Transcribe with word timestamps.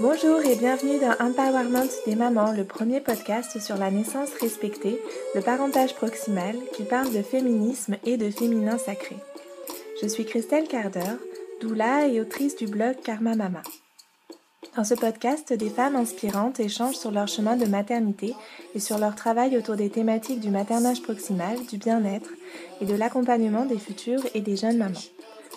Bonjour 0.00 0.40
et 0.44 0.56
bienvenue 0.56 0.98
dans 0.98 1.14
Empowerment 1.24 1.88
des 2.04 2.14
mamans, 2.14 2.52
le 2.52 2.64
premier 2.64 3.00
podcast 3.00 3.58
sur 3.58 3.76
la 3.76 3.90
naissance 3.90 4.28
respectée, 4.40 5.00
le 5.34 5.40
parentage 5.40 5.94
proximal 5.94 6.56
qui 6.74 6.82
parle 6.82 7.12
de 7.12 7.22
féminisme 7.22 7.96
et 8.04 8.16
de 8.16 8.30
féminin 8.30 8.76
sacré. 8.76 9.16
Je 10.02 10.08
suis 10.08 10.26
Christelle 10.26 10.68
Carder, 10.68 11.16
doula 11.60 12.06
et 12.08 12.20
autrice 12.20 12.56
du 12.56 12.66
blog 12.66 12.96
Karma 13.02 13.34
Mama. 13.34 13.62
Dans 14.76 14.82
ce 14.82 14.94
podcast, 14.94 15.52
des 15.52 15.70
femmes 15.70 15.94
inspirantes 15.94 16.58
échangent 16.58 16.96
sur 16.96 17.12
leur 17.12 17.28
chemin 17.28 17.56
de 17.56 17.64
maternité 17.64 18.34
et 18.74 18.80
sur 18.80 18.98
leur 18.98 19.14
travail 19.14 19.56
autour 19.56 19.76
des 19.76 19.88
thématiques 19.88 20.40
du 20.40 20.50
maternage 20.50 21.00
proximal, 21.00 21.56
du 21.70 21.78
bien-être 21.78 22.30
et 22.80 22.84
de 22.84 22.94
l'accompagnement 22.94 23.66
des 23.66 23.78
futures 23.78 24.22
et 24.34 24.40
des 24.40 24.56
jeunes 24.56 24.78
mamans. 24.78 24.98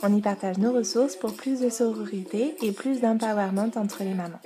On 0.03 0.15
y 0.15 0.21
partage 0.21 0.59
nos 0.59 0.71
ressources 0.71 1.15
pour 1.15 1.33
plus 1.33 1.59
de 1.59 1.69
sororité 1.69 2.55
et 2.61 2.71
plus 2.71 3.01
d'empowerment 3.01 3.71
entre 3.75 4.03
les 4.03 4.13
mamans. 4.13 4.39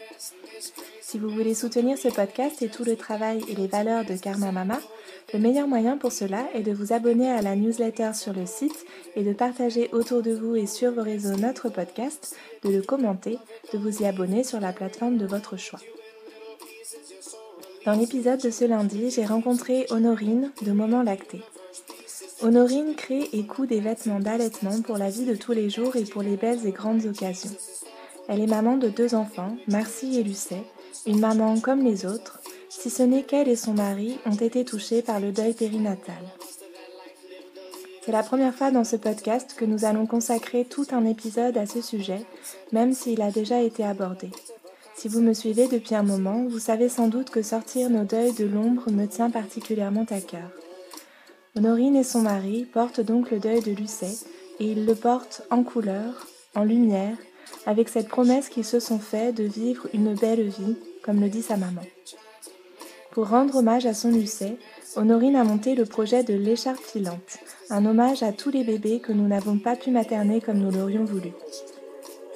Si 1.01 1.19
vous 1.19 1.29
voulez 1.29 1.53
soutenir 1.53 1.97
ce 1.97 2.07
podcast 2.07 2.61
et 2.61 2.69
tout 2.69 2.85
le 2.85 2.95
travail 2.95 3.43
et 3.49 3.55
les 3.55 3.67
valeurs 3.67 4.05
de 4.05 4.15
Karma 4.15 4.53
Mama, 4.53 4.79
le 5.33 5.39
meilleur 5.39 5.67
moyen 5.67 5.97
pour 5.97 6.11
cela 6.11 6.45
est 6.53 6.63
de 6.63 6.73
vous 6.73 6.91
abonner 6.91 7.31
à 7.31 7.41
la 7.41 7.55
newsletter 7.55 8.11
sur 8.13 8.33
le 8.33 8.45
site 8.45 8.85
et 9.15 9.23
de 9.23 9.33
partager 9.33 9.89
autour 9.93 10.21
de 10.21 10.31
vous 10.31 10.55
et 10.55 10.65
sur 10.65 10.91
vos 10.91 11.03
réseaux 11.03 11.37
notre 11.37 11.69
podcast, 11.69 12.35
de 12.63 12.69
le 12.69 12.81
commenter, 12.81 13.37
de 13.73 13.77
vous 13.77 14.01
y 14.01 14.05
abonner 14.05 14.43
sur 14.43 14.59
la 14.59 14.73
plateforme 14.73 15.17
de 15.17 15.25
votre 15.25 15.57
choix. 15.57 15.79
Dans 17.85 17.93
l'épisode 17.93 18.41
de 18.41 18.51
ce 18.51 18.65
lundi, 18.65 19.09
j'ai 19.09 19.25
rencontré 19.25 19.85
Honorine 19.89 20.51
de 20.63 20.71
Moment 20.71 21.01
Lacté. 21.01 21.41
Honorine 22.41 22.95
crée 22.95 23.29
et 23.33 23.45
coud 23.45 23.69
des 23.69 23.79
vêtements 23.79 24.19
d'allaitement 24.19 24.81
pour 24.81 24.97
la 24.97 25.09
vie 25.09 25.25
de 25.25 25.35
tous 25.35 25.53
les 25.53 25.69
jours 25.69 25.95
et 25.95 26.03
pour 26.03 26.23
les 26.23 26.37
belles 26.37 26.65
et 26.65 26.71
grandes 26.71 27.05
occasions. 27.05 27.55
Elle 28.27 28.41
est 28.41 28.47
maman 28.47 28.77
de 28.77 28.89
deux 28.89 29.15
enfants, 29.15 29.55
Marcy 29.67 30.19
et 30.19 30.23
Lucet, 30.23 30.63
une 31.05 31.19
maman 31.19 31.59
comme 31.59 31.83
les 31.83 32.05
autres, 32.05 32.39
si 32.71 32.89
ce 32.89 33.03
n'est 33.03 33.23
qu'elle 33.23 33.49
et 33.49 33.57
son 33.57 33.73
mari 33.73 34.17
ont 34.25 34.35
été 34.35 34.63
touchés 34.63 35.01
par 35.01 35.19
le 35.19 35.33
deuil 35.33 35.53
périnatal. 35.53 36.23
C'est 38.03 38.13
la 38.13 38.23
première 38.23 38.55
fois 38.55 38.71
dans 38.71 38.85
ce 38.85 38.95
podcast 38.95 39.53
que 39.57 39.65
nous 39.65 39.83
allons 39.83 40.05
consacrer 40.07 40.63
tout 40.63 40.87
un 40.91 41.05
épisode 41.05 41.57
à 41.57 41.65
ce 41.65 41.81
sujet, 41.81 42.25
même 42.71 42.93
s'il 42.93 43.21
a 43.21 43.29
déjà 43.29 43.61
été 43.61 43.83
abordé. 43.83 44.29
Si 44.95 45.09
vous 45.09 45.19
me 45.19 45.33
suivez 45.33 45.67
depuis 45.67 45.95
un 45.95 46.03
moment, 46.03 46.45
vous 46.47 46.59
savez 46.59 46.87
sans 46.87 47.09
doute 47.09 47.29
que 47.29 47.41
sortir 47.41 47.89
nos 47.89 48.05
deuils 48.05 48.33
de 48.33 48.45
l'ombre 48.45 48.89
me 48.89 49.05
tient 49.05 49.29
particulièrement 49.29 50.05
à 50.09 50.21
cœur. 50.21 50.49
Honorine 51.57 51.97
et 51.97 52.05
son 52.05 52.21
mari 52.21 52.65
portent 52.65 53.01
donc 53.01 53.31
le 53.31 53.39
deuil 53.39 53.61
de 53.61 53.71
Lucet, 53.71 54.15
et 54.59 54.71
ils 54.71 54.85
le 54.85 54.95
portent 54.95 55.41
en 55.51 55.63
couleur, 55.63 56.25
en 56.55 56.63
lumière, 56.63 57.17
avec 57.65 57.89
cette 57.89 58.07
promesse 58.07 58.47
qu'ils 58.47 58.65
se 58.65 58.79
sont 58.79 58.99
fait 58.99 59.33
de 59.33 59.43
vivre 59.43 59.87
une 59.93 60.15
belle 60.15 60.47
vie, 60.47 60.77
comme 61.03 61.19
le 61.19 61.29
dit 61.29 61.41
sa 61.41 61.57
maman. 61.57 61.81
Pour 63.11 63.27
rendre 63.27 63.57
hommage 63.57 63.85
à 63.85 63.93
son 63.93 64.09
Lucet, 64.09 64.57
Honorine 64.95 65.35
a 65.35 65.43
monté 65.43 65.75
le 65.75 65.85
projet 65.85 66.23
de 66.23 66.33
l'écharpe 66.33 66.79
filante, 66.79 67.39
un 67.69 67.85
hommage 67.85 68.23
à 68.23 68.31
tous 68.31 68.51
les 68.51 68.63
bébés 68.63 69.01
que 69.01 69.11
nous 69.11 69.27
n'avons 69.27 69.57
pas 69.57 69.75
pu 69.75 69.91
materner 69.91 70.39
comme 70.39 70.59
nous 70.59 70.71
l'aurions 70.71 71.03
voulu. 71.03 71.31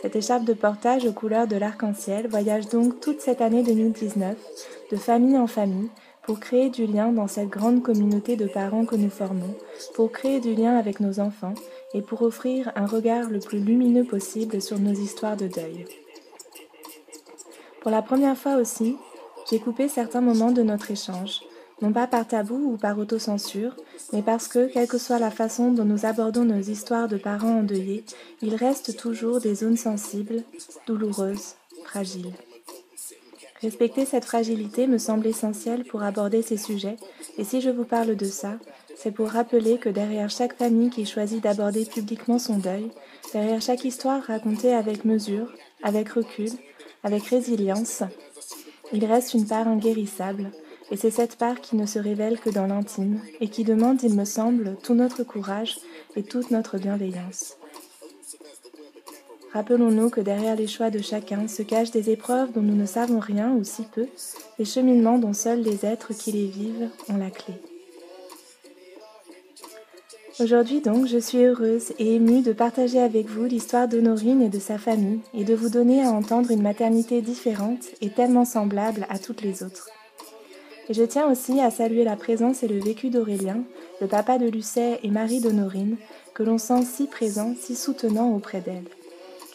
Cette 0.02 0.18
écharpe 0.18 0.44
de 0.44 0.54
portage 0.54 1.06
aux 1.06 1.14
couleurs 1.14 1.48
de 1.48 1.56
l'arc-en-ciel 1.56 2.28
voyage 2.28 2.68
donc 2.68 3.00
toute 3.00 3.22
cette 3.22 3.40
année 3.40 3.64
2019, 3.64 4.36
de 4.92 4.98
famille 4.98 5.38
en 5.38 5.48
famille, 5.48 5.90
pour 6.24 6.42
créer 6.42 6.70
du 6.70 6.86
lien 6.88 7.14
dans 7.14 7.28
cette 7.28 7.50
grande 7.50 7.82
communauté 7.82 8.36
de 8.36 8.48
parents 8.48 8.86
que 8.86 8.98
nous 8.98 9.10
formons, 9.10 9.56
pour 9.94 10.12
créer 10.12 10.42
du 10.42 10.56
lien 10.56 10.76
avec 10.78 11.00
nos 11.00 11.22
enfants 11.22 11.54
et 11.94 12.02
pour 12.02 12.22
offrir 12.22 12.74
un 12.76 12.86
regard 12.86 13.30
le 13.30 13.40
plus 13.40 13.60
lumineux 13.60 14.04
possible 14.04 14.62
sur 14.62 14.78
nos 14.78 14.94
histoires 14.94 15.38
de 15.38 15.48
deuil. 15.48 15.86
Pour 17.82 17.92
la 17.92 18.02
première 18.02 18.38
fois 18.38 18.56
aussi, 18.56 18.98
j'ai 19.50 19.60
coupé 19.60 19.88
certains 19.88 20.22
moments 20.22 20.52
de 20.52 20.64
notre 20.64 20.92
échange, 20.92 21.42
non 21.82 21.92
pas 21.92 22.08
par 22.08 22.28
tabou 22.28 22.74
ou 22.74 22.78
par 22.78 22.98
autocensure, 22.98 23.76
mais 24.14 24.22
parce 24.22 24.48
que, 24.48 24.72
quelle 24.72 24.88
que 24.88 24.98
soit 24.98 25.20
la 25.20 25.32
façon 25.32 25.72
dont 25.72 25.86
nous 25.86 26.06
abordons 26.06 26.46
nos 26.46 26.62
histoires 26.62 27.08
de 27.08 27.18
parents 27.18 27.60
endeuillés, 27.60 28.04
il 28.42 28.56
reste 28.56 28.98
toujours 28.98 29.40
des 29.40 29.56
zones 29.56 29.78
sensibles, 29.78 30.44
douloureuses, 30.88 31.56
fragiles. 31.84 32.34
Respecter 33.62 34.06
cette 34.06 34.26
fragilité 34.26 34.88
me 34.88 34.98
semble 34.98 35.28
essentiel 35.28 35.86
pour 35.86 36.04
aborder 36.04 36.42
ces 36.42 36.58
sujets, 36.58 36.98
et 37.38 37.44
si 37.44 37.62
je 37.62 37.70
vous 37.70 37.86
parle 37.86 38.16
de 38.16 38.26
ça, 38.26 38.54
c'est 38.98 39.12
pour 39.12 39.30
rappeler 39.30 39.78
que 39.78 39.90
derrière 39.90 40.30
chaque 40.30 40.58
famille 40.58 40.90
qui 40.90 41.06
choisit 41.06 41.44
d'aborder 41.44 41.86
publiquement 41.86 42.40
son 42.40 42.58
deuil, 42.58 42.90
derrière 43.34 43.62
chaque 43.62 43.86
histoire 43.86 44.24
racontée 44.24 44.74
avec 44.74 45.06
mesure, 45.06 45.54
avec 45.84 46.10
recul, 46.10 46.52
avec 47.04 47.24
résilience, 47.26 48.04
il 48.94 49.06
reste 49.06 49.34
une 49.34 49.48
part 49.48 49.68
inguérissable, 49.68 50.52
et 50.92 50.98
c'est 50.98 51.12
cette 51.12 51.38
part 51.38 51.62
qui 51.62 51.76
ne 51.76 51.86
se 51.86 52.00
révèle 52.00 52.40
que 52.40 52.50
dans 52.50 52.68
l'intime, 52.68 53.20
et 53.42 53.48
qui 53.48 53.64
demande, 53.64 54.04
il 54.04 54.14
me 54.14 54.26
semble, 54.26 54.76
tout 54.84 54.94
notre 54.94 55.24
courage 55.24 55.78
et 56.16 56.24
toute 56.24 56.52
notre 56.52 56.78
bienveillance. 56.78 57.58
Rappelons-nous 59.54 60.10
que 60.10 60.22
derrière 60.22 60.58
les 60.58 60.68
choix 60.68 60.90
de 60.90 61.00
chacun 61.00 61.48
se 61.48 61.64
cachent 61.64 61.92
des 61.92 62.10
épreuves 62.10 62.52
dont 62.52 62.62
nous 62.62 62.76
ne 62.76 62.86
savons 62.86 63.20
rien 63.20 63.54
ou 63.54 63.64
si 63.64 63.84
peu, 63.84 64.06
des 64.60 64.66
cheminements 64.66 65.18
dont 65.18 65.34
seuls 65.34 65.62
les 65.62 65.86
êtres 65.86 66.14
qui 66.14 66.34
les 66.34 66.48
vivent 66.48 66.90
ont 67.08 67.18
la 67.18 67.30
clé. 67.30 67.54
Aujourd'hui 70.40 70.82
donc, 70.82 71.08
je 71.08 71.18
suis 71.18 71.44
heureuse 71.44 71.94
et 71.98 72.16
émue 72.16 72.42
de 72.42 72.52
partager 72.52 73.00
avec 73.00 73.28
vous 73.28 73.46
l'histoire 73.46 73.88
d'Honorine 73.88 74.42
et 74.42 74.50
de 74.50 74.60
sa 74.60 74.78
famille 74.78 75.22
et 75.34 75.44
de 75.44 75.56
vous 75.56 75.70
donner 75.70 76.04
à 76.04 76.12
entendre 76.12 76.52
une 76.52 76.62
maternité 76.62 77.22
différente 77.22 77.86
et 78.02 78.10
tellement 78.10 78.46
semblable 78.46 79.08
à 79.10 79.18
toutes 79.18 79.42
les 79.42 79.64
autres. 79.64 79.90
Et 80.90 80.94
je 80.94 81.04
tiens 81.04 81.32
aussi 81.32 81.62
à 81.62 81.72
saluer 81.72 82.04
la 82.04 82.16
présence 82.16 82.64
et 82.64 82.68
le 82.68 82.80
vécu 82.80 83.10
d'Aurélien, 83.10 83.64
le 84.02 84.08
papa 84.08 84.38
de 84.38 84.48
Lucet 84.48 85.00
et 85.04 85.10
mari 85.10 85.40
d'Honorine, 85.40 85.98
que 86.34 86.44
l'on 86.44 86.58
sent 86.58 86.84
si 86.84 87.08
présent, 87.08 87.56
si 87.58 87.76
soutenant 87.76 88.36
auprès 88.36 88.62
d'elle 88.62 88.84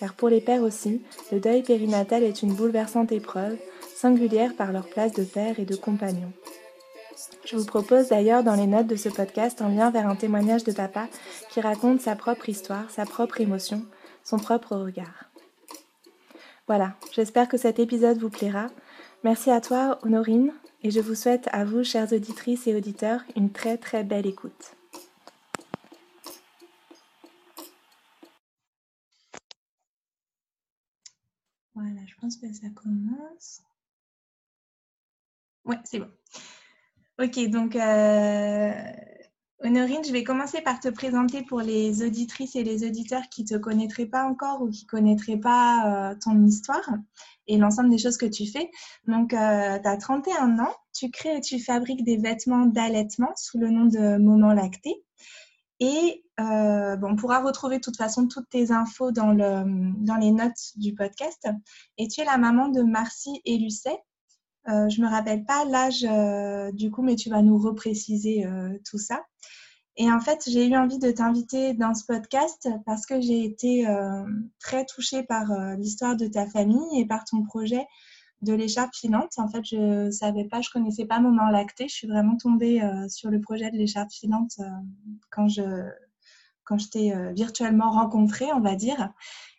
car 0.00 0.14
pour 0.14 0.30
les 0.30 0.40
pères 0.40 0.62
aussi, 0.62 1.02
le 1.30 1.40
deuil 1.40 1.62
périnatal 1.62 2.24
est 2.24 2.42
une 2.42 2.54
bouleversante 2.54 3.12
épreuve, 3.12 3.58
singulière 3.94 4.56
par 4.56 4.72
leur 4.72 4.88
place 4.88 5.12
de 5.12 5.24
père 5.24 5.60
et 5.60 5.66
de 5.66 5.76
compagnon. 5.76 6.32
Je 7.44 7.56
vous 7.56 7.66
propose 7.66 8.08
d'ailleurs 8.08 8.42
dans 8.42 8.54
les 8.54 8.66
notes 8.66 8.86
de 8.86 8.96
ce 8.96 9.08
podcast 9.08 9.60
un 9.62 9.68
lien 9.68 9.90
vers 9.90 10.08
un 10.08 10.16
témoignage 10.16 10.64
de 10.64 10.72
papa 10.72 11.08
qui 11.50 11.60
raconte 11.60 12.00
sa 12.00 12.16
propre 12.16 12.48
histoire, 12.48 12.90
sa 12.90 13.04
propre 13.04 13.40
émotion, 13.40 13.84
son 14.24 14.38
propre 14.38 14.76
regard. 14.76 15.30
Voilà, 16.66 16.94
j'espère 17.12 17.48
que 17.48 17.56
cet 17.56 17.78
épisode 17.78 18.18
vous 18.18 18.30
plaira. 18.30 18.68
Merci 19.24 19.50
à 19.50 19.60
toi, 19.60 19.98
Honorine, 20.02 20.52
et 20.82 20.90
je 20.90 21.00
vous 21.00 21.14
souhaite 21.14 21.48
à 21.52 21.64
vous, 21.64 21.84
chères 21.84 22.12
auditrices 22.12 22.66
et 22.66 22.74
auditeurs, 22.76 23.22
une 23.36 23.50
très 23.50 23.76
très 23.76 24.04
belle 24.04 24.26
écoute. 24.26 24.76
Voilà, 31.74 32.00
je 32.06 32.14
pense 32.20 32.36
que 32.36 32.52
ça 32.52 32.68
commence. 32.74 33.62
Ouais, 35.64 35.78
c'est 35.84 35.98
bon. 35.98 36.10
Ok, 37.22 37.38
donc 37.50 37.76
euh, 37.76 38.72
Honorine, 39.62 40.02
je 40.02 40.10
vais 40.10 40.24
commencer 40.24 40.62
par 40.62 40.80
te 40.80 40.88
présenter 40.88 41.42
pour 41.42 41.60
les 41.60 42.02
auditrices 42.02 42.56
et 42.56 42.64
les 42.64 42.82
auditeurs 42.86 43.24
qui 43.30 43.42
ne 43.42 43.48
te 43.48 43.54
connaîtraient 43.56 44.06
pas 44.06 44.24
encore 44.24 44.62
ou 44.62 44.70
qui 44.70 44.84
ne 44.84 44.88
connaîtraient 44.88 45.36
pas 45.36 46.12
euh, 46.12 46.14
ton 46.24 46.42
histoire 46.46 46.88
et 47.46 47.58
l'ensemble 47.58 47.90
des 47.90 47.98
choses 47.98 48.16
que 48.16 48.24
tu 48.24 48.50
fais. 48.50 48.70
Donc, 49.06 49.34
euh, 49.34 49.78
tu 49.78 49.86
as 49.86 49.96
31 49.98 50.60
ans, 50.60 50.74
tu 50.94 51.10
crées 51.10 51.36
et 51.36 51.40
tu 51.42 51.60
fabriques 51.60 52.04
des 52.04 52.16
vêtements 52.16 52.64
d'allaitement 52.64 53.32
sous 53.36 53.58
le 53.58 53.68
nom 53.68 53.84
de 53.84 54.16
Moment 54.16 54.54
Lacté. 54.54 55.04
Et 55.78 56.24
euh, 56.40 56.96
bon, 56.96 57.10
on 57.10 57.16
pourra 57.16 57.42
retrouver 57.42 57.76
de 57.76 57.82
toute 57.82 57.98
façon 57.98 58.28
toutes 58.28 58.48
tes 58.48 58.72
infos 58.72 59.12
dans, 59.12 59.34
dans 59.34 60.16
les 60.16 60.30
notes 60.30 60.72
du 60.76 60.94
podcast. 60.94 61.48
Et 61.98 62.08
tu 62.08 62.22
es 62.22 62.24
la 62.24 62.38
maman 62.38 62.68
de 62.68 62.80
Marcy 62.80 63.42
et 63.44 63.58
Lucet. 63.58 63.98
Euh, 64.68 64.88
je 64.88 65.00
me 65.00 65.08
rappelle 65.08 65.44
pas 65.44 65.64
l'âge 65.64 66.04
euh, 66.08 66.70
du 66.72 66.90
coup, 66.90 67.02
mais 67.02 67.16
tu 67.16 67.30
vas 67.30 67.42
nous 67.42 67.58
repréciser 67.58 68.46
tout 68.88 68.98
ça. 68.98 69.22
Et 69.96 70.10
en 70.10 70.20
fait, 70.20 70.44
j'ai 70.46 70.66
eu 70.66 70.76
envie 70.76 70.98
de 70.98 71.10
t'inviter 71.10 71.74
dans 71.74 71.94
ce 71.94 72.04
podcast 72.06 72.68
parce 72.86 73.04
que 73.06 73.20
j'ai 73.20 73.44
été 73.44 73.86
très 74.58 74.86
touchée 74.86 75.24
par 75.24 75.52
l'histoire 75.76 76.16
de 76.16 76.26
ta 76.26 76.46
famille 76.46 76.98
et 77.00 77.06
par 77.06 77.24
ton 77.24 77.42
projet 77.42 77.84
de 78.40 78.54
l'écharpe 78.54 78.94
filante. 78.94 79.32
En 79.36 79.48
fait, 79.48 79.62
je 79.64 80.10
savais 80.10 80.44
pas, 80.44 80.62
je 80.62 80.70
connaissais 80.70 81.04
pas 81.04 81.20
Moment 81.20 81.50
Lacté. 81.50 81.88
Je 81.88 81.94
suis 81.94 82.06
vraiment 82.06 82.36
tombée 82.36 82.80
sur 83.08 83.30
le 83.30 83.40
projet 83.40 83.70
de 83.70 83.76
l'écharpe 83.76 84.10
filante 84.10 84.58
quand 85.30 85.48
je 85.48 85.62
quand 86.70 86.78
je 86.78 86.88
t'ai 86.88 87.12
euh, 87.12 87.32
virtuellement 87.32 87.90
rencontré, 87.90 88.46
on 88.52 88.60
va 88.60 88.76
dire. 88.76 89.12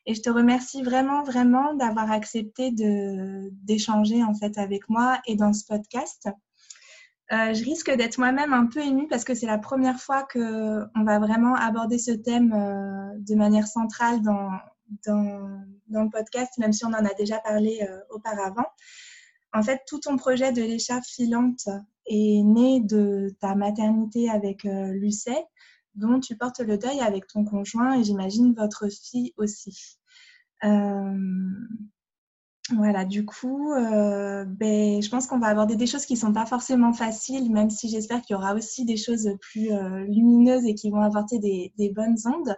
Et 0.06 0.16
je 0.16 0.22
te 0.22 0.30
remercie 0.30 0.82
vraiment, 0.82 1.24
vraiment 1.24 1.74
d'avoir 1.74 2.10
accepté 2.10 2.72
d'échanger 2.72 4.24
en 4.24 4.34
fait 4.34 4.58
avec 4.58 4.90
moi 4.90 5.20
et 5.28 5.36
dans 5.36 5.52
ce 5.52 5.66
podcast. 5.66 6.30
Euh, 7.34 7.54
je 7.54 7.64
risque 7.66 7.92
d'être 7.92 8.18
moi-même 8.18 8.54
un 8.54 8.66
peu 8.66 8.80
émue 8.80 9.08
parce 9.10 9.26
que 9.26 9.36
c'est 9.36 9.46
la 9.46 9.58
première 9.58 10.00
fois 10.00 10.26
qu'on 10.32 11.04
va 11.04 11.20
vraiment 11.20 11.54
aborder 11.54 11.98
ce 11.98 12.12
thème 12.12 12.54
euh, 12.54 13.12
de 13.20 13.36
manière 13.36 13.68
centrale 13.68 14.22
dans, 14.22 14.52
dans, 15.06 15.62
dans, 15.88 16.04
le 16.04 16.10
podcast, 16.10 16.58
même 16.60 16.74
si 16.74 16.86
on 16.86 16.90
en 16.90 17.06
a 17.06 17.14
déjà 17.14 17.40
parlé 17.40 17.86
auparavant. 18.10 18.66
En 19.54 19.62
fait, 19.64 19.82
tout 19.86 20.00
ton 20.00 20.16
projet 20.16 20.54
de 20.54 20.62
l'écharpe 20.62 21.06
filante 21.06 21.68
est 22.06 22.42
né 22.44 22.80
de 22.80 23.36
ta 23.42 23.54
maternité 23.54 24.30
avec 24.30 24.64
Lucet, 24.64 25.46
dont 25.96 26.20
tu 26.20 26.36
portes 26.36 26.60
le 26.60 26.78
deuil 26.78 27.00
avec 27.02 27.28
ton 27.28 27.44
conjoint 27.44 28.00
et 28.00 28.04
j'imagine 28.04 28.54
votre 28.54 28.88
fille 28.90 29.34
aussi. 29.38 29.98
Voilà, 32.76 33.06
du 33.06 33.26
coup, 33.26 33.74
euh, 33.74 34.46
ben, 34.46 35.02
je 35.02 35.10
pense 35.10 35.28
qu'on 35.28 35.40
va 35.40 35.48
aborder 35.48 35.76
des 35.76 35.88
choses 35.88 36.06
qui 36.06 36.14
ne 36.14 36.20
sont 36.20 36.34
pas 36.34 36.46
forcément 36.46 36.94
faciles, 36.94 37.52
même 37.52 37.70
si 37.70 37.90
j'espère 37.90 38.22
qu'il 38.22 38.36
y 38.36 38.38
aura 38.38 38.54
aussi 38.54 38.86
des 38.86 38.98
choses 38.98 39.30
plus 39.42 39.72
euh, 39.72 40.06
lumineuses 40.06 40.66
et 40.66 40.76
qui 40.76 40.90
vont 40.90 41.02
apporter 41.02 41.40
des, 41.40 41.90
bonnes 41.94 42.18
ondes. 42.26 42.56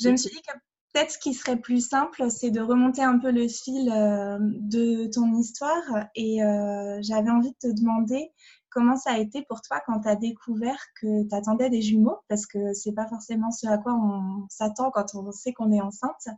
Je 0.00 0.08
me 0.08 0.16
suis 0.16 0.30
dit 0.30 0.40
que 0.40 0.56
peut-être 0.92 1.12
ce 1.12 1.18
qui 1.18 1.34
serait 1.34 1.58
plus 1.58 1.86
simple, 1.86 2.30
c'est 2.30 2.50
de 2.50 2.60
remonter 2.60 3.02
un 3.02 3.18
peu 3.18 3.30
le 3.30 3.46
fil 3.46 3.92
euh, 3.94 4.38
de 4.40 5.06
ton 5.06 5.32
histoire. 5.38 6.08
Et 6.16 6.38
j'avais 7.00 7.30
envie 7.30 7.50
de 7.50 7.68
te 7.68 7.80
demander 7.80 8.32
comment 8.70 8.96
ça 8.96 9.12
a 9.12 9.18
été 9.18 9.42
pour 9.42 9.60
toi 9.62 9.80
quand 9.86 10.00
tu 10.00 10.08
as 10.08 10.16
découvert 10.16 10.78
que 11.00 11.28
tu 11.28 11.34
attendais 11.34 11.70
des 11.70 11.82
jumeaux, 11.82 12.18
parce 12.28 12.46
que 12.46 12.72
c'est 12.72 12.92
pas 12.92 13.06
forcément 13.06 13.50
ce 13.50 13.66
à 13.66 13.78
quoi 13.78 13.94
on 13.94 14.46
s'attend 14.48 14.90
quand 14.90 15.14
on 15.14 15.30
sait 15.32 15.52
qu'on 15.52 15.72
est 15.72 15.80
enceinte. 15.80 16.28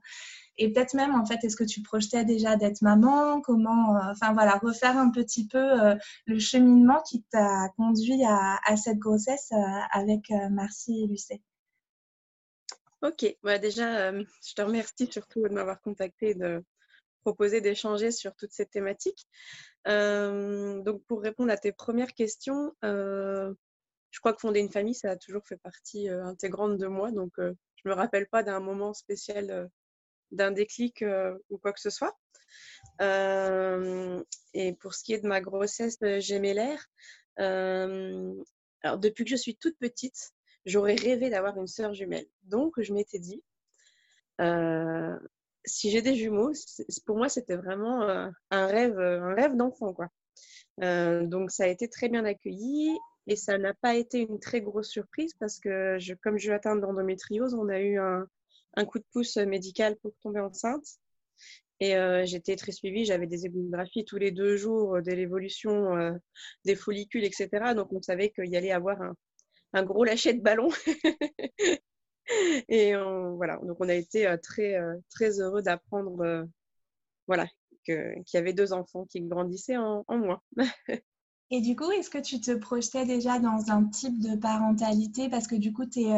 Et 0.58 0.72
peut-être 0.72 0.94
même, 0.94 1.14
en 1.14 1.24
fait, 1.24 1.42
est-ce 1.44 1.56
que 1.56 1.64
tu 1.64 1.82
projetais 1.82 2.24
déjà 2.24 2.56
d'être 2.56 2.82
maman? 2.82 3.40
Comment, 3.40 3.96
euh, 3.96 4.10
enfin 4.10 4.32
voilà, 4.32 4.56
refaire 4.58 4.98
un 4.98 5.10
petit 5.10 5.46
peu 5.46 5.58
euh, 5.58 5.94
le 6.26 6.38
cheminement 6.38 7.00
qui 7.02 7.22
t'a 7.30 7.68
conduit 7.76 8.22
à, 8.24 8.58
cette 8.76 8.98
grossesse 8.98 9.50
euh, 9.52 9.80
avec 9.90 10.30
Marcy 10.50 11.04
et 11.04 11.06
Lucet? 11.06 11.40
Ok, 13.02 13.36
bah, 13.42 13.58
déjà, 13.58 14.12
je 14.12 14.54
te 14.54 14.62
remercie 14.62 15.08
surtout 15.10 15.42
de 15.42 15.48
m'avoir 15.48 15.80
contacté 15.80 16.34
de 16.34 16.62
proposer 17.22 17.60
d'échanger 17.60 18.10
sur 18.10 18.34
toutes 18.34 18.52
ces 18.52 18.66
thématiques. 18.66 19.26
donc, 19.86 21.02
pour 21.06 21.22
répondre 21.22 21.50
à 21.50 21.56
tes 21.56 21.72
premières 21.72 22.14
questions, 22.14 22.74
je 22.82 24.20
crois 24.20 24.34
que 24.34 24.40
fonder 24.40 24.60
une 24.60 24.70
famille, 24.70 24.94
ça 24.94 25.10
a 25.10 25.16
toujours 25.16 25.46
fait 25.46 25.56
partie 25.56 26.08
intégrante 26.08 26.78
de 26.78 26.86
moi. 26.86 27.10
Donc, 27.10 27.32
je 27.38 27.88
me 27.88 27.94
rappelle 27.94 28.28
pas 28.28 28.42
d'un 28.42 28.60
moment 28.60 28.92
spécial 28.94 29.70
d'un 30.32 30.50
déclic 30.50 31.02
euh, 31.02 31.38
ou 31.50 31.58
quoi 31.58 31.72
que 31.72 31.80
ce 31.80 31.90
soit. 31.90 32.18
Euh, 33.00 34.22
et 34.54 34.72
pour 34.74 34.94
ce 34.94 35.04
qui 35.04 35.12
est 35.12 35.20
de 35.20 35.28
ma 35.28 35.40
grossesse 35.40 35.98
gémellaire, 36.18 36.84
euh, 37.38 38.34
alors 38.82 38.98
depuis 38.98 39.24
que 39.24 39.30
je 39.30 39.36
suis 39.36 39.56
toute 39.56 39.78
petite, 39.78 40.32
j'aurais 40.66 40.96
rêvé 40.96 41.30
d'avoir 41.30 41.56
une 41.56 41.68
sœur 41.68 41.94
jumelle. 41.94 42.26
Donc 42.42 42.80
je 42.80 42.92
m'étais 42.92 43.18
dit, 43.18 43.42
si 45.64 45.90
j'ai 45.90 46.02
des 46.02 46.14
jumeaux, 46.14 46.52
pour 47.06 47.16
moi 47.16 47.28
c'était 47.28 47.56
vraiment 47.56 48.02
un 48.02 48.66
rêve, 48.66 48.98
un 48.98 49.34
rêve 49.34 49.56
d'enfant 49.56 49.92
quoi. 49.92 50.08
donc 50.78 51.50
ça 51.50 51.64
a 51.64 51.68
été 51.68 51.88
très 51.88 52.08
bien 52.08 52.24
accueilli 52.24 52.96
et 53.26 53.36
ça 53.36 53.58
n'a 53.58 53.74
pas 53.74 53.94
été 53.94 54.20
une 54.20 54.40
très 54.40 54.60
grosse 54.60 54.88
surprise 54.88 55.34
parce 55.38 55.60
que 55.60 55.98
comme 56.22 56.38
je 56.38 56.44
suis 56.44 56.52
atteinte 56.52 56.80
d'endométriose, 56.80 57.54
on 57.54 57.68
a 57.68 57.80
eu 57.80 57.98
un, 57.98 58.26
un 58.74 58.84
coup 58.84 58.98
de 58.98 59.04
pouce 59.12 59.36
médical 59.36 59.96
pour 60.02 60.12
tomber 60.22 60.40
enceinte. 60.40 60.86
Et 61.80 61.96
euh, 61.96 62.24
j'étais 62.24 62.54
très 62.56 62.70
suivie, 62.70 63.04
j'avais 63.04 63.26
des 63.26 63.46
échographies 63.46 64.04
tous 64.04 64.16
les 64.16 64.30
deux 64.30 64.56
jours 64.56 64.96
euh, 64.96 65.00
de 65.00 65.10
l'évolution 65.10 65.96
euh, 65.96 66.12
des 66.64 66.76
follicules, 66.76 67.24
etc. 67.24 67.74
Donc 67.74 67.92
on 67.92 68.00
savait 68.00 68.30
qu'il 68.30 68.46
y 68.46 68.56
allait 68.56 68.70
avoir 68.70 68.98
un, 69.72 69.82
gros 69.82 70.04
lâcher 70.04 70.32
de 70.32 70.40
ballon. 70.40 70.68
et 72.68 72.94
voilà, 73.36 73.58
donc 73.58 73.76
on 73.80 73.88
a 73.88 73.94
été 73.94 74.34
très, 74.42 74.78
très 75.10 75.40
heureux 75.40 75.62
d'apprendre 75.62 76.46
voilà, 77.26 77.46
qu'il 77.84 78.22
y 78.34 78.36
avait 78.36 78.52
deux 78.52 78.72
enfants 78.72 79.06
qui 79.06 79.20
grandissaient 79.22 79.76
en, 79.76 80.04
en 80.08 80.18
moi. 80.18 80.42
Et 81.54 81.60
du 81.60 81.76
coup, 81.76 81.90
est-ce 81.90 82.08
que 82.08 82.16
tu 82.16 82.40
te 82.40 82.52
projetais 82.52 83.04
déjà 83.04 83.38
dans 83.38 83.70
un 83.70 83.84
type 83.84 84.18
de 84.20 84.36
parentalité? 84.36 85.28
Parce 85.28 85.46
que 85.46 85.54
du 85.54 85.74
coup, 85.74 85.84
tu 85.84 86.00
es, 86.00 86.10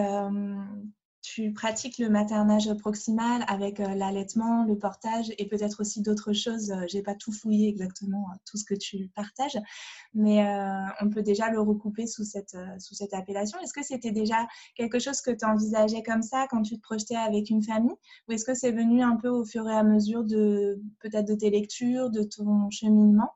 tu 1.25 1.55
pratiques 1.55 1.97
le 1.97 2.11
maternage 2.11 2.71
proximal 2.75 3.47
avec 3.49 3.81
euh, 3.81 3.95
l'allaitement, 3.95 4.63
le 4.65 4.77
portage 4.77 5.33
et 5.39 5.49
peut-être 5.49 5.81
aussi 5.81 6.03
d'autres 6.03 6.35
choses. 6.35 6.71
Euh, 6.71 6.85
j'ai 6.87 7.01
pas 7.01 7.15
tout 7.15 7.33
fouillé 7.33 7.67
exactement 7.67 8.27
euh, 8.31 8.37
tout 8.45 8.59
ce 8.59 8.65
que 8.65 8.75
tu 8.75 9.09
partages, 9.15 9.59
mais 10.13 10.45
on 11.01 11.09
peut 11.09 11.23
déjà 11.23 11.49
le 11.51 11.61
recouper 11.61 12.07
sous 12.07 12.25
cette, 12.25 12.57
sous 12.79 12.95
cette 12.95 13.15
appellation. 13.15 13.59
Est-ce 13.61 13.73
que 13.73 13.83
c'était 13.83 14.11
déjà 14.13 14.47
quelque 14.77 14.99
chose 14.99 15.23
que 15.23 15.31
tu 15.31 15.47
envisageais 15.47 16.03
comme 16.03 16.23
ça 16.23 16.47
quand 16.51 16.63
tu 16.63 16.77
te 16.77 16.83
projetais 16.83 17.17
avec 17.17 17.49
une 17.49 17.63
famille 17.63 17.97
ou 18.29 18.33
est-ce 18.33 18.45
que 18.45 18.55
c'est 18.55 18.73
venu 18.73 19.03
un 19.03 19.17
peu 19.17 19.29
au 19.29 19.45
fur 19.45 19.67
et 19.69 19.75
à 19.75 19.83
mesure 19.83 20.25
de 20.25 20.81
peut-être 21.01 21.27
de 21.27 21.35
tes 21.35 21.51
lectures, 21.51 22.11
de 22.11 22.23
ton 22.23 22.69
cheminement? 22.71 23.33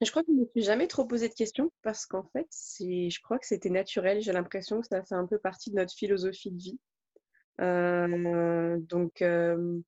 Je 0.00 0.10
crois 0.10 0.22
que 0.22 0.28
je 0.32 0.36
ne 0.36 0.40
me 0.40 0.46
suis 0.46 0.62
jamais 0.62 0.86
trop 0.86 1.04
posé 1.04 1.28
de 1.28 1.34
questions 1.34 1.70
parce 1.82 2.06
qu'en 2.06 2.24
fait, 2.32 2.48
je 2.80 3.20
crois 3.22 3.38
que 3.38 3.46
c'était 3.46 3.70
naturel. 3.70 4.20
J'ai 4.22 4.32
l'impression 4.32 4.80
que 4.80 4.86
ça 4.86 5.02
fait 5.02 5.14
un 5.14 5.26
peu 5.26 5.38
partie 5.38 5.70
de 5.70 5.76
notre 5.76 5.94
philosophie 5.94 6.50
de 6.50 6.58
vie. 6.58 6.78
Euh, 7.60 8.78
donc, 8.80 9.20
euh, 9.22 9.78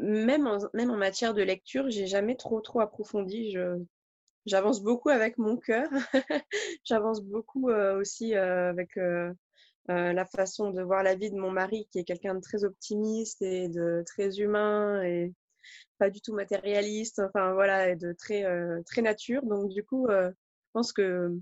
même, 0.00 0.46
en, 0.46 0.58
même 0.74 0.90
en 0.90 0.96
matière 0.96 1.34
de 1.34 1.42
lecture, 1.42 1.90
j'ai 1.90 2.06
jamais 2.06 2.36
trop 2.36 2.60
trop 2.60 2.80
approfondi. 2.80 3.56
j'avance 4.46 4.82
beaucoup 4.82 5.10
avec 5.10 5.38
mon 5.38 5.56
cœur. 5.56 5.88
j'avance 6.84 7.22
beaucoup 7.22 7.70
euh, 7.70 7.98
aussi 8.00 8.34
avec 8.34 8.98
la 9.86 10.26
façon 10.26 10.70
de 10.70 10.82
voir 10.82 11.02
la 11.04 11.14
vie 11.14 11.30
de 11.30 11.38
mon 11.38 11.50
mari, 11.50 11.86
qui 11.92 12.00
est 12.00 12.04
quelqu'un 12.04 12.34
de 12.34 12.40
très 12.40 12.64
optimiste 12.64 13.42
et 13.42 13.68
de 13.68 14.02
très 14.06 14.40
humain 14.40 15.02
et 15.02 15.32
pas 15.98 16.10
du 16.10 16.20
tout 16.20 16.34
matérialiste, 16.34 17.20
enfin 17.20 17.52
voilà, 17.52 17.94
de 17.94 18.12
très, 18.12 18.44
euh, 18.44 18.82
très 18.86 19.02
nature. 19.02 19.42
Donc 19.44 19.70
du 19.70 19.84
coup, 19.84 20.06
euh, 20.08 20.30
je 20.30 20.70
pense 20.72 20.92
que 20.92 21.36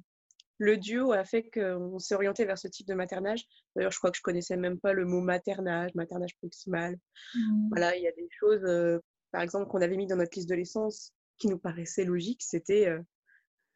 le 0.58 0.76
duo 0.76 1.12
a 1.12 1.24
fait 1.24 1.50
qu'on 1.50 1.98
s'est 1.98 2.14
orienté 2.14 2.44
vers 2.44 2.58
ce 2.58 2.68
type 2.68 2.88
de 2.88 2.94
maternage. 2.94 3.44
D'ailleurs, 3.76 3.92
je 3.92 3.98
crois 3.98 4.10
que 4.10 4.16
je 4.16 4.22
connaissais 4.22 4.56
même 4.56 4.78
pas 4.78 4.92
le 4.92 5.04
mot 5.04 5.20
maternage, 5.20 5.94
maternage 5.94 6.36
proximal. 6.36 6.96
Mmh. 7.34 7.68
Voilà, 7.70 7.96
il 7.96 8.02
y 8.02 8.08
a 8.08 8.12
des 8.12 8.28
choses, 8.30 8.64
euh, 8.64 8.98
par 9.30 9.42
exemple, 9.42 9.70
qu'on 9.70 9.80
avait 9.80 9.96
mis 9.96 10.06
dans 10.06 10.16
notre 10.16 10.36
liste 10.36 10.48
de 10.48 10.54
l'essence 10.54 11.12
qui 11.36 11.46
nous 11.46 11.58
paraissaient 11.58 12.04
logiques. 12.04 12.42
C'était 12.42 12.88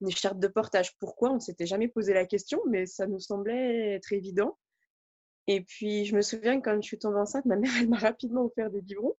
une 0.01 0.09
écharpe 0.09 0.41
de 0.41 0.49
portage. 0.49 0.97
Pourquoi? 0.99 1.31
On 1.31 1.37
ne 1.37 1.41
s'était 1.41 1.67
jamais 1.67 1.87
posé 1.87 2.13
la 2.13 2.27
question, 2.27 2.61
mais 2.69 2.87
ça 2.87 3.07
nous 3.07 3.21
semblait 3.21 3.95
être 3.95 4.13
évident. 4.13 4.59
Et 5.47 5.63
puis, 5.63 6.05
je 6.05 6.15
me 6.15 6.23
souviens 6.23 6.61
que 6.61 6.65
quand 6.65 6.77
je 6.81 6.87
suis 6.87 6.99
tombée 6.99 7.19
enceinte, 7.19 7.47
ma 7.47 7.57
mère, 7.57 7.73
elle 7.81 7.89
m'a 7.89 7.99
rapidement 7.99 8.45
offert 8.45 8.71
des 8.71 8.83
biberons. 8.83 9.17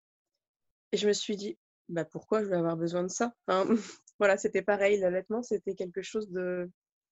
Et 0.93 0.97
je 0.97 1.07
me 1.07 1.13
suis 1.13 1.35
dit, 1.35 1.57
bah 1.89 2.05
pourquoi 2.05 2.43
je 2.43 2.47
vais 2.47 2.55
avoir 2.55 2.77
besoin 2.77 3.03
de 3.03 3.09
ça? 3.09 3.33
Voilà, 4.19 4.37
c'était 4.37 4.61
pareil, 4.61 4.99
l'allaitement, 4.99 5.41
c'était 5.41 5.73
quelque 5.73 6.03
chose 6.03 6.29
de 6.29 6.69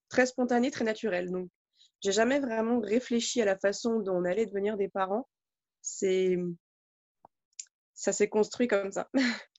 très 0.08 0.28
spontané, 0.28 0.70
très 0.70 0.86
naturel. 0.86 1.32
Donc, 1.32 1.50
j'ai 2.00 2.12
jamais 2.12 2.40
vraiment 2.40 2.80
réfléchi 2.80 3.42
à 3.42 3.46
la 3.46 3.58
façon 3.58 4.00
dont 4.00 4.18
on 4.18 4.24
allait 4.24 4.46
devenir 4.46 4.78
des 4.78 4.88
parents. 4.88 5.28
C'est, 5.82 6.38
ça 7.96 8.14
s'est 8.14 8.30
construit 8.30 8.68
comme 8.68 8.92
ça. 8.92 9.10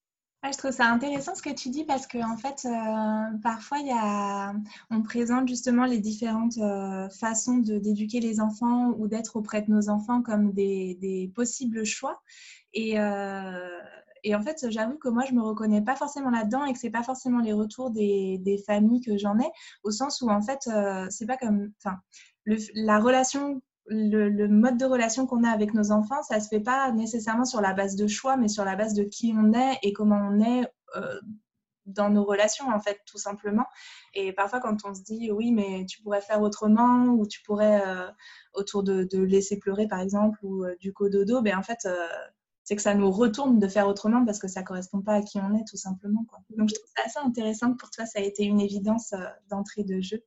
je 0.44 0.56
trouve 0.56 0.70
ça 0.70 0.86
intéressant 0.86 1.34
ce 1.34 1.42
que 1.42 1.52
tu 1.52 1.68
dis 1.68 1.84
parce 1.84 2.06
qu'en 2.06 2.34
en 2.34 2.36
fait, 2.36 2.64
euh, 2.64 3.38
parfois, 3.42 3.80
y 3.80 3.90
a... 3.92 4.54
on 4.90 5.02
présente 5.02 5.48
justement 5.48 5.84
les 5.84 5.98
différentes 5.98 6.58
euh, 6.58 7.08
façons 7.10 7.58
d'éduquer 7.58 8.20
les 8.20 8.40
enfants 8.40 8.94
ou 8.98 9.08
d'être 9.08 9.34
auprès 9.34 9.62
de 9.62 9.70
nos 9.70 9.88
enfants 9.88 10.22
comme 10.22 10.52
des, 10.52 10.96
des 11.00 11.30
possibles 11.34 11.84
choix. 11.84 12.22
Et, 12.72 13.00
euh, 13.00 13.80
et 14.24 14.34
en 14.34 14.42
fait, 14.42 14.66
j'avoue 14.70 14.98
que 14.98 15.08
moi, 15.08 15.24
je 15.28 15.34
me 15.34 15.42
reconnais 15.42 15.82
pas 15.82 15.96
forcément 15.96 16.30
là-dedans 16.30 16.64
et 16.64 16.72
que 16.72 16.78
c'est 16.78 16.90
pas 16.90 17.02
forcément 17.02 17.40
les 17.40 17.52
retours 17.52 17.90
des, 17.90 18.38
des 18.38 18.58
familles 18.58 19.00
que 19.00 19.16
j'en 19.16 19.38
ai, 19.38 19.50
au 19.82 19.90
sens 19.90 20.20
où 20.20 20.28
en 20.28 20.42
fait, 20.42 20.60
euh, 20.68 21.06
c'est 21.10 21.26
pas 21.26 21.36
comme, 21.36 21.72
enfin, 21.84 21.96
la 22.46 22.98
relation, 23.00 23.60
le, 23.86 24.46
mode 24.46 24.78
de 24.78 24.84
relation 24.84 25.26
qu'on 25.26 25.44
a 25.44 25.50
avec 25.50 25.74
nos 25.74 25.90
enfants, 25.90 26.22
ça 26.22 26.40
se 26.40 26.48
fait 26.48 26.60
pas 26.60 26.92
nécessairement 26.92 27.44
sur 27.44 27.60
la 27.60 27.72
base 27.74 27.96
de 27.96 28.06
choix, 28.06 28.36
mais 28.36 28.48
sur 28.48 28.64
la 28.64 28.76
base 28.76 28.94
de 28.94 29.04
qui 29.04 29.34
on 29.36 29.52
est 29.52 29.78
et 29.82 29.92
comment 29.92 30.20
on 30.30 30.40
est. 30.40 30.66
Euh, 30.96 31.20
dans 31.84 32.10
nos 32.10 32.22
relations, 32.22 32.68
en 32.68 32.78
fait, 32.78 33.00
tout 33.06 33.18
simplement. 33.18 33.66
Et 34.14 34.32
parfois, 34.32 34.60
quand 34.60 34.84
on 34.84 34.94
se 34.94 35.02
dit, 35.02 35.32
oui, 35.32 35.50
mais 35.50 35.84
tu 35.84 36.00
pourrais 36.00 36.20
faire 36.20 36.40
autrement, 36.40 37.06
ou 37.06 37.26
tu 37.26 37.42
pourrais, 37.42 37.82
euh, 37.84 38.08
autour 38.54 38.84
de, 38.84 39.08
laisser 39.24 39.58
pleurer, 39.58 39.88
par 39.88 39.98
exemple, 39.98 40.38
ou 40.44 40.64
du 40.78 40.92
cododo, 40.92 41.42
ben 41.42 41.58
en 41.58 41.62
fait, 41.64 41.88
c'est 42.72 42.76
que 42.76 42.82
ça 42.82 42.94
nous 42.94 43.10
retourne 43.10 43.58
de 43.58 43.68
faire 43.68 43.86
autrement 43.86 44.24
parce 44.24 44.38
que 44.38 44.48
ça 44.48 44.62
correspond 44.62 45.02
pas 45.02 45.16
à 45.16 45.20
qui 45.20 45.38
on 45.38 45.54
est 45.54 45.68
tout 45.68 45.76
simplement. 45.76 46.24
Quoi. 46.24 46.38
Donc 46.56 46.70
je 46.70 46.74
trouve 46.74 46.88
ça 46.96 47.02
assez 47.04 47.18
intéressant 47.18 47.74
pour 47.74 47.90
toi 47.90 48.06
ça 48.06 48.18
a 48.18 48.22
été 48.22 48.44
une 48.44 48.60
évidence 48.60 49.12
euh, 49.12 49.26
d'entrée 49.50 49.84
de 49.84 50.00
jeu. 50.00 50.24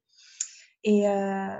Et, 0.84 1.10
euh, 1.10 1.60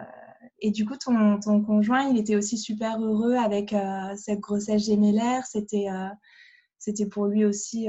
et 0.60 0.70
du 0.70 0.86
coup, 0.86 0.96
ton, 0.96 1.40
ton, 1.40 1.64
conjoint, 1.64 2.04
il 2.04 2.20
était 2.20 2.36
aussi 2.36 2.60
super 2.60 3.02
heureux 3.02 3.34
avec 3.34 3.74
euh, 3.74 4.16
cette 4.16 4.42
grossesse 4.42 4.86
gémellaire. 4.86 5.44
C'était 5.48 5.88
c'était 6.78 7.08
pour 7.08 7.26
lui 7.26 7.46
aussi 7.46 7.88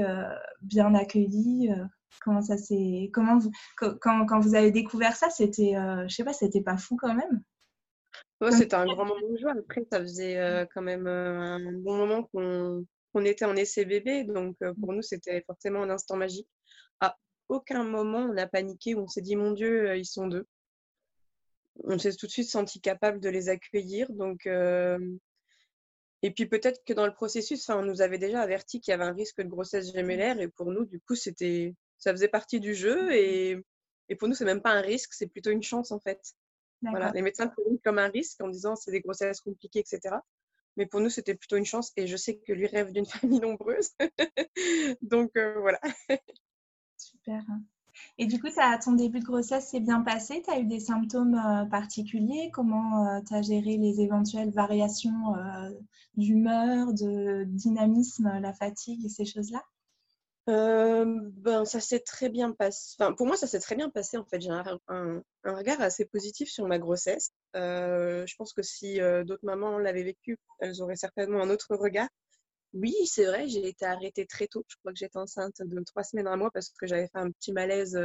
bien 0.63 0.95
accueilli. 0.95 1.69
Comment 2.23 2.41
ça 2.41 2.57
s'est 2.57 3.11
comment 3.13 3.37
quand, 3.77 4.25
quand, 4.25 4.39
vous 4.39 4.55
avez 4.55 4.71
découvert 4.71 5.15
ça, 5.15 5.29
c'était 5.29 5.75
je 6.07 6.15
sais 6.15 6.23
pas, 6.23 6.33
c'était 6.33 6.61
pas 6.61 6.77
fou 6.77 6.95
quand 6.95 7.13
même? 7.13 7.43
Ouais, 8.41 8.51
c'était 8.51 8.75
un 8.75 8.85
grand 8.85 9.05
moment 9.05 9.29
de 9.29 9.37
joie. 9.37 9.53
Après, 9.57 9.85
ça 9.91 9.99
faisait 9.99 10.67
quand 10.73 10.81
même 10.81 11.07
un 11.07 11.71
bon 11.73 11.97
moment 11.97 12.23
qu'on 12.33 13.25
était 13.25 13.45
en 13.45 13.55
essai 13.55 13.85
bébé, 13.85 14.23
donc 14.23 14.57
pour 14.79 14.93
nous, 14.93 15.01
c'était 15.01 15.43
forcément 15.47 15.81
un 15.83 15.89
instant 15.89 16.17
magique. 16.17 16.47
À 16.99 17.17
aucun 17.49 17.83
moment, 17.83 18.27
on 18.29 18.37
a 18.37 18.47
paniqué 18.47 18.95
ou 18.95 18.99
on 19.01 19.07
s'est 19.07 19.21
dit, 19.21 19.35
mon 19.35 19.51
Dieu, 19.51 19.95
ils 19.97 20.05
sont 20.05 20.27
deux. 20.27 20.45
On 21.83 21.97
s'est 21.97 22.15
tout 22.15 22.27
de 22.27 22.31
suite 22.31 22.49
senti 22.49 22.81
capable 22.81 23.19
de 23.19 23.29
les 23.29 23.49
accueillir. 23.49 24.11
Donc, 24.11 24.47
et 26.23 26.31
puis 26.31 26.47
peut-être 26.47 26.83
que 26.85 26.93
dans 26.93 27.05
le 27.05 27.13
processus, 27.13 27.69
on 27.69 27.83
nous 27.83 28.01
avait 28.01 28.17
déjà 28.17 28.41
averti 28.41 28.81
qu'il 28.81 28.91
y 28.91 28.95
avait 28.95 29.03
un 29.05 29.13
risque 29.13 29.41
de 29.41 29.47
grossesse 29.47 29.93
gémellaire, 29.93 30.39
et 30.39 30.47
pour 30.47 30.71
nous, 30.71 30.85
du 30.85 30.99
coup, 30.99 31.15
c'était, 31.15 31.75
ça 31.97 32.11
faisait 32.11 32.27
partie 32.27 32.59
du 32.59 32.73
jeu, 32.73 33.13
et, 33.13 33.63
et 34.09 34.15
pour 34.15 34.27
nous, 34.27 34.33
c'est 34.33 34.45
même 34.45 34.61
pas 34.61 34.71
un 34.71 34.81
risque, 34.81 35.13
c'est 35.13 35.27
plutôt 35.27 35.51
une 35.51 35.63
chance 35.63 35.91
en 35.91 35.99
fait. 35.99 36.19
Voilà, 36.81 37.11
les 37.13 37.21
médecins 37.21 37.51
le 37.57 37.77
comme 37.83 37.97
un 37.97 38.07
risque 38.07 38.39
en 38.41 38.49
disant 38.49 38.75
c'est 38.75 38.91
des 38.91 39.01
grossesses 39.01 39.41
compliquées, 39.41 39.79
etc. 39.79 40.15
Mais 40.75 40.85
pour 40.85 41.01
nous, 41.01 41.09
c'était 41.09 41.35
plutôt 41.35 41.57
une 41.57 41.65
chance 41.65 41.91
et 41.97 42.05
je 42.07 42.15
sais 42.15 42.37
que 42.37 42.53
lui 42.53 42.67
rêve 42.67 42.91
d'une 42.91 43.05
famille 43.05 43.39
nombreuse. 43.39 43.89
Donc 45.01 45.35
euh, 45.35 45.59
voilà. 45.59 45.79
Super. 46.97 47.43
Et 48.19 48.27
du 48.27 48.39
coup, 48.39 48.47
as, 48.57 48.77
ton 48.77 48.91
début 48.91 49.19
de 49.19 49.25
grossesse 49.25 49.69
s'est 49.69 49.79
bien 49.79 50.01
passé? 50.01 50.43
Tu 50.43 50.51
as 50.51 50.59
eu 50.59 50.65
des 50.65 50.79
symptômes 50.79 51.33
euh, 51.33 51.65
particuliers? 51.65 52.51
Comment 52.53 53.07
euh, 53.07 53.21
tu 53.27 53.33
as 53.33 53.41
géré 53.41 53.77
les 53.77 54.01
éventuelles 54.01 54.51
variations 54.51 55.33
d'humeur, 56.15 56.93
de 56.93 57.43
dynamisme, 57.45 58.39
la 58.39 58.53
fatigue 58.53 59.03
et 59.03 59.09
ces 59.09 59.25
choses-là? 59.25 59.63
Euh, 60.49 61.05
ben, 61.33 61.65
ça 61.65 61.79
s'est 61.81 61.99
très 61.99 62.29
bien 62.29 62.53
passé. 62.53 62.95
Enfin, 62.99 63.13
pour 63.13 63.27
moi, 63.27 63.35
ça 63.35 63.47
s'est 63.47 63.59
très 63.59 63.75
bien 63.75 63.89
passé. 63.89 64.17
En 64.17 64.25
fait, 64.25 64.39
j'ai 64.39 64.49
un, 64.49 65.23
regard 65.43 65.81
assez 65.81 66.05
positif 66.05 66.49
sur 66.49 66.67
ma 66.67 66.79
grossesse. 66.79 67.31
Euh, 67.55 68.25
je 68.25 68.35
pense 68.37 68.53
que 68.53 68.61
si 68.61 69.01
euh, 69.01 69.23
d'autres 69.25 69.45
mamans 69.45 69.77
l'avaient 69.77 70.03
vécu, 70.03 70.37
elles 70.59 70.81
auraient 70.81 70.95
certainement 70.95 71.41
un 71.41 71.49
autre 71.49 71.75
regard. 71.75 72.07
Oui, 72.73 72.93
c'est 73.05 73.25
vrai, 73.25 73.47
j'ai 73.47 73.67
été 73.67 73.85
arrêtée 73.85 74.25
très 74.25 74.47
tôt. 74.47 74.63
Je 74.69 74.75
crois 74.77 74.93
que 74.93 74.99
j'étais 74.99 75.17
enceinte 75.17 75.55
de 75.59 75.83
trois 75.83 76.03
semaines 76.03 76.27
à 76.27 76.31
un 76.31 76.37
mois 76.37 76.51
parce 76.51 76.69
que 76.69 76.87
j'avais 76.87 77.07
fait 77.07 77.19
un 77.19 77.31
petit 77.31 77.51
malaise 77.51 77.97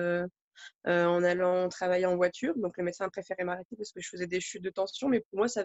en 0.85 1.25
allant 1.25 1.69
travailler 1.69 2.07
en 2.07 2.17
voiture. 2.17 2.55
Donc, 2.57 2.77
le 2.77 2.85
médecin 2.85 3.09
préférait 3.09 3.45
m'arrêter 3.45 3.77
parce 3.77 3.93
que 3.93 4.01
je 4.01 4.09
faisais 4.09 4.27
des 4.27 4.41
chutes 4.41 4.65
de 4.65 4.71
tension. 4.71 5.09
Mais 5.09 5.21
pour 5.21 5.39
moi, 5.39 5.49
ça, 5.49 5.65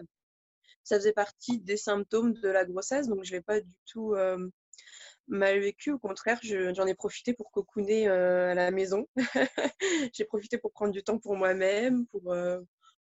ça 0.84 0.96
faisait 0.96 1.12
partie 1.12 1.60
des 1.60 1.76
symptômes 1.76 2.34
de 2.34 2.48
la 2.48 2.64
grossesse. 2.64 3.08
Donc, 3.08 3.24
je 3.24 3.32
ne 3.32 3.38
l'ai 3.38 3.42
pas 3.42 3.60
du 3.60 3.74
tout 3.86 4.14
mal 5.28 5.58
vécu. 5.60 5.92
Au 5.92 5.98
contraire, 5.98 6.38
j'en 6.42 6.86
ai 6.86 6.94
profité 6.94 7.32
pour 7.34 7.50
cocooner 7.50 8.08
euh, 8.08 8.50
à 8.50 8.54
la 8.54 8.70
maison. 8.70 9.06
j'ai 10.12 10.24
profité 10.24 10.58
pour 10.58 10.72
prendre 10.72 10.92
du 10.92 11.02
temps 11.02 11.18
pour 11.18 11.36
moi-même, 11.36 12.06
pour, 12.06 12.32
euh, 12.32 12.60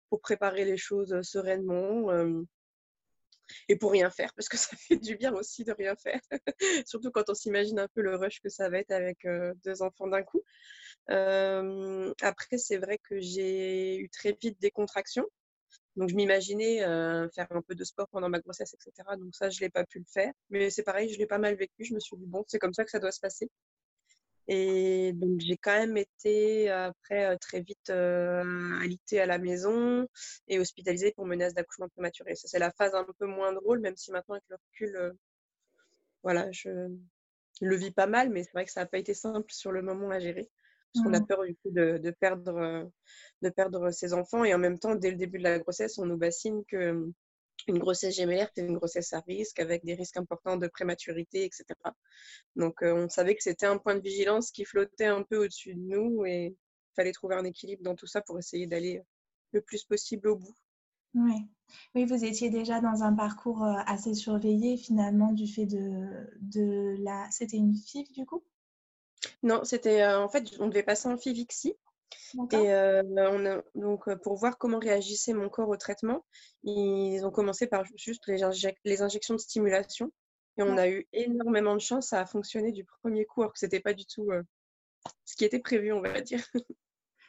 pour 0.10 0.22
préparer 0.22 0.66
les 0.66 0.78
choses 0.78 1.22
sereinement. 1.22 2.12
Euh, 2.12 2.42
et 3.70 3.78
pour 3.78 3.94
rien 3.94 4.10
faire, 4.10 4.34
parce 4.36 4.50
que 4.50 4.58
ça 4.58 4.76
fait 4.76 4.98
du 4.98 5.16
bien 5.16 5.34
aussi 5.34 5.64
de 5.64 5.72
rien 5.72 5.96
faire. 5.96 6.20
Surtout 6.86 7.12
quand 7.12 7.30
on 7.30 7.34
s'imagine 7.34 7.80
un 7.80 7.88
peu 7.88 8.02
le 8.02 8.16
rush 8.16 8.42
que 8.42 8.50
ça 8.50 8.70
va 8.70 8.80
être 8.80 8.92
avec 8.92 9.26
deux 9.64 9.82
enfants 9.82 10.08
d'un 10.08 10.24
coup. 10.24 10.44
après, 11.08 12.58
c'est 12.58 12.78
vrai 12.78 12.98
que 12.98 13.20
j'ai 13.20 13.98
eu 13.98 14.10
très 14.10 14.38
vite 14.42 14.60
des 14.60 14.72
contractions. 14.72 15.26
Donc, 15.98 16.10
je 16.10 16.16
m'imaginais 16.16 16.80
faire 17.34 17.48
un 17.52 17.62
peu 17.62 17.76
de 17.76 17.84
sport 17.84 18.08
pendant 18.10 18.30
ma 18.30 18.40
grossesse, 18.40 18.74
etc. 18.74 19.18
Donc, 19.18 19.36
ça, 19.36 19.50
je 19.50 19.60
l'ai 19.62 19.70
pas 19.70 19.86
pu 19.86 20.00
le 20.00 20.06
faire. 20.08 20.32
Mais 20.50 20.70
c'est 20.70 20.84
pareil, 20.84 21.12
je 21.12 21.18
l'ai 21.18 21.28
pas 21.28 21.40
mal 21.40 21.56
vécu. 21.56 21.84
Je 21.84 21.94
me 21.94 22.00
suis 22.00 22.16
dit, 22.18 22.26
bon, 22.28 22.44
c'est 22.48 22.60
comme 22.60 22.74
ça 22.74 22.86
que 22.86 22.92
ça 22.92 23.00
doit 23.00 23.12
se 23.12 23.20
passer. 23.20 23.50
Et 24.48 25.12
donc, 25.14 25.42
j'ai 25.42 25.58
quand 25.58 25.78
même 25.78 25.98
été 25.98 26.70
après 26.70 27.38
très 27.40 27.62
vite 27.62 27.90
euh, 27.90 28.80
alitée 28.82 29.20
à 29.20 29.26
la 29.26 29.40
maison 29.40 30.08
et 30.48 30.60
hospitalisée 30.60 31.12
pour 31.12 31.26
menace 31.26 31.54
d'accouchement 31.54 31.90
prématuré. 31.90 32.36
Ça, 32.36 32.48
c'est 32.48 32.60
la 32.60 32.72
phase 32.72 32.96
un 32.96 33.06
peu 33.20 33.26
moins 33.26 33.52
drôle, 33.54 33.80
même 33.80 33.98
si 33.98 34.12
maintenant, 34.12 34.36
avec 34.36 34.46
le 34.50 34.56
recul, 34.56 35.14
voilà, 36.24 36.50
je 36.52 36.70
le 37.62 37.76
vis 37.76 37.92
pas 37.92 38.08
mal, 38.08 38.30
mais 38.30 38.44
c'est 38.44 38.52
vrai 38.52 38.66
que 38.66 38.72
ça 38.72 38.82
n'a 38.82 38.86
pas 38.86 39.00
été 39.00 39.14
simple 39.14 39.52
sur 39.52 39.72
le 39.72 39.82
moment 39.82 40.10
à 40.12 40.20
gérer. 40.20 40.50
Parce 40.98 41.08
qu'on 41.08 41.14
a 41.14 41.20
mmh. 41.20 41.28
peur 41.28 41.44
du 41.44 41.56
coup 41.56 41.70
de, 41.72 42.12
perdre, 42.20 42.90
de 43.42 43.50
perdre 43.50 43.92
ses 43.92 44.14
enfants. 44.14 44.44
Et 44.44 44.54
en 44.54 44.58
même 44.58 44.80
temps, 44.80 44.96
dès 44.96 45.12
le 45.12 45.18
début 45.18 45.38
de 45.38 45.44
la 45.44 45.60
grossesse, 45.60 45.98
on 45.98 46.06
nous 46.06 46.18
bassine 46.18 46.64
que 46.68 47.12
une 47.68 47.80
grossesse 47.80 48.16
gémellaire, 48.16 48.50
c'est 48.56 48.62
une 48.62 48.76
grossesse 48.76 49.14
à 49.14 49.20
risque, 49.22 49.60
avec 49.60 49.84
des 49.84 49.96
risques 49.96 50.18
importants 50.18 50.58
de 50.58 50.68
prématurité, 50.68 51.44
etc. 51.44 51.66
Donc, 52.56 52.80
on 52.82 53.10
savait 53.10 53.36
que 53.36 53.44
c'était 53.44 53.66
un 53.66 53.78
point 53.78 53.96
de 53.96 54.02
vigilance 54.02 54.52
qui 54.52 54.64
flottait 54.64 55.06
un 55.06 55.24
peu 55.24 55.44
au-dessus 55.44 55.74
de 55.74 55.80
nous 55.80 56.26
et 56.26 56.46
il 56.46 56.96
fallait 56.96 57.12
trouver 57.12 57.36
un 57.36 57.44
équilibre 57.44 57.84
dans 57.84 57.96
tout 57.96 58.08
ça 58.08 58.22
pour 58.22 58.38
essayer 58.40 58.68
d'aller 58.68 59.02
le 59.52 59.62
plus 59.62 59.84
possible 59.84 60.30
au 60.30 60.38
bout. 60.38 60.56
Oui. 61.14 61.48
oui, 61.96 62.06
vous 62.06 62.24
étiez 62.24 62.50
déjà 62.50 62.80
dans 62.80 63.02
un 63.04 63.14
parcours 63.14 63.64
assez 63.64 64.14
surveillé 64.14 64.78
finalement 64.78 65.32
du 65.32 65.48
fait 65.48 65.66
de, 65.66 66.30
de 66.42 66.96
la... 67.04 67.28
C'était 67.32 67.58
une 67.58 67.76
fille 67.76 68.10
du 68.12 68.26
coup? 68.26 68.44
Non, 69.44 69.64
c'était 69.64 70.02
euh, 70.02 70.20
en 70.20 70.30
fait, 70.30 70.46
on 70.60 70.68
devait 70.68 70.84
passer 70.84 71.08
en 71.08 71.18
Fivixi. 71.18 71.76
Et 72.52 72.74
euh, 72.74 73.04
on 73.16 73.46
a, 73.46 73.62
donc, 73.76 74.08
euh, 74.08 74.16
pour 74.16 74.36
voir 74.36 74.58
comment 74.58 74.80
réagissait 74.80 75.34
mon 75.34 75.50
corps 75.50 75.70
au 75.70 75.78
traitement, 75.78 76.26
ils 76.64 77.26
ont 77.26 77.32
commencé 77.32 77.68
par 77.68 77.84
juste 77.96 78.28
les, 78.28 78.42
les 78.86 79.02
injections 79.02 79.34
de 79.34 79.40
stimulation. 79.40 80.12
Et 80.58 80.64
on 80.64 80.78
a 80.78 80.90
eu 80.90 81.08
énormément 81.14 81.76
de 81.76 81.82
chance, 81.82 82.08
ça 82.08 82.22
a 82.22 82.26
fonctionné 82.26 82.72
du 82.72 82.84
premier 82.84 83.26
coup, 83.26 83.42
alors 83.42 83.54
que 83.54 83.60
ce 83.60 83.66
n'était 83.66 83.80
pas 83.80 83.94
du 83.94 84.06
tout 84.06 84.30
ce 85.26 85.36
qui 85.36 85.46
était 85.46 85.60
prévu, 85.60 85.94
on 85.94 86.02
va 86.02 86.22
dire. 86.22 86.44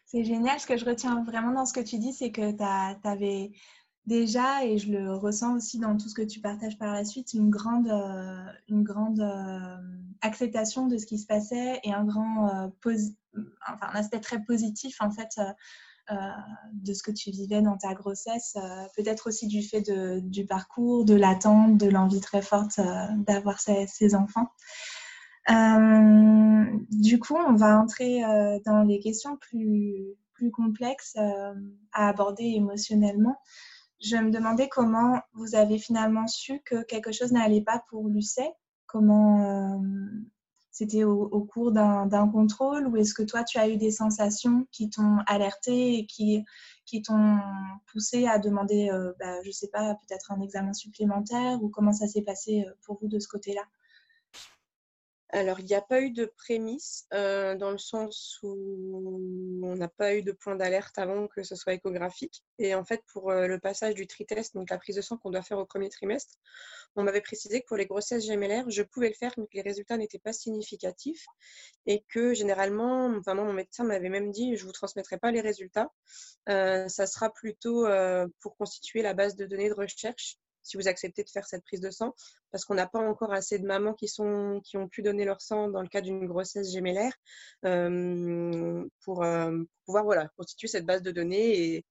C'est 0.06 0.24
génial. 0.24 0.58
Ce 0.58 0.66
que 0.66 0.78
je 0.78 0.86
retiens 0.86 1.22
vraiment 1.24 1.52
dans 1.52 1.66
ce 1.66 1.74
que 1.74 1.80
tu 1.80 1.98
dis, 1.98 2.14
c'est 2.14 2.32
que 2.32 2.52
tu 2.52 3.08
avais 3.08 3.50
déjà, 4.06 4.64
et 4.64 4.78
je 4.78 4.90
le 4.90 5.14
ressens 5.14 5.56
aussi 5.56 5.78
dans 5.78 5.96
tout 5.96 6.08
ce 6.08 6.14
que 6.14 6.22
tu 6.22 6.40
partages 6.40 6.78
par 6.78 6.92
la 6.92 7.04
suite, 7.04 7.34
une 7.34 7.50
grande, 7.50 7.88
euh, 7.88 8.44
une 8.68 8.82
grande 8.82 9.20
euh, 9.20 9.76
acceptation 10.22 10.86
de 10.86 10.96
ce 10.98 11.06
qui 11.06 11.18
se 11.18 11.26
passait 11.26 11.80
et 11.84 11.92
un 11.92 12.04
grand 12.04 12.48
euh, 12.48 12.96
aspect 13.92 14.20
très 14.20 14.42
positif 14.42 14.96
en 15.00 15.10
fait 15.10 15.38
de 16.72 16.94
ce 16.94 17.02
que 17.02 17.10
tu 17.10 17.30
vivais 17.30 17.60
dans 17.60 17.76
ta 17.76 17.92
grossesse, 17.92 18.56
peut-être 18.96 19.28
aussi 19.28 19.46
du 19.46 19.62
fait 19.62 19.92
du 20.22 20.46
parcours, 20.46 21.04
de 21.04 21.14
l'attente, 21.14 21.76
de 21.76 21.86
l'envie 21.86 22.22
très 22.22 22.40
forte 22.40 22.80
d'avoir 23.26 23.60
ces, 23.60 24.14
enfants. 24.14 24.48
du 26.90 27.18
coup, 27.18 27.36
on 27.36 27.54
va 27.54 27.78
entrer 27.78 28.22
dans 28.64 28.84
les 28.84 29.00
questions 29.00 29.36
plus 29.36 30.16
complexes 30.50 31.16
à 31.92 32.08
aborder 32.08 32.44
émotionnellement 32.44 33.36
je 34.00 34.16
me 34.16 34.30
demandais 34.30 34.68
comment 34.68 35.20
vous 35.32 35.54
avez 35.54 35.78
finalement 35.78 36.26
su 36.26 36.60
que 36.64 36.82
quelque 36.84 37.12
chose 37.12 37.32
n'allait 37.32 37.62
pas 37.62 37.82
pour 37.88 38.08
Lucet. 38.08 38.52
Comment 38.86 39.76
euh, 39.76 39.78
c'était 40.70 41.02
au, 41.02 41.40
cours 41.40 41.72
d'un 41.72 42.28
contrôle 42.28 42.86
ou 42.86 42.96
est-ce 42.96 43.12
que 43.12 43.24
toi 43.24 43.42
tu 43.42 43.58
as 43.58 43.68
eu 43.68 43.76
des 43.76 43.90
sensations 43.90 44.66
qui 44.70 44.88
t'ont 44.88 45.18
alerté 45.26 45.98
et 45.98 46.06
qui, 46.06 46.44
t'ont 47.02 47.38
poussé 47.90 48.26
à 48.28 48.38
demander, 48.38 48.88
euh, 48.90 49.12
bah, 49.18 49.42
je 49.42 49.50
sais 49.50 49.68
pas, 49.68 49.94
peut-être 49.94 50.30
un 50.30 50.40
examen 50.40 50.72
supplémentaire 50.72 51.60
ou 51.62 51.68
comment 51.68 51.92
ça 51.92 52.06
s'est 52.06 52.22
passé 52.22 52.64
euh, 52.66 52.72
pour 52.84 52.98
vous 53.00 53.08
de 53.08 53.18
ce 53.18 53.26
côté-là? 53.26 53.62
Alors, 55.30 55.60
il 55.60 55.66
n'y 55.66 55.74
a 55.74 55.82
pas 55.82 56.00
eu 56.00 56.10
de 56.10 56.24
prémisse 56.24 57.06
euh, 57.12 57.54
dans 57.54 57.70
le 57.70 57.76
sens 57.76 58.38
où 58.42 59.60
on 59.62 59.76
n'a 59.76 59.88
pas 59.88 60.14
eu 60.14 60.22
de 60.22 60.32
point 60.32 60.56
d'alerte 60.56 60.98
avant 60.98 61.28
que 61.28 61.42
ce 61.42 61.54
soit 61.54 61.74
échographique. 61.74 62.42
Et 62.58 62.74
en 62.74 62.82
fait, 62.82 63.02
pour 63.12 63.30
euh, 63.30 63.46
le 63.46 63.58
passage 63.58 63.94
du 63.94 64.06
tritest, 64.06 64.54
donc 64.54 64.70
la 64.70 64.78
prise 64.78 64.96
de 64.96 65.02
sang 65.02 65.18
qu'on 65.18 65.30
doit 65.30 65.42
faire 65.42 65.58
au 65.58 65.66
premier 65.66 65.90
trimestre, 65.90 66.34
on 66.96 67.02
m'avait 67.02 67.20
précisé 67.20 67.60
que 67.60 67.66
pour 67.66 67.76
les 67.76 67.84
grossesses 67.84 68.24
gémellaires, 68.24 68.70
je 68.70 68.82
pouvais 68.82 69.08
le 69.08 69.14
faire, 69.14 69.34
mais 69.36 69.44
que 69.44 69.54
les 69.54 69.60
résultats 69.60 69.98
n'étaient 69.98 70.18
pas 70.18 70.32
significatifs. 70.32 71.26
Et 71.84 72.04
que 72.08 72.32
généralement, 72.32 73.14
enfin, 73.18 73.34
mon 73.34 73.52
médecin 73.52 73.84
m'avait 73.84 74.08
même 74.08 74.30
dit, 74.30 74.56
je 74.56 74.62
ne 74.62 74.66
vous 74.66 74.72
transmettrai 74.72 75.18
pas 75.18 75.30
les 75.30 75.42
résultats. 75.42 75.92
Euh, 76.48 76.88
ça 76.88 77.06
sera 77.06 77.30
plutôt 77.30 77.86
pour 78.40 78.56
constituer 78.56 79.02
la 79.02 79.12
base 79.12 79.36
de 79.36 79.44
données 79.44 79.68
de 79.68 79.74
recherche 79.74 80.38
si 80.68 80.76
vous 80.76 80.86
acceptez 80.86 81.24
de 81.24 81.30
faire 81.30 81.46
cette 81.46 81.64
prise 81.64 81.80
de 81.80 81.90
sang, 81.90 82.14
parce 82.50 82.64
qu'on 82.64 82.74
n'a 82.74 82.86
pas 82.86 82.98
encore 82.98 83.32
assez 83.32 83.58
de 83.58 83.66
mamans 83.66 83.94
qui, 83.94 84.06
sont, 84.06 84.60
ont 84.74 84.88
pu 84.88 85.02
donner 85.02 85.24
leur 85.24 85.40
sang 85.40 85.68
dans 85.68 85.80
le 85.80 85.88
cas 85.88 86.02
d'une 86.02 86.26
grossesse 86.26 86.70
gémellaire 86.72 87.14
euh, 87.64 88.86
pour, 89.02 89.24
euh, 89.24 89.62
pouvoir 89.86 90.04
voilà, 90.04 90.28
constituer 90.36 90.68
cette 90.68 90.84
base 90.84 91.02
de 91.02 91.10
données 91.10 91.58
et 91.58 91.84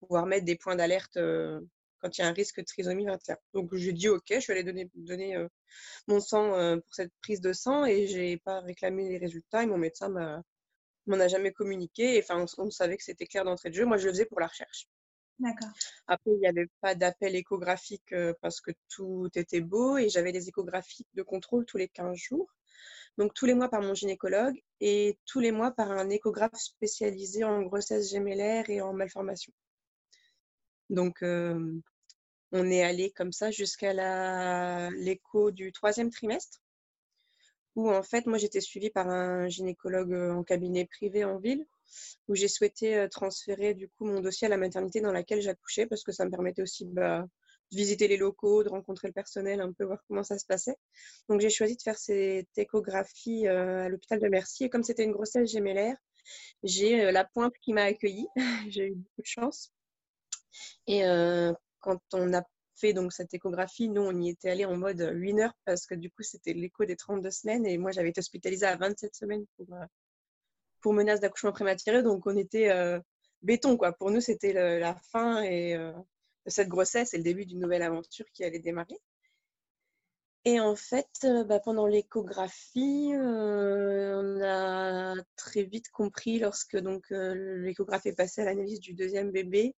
pouvoir 0.00 0.26
mettre 0.26 0.44
des 0.44 0.56
points 0.56 0.74
d'alerte 0.74 1.16
euh, 1.16 1.60
quand 2.00 2.18
il 2.18 2.22
y 2.22 2.24
a 2.24 2.28
un 2.28 2.32
risque 2.32 2.58
de 2.58 2.64
trisomie 2.64 3.06
21. 3.06 3.36
Donc 3.54 3.74
je 3.74 3.90
dis 3.92 4.08
OK, 4.08 4.26
je 4.28 4.46
vais 4.48 4.58
aller 4.58 4.90
donner, 4.94 5.48
mon 6.08 6.20
sang 6.20 6.50
pour 6.80 6.94
cette 6.94 7.12
prise 7.22 7.40
de 7.40 7.52
sang 7.52 7.86
et 7.86 8.06
je 8.08 8.18
n'ai 8.18 8.36
pas 8.36 8.60
réclamé 8.60 9.08
les 9.08 9.18
résultats 9.18 9.62
et 9.62 9.66
mon 9.66 9.78
médecin 9.78 10.08
m'en 11.06 11.20
a 11.20 11.28
jamais 11.28 11.52
communiqué. 11.52 12.20
Enfin, 12.22 12.44
on, 12.58 12.66
on 12.66 12.70
savait 12.70 12.96
que 12.96 13.04
c'était 13.04 13.26
clair 13.26 13.44
d'entrée 13.44 13.70
de 13.70 13.74
jeu. 13.74 13.86
Moi, 13.86 13.96
je 13.96 14.06
le 14.06 14.12
faisais 14.12 14.26
pour 14.26 14.40
la 14.40 14.48
recherche. 14.48 14.86
D'accord. 15.38 15.70
Après, 16.06 16.30
il 16.30 16.38
n'y 16.38 16.46
avait 16.46 16.68
pas 16.80 16.94
d'appel 16.94 17.34
échographique 17.34 18.12
euh, 18.12 18.34
parce 18.40 18.60
que 18.60 18.70
tout 18.88 19.28
était 19.34 19.60
beau 19.60 19.98
et 19.98 20.08
j'avais 20.08 20.32
des 20.32 20.48
échographies 20.48 21.06
de 21.14 21.22
contrôle 21.22 21.66
tous 21.66 21.76
les 21.76 21.88
15 21.88 22.16
jours. 22.16 22.48
Donc 23.18 23.34
tous 23.34 23.46
les 23.46 23.54
mois 23.54 23.68
par 23.68 23.80
mon 23.80 23.94
gynécologue 23.94 24.60
et 24.80 25.18
tous 25.26 25.40
les 25.40 25.52
mois 25.52 25.70
par 25.70 25.90
un 25.90 26.08
échographe 26.10 26.56
spécialisé 26.56 27.44
en 27.44 27.62
grossesse 27.62 28.10
gémellaire 28.10 28.68
et 28.70 28.80
en 28.80 28.92
malformation. 28.92 29.52
Donc 30.90 31.22
on 31.22 32.70
est 32.70 32.82
allé 32.82 33.12
comme 33.12 33.32
ça 33.32 33.50
jusqu'à 33.52 34.90
l'écho 34.90 35.52
du 35.52 35.70
troisième 35.70 36.10
trimestre 36.10 36.60
où 37.76 37.90
en 37.90 38.02
fait 38.02 38.26
moi 38.26 38.38
j'étais 38.38 38.60
suivie 38.60 38.90
par 38.90 39.08
un 39.08 39.48
gynécologue 39.48 40.12
en 40.12 40.42
cabinet 40.42 40.84
privé 40.84 41.24
en 41.24 41.38
ville 41.38 41.66
où 42.28 42.34
j'ai 42.34 42.48
souhaité 42.48 43.06
transférer 43.10 43.74
du 43.74 43.88
coup 43.88 44.06
mon 44.06 44.20
dossier 44.20 44.46
à 44.46 44.50
la 44.50 44.56
maternité 44.56 45.00
dans 45.00 45.12
laquelle 45.12 45.40
j'accouchais 45.40 45.86
parce 45.86 46.02
que 46.02 46.12
ça 46.12 46.24
me 46.24 46.30
permettait 46.30 46.62
aussi 46.62 46.84
bah, 46.84 47.26
de 47.70 47.76
visiter 47.76 48.08
les 48.08 48.16
locaux, 48.16 48.62
de 48.64 48.68
rencontrer 48.68 49.08
le 49.08 49.14
personnel, 49.14 49.60
un 49.60 49.72
peu 49.72 49.84
voir 49.84 49.98
comment 50.08 50.22
ça 50.22 50.38
se 50.38 50.46
passait. 50.46 50.76
Donc 51.28 51.40
j'ai 51.40 51.50
choisi 51.50 51.76
de 51.76 51.82
faire 51.82 51.98
cette 51.98 52.56
échographie 52.56 53.46
à 53.46 53.88
l'hôpital 53.88 54.20
de 54.20 54.28
Mercy 54.28 54.64
et 54.64 54.70
comme 54.70 54.84
c'était 54.84 55.04
une 55.04 55.12
grossesse 55.12 55.50
gémellaire, 55.50 55.96
j'ai 56.62 57.10
la 57.12 57.24
pointe 57.24 57.54
qui 57.60 57.72
m'a 57.72 57.84
accueillie. 57.84 58.28
j'ai 58.70 58.88
eu 58.88 58.94
beaucoup 58.94 59.22
de 59.22 59.26
chance. 59.26 59.72
Et 60.86 61.02
quand 61.80 62.00
on 62.12 62.32
a 62.34 62.42
fait 62.76 62.92
donc 62.92 63.12
cette 63.12 63.32
échographie, 63.34 63.88
nous 63.88 64.02
on 64.02 64.20
y 64.20 64.30
était 64.30 64.50
allé 64.50 64.64
en 64.64 64.76
mode 64.76 65.08
8 65.12 65.40
heures 65.40 65.54
parce 65.64 65.86
que 65.86 65.94
du 65.94 66.10
coup 66.10 66.22
c'était 66.22 66.52
l'écho 66.52 66.84
des 66.84 66.96
32 66.96 67.30
semaines 67.30 67.66
et 67.66 67.78
moi 67.78 67.92
j'avais 67.92 68.08
été 68.10 68.18
hospitalisée 68.18 68.66
à 68.66 68.76
27 68.76 69.14
semaines 69.14 69.44
pour, 69.56 69.66
pour 70.84 70.92
menace 70.92 71.18
d'accouchement 71.18 71.52
prématuré. 71.52 72.02
Donc, 72.02 72.26
on 72.26 72.36
était 72.36 72.68
euh, 72.68 73.00
béton, 73.40 73.78
quoi. 73.78 73.94
Pour 73.94 74.10
nous, 74.10 74.20
c'était 74.20 74.52
la 74.52 74.94
fin 75.10 75.42
et, 75.42 75.74
euh, 75.74 75.92
cette 76.46 76.68
grossesse 76.68 77.14
et 77.14 77.16
le 77.16 77.22
début 77.22 77.46
d'une 77.46 77.60
nouvelle 77.60 77.80
aventure 77.80 78.26
qui 78.34 78.44
allait 78.44 78.58
démarrer. 78.58 78.98
Et 80.44 80.60
en 80.60 80.76
fait, 80.76 81.08
euh, 81.24 81.42
bah, 81.42 81.58
pendant 81.58 81.86
l'échographie, 81.86 83.12
on 83.14 84.42
a 84.42 85.14
très 85.36 85.62
vite 85.62 85.88
compris, 85.88 86.38
lorsque 86.38 86.76
donc 86.76 87.06
l'échographe 87.08 88.04
est 88.04 88.14
passé 88.14 88.42
à 88.42 88.44
l'analyse 88.44 88.80
du 88.80 88.92
deuxième 88.92 89.30
bébé, 89.30 89.74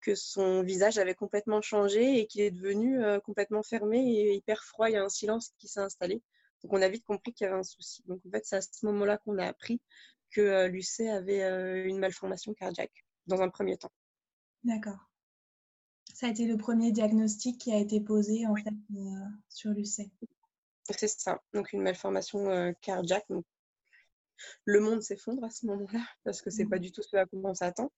que 0.00 0.16
son 0.16 0.64
visage 0.64 0.98
avait 0.98 1.14
complètement 1.14 1.62
changé 1.62 2.18
et 2.18 2.26
qu'il 2.26 2.40
est 2.40 2.50
devenu 2.50 3.00
complètement 3.24 3.62
fermé 3.62 3.98
et 3.98 4.34
hyper 4.34 4.64
froid. 4.64 4.90
Il 4.90 4.94
y 4.94 4.96
a 4.96 5.04
un 5.04 5.08
silence 5.08 5.52
qui 5.58 5.68
s'est 5.68 5.78
installé. 5.78 6.20
Donc, 6.62 6.72
on 6.72 6.82
a 6.82 6.88
vite 6.88 7.04
compris 7.04 7.32
qu'il 7.32 7.44
y 7.46 7.48
avait 7.48 7.58
un 7.58 7.62
souci. 7.62 8.02
Donc, 8.06 8.20
en 8.26 8.30
fait, 8.30 8.44
c'est 8.44 8.56
à 8.56 8.62
ce 8.62 8.86
moment-là 8.86 9.18
qu'on 9.18 9.38
a 9.38 9.46
appris 9.46 9.80
que 10.30 10.40
euh, 10.40 10.68
Lucet 10.68 11.08
avait 11.08 11.42
euh, 11.42 11.86
une 11.86 11.98
malformation 11.98 12.54
cardiaque, 12.54 13.04
dans 13.26 13.42
un 13.42 13.48
premier 13.48 13.76
temps. 13.76 13.92
D'accord. 14.64 14.98
Ça 16.14 16.26
a 16.26 16.30
été 16.30 16.46
le 16.46 16.56
premier 16.56 16.92
diagnostic 16.92 17.58
qui 17.60 17.72
a 17.72 17.78
été 17.78 18.00
posé, 18.00 18.46
en 18.46 18.54
fait, 18.54 18.70
euh, 18.94 19.26
sur 19.48 19.70
Lucet. 19.70 20.10
C'est 20.90 21.08
ça. 21.08 21.40
Donc, 21.52 21.72
une 21.72 21.82
malformation 21.82 22.74
cardiaque. 22.80 23.26
le 24.64 24.80
monde 24.80 25.02
s'effondre 25.02 25.44
à 25.44 25.50
ce 25.50 25.66
moment-là, 25.66 26.04
parce 26.24 26.42
que 26.42 26.50
c'est 26.50 26.64
n'est 26.64 26.68
pas 26.68 26.76
mmh. 26.76 26.80
du 26.80 26.92
tout 26.92 27.02
ce 27.02 27.16
à 27.16 27.26
quoi 27.26 27.40
on 27.44 27.54
s'attend. 27.54 27.90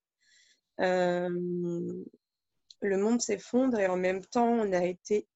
le 0.79 2.05
monde 2.83 3.21
s'effondre 3.21 3.79
et 3.79 3.87
en 3.87 3.97
même 3.97 4.25
temps, 4.25 4.49
on 4.49 4.73
a 4.73 4.85
été 4.85 5.27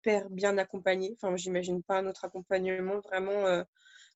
hyper 0.00 0.28
bien 0.30 0.56
accompagné. 0.58 1.16
Enfin, 1.16 1.36
j'imagine 1.36 1.82
pas 1.82 1.98
un 1.98 2.06
autre 2.06 2.24
accompagnement. 2.24 3.00
Vraiment, 3.00 3.46
euh, 3.46 3.62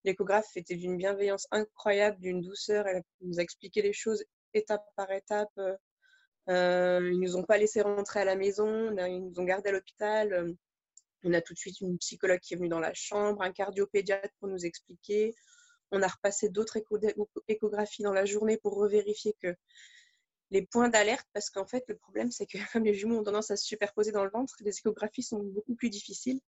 l'échographe 0.04 0.56
était 0.56 0.76
d'une 0.76 0.96
bienveillance 0.96 1.46
incroyable, 1.50 2.18
d'une 2.20 2.40
douceur. 2.40 2.86
Elle 2.86 3.02
nous 3.20 3.38
a 3.38 3.42
expliqué 3.42 3.82
les 3.82 3.92
choses 3.92 4.24
étape 4.54 4.84
par 4.96 5.10
étape. 5.12 5.50
Euh, 5.58 5.76
euh, 6.50 7.10
ils 7.12 7.20
nous 7.20 7.36
ont 7.36 7.42
pas 7.44 7.58
laissé 7.58 7.80
rentrer 7.80 8.20
à 8.20 8.24
la 8.24 8.36
maison. 8.36 8.94
Ils 8.96 9.24
nous 9.24 9.40
ont 9.40 9.44
gardé 9.44 9.70
à 9.70 9.72
l'hôpital. 9.72 10.54
On 11.22 11.32
a 11.32 11.40
tout 11.40 11.54
de 11.54 11.58
suite 11.58 11.80
une 11.80 11.98
psychologue 11.98 12.40
qui 12.40 12.54
est 12.54 12.56
venue 12.56 12.68
dans 12.68 12.80
la 12.80 12.92
chambre, 12.92 13.42
un 13.42 13.52
cardiopédiatre 13.52 14.34
pour 14.40 14.48
nous 14.48 14.66
expliquer. 14.66 15.34
On 15.90 16.02
a 16.02 16.08
repassé 16.08 16.48
d'autres 16.50 16.78
échographies 17.48 18.02
dans 18.02 18.12
la 18.12 18.24
journée 18.24 18.58
pour 18.58 18.74
revérifier 18.74 19.34
que 19.40 19.54
les 20.54 20.62
points 20.62 20.88
d'alerte 20.88 21.26
parce 21.32 21.50
qu'en 21.50 21.66
fait, 21.66 21.84
le 21.88 21.96
problème, 21.96 22.30
c'est 22.30 22.46
que 22.46 22.58
comme 22.72 22.84
les 22.84 22.94
jumeaux 22.94 23.18
ont 23.18 23.24
tendance 23.24 23.50
à 23.50 23.56
se 23.56 23.64
superposer 23.64 24.12
dans 24.12 24.24
le 24.24 24.30
ventre, 24.30 24.54
les 24.60 24.78
échographies 24.78 25.24
sont 25.24 25.42
beaucoup 25.42 25.74
plus 25.74 25.90
difficiles. 25.90 26.40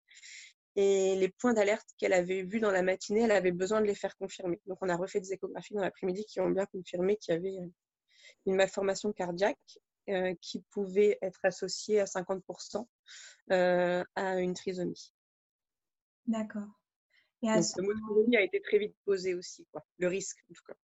Et 0.75 1.15
les 1.15 1.29
points 1.29 1.53
d'alerte 1.53 1.87
qu'elle 1.97 2.13
avait 2.13 2.43
vus 2.43 2.59
dans 2.59 2.71
la 2.71 2.83
matinée, 2.83 3.21
elle 3.21 3.31
avait 3.31 3.51
besoin 3.51 3.81
de 3.81 3.87
les 3.87 3.95
faire 3.95 4.15
confirmer. 4.17 4.61
Donc, 4.67 4.77
on 4.81 4.89
a 4.89 4.95
refait 4.95 5.19
des 5.19 5.33
échographies 5.33 5.73
dans 5.73 5.81
l'après-midi 5.81 6.23
qui 6.25 6.39
ont 6.39 6.49
bien 6.49 6.67
confirmé 6.67 7.17
qu'il 7.17 7.33
y 7.33 7.37
avait 7.37 7.55
une 8.45 8.55
malformation 8.55 9.11
cardiaque 9.11 9.79
euh, 10.09 10.35
qui 10.39 10.61
pouvait 10.69 11.17
être 11.21 11.39
associée 11.43 11.99
à 11.99 12.05
50% 12.05 12.87
euh, 13.51 14.03
à 14.15 14.39
une 14.39 14.53
trisomie. 14.53 15.11
D'accord. 16.27 16.69
Et 17.41 17.47
Donc, 17.47 17.65
le 17.77 17.83
mot 17.83 17.93
trisomie 17.93 18.37
a 18.37 18.43
été 18.43 18.61
très 18.61 18.77
vite 18.77 18.95
posé 19.03 19.33
aussi, 19.33 19.65
quoi. 19.71 19.83
le 19.97 20.07
risque 20.07 20.37
en 20.49 20.53
tout 20.53 20.63
cas. 20.67 20.75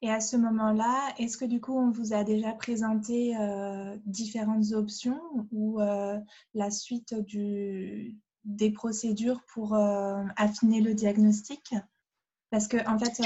Et 0.00 0.10
à 0.10 0.20
ce 0.20 0.36
moment-là, 0.36 1.12
est-ce 1.18 1.36
que 1.36 1.44
du 1.44 1.60
coup, 1.60 1.76
on 1.76 1.90
vous 1.90 2.12
a 2.12 2.22
déjà 2.22 2.52
présenté 2.52 3.36
euh, 3.36 3.96
différentes 4.06 4.72
options 4.72 5.20
ou 5.50 5.80
euh, 5.80 6.16
la 6.54 6.70
suite 6.70 7.14
des 8.44 8.70
procédures 8.70 9.40
pour 9.52 9.74
euh, 9.74 10.22
affiner 10.36 10.80
le 10.80 10.94
diagnostic? 10.94 11.74
Parce 12.50 12.66
que, 12.66 12.78
en 12.88 12.98
fait, 12.98 13.20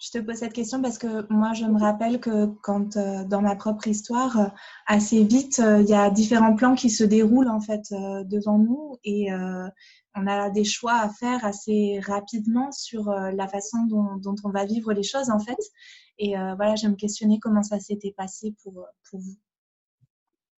je 0.00 0.10
te 0.12 0.18
pose 0.18 0.36
cette 0.36 0.52
question 0.52 0.80
parce 0.80 0.96
que 0.96 1.26
moi, 1.32 1.54
je 1.54 1.64
me 1.64 1.80
rappelle 1.80 2.20
que 2.20 2.46
quand, 2.62 2.96
dans 3.26 3.42
ma 3.42 3.56
propre 3.56 3.88
histoire, 3.88 4.52
assez 4.86 5.24
vite, 5.24 5.60
il 5.80 5.88
y 5.88 5.94
a 5.94 6.08
différents 6.08 6.54
plans 6.54 6.76
qui 6.76 6.88
se 6.88 7.02
déroulent 7.02 7.48
en 7.48 7.60
fait 7.60 7.90
devant 7.90 8.58
nous 8.58 8.96
et 9.02 9.30
on 10.14 10.26
a 10.26 10.50
des 10.50 10.64
choix 10.64 10.94
à 10.94 11.08
faire 11.08 11.44
assez 11.44 12.00
rapidement 12.00 12.72
sur 12.72 13.10
la 13.10 13.48
façon 13.48 13.78
dont, 13.86 14.34
on 14.44 14.50
va 14.50 14.64
vivre 14.64 14.92
les 14.92 15.02
choses 15.02 15.30
en 15.30 15.38
fait. 15.38 15.58
Et 16.20 16.36
euh, 16.38 16.54
voilà, 16.54 16.76
je 16.76 16.86
me 16.86 16.96
questionnais 16.96 17.38
comment 17.40 17.62
ça 17.62 17.80
s'était 17.80 18.12
passé 18.12 18.54
pour, 18.62 18.78
euh, 18.78 18.86
vous. 19.14 19.36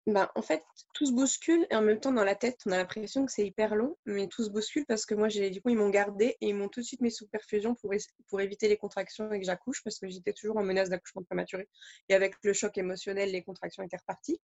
Ben, 0.08 0.28
en 0.34 0.42
fait, 0.42 0.64
tout 0.96 1.06
se 1.06 1.12
bouscule 1.12 1.68
et 1.70 1.76
en 1.76 1.84
même 1.84 2.00
temps, 2.00 2.12
dans 2.12 2.24
la 2.24 2.34
tête, 2.34 2.60
on 2.66 2.72
a 2.72 2.78
l'impression 2.78 3.24
que 3.24 3.32
c'est 3.32 3.46
hyper 3.46 3.76
long, 3.76 3.96
mais 4.06 4.28
tout 4.28 4.44
se 4.44 4.50
bouscule 4.50 4.84
parce 4.88 5.06
que 5.06 5.14
moi, 5.14 5.28
du 5.28 5.62
coup, 5.62 5.70
ils 5.70 5.78
m'ont 5.78 5.92
gardé 5.92 6.36
et 6.42 6.50
ils 6.50 6.56
m'ont 6.56 6.68
tout 6.68 6.80
de 6.80 6.86
suite 6.86 7.02
mis 7.02 7.12
sous 7.12 7.28
perfusion 7.28 7.76
pour, 7.76 7.94
pour 8.28 8.42
éviter 8.42 8.68
les 8.68 8.78
contractions 8.78 9.32
et 9.32 9.40
que 9.40 9.46
j'accouche 9.46 9.84
parce 9.84 10.00
que 10.00 10.08
j'étais 10.08 10.34
toujours 10.34 10.58
en 10.58 10.64
menace 10.64 10.90
d'accouchement 10.90 11.22
prématuré. 11.22 11.70
Et 12.10 12.16
avec 12.16 12.34
le 12.42 12.54
choc 12.54 12.76
émotionnel, 12.80 13.32
les 13.32 13.44
contractions 13.44 13.84
étaient 13.84 13.98
reparties. 13.98 14.42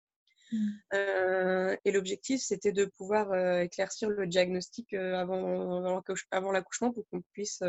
Mmh. 0.51 0.69
Euh, 0.93 1.75
et 1.85 1.91
l'objectif, 1.91 2.41
c'était 2.41 2.71
de 2.71 2.85
pouvoir 2.85 3.35
éclaircir 3.59 4.09
le 4.09 4.27
diagnostic 4.27 4.93
avant, 4.93 6.01
avant 6.31 6.51
l'accouchement 6.51 6.91
pour 6.91 7.07
qu'on 7.09 7.21
puisse 7.33 7.61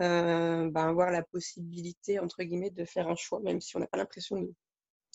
euh, 0.00 0.68
ben, 0.70 0.88
avoir 0.88 1.10
la 1.10 1.22
possibilité, 1.22 2.18
entre 2.18 2.42
guillemets, 2.42 2.70
de 2.70 2.84
faire 2.84 3.08
un 3.08 3.16
choix, 3.16 3.40
même 3.40 3.60
si 3.60 3.76
on 3.76 3.80
n'a 3.80 3.86
pas 3.86 3.96
l'impression 3.96 4.44
que 4.44 4.52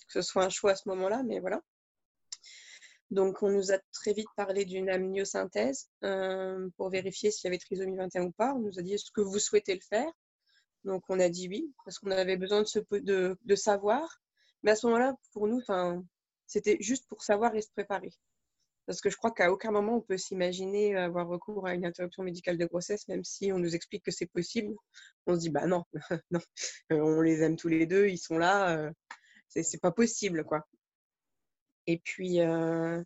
ce 0.08 0.21
soit 0.24 0.43
un 0.43 0.50
choix 0.50 0.71
à 0.71 0.76
ce 0.76 0.89
moment-là, 0.89 1.21
mais 1.24 1.39
voilà. 1.39 1.62
Donc, 3.12 3.43
on 3.43 3.50
nous 3.50 3.71
a 3.71 3.78
très 3.91 4.13
vite 4.13 4.30
parlé 4.36 4.65
d'une 4.65 4.89
amniosynthèse 4.89 5.89
euh, 6.04 6.69
pour 6.78 6.89
vérifier 6.89 7.30
s'il 7.30 7.45
y 7.45 7.47
avait 7.50 7.60
trisomie 7.60 7.95
21 7.95 8.24
ou 8.24 8.32
pas. 8.32 8.54
On 8.56 8.60
nous 8.60 8.80
a 8.80 8.82
dit 8.82 8.93
est-ce 8.93 9.12
que 9.12 9.21
vous 9.21 9.38
souhaitez 9.38 9.76
le 9.76 9.82
faire? 9.82 10.12
Donc, 10.86 11.04
on 11.10 11.19
a 11.19 11.30
dit 11.30 11.47
oui, 11.47 11.71
parce 11.86 12.00
qu'on 12.00 12.10
avait 12.10 12.38
besoin 12.38 12.63
de, 12.91 13.56
savoir. 13.56 14.21
Mais 14.63 14.71
à 14.71 14.76
ce 14.76 14.88
moment-là, 14.88 15.15
pour 15.34 15.47
nous, 15.47 15.62
c'était 16.52 16.78
juste 16.82 17.08
pour 17.08 17.24
savoir 17.24 17.56
et 17.56 17.62
se 17.62 17.72
préparer. 17.72 18.12
Parce 18.86 19.00
que 19.00 19.10
je 19.10 19.16
crois 19.16 19.32
qu'à 19.32 19.52
aucun 19.52 19.72
moment 19.72 19.98
on 19.98 20.02
peut 20.02 20.18
s'imaginer 20.18 20.98
avoir 20.98 21.28
recours 21.28 21.66
à 21.66 21.74
une 21.76 21.86
interruption 21.86 22.24
médicale 22.24 22.58
de 22.58 22.66
grossesse, 22.66 23.08
même 23.08 23.24
si 23.24 23.54
on 23.54 23.60
nous 23.60 23.74
explique 23.74 24.04
que 24.04 24.12
c'est 24.12 24.26
possible. 24.26 24.76
On 25.28 25.36
se 25.36 25.40
dit, 25.40 25.50
bah 25.50 25.66
non, 25.66 25.86
non, 26.32 26.42
euh, 26.92 27.00
on 27.00 27.22
les 27.22 27.42
aime 27.42 27.56
tous 27.56 27.70
les 27.70 27.86
deux, 27.86 28.08
ils 28.10 28.18
sont 28.18 28.38
là, 28.38 28.78
euh, 28.78 28.92
c'est 29.48 29.82
pas 29.82 29.92
possible, 29.92 30.44
quoi. 30.44 30.68
Et 31.88 32.00
puis, 32.00 32.42
euh, 32.42 33.02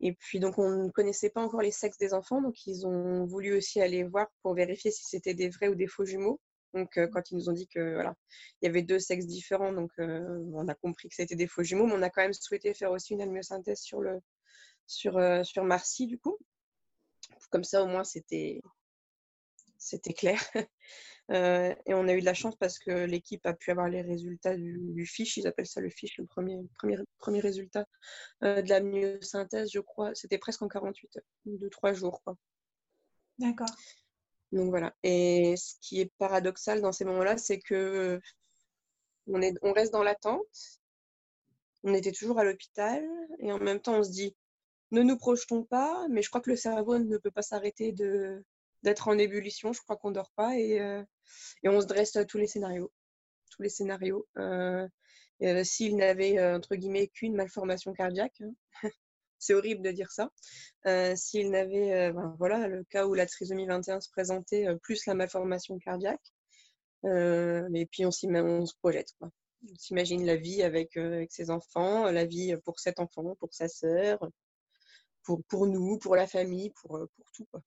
et 0.00 0.14
puis, 0.14 0.40
donc, 0.40 0.58
on 0.58 0.86
ne 0.86 0.90
connaissait 0.90 1.30
pas 1.30 1.42
encore 1.42 1.62
les 1.62 1.70
sexes 1.70 1.98
des 1.98 2.12
enfants, 2.12 2.42
donc 2.42 2.66
ils 2.66 2.86
ont 2.86 3.24
voulu 3.24 3.56
aussi 3.56 3.80
aller 3.80 4.02
voir 4.02 4.26
pour 4.42 4.54
vérifier 4.54 4.90
si 4.90 5.04
c'était 5.04 5.34
des 5.34 5.48
vrais 5.48 5.68
ou 5.68 5.76
des 5.76 5.86
faux 5.86 6.04
jumeaux. 6.04 6.40
Donc, 6.74 6.98
quand 7.12 7.30
ils 7.30 7.36
nous 7.36 7.48
ont 7.48 7.52
dit 7.52 7.68
que 7.68 7.94
voilà, 7.94 8.14
il 8.60 8.66
y 8.66 8.68
avait 8.68 8.82
deux 8.82 8.98
sexes 8.98 9.26
différents, 9.26 9.72
donc 9.72 9.92
on 9.98 10.68
a 10.68 10.74
compris 10.74 11.08
que 11.08 11.14
c'était 11.14 11.36
des 11.36 11.46
faux 11.46 11.62
jumeaux, 11.62 11.86
mais 11.86 11.94
on 11.94 12.02
a 12.02 12.10
quand 12.10 12.22
même 12.22 12.32
souhaité 12.32 12.74
faire 12.74 12.90
aussi 12.90 13.12
une 13.12 13.22
amniosynthèse 13.22 13.80
sur 13.80 14.00
le, 14.00 14.20
sur, 14.86 15.16
euh, 15.18 15.42
sur 15.44 15.64
Marcy, 15.64 16.06
du 16.06 16.18
coup. 16.18 16.36
Comme 17.50 17.64
ça, 17.64 17.82
au 17.82 17.86
moins, 17.86 18.04
c'était 18.04 18.60
c'était 19.78 20.14
clair. 20.14 20.38
Et 21.28 21.94
on 21.94 22.08
a 22.08 22.12
eu 22.12 22.20
de 22.20 22.26
la 22.26 22.34
chance 22.34 22.56
parce 22.56 22.78
que 22.78 22.90
l'équipe 23.06 23.46
a 23.46 23.54
pu 23.54 23.70
avoir 23.70 23.88
les 23.88 24.02
résultats 24.02 24.56
du, 24.56 25.06
fiche, 25.06 25.38
ils 25.38 25.46
appellent 25.46 25.66
ça 25.66 25.80
le 25.80 25.88
fiche, 25.88 26.18
le 26.18 26.26
premier, 26.26 26.58
premier, 26.78 26.98
premier 27.18 27.40
résultat 27.40 27.86
de 28.42 28.68
la 28.68 28.80
myosynthèse, 28.80 29.70
je 29.72 29.80
crois. 29.80 30.14
C'était 30.14 30.36
presque 30.36 30.60
en 30.62 30.68
48 30.68 31.16
heures, 31.16 31.22
2-3 31.46 31.94
jours. 31.94 32.22
D'accord. 33.38 33.68
Donc 34.52 34.70
voilà. 34.70 34.94
Et 35.02 35.54
ce 35.56 35.74
qui 35.80 36.00
est 36.00 36.12
paradoxal 36.18 36.80
dans 36.80 36.92
ces 36.92 37.04
moments-là, 37.04 37.38
c'est 37.38 37.58
que 37.58 38.20
on, 39.26 39.40
est, 39.40 39.54
on 39.62 39.72
reste 39.72 39.92
dans 39.92 40.02
l'attente. 40.02 40.80
On 41.84 41.94
était 41.94 42.12
toujours 42.12 42.38
à 42.38 42.44
l'hôpital 42.44 43.04
et 43.38 43.50
en 43.52 43.58
même 43.58 43.80
temps, 43.80 43.98
on 43.98 44.04
se 44.04 44.10
dit 44.10 44.36
ne 44.92 45.02
nous 45.02 45.16
projetons 45.16 45.64
pas, 45.64 46.06
mais 46.10 46.22
je 46.22 46.28
crois 46.28 46.42
que 46.42 46.50
le 46.50 46.56
cerveau 46.56 46.98
ne 46.98 47.16
peut 47.16 47.30
pas 47.30 47.42
s'arrêter 47.42 47.92
d'être 48.82 49.08
en 49.08 49.18
ébullition. 49.18 49.72
Je 49.72 49.80
crois 49.80 49.96
qu'on 49.96 50.10
dort 50.10 50.30
pas 50.36 50.56
et, 50.58 50.76
et, 51.62 51.68
on 51.68 51.80
se 51.80 51.86
dresse 51.86 52.16
tous 52.28 52.38
les 52.38 52.46
scénarios. 52.46 52.92
Tous 53.50 53.62
les 53.62 53.70
scénarios. 53.70 54.26
S'il 55.64 55.96
n'avait, 55.96 56.54
entre 56.54 56.76
guillemets, 56.76 57.08
qu'une 57.08 57.34
malformation 57.34 57.94
cardiaque, 57.94 58.42
hein, 58.42 58.90
c'est 59.42 59.54
horrible 59.54 59.82
de 59.82 59.90
dire 59.90 60.10
ça. 60.10 60.30
S'il 61.16 61.50
n'avait, 61.50 62.12
ben, 62.12 62.34
voilà, 62.38 62.68
le 62.68 62.84
cas 62.84 63.06
où 63.06 63.14
la 63.14 63.26
trisomie 63.26 63.66
21 63.66 64.00
se 64.00 64.10
présentait, 64.10 64.66
plus 64.82 65.04
la 65.06 65.14
malformation 65.14 65.78
cardiaque, 65.78 66.32
et 67.04 67.88
puis 67.90 68.06
on, 68.06 68.10
on 68.10 68.66
se 68.66 68.74
projette. 68.76 69.12
Quoi. 69.18 69.30
On 69.70 69.74
s'imagine 69.76 70.24
la 70.24 70.36
vie 70.36 70.62
avec, 70.62 70.96
avec, 70.96 71.32
ses 71.32 71.50
enfants, 71.50 72.10
la 72.10 72.24
vie 72.24 72.54
pour 72.64 72.80
cet 72.80 73.00
enfant, 73.00 73.34
pour 73.36 73.52
sa 73.52 73.68
sœur, 73.68 74.18
pour, 75.24 75.42
pour 75.44 75.66
nous, 75.66 75.98
pour 75.98 76.16
la 76.16 76.26
famille, 76.26 76.70
pour, 76.70 77.06
pour 77.16 77.30
tout. 77.32 77.46
Quoi. 77.50 77.62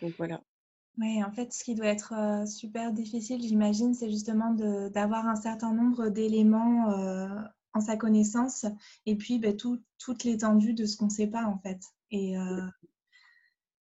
Donc 0.00 0.14
voilà. 0.16 0.40
Oui, 0.98 1.22
en 1.22 1.30
fait, 1.30 1.52
ce 1.52 1.62
qui 1.62 1.76
doit 1.76 1.86
être 1.86 2.12
super 2.46 2.92
difficile, 2.92 3.40
j'imagine, 3.40 3.94
c'est 3.94 4.10
justement 4.10 4.52
d'avoir 4.90 5.26
un 5.26 5.36
certain 5.36 5.72
nombre 5.72 6.08
d'éléments 6.08 6.92
en 7.78 7.80
sa 7.80 7.96
connaissance 7.96 8.66
et 9.06 9.16
puis 9.16 9.38
ben, 9.38 9.56
tout, 9.56 9.80
toute 9.98 10.24
l'étendue 10.24 10.74
de 10.74 10.86
ce 10.86 10.96
qu'on 10.96 11.06
ne 11.06 11.10
sait 11.10 11.26
pas, 11.26 11.44
en 11.44 11.58
fait. 11.58 11.80
Et, 12.10 12.36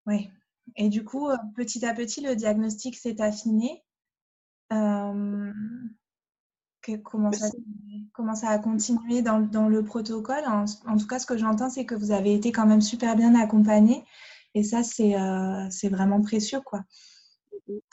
ouais. 0.05 0.29
et 0.75 0.89
du 0.89 1.03
coup, 1.03 1.29
petit 1.55 1.85
à 1.85 1.93
petit, 1.93 2.21
le 2.21 2.35
diagnostic 2.35 2.95
s'est 2.95 3.21
affiné. 3.21 3.83
comment, 4.69 5.51
ça, 7.31 7.47
comment 8.13 8.35
ça 8.35 8.49
a 8.49 8.59
continué 8.59 9.21
dans, 9.21 9.39
dans 9.39 9.67
le 9.67 9.83
protocole? 9.83 10.43
En, 10.47 10.65
en, 10.85 10.97
tout 10.97 11.07
cas, 11.07 11.19
ce 11.19 11.25
que 11.25 11.37
j'entends, 11.37 11.69
c'est 11.69 11.85
que 11.85 11.95
vous 11.95 12.11
avez 12.11 12.33
été 12.33 12.51
quand 12.51 12.65
même 12.65 12.81
super 12.81 13.15
bien 13.15 13.35
accompagné 13.35 14.03
et 14.53 14.63
ça, 14.63 14.83
c'est 14.83 15.15
euh, 15.15 15.69
vraiment 15.89 16.21
précieux, 16.21 16.61
quoi. 16.61 16.83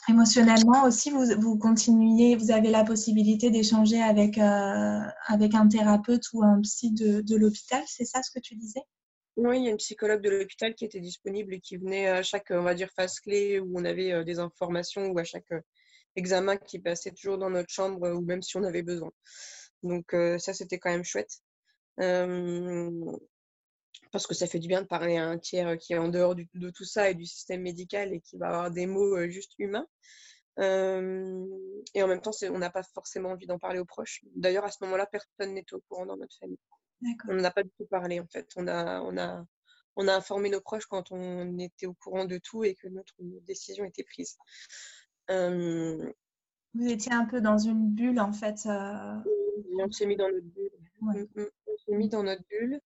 Émotionnellement 0.07 0.83
aussi, 0.85 1.09
vous, 1.11 1.25
vous 1.39 1.57
continuez, 1.57 2.35
vous 2.35 2.51
avez 2.51 2.69
la 2.69 2.83
possibilité 2.83 3.51
d'échanger 3.51 4.01
avec, 4.01 4.37
euh, 4.37 5.01
un 5.29 5.67
thérapeute 5.67 6.23
ou 6.33 6.43
un 6.43 6.61
psy 6.61 6.91
de, 6.91 7.35
l'hôpital, 7.35 7.83
c'est 7.87 8.05
ça 8.05 8.21
ce 8.23 8.31
que 8.31 8.39
tu 8.39 8.55
disais? 8.55 8.81
Oui, 9.37 9.59
il 9.59 9.65
y 9.65 9.67
a 9.67 9.71
une 9.71 9.77
psychologue 9.77 10.21
de 10.21 10.29
l'hôpital 10.29 10.75
qui 10.75 10.85
était 10.85 10.99
disponible 10.99 11.53
et 11.53 11.59
qui 11.61 11.77
venait 11.77 12.07
à 12.07 12.23
chaque, 12.23 12.47
on 12.49 12.63
va 12.63 12.73
dire, 12.73 12.89
phase 12.95 13.19
clé 13.19 13.59
où 13.59 13.79
on 13.79 13.85
avait 13.85 14.11
euh, 14.11 14.23
des 14.23 14.39
informations 14.39 15.07
ou 15.07 15.19
à 15.19 15.23
chaque 15.23 15.51
examen 16.15 16.57
qui 16.57 16.79
passait 16.79 17.11
toujours 17.11 17.37
dans 17.37 17.49
notre 17.49 17.69
chambre 17.69 18.09
ou 18.09 18.21
même 18.21 18.41
si 18.41 18.57
on 18.57 18.63
avait 18.63 18.83
besoin. 18.83 19.11
Donc 19.83 20.13
ça, 20.39 20.53
c'était 20.53 20.77
quand 20.77 20.89
même 20.89 21.05
chouette 21.05 21.39
parce 24.11 24.27
que 24.27 24.33
ça 24.33 24.47
fait 24.47 24.59
du 24.59 24.67
bien 24.67 24.81
de 24.81 24.87
parler 24.87 25.17
à 25.17 25.25
un 25.27 25.37
tiers 25.37 25.77
qui 25.77 25.93
est 25.93 25.97
en 25.97 26.09
dehors 26.09 26.35
de 26.35 26.69
tout 26.69 26.85
ça 26.85 27.09
et 27.09 27.15
du 27.15 27.25
système 27.25 27.61
médical 27.61 28.13
et 28.13 28.21
qui 28.21 28.37
va 28.37 28.47
avoir 28.47 28.71
des 28.71 28.85
mots 28.85 29.27
juste 29.27 29.53
humains. 29.59 29.87
et 30.57 30.63
en 32.03 32.07
même 32.07 32.21
temps, 32.21 32.31
on 32.43 32.57
n'a 32.57 32.69
pas 32.69 32.83
forcément 32.83 33.29
envie 33.29 33.47
d'en 33.47 33.59
parler 33.59 33.79
aux 33.79 33.85
proches. 33.85 34.21
D'ailleurs, 34.35 34.65
à 34.65 34.71
ce 34.71 34.77
moment-là, 34.81 35.05
personne 35.05 35.53
n'est 35.53 35.65
au 35.73 35.81
courant 35.87 36.05
dans 36.05 36.17
notre 36.17 36.35
famille. 36.39 36.59
On 37.29 37.35
n'a 37.35 37.51
pas 37.51 37.63
du 37.63 37.71
tout 37.77 37.85
parlé, 37.85 38.19
en 38.19 38.27
fait. 38.27 38.47
On 38.57 38.67
a, 38.67 39.01
on, 39.01 39.17
a, 39.17 39.45
on 39.95 40.07
a 40.07 40.15
informé 40.15 40.49
nos 40.49 40.61
proches 40.61 40.85
quand 40.85 41.11
on 41.11 41.57
était 41.59 41.85
au 41.85 41.93
courant 41.93 42.25
de 42.25 42.37
tout 42.39 42.63
et 42.63 42.75
que 42.75 42.87
notre 42.89 43.13
décision 43.19 43.85
était 43.85 44.03
prise. 44.03 44.37
Vous 45.29 46.87
étiez 46.87 47.13
un 47.13 47.25
peu 47.25 47.41
dans 47.41 47.57
une 47.57 47.93
bulle, 47.93 48.19
en 48.19 48.33
fait. 48.33 48.67
On 49.79 49.91
s'est 49.91 50.05
mis 50.05 50.15
dans 50.15 50.29
notre 50.29 50.45
bulle. 50.45 50.71
Mmh, 51.01 51.21
mmh. 51.35 51.45
On 51.67 51.77
s'est 51.77 51.97
mis 51.97 52.09
dans 52.09 52.23
notre 52.23 52.43
bulle. 52.49 52.79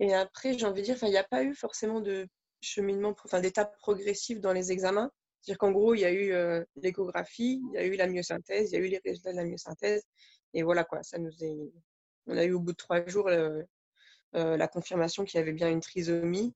Et 0.00 0.14
après, 0.14 0.56
j'ai 0.56 0.66
envie 0.66 0.82
de 0.82 0.86
dire, 0.86 0.98
il 1.02 1.10
n'y 1.10 1.16
a 1.16 1.24
pas 1.24 1.42
eu 1.42 1.54
forcément 1.54 2.00
de 2.00 2.26
cheminement, 2.60 3.14
enfin 3.24 3.40
d'étapes 3.40 3.76
progressives 3.78 4.40
dans 4.40 4.52
les 4.52 4.72
examens. 4.72 5.10
C'est-à-dire 5.40 5.58
qu'en 5.58 5.72
gros, 5.72 5.94
il 5.94 6.00
y 6.00 6.04
a 6.04 6.12
eu 6.12 6.32
euh, 6.32 6.64
l'échographie, 6.76 7.60
il 7.72 7.74
y 7.74 7.78
a 7.78 7.84
eu 7.84 7.96
la 7.96 8.06
myosynthèse, 8.06 8.70
il 8.70 8.74
y 8.74 8.76
a 8.76 8.84
eu 8.84 8.88
les 8.88 9.00
résultats 9.04 9.32
de 9.32 9.36
la 9.36 9.44
myosynthèse. 9.44 10.04
Et 10.54 10.62
voilà 10.62 10.84
quoi, 10.84 11.02
ça 11.02 11.18
nous 11.18 11.32
est... 11.42 11.72
On 12.26 12.36
a 12.36 12.44
eu 12.44 12.52
au 12.52 12.60
bout 12.60 12.72
de 12.72 12.76
trois 12.76 13.04
jours 13.06 13.26
euh, 13.26 13.62
euh, 14.36 14.56
la 14.56 14.68
confirmation 14.68 15.24
qu'il 15.24 15.38
y 15.38 15.42
avait 15.42 15.52
bien 15.52 15.68
une 15.68 15.80
trisomie. 15.80 16.54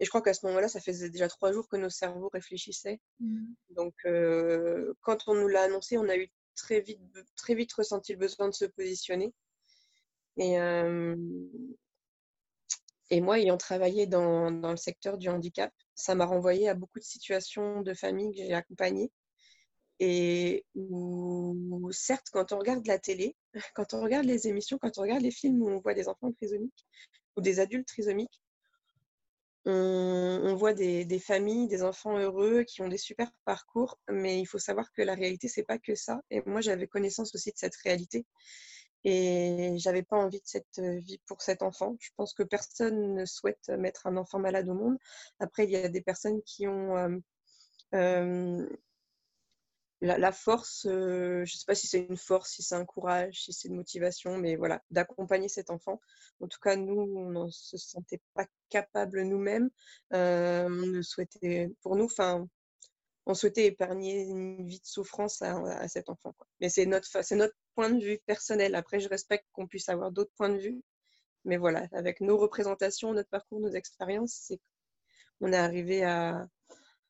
Et 0.00 0.04
je 0.04 0.10
crois 0.10 0.22
qu'à 0.22 0.34
ce 0.34 0.44
moment-là, 0.46 0.68
ça 0.68 0.80
faisait 0.80 1.08
déjà 1.08 1.28
trois 1.28 1.52
jours 1.52 1.68
que 1.68 1.76
nos 1.76 1.88
cerveaux 1.88 2.28
réfléchissaient. 2.32 3.00
Mmh. 3.20 3.44
Donc, 3.70 3.94
quand 5.00 5.28
on 5.28 5.34
nous 5.34 5.48
l'a 5.48 5.62
annoncé, 5.62 5.96
on 5.96 6.08
a 6.08 6.16
eu 6.16 6.28
très 6.56 6.80
vite, 6.80 7.00
très 7.36 7.54
vite 7.54 7.72
ressenti 7.72 8.12
le 8.12 8.18
besoin 8.18 8.48
de 8.48 8.54
se 8.54 8.64
positionner. 8.64 9.32
Et, 10.38 10.56
et 13.10 13.20
moi, 13.20 13.38
ayant 13.38 13.56
travaillé 13.56 14.06
dans, 14.06 14.50
dans, 14.50 14.70
le 14.70 14.76
secteur 14.76 15.16
du 15.16 15.28
handicap, 15.28 15.72
ça 15.94 16.14
m'a 16.14 16.26
renvoyé 16.26 16.68
à 16.68 16.74
beaucoup 16.74 16.98
de 16.98 17.04
situations 17.04 17.82
de 17.82 17.94
famille 17.94 18.32
que 18.32 18.38
j'ai 18.38 18.52
accompagnées. 18.52 19.10
Et 19.98 20.66
où, 20.74 21.88
certes, 21.92 22.28
quand 22.32 22.52
on 22.52 22.58
regarde 22.58 22.86
la 22.86 22.98
télé, 22.98 23.36
quand 23.74 23.94
on 23.94 24.02
regarde 24.02 24.26
les 24.26 24.48
émissions, 24.48 24.78
quand 24.78 24.98
on 24.98 25.02
regarde 25.02 25.22
les 25.22 25.30
films 25.30 25.62
où 25.62 25.70
on 25.70 25.78
voit 25.78 25.94
des 25.94 26.08
enfants 26.08 26.32
trisomiques 26.32 26.86
ou 27.36 27.40
des 27.40 27.60
adultes 27.60 27.88
trisomiques, 27.88 28.42
on, 29.66 30.40
on 30.44 30.54
voit 30.54 30.72
des, 30.72 31.04
des, 31.04 31.18
familles, 31.18 31.68
des 31.68 31.82
enfants 31.82 32.18
heureux 32.18 32.62
qui 32.62 32.82
ont 32.82 32.88
des 32.88 32.98
super 32.98 33.30
parcours, 33.44 33.98
mais 34.08 34.40
il 34.40 34.46
faut 34.46 34.58
savoir 34.58 34.92
que 34.92 35.02
la 35.02 35.14
réalité, 35.14 35.48
c'est 35.48 35.64
pas 35.64 35.78
que 35.78 35.94
ça. 35.94 36.20
Et 36.30 36.42
moi, 36.46 36.60
j'avais 36.60 36.86
connaissance 36.86 37.34
aussi 37.34 37.50
de 37.50 37.58
cette 37.58 37.76
réalité. 37.76 38.26
Et 39.04 39.74
j'avais 39.78 40.02
pas 40.02 40.16
envie 40.16 40.40
de 40.40 40.46
cette 40.46 40.80
euh, 40.80 40.98
vie 40.98 41.20
pour 41.26 41.40
cet 41.40 41.62
enfant. 41.62 41.96
Je 42.00 42.10
pense 42.16 42.34
que 42.34 42.42
personne 42.42 43.14
ne 43.14 43.24
souhaite 43.24 43.68
mettre 43.68 44.08
un 44.08 44.16
enfant 44.16 44.40
malade 44.40 44.68
au 44.68 44.74
monde. 44.74 44.98
Après, 45.38 45.64
il 45.64 45.70
y 45.70 45.76
a 45.76 45.88
des 45.88 46.00
personnes 46.00 46.42
qui 46.42 46.66
ont 46.66 46.96
euh, 46.96 47.16
euh, 47.94 48.68
la, 50.00 50.32
force, 50.32 50.82
je 50.84 51.40
ne 51.40 51.44
sais 51.46 51.64
pas 51.66 51.74
si 51.74 51.86
c'est 51.86 52.00
une 52.00 52.16
force, 52.16 52.50
si 52.52 52.62
c'est 52.62 52.74
un 52.74 52.84
courage, 52.84 53.42
si 53.42 53.52
c'est 53.52 53.68
une 53.68 53.76
motivation, 53.76 54.36
mais 54.36 54.56
voilà, 54.56 54.82
d'accompagner 54.90 55.48
cet 55.48 55.70
enfant. 55.70 56.00
En 56.40 56.48
tout 56.48 56.60
cas, 56.60 56.76
nous, 56.76 57.00
on 57.00 57.46
ne 57.46 57.50
se 57.50 57.76
sentait 57.78 58.20
pas 58.34 58.46
capable 58.68 59.22
nous-mêmes. 59.22 59.70
on 60.10 60.68
ne 60.68 61.02
souhaitait, 61.02 61.70
pour 61.82 61.96
nous, 61.96 62.04
enfin, 62.04 62.46
on 63.26 63.34
souhaitait 63.34 63.66
épargner 63.66 64.22
une 64.22 64.64
vie 64.66 64.80
de 64.80 64.86
souffrance 64.86 65.42
à, 65.42 65.88
cet 65.88 66.08
enfant. 66.08 66.34
Mais 66.60 66.68
c'est 66.68 66.86
notre, 66.86 67.08
point 67.74 67.90
de 67.90 68.02
vue 68.02 68.18
personnel. 68.24 68.74
Après, 68.74 69.00
je 69.00 69.08
respecte 69.08 69.46
qu'on 69.52 69.66
puisse 69.66 69.88
avoir 69.88 70.10
d'autres 70.12 70.32
points 70.36 70.48
de 70.48 70.58
vue. 70.58 70.82
Mais 71.44 71.58
voilà, 71.58 71.86
avec 71.92 72.20
nos 72.20 72.38
représentations, 72.38 73.12
notre 73.12 73.28
parcours, 73.28 73.60
nos 73.60 73.70
expériences, 73.70 74.52
on 75.40 75.52
est 75.52 75.56
arrivé 75.56 76.04
à, 76.04 76.48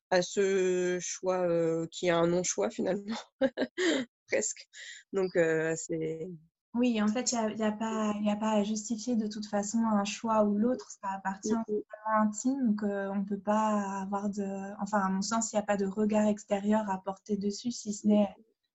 à 0.09 0.21
ce 0.21 0.97
choix 1.01 1.47
qui 1.91 2.07
est 2.07 2.11
un 2.11 2.27
non-choix 2.27 2.69
finalement, 2.69 3.17
presque. 4.27 4.67
Donc, 5.13 5.31
c'est. 5.33 6.29
Oui, 6.73 7.01
en 7.01 7.07
fait, 7.07 7.31
il 7.31 7.55
n'y 7.55 7.63
a, 7.63 7.67
a, 7.67 7.71
pas, 7.71 8.13
a 8.13 8.35
pas 8.35 8.51
à 8.51 8.63
justifier 8.63 9.15
de 9.15 9.27
toute 9.27 9.47
façon 9.47 9.79
un 9.79 10.03
choix 10.03 10.43
ou 10.43 10.57
l'autre. 10.57 10.85
Ça 10.91 11.09
appartient 11.09 11.53
à 11.53 12.21
intime, 12.21 12.67
donc 12.67 12.83
on 12.83 13.15
ne 13.15 13.25
peut 13.25 13.39
pas 13.39 14.01
avoir 14.01 14.29
de. 14.29 14.73
Enfin, 14.81 14.99
à 14.99 15.09
mon 15.09 15.21
sens, 15.21 15.51
il 15.51 15.55
n'y 15.55 15.61
a 15.61 15.65
pas 15.65 15.77
de 15.77 15.85
regard 15.85 16.27
extérieur 16.27 16.89
à 16.89 17.01
porter 17.03 17.35
dessus, 17.35 17.71
si 17.71 17.93
ce 17.93 18.07
n'est 18.07 18.27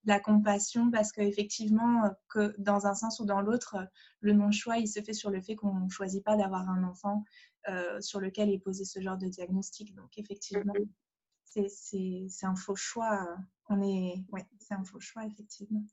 la 0.04 0.20
compassion 0.20 0.90
parce 0.90 1.12
qu'effectivement, 1.12 2.10
que 2.28 2.54
dans 2.58 2.86
un 2.86 2.94
sens 2.94 3.20
ou 3.20 3.24
dans 3.24 3.40
l'autre, 3.40 3.76
le 4.20 4.32
non-choix, 4.32 4.78
il 4.78 4.88
se 4.88 5.00
fait 5.00 5.12
sur 5.12 5.30
le 5.30 5.40
fait 5.40 5.54
qu'on 5.54 5.74
ne 5.74 5.88
choisit 5.88 6.24
pas 6.24 6.36
d'avoir 6.36 6.68
un 6.68 6.84
enfant 6.84 7.24
euh, 7.68 8.00
sur 8.00 8.20
lequel 8.20 8.50
est 8.50 8.58
posé 8.58 8.84
ce 8.84 9.00
genre 9.00 9.18
de 9.18 9.28
diagnostic. 9.28 9.94
Donc, 9.94 10.18
effectivement, 10.18 10.72
mm-hmm. 10.72 10.88
C'est 11.44 12.46
un 12.46 12.56
faux 12.56 12.76
choix. 12.76 13.36
On 13.68 13.82
est, 13.82 14.24
ouais, 14.32 14.46
c'est 14.58 14.74
un 14.74 14.84
faux 14.84 15.00
choix, 15.00 15.24
effectivement. 15.26 15.84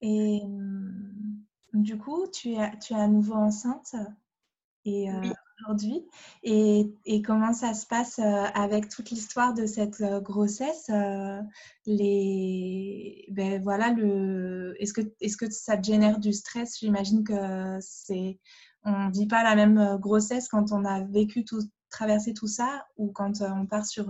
Et 0.00 0.40
hum, 0.44 1.44
du 1.74 1.98
coup, 1.98 2.26
tu 2.32 2.52
es, 2.52 2.78
tu 2.78 2.94
es 2.94 2.96
à 2.96 3.08
nouveau 3.08 3.34
enceinte 3.34 3.94
et, 4.84 5.08
aujourd'hui 5.60 6.06
et, 6.42 6.92
et, 7.04 7.22
comment 7.22 7.52
ça 7.52 7.74
se 7.74 7.86
passe 7.86 8.18
euh, 8.18 8.44
avec 8.54 8.88
toute 8.88 9.10
l'histoire 9.10 9.54
de 9.54 9.66
cette 9.66 10.00
euh, 10.00 10.20
grossesse 10.20 10.88
euh, 10.90 11.40
les 11.86 13.26
ben 13.30 13.60
voilà 13.62 13.90
le 13.90 14.74
est-ce 14.78 14.92
que 14.92 15.00
est-ce 15.20 15.36
que 15.36 15.50
ça 15.50 15.76
te 15.76 15.86
génère 15.86 16.18
du 16.18 16.32
stress? 16.32 16.78
J'imagine 16.78 17.24
que 17.24 17.78
c'est 17.80 18.38
on 18.84 19.10
vit 19.10 19.26
pas 19.26 19.42
la 19.42 19.56
même 19.56 19.98
grossesse 19.98 20.48
quand 20.48 20.72
on 20.72 20.84
a 20.84 21.04
vécu 21.04 21.44
tout 21.44 21.60
traversé 21.90 22.34
tout 22.34 22.46
ça 22.46 22.86
ou 22.96 23.10
quand 23.12 23.42
on 23.42 23.66
part 23.66 23.86
sur 23.86 24.06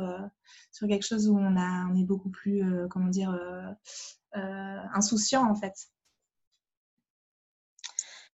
sur 0.72 0.88
quelque 0.88 1.06
chose 1.06 1.28
où 1.28 1.38
on 1.38 1.56
a 1.56 1.86
on 1.90 1.96
est 1.96 2.04
beaucoup 2.04 2.30
plus 2.30 2.62
comment 2.90 3.08
dire 3.08 3.38
insouciant 4.32 5.50
en 5.50 5.54
fait 5.54 5.74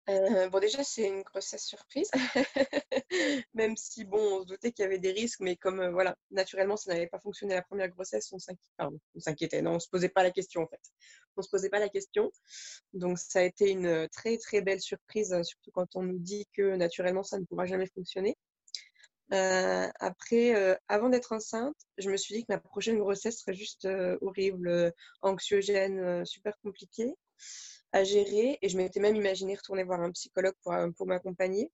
Euh, 0.10 0.50
bon, 0.50 0.60
déjà, 0.60 0.84
c'est 0.84 1.08
une 1.08 1.22
grossesse 1.22 1.64
surprise. 1.66 2.10
Même 3.54 3.78
si, 3.78 4.04
bon, 4.04 4.18
on 4.18 4.42
se 4.42 4.48
doutait 4.48 4.72
qu'il 4.72 4.84
y 4.84 4.86
avait 4.86 5.00
des 5.00 5.12
risques, 5.12 5.40
mais 5.40 5.56
comme, 5.56 5.80
euh, 5.80 5.92
voilà, 5.92 6.18
naturellement, 6.32 6.76
ça 6.76 6.92
n'avait 6.92 7.08
pas 7.08 7.20
fonctionné 7.20 7.54
la 7.54 7.62
première 7.62 7.90
grossesse, 7.90 8.32
on 8.34 8.40
s'inquiétait. 8.40 9.62
Non, 9.62 9.76
on 9.76 9.80
se 9.80 9.90
posait 9.90 10.10
pas 10.10 10.24
la 10.24 10.32
question, 10.32 10.62
en 10.64 10.68
fait. 10.68 10.82
On 11.38 11.42
se 11.42 11.50
posait 11.50 11.70
pas 11.70 11.80
la 11.80 11.90
question. 11.90 12.32
Donc, 12.94 13.20
ça 13.20 13.40
a 13.40 13.44
été 13.44 13.70
une 13.70 14.08
très, 14.10 14.38
très 14.38 14.62
belle 14.62 14.82
surprise, 14.82 15.34
euh, 15.34 15.44
surtout 15.44 15.72
quand 15.72 15.96
on 15.96 16.04
nous 16.04 16.20
dit 16.20 16.48
que, 16.54 16.76
naturellement, 16.76 17.24
ça 17.24 17.40
ne 17.40 17.46
pourra 17.46 17.66
jamais 17.66 17.88
fonctionner. 17.88 18.38
Après, 19.32 20.78
avant 20.88 21.10
d'être 21.10 21.32
enceinte, 21.32 21.76
je 21.98 22.10
me 22.10 22.18
suis 22.18 22.36
dit 22.36 22.42
que 22.46 22.54
ma 22.54 22.60
prochaine 22.60 22.98
grossesse 22.98 23.40
serait 23.40 23.54
juste 23.54 23.88
horrible, 24.22 24.94
anxiogène, 25.22 26.26
super 26.26 26.60
compliquée 26.62 27.16
à 27.92 28.04
gérer. 28.04 28.58
Et 28.62 28.70
je 28.70 28.78
m'étais 28.78 29.00
même 29.00 29.16
imaginé 29.16 29.56
retourner 29.56 29.84
voir 29.84 30.02
un 30.02 30.12
psychologue 30.12 30.56
pour, 30.64 30.74
euh, 30.74 30.90
pour 30.92 31.08
m'accompagner. 31.08 31.72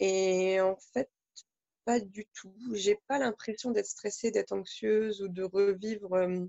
Et 0.00 0.60
en 0.60 0.76
fait, 0.92 1.10
pas 1.84 2.00
du 2.00 2.26
tout. 2.34 2.54
J'ai 2.74 2.98
pas 3.06 3.18
l'impression 3.18 3.70
d'être 3.70 3.86
stressée, 3.86 4.30
d'être 4.30 4.52
anxieuse 4.52 5.22
ou 5.22 5.28
de 5.28 5.44
revivre 5.44 6.12
euh, 6.14 6.44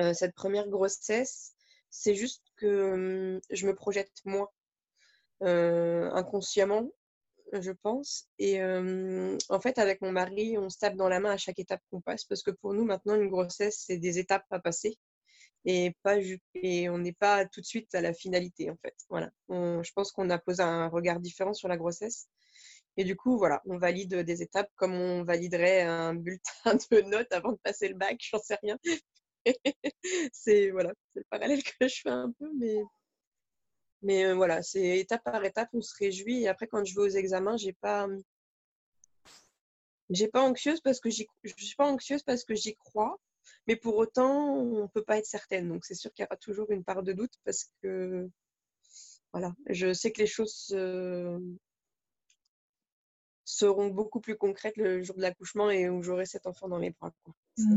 euh, 0.00 0.14
cette 0.14 0.34
première 0.34 0.68
grossesse. 0.68 1.54
C'est 1.90 2.14
juste 2.14 2.42
que 2.56 3.40
je 3.50 3.66
me 3.66 3.74
projette 3.74 4.12
moins 4.24 4.48
inconsciemment, 5.40 6.90
je 7.52 7.72
pense. 7.72 8.28
Et 8.38 8.62
en 8.62 9.60
fait, 9.60 9.78
avec 9.78 10.00
mon 10.00 10.12
mari, 10.12 10.58
on 10.58 10.68
se 10.68 10.78
tape 10.78 10.96
dans 10.96 11.08
la 11.08 11.20
main 11.20 11.32
à 11.32 11.36
chaque 11.36 11.58
étape 11.58 11.80
qu'on 11.90 12.00
passe 12.00 12.24
parce 12.24 12.42
que 12.42 12.50
pour 12.50 12.74
nous, 12.74 12.84
maintenant, 12.84 13.14
une 13.14 13.28
grossesse, 13.28 13.84
c'est 13.86 13.98
des 13.98 14.18
étapes 14.18 14.46
à 14.50 14.60
passer 14.60 14.98
et 15.64 15.92
pas 16.02 16.16
et 16.54 16.88
on 16.88 16.98
n'est 16.98 17.12
pas 17.12 17.44
tout 17.46 17.60
de 17.60 17.66
suite 17.66 17.94
à 17.94 18.00
la 18.00 18.12
finalité 18.12 18.70
en 18.70 18.76
fait. 18.76 18.94
Voilà. 19.08 19.30
je 19.48 19.92
pense 19.92 20.12
qu'on 20.12 20.30
a 20.30 20.38
posé 20.38 20.62
un 20.62 20.88
regard 20.88 21.20
différent 21.20 21.54
sur 21.54 21.68
la 21.68 21.76
grossesse. 21.76 22.28
Et 22.96 23.04
du 23.04 23.16
coup, 23.16 23.38
voilà, 23.38 23.62
on 23.66 23.78
valide 23.78 24.16
des 24.16 24.42
étapes 24.42 24.70
comme 24.74 24.94
on 24.94 25.22
validerait 25.22 25.82
un 25.82 26.14
bulletin 26.14 26.74
de 26.90 27.00
notes 27.02 27.32
avant 27.32 27.52
de 27.52 27.58
passer 27.62 27.88
le 27.88 27.94
bac, 27.94 28.18
j'en 28.20 28.40
sais 28.40 28.58
rien. 28.62 28.78
c'est 30.32 30.70
voilà, 30.70 30.92
c'est 31.14 31.20
le 31.20 31.26
parallèle 31.30 31.62
que 31.62 31.88
je 31.88 32.00
fais 32.02 32.10
un 32.10 32.32
peu, 32.38 32.50
mais 32.58 32.76
mais 34.02 34.24
euh, 34.26 34.34
voilà, 34.34 34.62
c'est 34.62 34.98
étape 34.98 35.24
par 35.24 35.44
étape, 35.44 35.68
on 35.72 35.80
se 35.82 35.94
réjouit. 35.98 36.42
Et 36.42 36.48
après, 36.48 36.66
quand 36.66 36.84
je 36.84 36.94
vais 36.94 37.02
aux 37.02 37.08
examens, 37.08 37.56
j'ai 37.56 37.72
pas 37.72 38.08
j'ai 40.10 40.28
pas 40.28 40.42
anxieuse 40.42 40.80
parce 40.80 41.00
que 41.00 41.10
j'y 41.10 41.26
je 41.44 41.52
suis 41.56 41.76
pas 41.76 41.86
anxieuse 41.86 42.22
parce 42.22 42.44
que 42.44 42.54
j'y 42.54 42.74
crois 42.76 43.18
mais 43.66 43.76
pour 43.76 43.96
autant, 43.96 44.54
on 44.54 44.82
ne 44.82 44.86
peut 44.88 45.02
pas 45.02 45.18
être 45.18 45.26
certaine. 45.26 45.68
Donc, 45.68 45.84
c'est 45.84 45.94
sûr 45.94 46.12
qu'il 46.12 46.22
y 46.22 46.26
aura 46.26 46.36
toujours 46.36 46.70
une 46.70 46.84
part 46.84 47.02
de 47.02 47.12
doute 47.12 47.34
parce 47.44 47.70
que, 47.82 48.28
voilà, 49.32 49.54
je 49.68 49.92
sais 49.92 50.10
que 50.10 50.20
les 50.22 50.26
choses 50.26 50.74
seront 53.44 53.88
beaucoup 53.88 54.20
plus 54.20 54.36
concrètes 54.36 54.76
le 54.76 55.02
jour 55.02 55.16
de 55.16 55.22
l'accouchement 55.22 55.70
et 55.70 55.88
où 55.88 56.02
j'aurai 56.02 56.26
cet 56.26 56.46
enfant 56.46 56.68
dans 56.68 56.78
les 56.78 56.90
bras. 56.90 57.12
Mmh. 57.56 57.76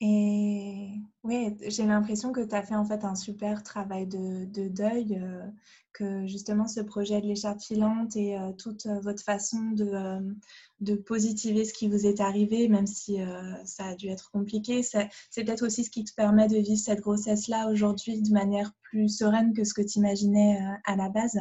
Et 0.00 0.90
oui, 1.22 1.56
j'ai 1.68 1.86
l'impression 1.86 2.30
que 2.32 2.42
tu 2.42 2.54
as 2.54 2.62
fait 2.62 2.74
en 2.74 2.84
fait 2.84 3.02
un 3.04 3.14
super 3.14 3.62
travail 3.62 4.06
de, 4.06 4.68
deuil, 4.68 5.18
euh, 5.18 5.46
que 5.94 6.26
justement 6.26 6.68
ce 6.68 6.80
projet 6.80 7.22
de 7.22 7.26
l'écharpe 7.26 7.62
filante 7.62 8.14
et 8.14 8.38
euh, 8.38 8.52
toute 8.52 8.84
euh, 8.86 9.00
votre 9.00 9.22
façon 9.22 9.70
de, 9.70 10.36
de, 10.80 10.96
positiver 10.96 11.64
ce 11.64 11.72
qui 11.72 11.88
vous 11.88 12.06
est 12.06 12.20
arrivé, 12.20 12.68
même 12.68 12.86
si 12.86 13.18
ça 13.64 13.86
a 13.86 13.94
dû 13.94 14.08
être 14.08 14.30
compliqué, 14.30 14.82
c'est 14.82 15.08
peut-être 15.34 15.64
aussi 15.64 15.84
ce 15.84 15.90
qui 15.90 16.04
te 16.04 16.14
permet 16.14 16.48
de 16.48 16.58
vivre 16.58 16.78
cette 16.78 17.00
grossesse-là 17.00 17.70
aujourd'hui 17.70 18.20
de 18.20 18.32
manière 18.32 18.72
plus 18.82 19.08
sereine 19.08 19.54
que 19.54 19.64
ce 19.64 19.72
que 19.72 19.82
tu 19.82 19.98
imaginais 19.98 20.58
à 20.84 20.96
la 20.96 21.08
base. 21.08 21.38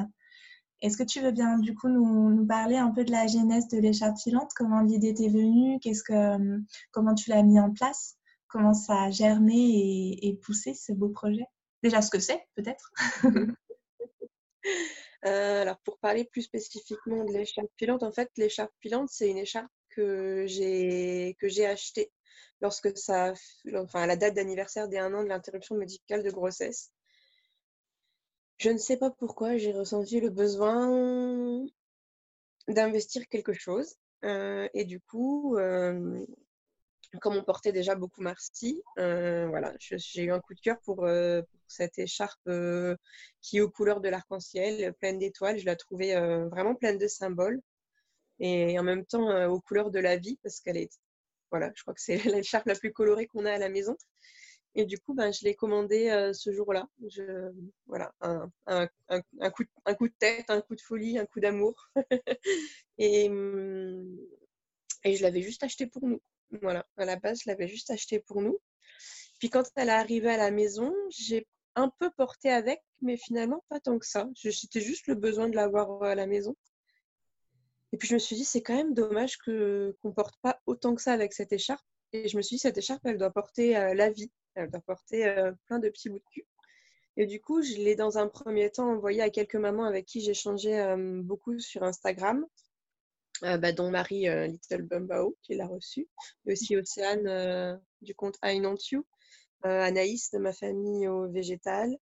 Est-ce 0.82 0.98
que 0.98 1.04
tu 1.04 1.22
veux 1.22 1.32
bien 1.32 1.58
du 1.60 1.76
coup 1.76 1.90
nous, 1.90 2.46
parler 2.48 2.78
un 2.78 2.92
peu 2.92 3.04
de 3.04 3.12
la 3.12 3.28
genèse 3.28 3.68
de 3.68 3.80
l'écharpe 3.80 4.18
filante 4.18 4.52
Comment 4.56 4.82
l'idée 4.82 5.14
t'est 5.14 5.30
venue? 5.30 5.80
Qu'est-ce 5.80 6.04
que, 6.04 6.62
Comment 6.92 7.16
tu 7.16 7.30
l'as 7.30 7.44
mis 7.44 7.60
en 7.60 7.72
place? 7.72 8.18
Comment 8.56 8.74
ça 8.74 9.04
a 9.04 9.12
germé 9.12 10.18
et, 10.22 10.34
poussé 10.42 10.74
ce 10.74 10.94
beau 10.94 11.10
projet 11.10 11.46
Déjà 11.84 12.02
ce 12.02 12.10
que 12.10 12.20
c'est, 12.20 12.42
peut-être 12.56 12.90
euh, 15.26 15.62
Alors, 15.62 15.78
pour 15.80 15.98
parler 15.98 16.24
plus 16.24 16.44
spécifiquement 16.44 17.26
de 17.26 17.34
l'écharpe 17.34 17.70
pilante, 17.76 18.02
en 18.02 18.14
fait, 18.14 18.32
l'écharpe 18.38 18.72
pilante, 18.80 19.10
c'est 19.12 19.30
une 19.30 19.40
écharpe 19.40 19.70
que 19.90 20.46
j'ai 20.48 21.36
que 21.38 21.50
j'ai 21.50 21.66
achetée 21.66 22.14
lorsque 22.62 22.98
ça, 22.98 23.34
enfin, 23.74 24.04
à 24.04 24.08
la 24.08 24.16
date 24.16 24.36
d'anniversaire 24.36 24.88
des 24.88 25.00
un 25.00 25.14
an 25.14 25.24
de 25.24 25.28
l'interruption 25.28 25.76
médicale 25.76 26.24
de 26.24 26.32
grossesse. 26.32 26.94
Je 28.58 28.70
ne 28.70 28.78
sais 28.78 28.96
pas 28.96 29.12
pourquoi 29.12 29.58
j'ai 29.58 29.74
ressenti 29.74 30.22
le 30.22 30.30
besoin 30.30 31.66
d'investir 32.70 33.28
quelque 33.28 33.52
chose. 33.52 33.96
Euh, 34.24 34.70
et 34.74 34.86
du 34.86 35.02
coup, 35.02 35.58
euh, 35.58 36.26
comme 37.20 37.36
on 37.36 37.44
portait 37.44 37.72
déjà 37.72 37.96
beaucoup 37.96 38.22
Marcy, 38.22 38.82
euh, 39.00 39.48
voilà, 39.48 39.74
j'ai 39.80 40.24
eu 40.24 40.32
un 40.32 40.40
coup 40.40 40.54
de 40.54 40.60
cœur 40.60 40.80
pour, 40.82 41.06
euh, 41.06 41.42
cette 41.68 41.98
écharpe 42.00 42.40
euh, 42.48 42.96
qui 43.42 43.58
est 43.58 43.62
aux 43.62 43.70
couleurs 43.70 44.02
de 44.02 44.10
l'arc-en-ciel, 44.10 44.94
pleine 44.96 45.20
d'étoiles. 45.20 45.58
Je 45.60 45.66
la 45.66 45.76
trouvais 45.76 46.16
vraiment 46.50 46.76
pleine 46.76 46.98
de 46.98 47.08
symboles 47.08 47.62
et 48.40 48.78
en 48.80 48.84
même 48.84 49.06
temps 49.06 49.48
aux 49.48 49.62
couleurs 49.62 49.92
de 49.92 50.00
la 50.00 50.18
vie 50.18 50.38
parce 50.44 50.60
qu'elle 50.60 50.78
est, 50.78 50.92
voilà, 51.52 51.72
je 51.76 51.82
crois 51.84 51.94
que 51.94 52.02
c'est 52.02 52.18
l'écharpe 52.44 52.68
la 52.68 52.76
plus 52.76 52.94
colorée 52.94 53.28
qu'on 53.28 53.46
a 53.46 53.54
à 53.54 53.58
la 53.58 53.70
maison. 53.70 53.98
Et 54.78 54.86
du 54.86 55.00
coup, 55.00 55.14
ben, 55.14 55.32
je 55.32 55.44
l'ai 55.46 55.56
commandée 55.56 56.32
ce 56.34 56.52
jour-là. 56.52 56.88
Voilà, 57.88 58.14
un, 58.22 58.90
coup, 59.52 59.64
un 59.86 59.94
coup 59.96 60.08
de 60.08 60.14
tête, 60.20 60.50
un 60.50 60.62
coup 60.62 60.76
de 60.76 60.82
folie, 60.82 61.18
un 61.18 61.26
coup 61.26 61.40
d'amour. 61.40 61.90
et, 62.98 63.30
hum, 63.30 64.18
et 65.06 65.16
je 65.16 65.24
l'avais 65.24 65.42
juste 65.42 65.64
acheté 65.64 65.88
pour 65.88 66.06
nous. 66.08 66.22
Voilà, 66.62 66.86
à 66.98 67.06
la 67.06 67.16
base, 67.16 67.42
je 67.44 67.50
l'avais 67.50 67.68
juste 67.68 67.90
acheté 67.90 68.20
pour 68.20 68.42
nous. 68.42 68.60
Puis 69.40 69.50
quand 69.50 69.64
elle 69.76 69.90
est 69.90 69.92
arrivée 69.92 70.30
à 70.30 70.38
la 70.38 70.52
maison, 70.52 70.94
j'ai 71.10 71.48
un 71.76 71.90
peu 72.00 72.10
porté 72.12 72.50
avec, 72.50 72.82
mais 73.02 73.18
finalement 73.18 73.64
pas 73.70 73.80
tant 73.80 74.00
que 74.00 74.06
ça. 74.06 74.28
C'était 74.36 74.82
juste 74.82 75.08
le 75.08 75.16
besoin 75.16 75.50
de 75.50 75.56
l'avoir 75.56 76.04
à 76.04 76.16
la 76.16 76.26
maison. 76.26 76.56
Et 77.92 77.98
puis 77.98 78.08
je 78.08 78.14
me 78.14 78.20
suis 78.20 78.36
dit, 78.36 78.46
c'est 78.46 78.62
quand 78.62 78.76
même 78.76 78.94
dommage 78.94 79.38
que 79.38 79.96
qu'on 80.02 80.12
porte 80.12 80.36
pas 80.42 80.60
autant 80.66 80.96
que 80.96 81.02
ça 81.02 81.14
avec 81.14 81.34
cette 81.34 81.54
écharpe. 81.54 81.86
Et 82.14 82.28
je 82.28 82.38
me 82.38 82.42
suis 82.42 82.56
dit, 82.56 82.60
cette 82.60 82.78
écharpe, 82.78 83.02
elle 83.06 83.18
doit 83.18 83.32
porter 83.32 83.78
euh, 83.78 83.94
la 83.94 84.10
vie. 84.10 84.32
Elle 84.56 84.70
doit 84.70 84.82
porter 84.82 85.28
euh, 85.28 85.52
plein 85.66 85.80
de 85.80 85.90
petits 85.90 86.10
bouts 86.10 86.20
de 86.20 86.24
cul. 86.32 86.46
Et 87.18 87.26
du 87.26 87.40
coup, 87.40 87.62
je 87.62 87.76
l'ai 87.76 87.96
dans 87.96 88.18
un 88.18 88.28
premier 88.28 88.70
temps 88.70 88.90
envoyé 88.92 89.22
à 89.22 89.30
quelques 89.30 89.56
mamans 89.56 89.86
avec 89.86 90.06
qui 90.06 90.22
j'ai 90.22 90.34
changé 90.34 90.78
euh, 90.80 91.22
beaucoup 91.22 91.58
sur 91.60 91.84
Instagram. 91.84 92.46
Euh, 93.44 93.58
bah, 93.58 93.72
dont 93.74 93.92
Marie 93.92 94.30
euh, 94.30 94.48
Little 94.48 94.84
Bumbao 94.84 95.36
qui 95.42 95.56
l'a 95.56 95.68
reçu, 95.68 96.08
aussi 96.48 96.78
Océane 96.78 97.28
euh, 97.28 97.76
du 98.02 98.16
compte 98.16 98.38
I 98.44 98.60
Not 98.60 98.78
You, 98.92 99.06
Anaïs 99.64 100.32
de 100.32 100.38
ma 100.38 100.54
famille 100.54 101.08
au 101.08 101.28
végétal. 101.28 101.98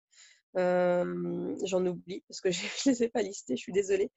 J'en 0.56 1.86
oublie 1.86 2.24
parce 2.28 2.42
que 2.42 2.52
je 2.52 2.62
ne 2.62 2.92
les 2.92 3.04
ai 3.04 3.10
pas 3.10 3.22
listés, 3.22 3.56
je 3.56 3.62
suis 3.62 3.72
désolée. 3.72 4.12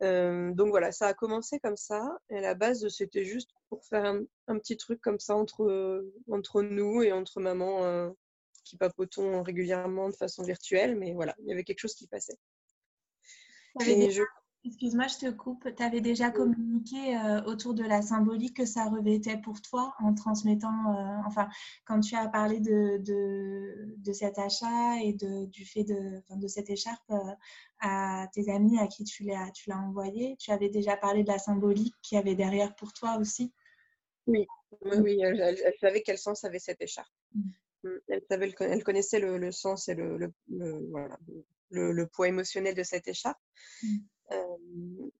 donc 0.00 0.68
voilà, 0.68 0.92
ça 0.92 1.08
a 1.08 1.14
commencé 1.14 1.58
comme 1.58 1.76
ça. 1.76 2.18
Et 2.30 2.38
à 2.38 2.40
la 2.40 2.54
base, 2.54 2.88
c'était 2.88 3.24
juste 3.24 3.50
pour 3.68 3.84
faire 3.84 4.04
un, 4.46 4.58
petit 4.58 4.76
truc 4.76 5.00
comme 5.00 5.18
ça 5.18 5.34
entre, 5.34 6.04
entre 6.30 6.62
nous 6.62 7.02
et 7.02 7.12
entre 7.12 7.40
mamans 7.40 8.14
qui 8.64 8.78
papotons 8.78 9.42
régulièrement 9.42 10.08
de 10.08 10.16
façon 10.16 10.44
virtuelle. 10.44 10.96
Mais 10.96 11.12
voilà, 11.12 11.34
il 11.40 11.48
y 11.48 11.52
avait 11.52 11.64
quelque 11.64 11.80
chose 11.80 11.94
qui 11.94 12.06
passait. 12.06 12.38
Et 13.84 14.10
je 14.10 14.22
Excuse-moi, 14.66 15.06
je 15.08 15.26
te 15.26 15.30
coupe. 15.30 15.68
Tu 15.76 15.82
avais 15.82 16.00
déjà 16.00 16.30
communiqué 16.30 17.16
euh, 17.16 17.42
autour 17.42 17.74
de 17.74 17.82
la 17.82 18.00
symbolique 18.00 18.56
que 18.56 18.64
ça 18.64 18.86
revêtait 18.86 19.36
pour 19.36 19.60
toi 19.60 19.94
en 19.98 20.14
transmettant, 20.14 20.94
euh, 20.96 21.18
enfin, 21.26 21.48
quand 21.84 22.00
tu 22.00 22.14
as 22.16 22.28
parlé 22.28 22.60
de, 22.60 22.96
de, 22.98 24.12
cet 24.12 24.38
achat 24.38 25.02
et 25.02 25.12
de, 25.12 25.44
du 25.46 25.66
fait 25.66 25.84
de, 25.84 26.22
de 26.30 26.48
cette 26.48 26.70
écharpe 26.70 27.10
euh, 27.10 27.34
à 27.80 28.26
tes 28.32 28.50
amis 28.50 28.78
à 28.78 28.86
qui 28.86 29.04
tu 29.04 29.24
l'as, 29.24 29.50
tu 29.50 29.68
l'as 29.68 29.78
envoyé, 29.78 30.36
tu 30.38 30.50
avais 30.50 30.70
déjà 30.70 30.96
parlé 30.96 31.24
de 31.24 31.28
la 31.28 31.38
symbolique 31.38 31.94
qu'il 32.00 32.16
y 32.16 32.18
avait 32.18 32.34
derrière 32.34 32.74
pour 32.74 32.94
toi 32.94 33.18
aussi? 33.18 33.52
Oui, 34.26 34.46
oui, 34.80 35.20
Elle, 35.20 35.58
savait 35.78 36.00
quel 36.00 36.16
sens 36.16 36.42
avait 36.44 36.58
cette 36.58 36.80
écharpe. 36.80 37.12
Mm. 37.34 37.42
Mm, 37.82 37.98
elle, 38.08 38.22
savait, 38.30 38.54
elle 38.60 38.82
connaissait 38.82 39.20
le, 39.20 39.52
sens 39.52 39.88
et 39.88 39.94
le, 39.94 40.32
voilà, 40.48 41.18
le, 41.70 42.06
poids 42.06 42.28
émotionnel 42.28 42.74
de 42.74 42.82
cette 42.82 43.06
écharpe. 43.08 43.38
Mm. 43.82 43.98
Euh, 44.32 45.10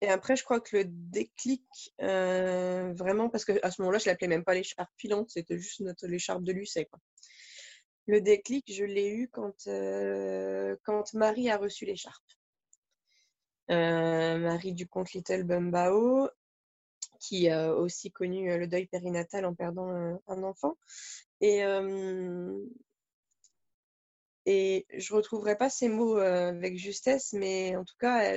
et 0.00 0.08
après, 0.08 0.34
je 0.36 0.42
crois 0.42 0.60
que 0.60 0.76
le 0.76 0.84
déclic, 0.84 1.62
euh, 2.00 2.92
vraiment, 2.94 3.28
parce 3.28 3.44
qu'à 3.44 3.70
ce 3.70 3.80
moment-là, 3.82 3.98
je 3.98 4.06
l'appelais 4.06 4.28
même 4.28 4.44
pas 4.44 4.54
l'écharpe 4.54 4.90
filante, 4.96 5.30
c'était 5.30 5.58
juste 5.58 5.80
notre 5.80 6.06
l'écharpe 6.08 6.42
de 6.42 6.52
Lucet. 6.52 6.88
Le 8.06 8.20
déclic, 8.20 8.64
je 8.72 8.84
l'ai 8.84 9.08
eu 9.08 9.28
quand, 9.28 9.66
euh, 9.68 10.76
quand 10.82 11.14
Marie 11.14 11.50
a 11.50 11.56
reçu 11.56 11.84
l'écharpe. 11.86 12.24
Marie 13.68 14.74
du 14.74 14.86
compte 14.86 15.12
Little 15.12 15.44
Bumbao, 15.44 16.28
qui 17.20 17.48
a 17.48 17.72
aussi 17.72 18.10
connu 18.10 18.58
le 18.58 18.66
deuil 18.66 18.86
périnatal 18.86 19.46
en 19.46 19.54
perdant 19.54 19.88
un, 20.26 20.42
enfant. 20.42 20.76
Et, 21.40 21.62
et 24.46 24.86
je 24.92 25.12
ne 25.12 25.16
retrouverai 25.16 25.56
pas 25.56 25.70
ces 25.70 25.88
mots 25.88 26.16
avec 26.16 26.76
justesse, 26.76 27.32
mais 27.32 27.76
en 27.76 27.84
tout 27.84 27.96
cas, 27.98 28.36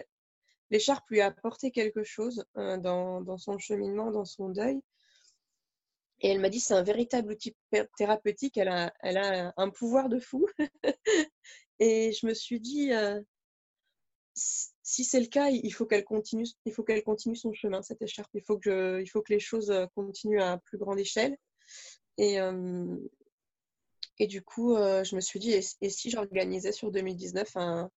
l'écharpe 0.72 1.10
lui 1.10 1.22
a 1.22 1.28
apporté 1.28 1.72
quelque 1.72 2.04
chose 2.04 2.46
dans, 2.56 3.22
dans, 3.22 3.38
son 3.38 3.58
cheminement, 3.58 4.12
dans 4.12 4.26
son 4.26 4.50
deuil. 4.50 4.82
Et 6.22 6.30
elle 6.30 6.40
m'a 6.40 6.50
dit 6.50 6.60
c'est 6.60 6.74
un 6.74 6.84
véritable 6.84 7.34
outil 7.34 7.56
thérapeutique, 7.98 8.58
elle 8.58 8.70
a, 8.70 9.54
un 9.58 9.70
pouvoir 9.70 10.10
de 10.10 10.20
fou. 10.20 10.48
et 11.80 12.12
je 12.14 12.26
me 12.26 12.34
suis 12.34 12.60
dit, 12.60 12.92
si 14.34 15.04
c'est 15.04 15.20
le 15.20 15.28
cas, 15.28 15.50
il 15.50 15.74
faut 15.74 15.86
qu'elle 15.86 16.04
continue, 16.04 16.46
continue 17.06 17.36
son 17.36 17.54
chemin, 17.54 17.82
cette 17.82 18.02
écharpe. 18.02 18.32
Il 18.34 18.42
faut 18.42 18.58
que, 18.58 19.04
les 19.30 19.40
choses 19.40 19.74
continuent 19.94 20.42
à 20.42 20.58
plus 20.58 20.78
grande 20.78 21.00
échelle. 21.00 21.38
Et, 22.18 22.38
et 24.18 24.28
du 24.28 24.42
coup, 24.42 24.76
je 24.76 25.16
me 25.16 25.22
suis 25.22 25.40
dit, 25.40 25.54
et, 25.54 25.90
si 25.90 26.10
j'organisais 26.10 26.72
sur 26.72 26.92
2019 26.92 27.58
un, 27.58 27.92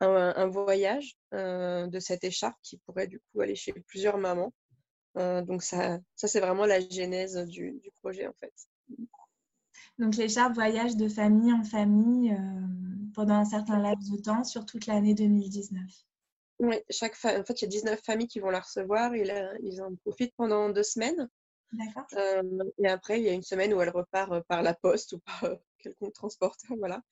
un, 0.00 0.46
voyage 0.46 1.16
de 1.32 1.98
cette 2.00 2.24
écharpe 2.24 2.58
qui 2.62 2.78
pourrait 2.78 3.06
du 3.06 3.20
coup 3.20 3.40
aller 3.40 3.54
chez 3.54 3.72
plusieurs 3.72 4.18
mamans 4.18 4.52
donc 5.14 5.62
ça, 5.62 5.98
ça 6.14 6.28
c'est 6.28 6.40
vraiment 6.40 6.66
la 6.66 6.80
genèse 6.80 7.36
du, 7.46 7.72
du, 7.82 7.90
projet 8.02 8.26
en 8.26 8.34
fait. 8.34 8.52
Donc 9.98 10.16
l'écharpe 10.16 10.54
voyage 10.54 10.96
de 10.96 11.08
famille 11.08 11.52
en 11.52 11.64
famille 11.64 12.36
pendant 13.14 13.34
un 13.34 13.44
certain 13.46 13.80
laps 13.80 14.10
de 14.10 14.18
temps 14.18 14.44
sur 14.44 14.66
toute 14.66 14.86
l'année 14.86 15.14
2019. 15.14 15.82
Oui, 16.58 16.76
chaque 16.90 17.14
en 17.24 17.44
fait, 17.44 17.62
il 17.62 17.64
y 17.64 17.64
a 17.64 17.68
19 17.68 18.00
familles 18.02 18.28
qui 18.28 18.40
vont 18.40 18.50
la 18.50 18.60
recevoir 18.60 19.14
et 19.14 19.24
là, 19.24 19.52
ils 19.62 19.82
en 19.82 19.94
profitent 19.96 20.34
pendant 20.36 20.70
deux 20.70 20.82
semaines. 20.82 21.28
D'accord. 21.72 22.06
et 22.78 22.86
après, 22.86 23.18
il 23.18 23.24
y 23.24 23.28
a 23.28 23.32
une 23.32 23.42
semaine 23.42 23.74
où 23.74 23.80
elle 23.80 23.90
repart 23.90 24.40
par 24.46 24.62
la 24.62 24.72
poste 24.72 25.14
ou 25.14 25.18
par 25.18 25.56
quelconque 25.78 26.12
transporteur. 26.12 26.70
Voilà. 26.78 27.02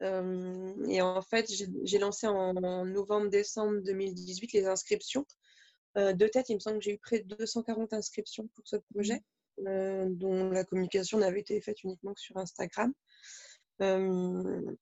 Et 0.00 1.00
en 1.00 1.22
fait, 1.22 1.50
j'ai 1.84 1.98
lancé 1.98 2.26
en 2.26 2.84
novembre-décembre 2.84 3.80
2018 3.82 4.52
les 4.52 4.66
inscriptions 4.66 5.26
euh, 5.96 6.12
de 6.12 6.26
tête, 6.26 6.48
il 6.50 6.56
me 6.56 6.60
semble 6.60 6.78
que 6.78 6.84
j'ai 6.84 6.92
eu 6.92 6.98
près 6.98 7.20
de 7.20 7.34
240 7.36 7.92
inscriptions 7.92 8.48
pour 8.54 8.66
ce 8.66 8.76
projet, 8.92 9.22
euh, 9.66 10.06
dont 10.10 10.50
la 10.50 10.64
communication 10.64 11.18
n'avait 11.18 11.40
été 11.40 11.60
faite 11.60 11.82
uniquement 11.84 12.12
que 12.12 12.20
sur 12.20 12.36
Instagram. 12.36 12.92
Euh, 13.80 14.76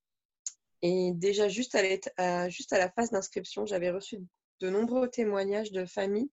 et 0.82 1.12
déjà, 1.14 1.44
à, 1.44 2.48
juste 2.48 2.72
à 2.72 2.78
la 2.78 2.90
phase 2.90 3.10
d'inscription, 3.10 3.64
j'avais 3.64 3.90
reçu 3.90 4.18
de 4.60 4.70
nombreux 4.70 5.08
témoignages 5.08 5.72
de 5.72 5.84
familles 5.84 6.30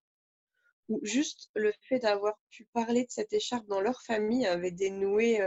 où 0.89 0.99
juste 1.03 1.49
le 1.55 1.71
fait 1.87 1.99
d'avoir 1.99 2.37
pu 2.49 2.67
parler 2.73 3.03
de 3.03 3.11
cette 3.11 3.31
écharpe 3.33 3.67
dans 3.67 3.81
leur 3.81 4.01
famille 4.01 4.45
avait 4.45 4.71
dénoué 4.71 5.39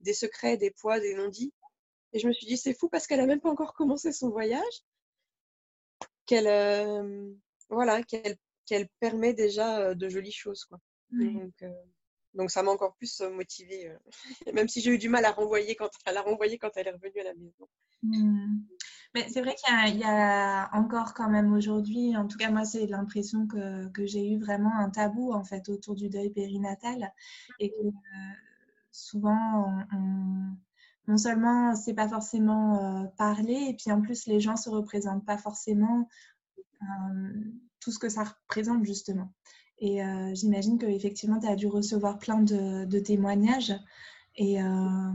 des 0.00 0.12
secrets, 0.12 0.58
des 0.58 0.72
poids, 0.72 1.00
des 1.00 1.14
non-dits. 1.14 1.54
Et 2.14 2.20
je 2.20 2.26
me 2.26 2.32
suis 2.32 2.46
dit, 2.46 2.56
c'est 2.56 2.74
fou 2.74 2.88
parce 2.88 3.06
qu'elle 3.06 3.20
n'a 3.20 3.26
même 3.26 3.40
pas 3.40 3.50
encore 3.50 3.74
commencé 3.74 4.12
son 4.12 4.30
voyage, 4.30 4.84
qu'elle 6.26 6.46
voilà, 7.68 8.02
qu'elle 8.02 8.36
qu'elle 8.66 8.88
permet 8.98 9.34
déjà 9.34 9.94
de 9.94 10.08
jolies 10.08 10.32
choses. 10.32 10.64
Quoi. 10.64 10.78
Donc, 12.34 12.50
ça 12.50 12.62
m'a 12.62 12.70
encore 12.70 12.94
plus 12.96 13.20
motivée, 13.20 13.92
même 14.54 14.68
si 14.68 14.80
j'ai 14.80 14.92
eu 14.92 14.98
du 14.98 15.08
mal 15.08 15.24
à, 15.24 15.32
renvoyer 15.32 15.76
quand, 15.76 15.90
à 16.06 16.12
la 16.12 16.22
renvoyer 16.22 16.56
quand 16.58 16.70
elle 16.76 16.88
est 16.88 16.92
revenue 16.92 17.20
à 17.20 17.24
la 17.24 17.34
maison. 17.34 17.68
Mmh. 18.02 18.60
Mais 19.14 19.28
c'est 19.28 19.40
vrai 19.40 19.54
qu'il 19.54 19.98
y, 19.98 20.04
a 20.04 20.70
encore 20.72 21.14
quand 21.14 21.30
même 21.30 21.52
aujourd'hui, 21.52 22.16
en 22.16 22.26
tout 22.26 22.36
cas 22.36 22.50
moi 22.50 22.64
c'est 22.64 22.86
l'impression 22.86 23.46
que, 23.46 23.88
que 23.90 24.04
j'ai 24.04 24.28
eu 24.28 24.38
vraiment 24.38 24.76
un 24.76 24.90
tabou 24.90 25.32
en 25.32 25.44
fait 25.44 25.68
autour 25.68 25.94
du 25.94 26.08
deuil 26.08 26.30
périnatal 26.30 27.12
et 27.60 27.70
que 27.70 27.76
souvent 28.90 29.68
non 31.06 31.18
seulement 31.18 31.74
c'est 31.76 31.94
pas 31.94 32.08
forcément 32.08 33.12
parlé 33.18 33.52
et 33.68 33.74
puis 33.74 33.92
en 33.92 34.00
plus 34.00 34.26
les 34.26 34.40
gens 34.40 34.56
se 34.56 34.70
représentent 34.70 35.24
pas 35.24 35.38
forcément 35.38 36.08
tout 37.80 37.90
ce 37.90 37.98
que 37.98 38.08
ça 38.08 38.24
représente 38.24 38.84
justement. 38.84 39.30
Et 39.78 40.02
euh, 40.02 40.34
j'imagine 40.34 40.78
qu'effectivement, 40.78 41.40
tu 41.40 41.46
as 41.46 41.56
dû 41.56 41.66
recevoir 41.66 42.18
plein 42.18 42.40
de, 42.40 42.98
témoignages. 43.00 43.74
Et 44.36 44.60
euh, 44.60 45.12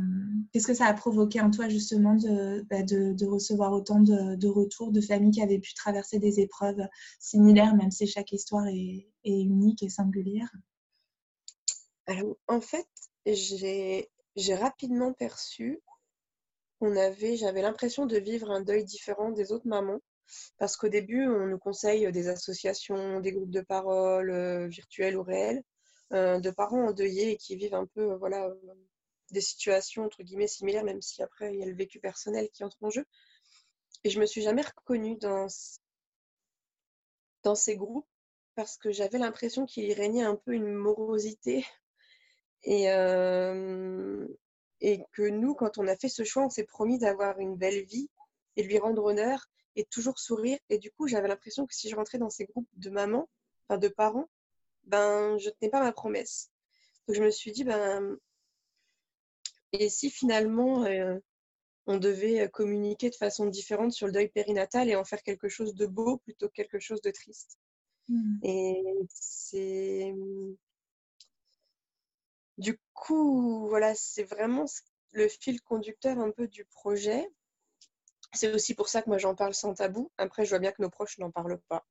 qu'est-ce 0.51 0.67
que 0.67 0.73
ça 0.73 0.85
a 0.85 0.93
provoqué 0.93 1.41
en 1.41 1.51
toi 1.51 1.67
justement 1.67 2.15
de, 2.15 2.65
bah, 2.69 2.83
de, 2.83 3.25
recevoir 3.25 3.73
autant 3.73 3.99
de, 3.99 4.47
retours 4.47 4.91
de 4.91 5.01
familles 5.01 5.31
qui 5.31 5.41
avaient 5.41 5.59
pu 5.59 5.73
traverser 5.73 6.19
des 6.19 6.39
épreuves 6.39 6.87
similaires, 7.19 7.75
même 7.75 7.91
si 7.91 8.07
chaque 8.07 8.31
histoire 8.31 8.67
est, 8.67 9.07
unique 9.25 9.83
et 9.83 9.89
singulière? 9.89 10.51
Alors, 12.07 12.37
en 12.47 12.61
fait, 12.61 12.87
j'ai 13.25 14.09
rapidement 14.55 15.13
perçu 15.13 15.81
qu'on 16.79 16.95
avait, 16.95 17.35
j'avais 17.35 17.61
l'impression 17.61 18.05
de 18.05 18.17
vivre 18.17 18.49
un 18.51 18.61
deuil 18.61 18.85
différent 18.85 19.31
des 19.31 19.51
autres 19.51 19.67
mamans 19.67 20.01
parce 20.57 20.77
qu'au 20.77 20.89
début, 20.89 21.27
on 21.27 21.47
nous 21.47 21.57
conseille 21.57 22.11
des 22.11 22.27
associations, 22.27 23.19
des 23.19 23.31
groupes 23.31 23.51
de 23.51 23.61
parole 23.61 24.29
euh, 24.29 24.67
virtuels 24.67 25.17
ou 25.17 25.23
réels, 25.23 25.63
euh, 26.13 26.39
de 26.39 26.51
parents 26.51 26.87
endeuillés 26.87 27.31
et 27.31 27.37
qui 27.37 27.55
vivent 27.55 27.73
un 27.73 27.87
peu 27.87 28.13
voilà, 28.15 28.45
euh, 28.45 28.55
des 29.31 29.41
situations 29.41 30.05
entre 30.05 30.23
guillemets 30.23 30.47
similaires, 30.47 30.83
même 30.83 31.01
si 31.01 31.21
après 31.21 31.53
il 31.53 31.59
y 31.59 31.63
a 31.63 31.65
le 31.65 31.75
vécu 31.75 31.99
personnel 31.99 32.49
qui 32.51 32.63
entre 32.63 32.77
en 32.81 32.89
jeu. 32.89 33.05
Et 34.03 34.09
je 34.09 34.19
me 34.19 34.25
suis 34.25 34.41
jamais 34.41 34.61
reconnue 34.61 35.17
dans, 35.17 35.47
dans 37.43 37.55
ces 37.55 37.75
groupes 37.75 38.07
parce 38.55 38.77
que 38.77 38.91
j'avais 38.91 39.17
l'impression 39.17 39.65
qu'il 39.65 39.85
y 39.85 39.93
régnait 39.93 40.23
un 40.23 40.35
peu 40.35 40.53
une 40.53 40.73
morosité 40.73 41.65
et, 42.63 42.85
et 44.81 45.03
que 45.11 45.29
nous, 45.29 45.53
quand 45.55 45.77
on 45.77 45.87
a 45.87 45.95
fait 45.95 46.09
ce 46.09 46.23
choix, 46.23 46.45
on 46.45 46.49
s'est 46.49 46.65
promis 46.65 46.99
d'avoir 46.99 47.39
une 47.39 47.55
belle 47.55 47.83
vie 47.83 48.09
et 48.55 48.63
lui 48.63 48.77
rendre 48.77 49.03
honneur 49.03 49.45
et 49.75 49.85
toujours 49.85 50.19
sourire. 50.19 50.59
Et 50.69 50.77
du 50.77 50.91
coup, 50.91 51.07
j'avais 51.07 51.27
l'impression 51.27 51.65
que 51.65 51.75
si 51.75 51.89
je 51.89 51.95
rentrais 51.95 52.17
dans 52.17 52.29
ces 52.29 52.45
groupes 52.45 52.69
de 52.75 52.89
mamans, 52.89 53.29
enfin 53.67 53.77
de 53.77 53.87
parents, 53.87 54.29
ben, 54.85 55.37
je 55.37 55.49
tenais 55.49 55.69
pas 55.69 55.81
ma 55.81 55.91
promesse. 55.91 56.49
Donc 57.07 57.15
je 57.15 57.23
me 57.23 57.31
suis 57.31 57.51
dit, 57.51 57.63
ben, 57.63 58.17
et 59.71 59.89
si 59.89 60.09
finalement 60.09 60.83
euh, 60.85 61.17
on 61.85 61.97
devait 61.97 62.49
communiquer 62.49 63.09
de 63.09 63.15
façon 63.15 63.45
différente 63.45 63.91
sur 63.91 64.07
le 64.07 64.13
deuil 64.13 64.29
périnatal 64.29 64.89
et 64.89 64.95
en 64.95 65.03
faire 65.03 65.21
quelque 65.23 65.49
chose 65.49 65.75
de 65.75 65.85
beau 65.85 66.17
plutôt 66.17 66.47
que 66.47 66.53
quelque 66.53 66.79
chose 66.79 67.01
de 67.01 67.11
triste? 67.11 67.57
Mmh. 68.07 68.39
Et 68.43 68.83
c'est. 69.09 70.13
Du 72.59 72.77
coup, 72.93 73.67
voilà, 73.69 73.95
c'est 73.95 74.23
vraiment 74.23 74.65
le 75.11 75.29
fil 75.29 75.61
conducteur 75.61 76.19
un 76.19 76.29
peu 76.29 76.47
du 76.47 76.65
projet. 76.65 77.25
C'est 78.33 78.53
aussi 78.53 78.75
pour 78.75 78.89
ça 78.89 79.01
que 79.01 79.09
moi 79.09 79.17
j'en 79.17 79.33
parle 79.33 79.53
sans 79.53 79.73
tabou. 79.73 80.11
Après, 80.17 80.43
je 80.43 80.49
vois 80.49 80.59
bien 80.59 80.71
que 80.71 80.81
nos 80.81 80.89
proches 80.89 81.17
n'en 81.19 81.31
parlent 81.31 81.61
pas. 81.69 81.85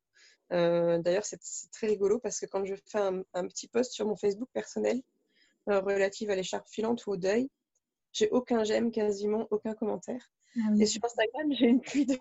Euh, 0.53 0.99
d'ailleurs, 0.99 1.25
c'est 1.25 1.41
très 1.73 1.87
rigolo 1.87 2.19
parce 2.19 2.39
que 2.39 2.47
quand 2.47 2.65
je 2.67 2.75
fais 2.87 2.99
un, 2.99 3.49
petit 3.49 3.67
post 3.67 3.93
sur 3.93 4.07
mon 4.07 4.15
Facebook 4.15 4.51
personnel 4.53 5.03
euh, 5.71 5.81
relatif 5.81 6.29
à 6.29 6.35
l'écharpe 6.35 6.69
filante 6.69 7.07
ou 7.07 7.13
au 7.13 7.17
deuil, 7.17 7.51
j'ai 8.13 8.29
aucun 8.31 8.63
j'aime, 8.63 8.91
quasiment 8.91 9.49
aucun 9.51 9.75
commentaire. 9.75 10.31
Ah 10.57 10.69
Et 10.79 10.85
sur 10.85 11.03
Instagram, 11.03 11.51
j'ai 11.53 11.67
une 11.67 11.81
pluie 11.81 12.05
de, 12.05 12.19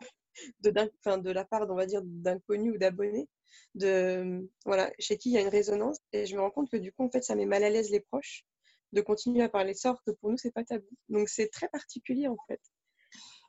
de, 0.61 0.71
de 0.71 1.31
la 1.31 1.43
part, 1.43 1.69
on 1.69 1.75
va 1.75 1.85
dire, 1.85 2.01
d'inconnus 2.01 2.75
ou 2.75 2.77
d'abonnés, 2.77 3.27
de 3.75 4.49
voilà, 4.65 4.91
chez 4.99 5.17
qui 5.17 5.29
il 5.29 5.33
y 5.33 5.37
a 5.37 5.41
une 5.41 5.47
résonance. 5.47 5.97
Et 6.13 6.25
je 6.25 6.35
me 6.35 6.41
rends 6.41 6.51
compte 6.51 6.69
que 6.69 6.77
du 6.77 6.91
coup, 6.91 7.03
en 7.03 7.09
fait, 7.09 7.23
ça 7.23 7.35
met 7.35 7.45
mal 7.45 7.63
à 7.63 7.69
l'aise 7.69 7.89
les 7.91 7.99
proches 7.99 8.45
de 8.93 9.01
continuer 9.01 9.43
à 9.43 9.49
parler 9.49 9.73
de 9.73 9.77
ça, 9.77 9.95
que 10.05 10.11
pour 10.11 10.31
nous, 10.31 10.37
c'est 10.37 10.51
pas 10.51 10.63
tabou. 10.63 10.87
Donc, 11.09 11.29
c'est 11.29 11.47
très 11.49 11.67
particulier 11.69 12.27
en 12.27 12.37
fait. 12.47 12.61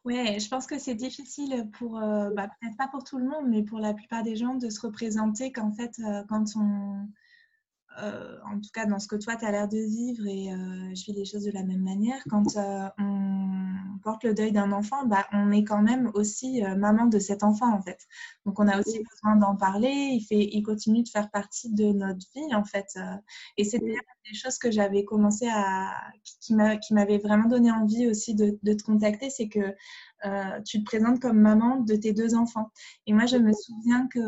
Oui, 0.04 0.38
je 0.38 0.48
pense 0.48 0.66
que 0.66 0.78
c'est 0.78 0.94
difficile 0.94 1.68
pour, 1.78 1.98
euh, 1.98 2.30
bah, 2.30 2.48
peut-être 2.60 2.76
pas 2.76 2.88
pour 2.88 3.04
tout 3.04 3.18
le 3.18 3.26
monde, 3.26 3.46
mais 3.48 3.62
pour 3.62 3.78
la 3.78 3.94
plupart 3.94 4.22
des 4.22 4.36
gens 4.36 4.54
de 4.54 4.70
se 4.70 4.80
représenter 4.80 5.52
qu'en 5.52 5.72
fait, 5.72 5.92
euh, 5.98 6.22
quand 6.28 6.44
on, 6.56 7.08
euh, 8.02 8.36
en 8.44 8.60
tout 8.60 8.70
cas 8.72 8.86
dans 8.86 8.98
ce 8.98 9.08
que 9.08 9.16
toi 9.16 9.36
tu 9.36 9.44
as 9.44 9.50
l'air 9.50 9.68
de 9.68 9.78
vivre 9.78 10.26
et 10.26 10.50
je 10.94 11.04
vis 11.04 11.12
les 11.12 11.24
choses 11.24 11.44
de 11.44 11.50
la 11.50 11.64
même 11.64 11.82
manière, 11.82 12.22
quand 12.28 12.44
on 12.98 13.98
porte 14.02 14.24
le 14.24 14.34
deuil 14.34 14.52
d'un 14.52 14.72
enfant, 14.72 15.06
bah, 15.06 15.26
on 15.32 15.50
est 15.50 15.64
quand 15.64 15.82
même 15.82 16.10
aussi 16.14 16.62
maman 16.76 17.06
de 17.06 17.18
cet 17.18 17.42
enfant 17.42 17.72
en 17.74 17.82
fait. 17.82 17.98
Donc 18.46 18.60
on 18.60 18.68
a 18.68 18.78
aussi 18.78 19.02
besoin 19.02 19.36
d'en 19.36 19.56
parler, 19.56 19.88
il, 19.88 20.20
fait, 20.20 20.48
il 20.52 20.62
continue 20.62 21.02
de 21.02 21.08
faire 21.08 21.30
partie 21.30 21.72
de 21.72 21.92
notre 21.92 22.24
vie 22.34 22.54
en 22.54 22.64
fait. 22.64 22.86
et 23.56 23.64
c'est 23.64 23.78
des 23.78 24.34
choses 24.34 24.58
que 24.58 24.70
j'avais 24.70 25.04
commencé 25.04 25.48
à, 25.50 25.92
qui 26.40 26.54
m'avaient 26.54 27.18
vraiment 27.18 27.48
donné 27.48 27.72
envie 27.72 28.06
aussi 28.08 28.34
de, 28.34 28.58
de 28.62 28.72
te 28.74 28.82
contacter, 28.84 29.30
c'est 29.30 29.48
que 29.48 29.74
tu 30.64 30.80
te 30.80 30.84
présentes 30.84 31.20
comme 31.20 31.40
maman 31.40 31.80
de 31.80 31.96
tes 31.96 32.12
deux 32.12 32.34
enfants. 32.34 32.70
Et 33.06 33.12
moi 33.12 33.26
je 33.26 33.36
me 33.38 33.52
souviens 33.52 34.06
que 34.08 34.20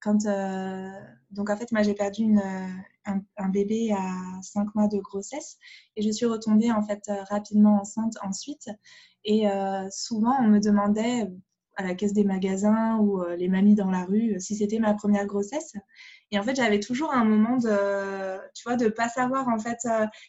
quand 0.00 0.26
euh, 0.26 0.90
donc 1.30 1.50
en 1.50 1.56
fait 1.56 1.70
moi 1.72 1.82
j'ai 1.82 1.94
perdu 1.94 2.22
une, 2.22 2.42
un, 3.04 3.48
bébé 3.48 3.92
à 3.92 4.40
5 4.42 4.74
mois 4.74 4.88
de 4.88 4.98
grossesse 4.98 5.58
et 5.96 6.02
je 6.02 6.10
suis 6.10 6.26
retombée 6.26 6.70
en 6.72 6.82
fait 6.82 7.10
rapidement 7.28 7.80
enceinte 7.80 8.16
ensuite 8.22 8.68
et 9.24 9.48
euh, 9.48 9.86
souvent 9.90 10.36
on 10.40 10.48
me 10.48 10.60
demandait 10.60 11.30
à 11.76 11.82
la 11.82 11.94
caisse 11.94 12.12
des 12.12 12.24
magasins 12.24 12.98
ou 12.98 13.24
les 13.38 13.48
mamies 13.48 13.74
dans 13.74 13.90
la 13.90 14.04
rue, 14.04 14.38
si 14.38 14.54
c'était 14.54 14.78
ma 14.78 14.92
première 14.92 15.24
grossesse. 15.24 15.72
Et 16.30 16.38
en 16.38 16.42
fait, 16.42 16.54
j'avais 16.54 16.78
toujours 16.78 17.12
un 17.12 17.24
moment 17.24 17.56
de, 17.56 18.38
tu 18.54 18.64
vois, 18.64 18.76
de 18.76 18.88
pas 18.88 19.08
savoir 19.08 19.48
en 19.48 19.58
fait 19.58 19.78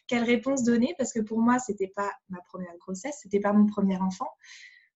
quelle 0.06 0.24
réponse 0.24 0.64
donner 0.64 0.94
parce 0.96 1.12
que 1.12 1.20
pour 1.20 1.40
moi, 1.40 1.58
c'était 1.58 1.92
pas 1.94 2.10
ma 2.30 2.38
première 2.48 2.76
grossesse, 2.78 3.18
c'était 3.22 3.40
pas 3.40 3.52
mon 3.52 3.66
premier 3.66 3.98
enfant. 3.98 4.28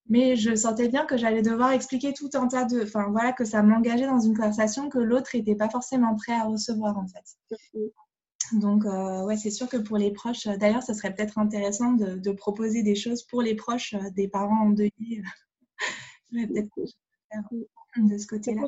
Mais 0.08 0.36
je 0.36 0.54
sentais 0.54 0.88
bien 0.88 1.04
que 1.04 1.16
j'allais 1.16 1.42
devoir 1.42 1.72
expliquer 1.72 2.12
tout 2.12 2.30
un 2.34 2.46
tas 2.46 2.64
de, 2.64 2.82
enfin 2.82 3.08
voilà, 3.10 3.32
que 3.32 3.44
ça 3.44 3.62
m'engageait 3.62 4.06
dans 4.06 4.20
une 4.20 4.36
conversation 4.36 4.88
que 4.88 4.98
l'autre 4.98 5.30
n'était 5.34 5.56
pas 5.56 5.68
forcément 5.68 6.14
prêt 6.14 6.34
à 6.34 6.44
recevoir 6.44 6.96
en 6.96 7.06
fait. 7.08 7.78
Donc, 8.52 8.84
euh, 8.84 9.24
ouais, 9.24 9.36
c'est 9.36 9.50
sûr 9.50 9.68
que 9.68 9.76
pour 9.76 9.98
les 9.98 10.12
proches, 10.12 10.46
euh, 10.46 10.56
d'ailleurs, 10.56 10.82
ça 10.82 10.94
serait 10.94 11.14
peut-être 11.14 11.38
intéressant 11.38 11.92
de, 11.92 12.32
proposer 12.32 12.82
des 12.82 12.94
choses 12.94 13.24
pour 13.24 13.42
les 13.42 13.54
proches 13.54 13.94
euh, 13.94 14.10
des 14.10 14.28
parents 14.28 14.66
endeuillés. 14.66 15.22
peut-être 16.30 16.68
de 17.96 18.18
ce 18.18 18.26
côté-là. 18.26 18.62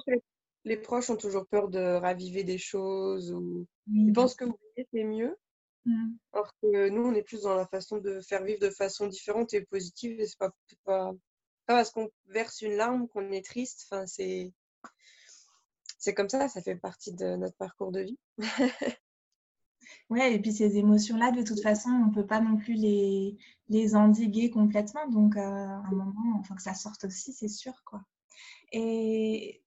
Les 0.65 0.77
proches 0.77 1.11
ont 1.11 1.17
toujours 1.17 1.47
peur 1.47 1.69
de 1.69 1.79
raviver 1.79 2.43
des 2.43 2.59
choses 2.59 3.33
ou 3.33 3.67
ils 3.87 4.13
pensent 4.13 4.35
que 4.35 4.45
oublier 4.45 4.89
c'est 4.93 5.05
mieux. 5.05 5.37
Mmh. 5.85 6.09
Alors 6.33 6.51
que 6.61 6.89
nous, 6.89 7.03
on 7.03 7.15
est 7.15 7.23
plus 7.23 7.43
dans 7.43 7.55
la 7.55 7.67
façon 7.67 7.99
de 7.99 8.21
faire 8.21 8.43
vivre 8.43 8.61
de 8.61 8.71
façon 8.71 9.07
différente 9.07 9.55
et 9.55 9.65
positive. 9.65 10.19
Et 10.21 10.27
c'est 10.27 10.39
pas, 10.39 10.51
pas, 10.85 11.13
pas 11.69 11.75
parce 11.75 11.91
qu'on 11.91 12.11
verse 12.27 12.63
une 12.63 12.75
larme 12.77 13.09
qu'on 13.09 13.31
est 13.31 13.45
triste. 13.45 13.87
Enfin, 13.91 14.07
c'est 14.07 14.53
c'est 15.99 16.15
comme 16.15 16.29
ça, 16.29 16.49
ça 16.49 16.63
fait 16.63 16.77
partie 16.77 17.13
de 17.13 17.37
notre 17.37 17.57
parcours 17.57 17.93
de 17.93 18.01
vie. 18.01 18.19
Ouais, 20.11 20.35
et 20.35 20.39
puis 20.41 20.53
ces 20.53 20.77
émotions-là, 20.77 21.33
de 21.33 21.43
toute 21.43 21.61
façon, 21.63 21.89
on 21.91 22.07
ne 22.07 22.15
peut 22.15 22.27
pas 22.27 22.41
non 22.41 22.57
plus 22.57 22.75
les, 22.75 23.39
les 23.69 23.95
endiguer 23.97 24.51
complètement. 24.51 25.07
Donc, 25.09 25.37
euh, 25.37 25.41
à 25.41 25.83
un 25.87 25.91
moment, 25.91 26.43
faut 26.45 26.55
que 26.55 26.63
ça 26.63 26.75
sorte 26.75 27.05
aussi, 27.05 27.33
c'est 27.33 27.49
sûr. 27.49 27.73
Quoi. 27.85 28.03
Et 28.73 29.63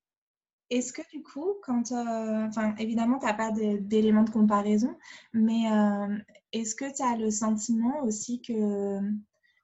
est-ce 0.70 0.93
que 0.93 1.02
du 1.12 1.22
coup, 1.24 1.56
quand. 1.64 1.91
Euh, 1.91 2.47
enfin, 2.47 2.76
évidemment, 2.78 3.20
tu 3.20 3.26
n'as 3.26 3.34
pas 3.34 3.52
d'éléments 3.52 4.24
de 4.24 4.32
comparaison, 4.32 4.95
mais 5.34 5.72
euh, 5.72 6.18
est-ce 6.54 6.76
que 6.76 6.95
tu 6.95 7.04
as 7.04 7.18
le 7.18 7.32
sentiment 7.32 8.04
aussi 8.04 8.41
que 8.41 8.99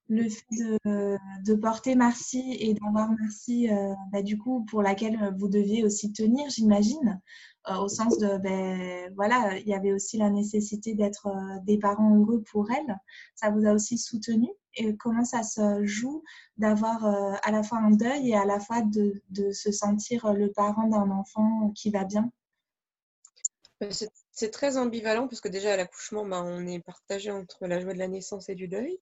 le 0.09 0.29
fait 0.29 0.45
de, 0.85 1.53
porter 1.55 1.95
Marcy 1.95 2.57
et 2.59 2.73
d'avoir 2.73 3.09
Marcy, 3.11 3.69
bah, 4.11 4.21
du 4.21 4.37
coup, 4.37 4.65
pour 4.69 4.81
laquelle 4.81 5.33
vous 5.37 5.47
deviez 5.47 5.83
aussi 5.83 6.13
tenir, 6.13 6.49
j'imagine, 6.49 7.19
euh, 7.69 7.75
au 7.79 7.89
sens 7.89 8.17
de, 8.17 8.37
ben, 8.37 9.13
voilà, 9.15 9.57
il 9.57 9.67
y 9.67 9.73
avait 9.73 9.91
aussi 9.91 10.17
la 10.17 10.29
nécessité 10.29 10.93
d'être 10.93 11.27
euh, 11.27 11.59
des 11.63 11.77
parents 11.77 12.15
heureux 12.15 12.41
pour 12.49 12.71
elle. 12.71 12.97
Ça 13.35 13.49
vous 13.49 13.65
a 13.65 13.73
aussi 13.73 13.97
soutenu? 13.97 14.47
Et 14.75 14.95
comment 14.95 15.25
ça 15.25 15.43
se 15.43 15.85
joue 15.85 16.23
d'avoir 16.57 17.05
euh, 17.05 17.33
à 17.43 17.51
la 17.51 17.63
fois 17.63 17.79
un 17.79 17.91
deuil 17.91 18.29
et 18.29 18.35
à 18.35 18.45
la 18.45 18.59
fois 18.59 18.81
de, 18.81 19.21
se 19.51 19.71
sentir 19.71 20.33
le 20.33 20.51
parent 20.51 20.87
d'un 20.87 21.11
enfant 21.11 21.71
qui 21.75 21.89
va 21.89 22.05
bien? 22.05 22.31
C'est 24.31 24.51
très 24.51 24.77
ambivalent 24.77 25.27
parce 25.27 25.41
que 25.41 25.49
déjà 25.49 25.73
à 25.73 25.77
l'accouchement, 25.77 26.25
ben, 26.25 26.43
on 26.43 26.65
est 26.67 26.79
partagé 26.79 27.31
entre 27.31 27.67
la 27.67 27.79
joie 27.81 27.93
de 27.93 27.99
la 27.99 28.07
naissance 28.07 28.49
et 28.49 28.55
du 28.55 28.67
deuil. 28.67 28.97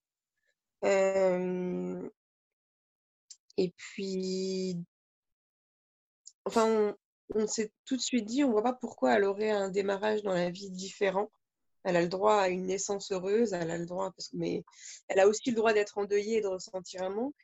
Et 3.58 3.74
puis, 3.78 4.78
enfin, 6.46 6.96
on 7.34 7.48
s'est 7.48 7.72
tout 7.86 7.96
de 7.96 8.02
suite 8.02 8.26
dit, 8.26 8.44
on 8.44 8.48
ne 8.48 8.52
voit 8.54 8.64
pas 8.64 8.74
pourquoi 8.74 9.16
elle 9.16 9.24
aurait 9.24 9.52
un 9.52 9.70
démarrage 9.70 10.22
dans 10.24 10.34
la 10.34 10.50
vie 10.50 10.70
différent. 10.70 11.32
Elle 11.84 11.96
a 11.96 12.02
le 12.02 12.08
droit 12.08 12.36
à 12.38 12.50
une 12.50 12.66
naissance 12.66 13.12
heureuse, 13.12 13.54
elle 13.54 13.72
a 13.72 13.78
le 13.78 13.86
droit, 13.86 14.12
parce 14.12 14.30
que, 14.30 14.38
mais 14.38 14.64
elle 15.08 15.20
a 15.20 15.28
aussi 15.28 15.52
le 15.52 15.56
droit 15.56 15.74
d'être 15.74 15.98
endeuillée 15.98 16.38
et 16.38 16.42
de 16.42 16.48
ressentir 16.48 17.04
un 17.04 17.10
manque. 17.10 17.36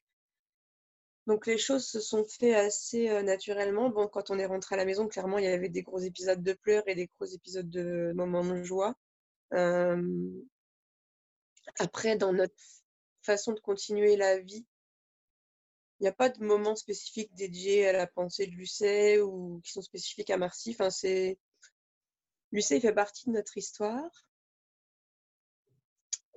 Donc 1.28 1.46
les 1.46 1.58
choses 1.58 1.86
se 1.88 2.00
sont 2.00 2.26
faites 2.26 2.56
assez 2.56 3.08
naturellement. 3.24 3.90
Bon, 3.90 4.08
quand 4.08 4.32
on 4.32 4.40
est 4.40 4.46
rentré 4.46 4.76
à 4.76 4.78
la 4.78 4.86
maison, 4.86 5.08
clairement, 5.08 5.38
il 5.38 5.46
y 5.46 5.48
avait 5.48 5.70
des 5.70 5.84
gros 5.84 6.00
épisodes 6.00 6.42
de 6.42 6.54
pleurs 6.54 6.84
et 6.88 6.96
des 6.96 7.08
gros 7.16 7.26
épisodes 7.26 7.70
de 7.70 8.12
moments 8.16 8.44
de 8.44 8.64
joie. 8.64 8.96
Après, 11.80 12.16
dans 12.18 12.34
notre 12.34 12.56
façon 13.22 13.54
de 13.54 13.60
continuer 13.60 14.16
la 14.16 14.40
vie, 14.40 14.66
il 16.02 16.06
n'y 16.06 16.10
a 16.10 16.14
pas 16.14 16.30
de 16.30 16.44
moment 16.44 16.76
spécifique 16.76 17.32
dédié 17.36 17.88
à 17.88 17.94
la 17.94 18.08
pensée 18.08 18.48
de 18.48 18.56
Lucet 18.56 19.22
ou 19.22 19.62
qui 19.64 19.72
sont 19.72 19.84
spécifiques 19.84 20.32
à 20.32 20.38
Marcy. 20.38 20.72
Enfin, 20.72 20.90
c'est... 20.90 21.38
Lucet 22.52 22.80
fait 22.80 22.92
partie 22.92 23.28
de 23.28 23.34
notre 23.34 23.56
histoire. 23.56 24.10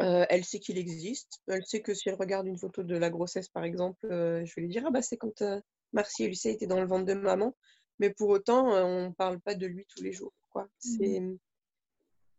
Euh, 0.03 0.26
elle 0.28 0.45
sait 0.45 0.59
qu'il 0.59 0.76
existe. 0.76 1.41
Elle 1.49 1.64
sait 1.64 1.80
que 1.80 1.95
si 1.95 2.11
elle 2.11 2.16
regarde 2.16 2.47
une 2.47 2.59
photo 2.59 2.82
de 2.82 2.95
la 2.95 3.09
grossesse, 3.09 3.49
par 3.49 3.64
exemple, 3.64 4.05
euh, 4.07 4.45
je 4.45 4.55
vais 4.55 4.62
lui 4.62 4.68
dire 4.68 4.85
Ah, 4.87 4.91
bah, 4.91 5.01
c'est 5.01 5.16
quand 5.16 5.41
euh, 5.41 5.59
Marcy 5.95 6.24
et 6.24 6.28
Lucet 6.28 6.53
étaient 6.53 6.66
dans 6.66 6.80
le 6.80 6.87
ventre 6.87 7.07
de 7.07 7.14
maman. 7.14 7.57
Mais 8.01 8.11
pour 8.11 8.28
autant, 8.28 8.66
on 8.66 9.09
ne 9.09 9.14
parle 9.14 9.41
pas 9.41 9.55
de 9.55 9.66
lui 9.66 9.87
tous 9.87 10.03
les 10.03 10.12
jours. 10.12 10.35
Quoi. 10.51 10.68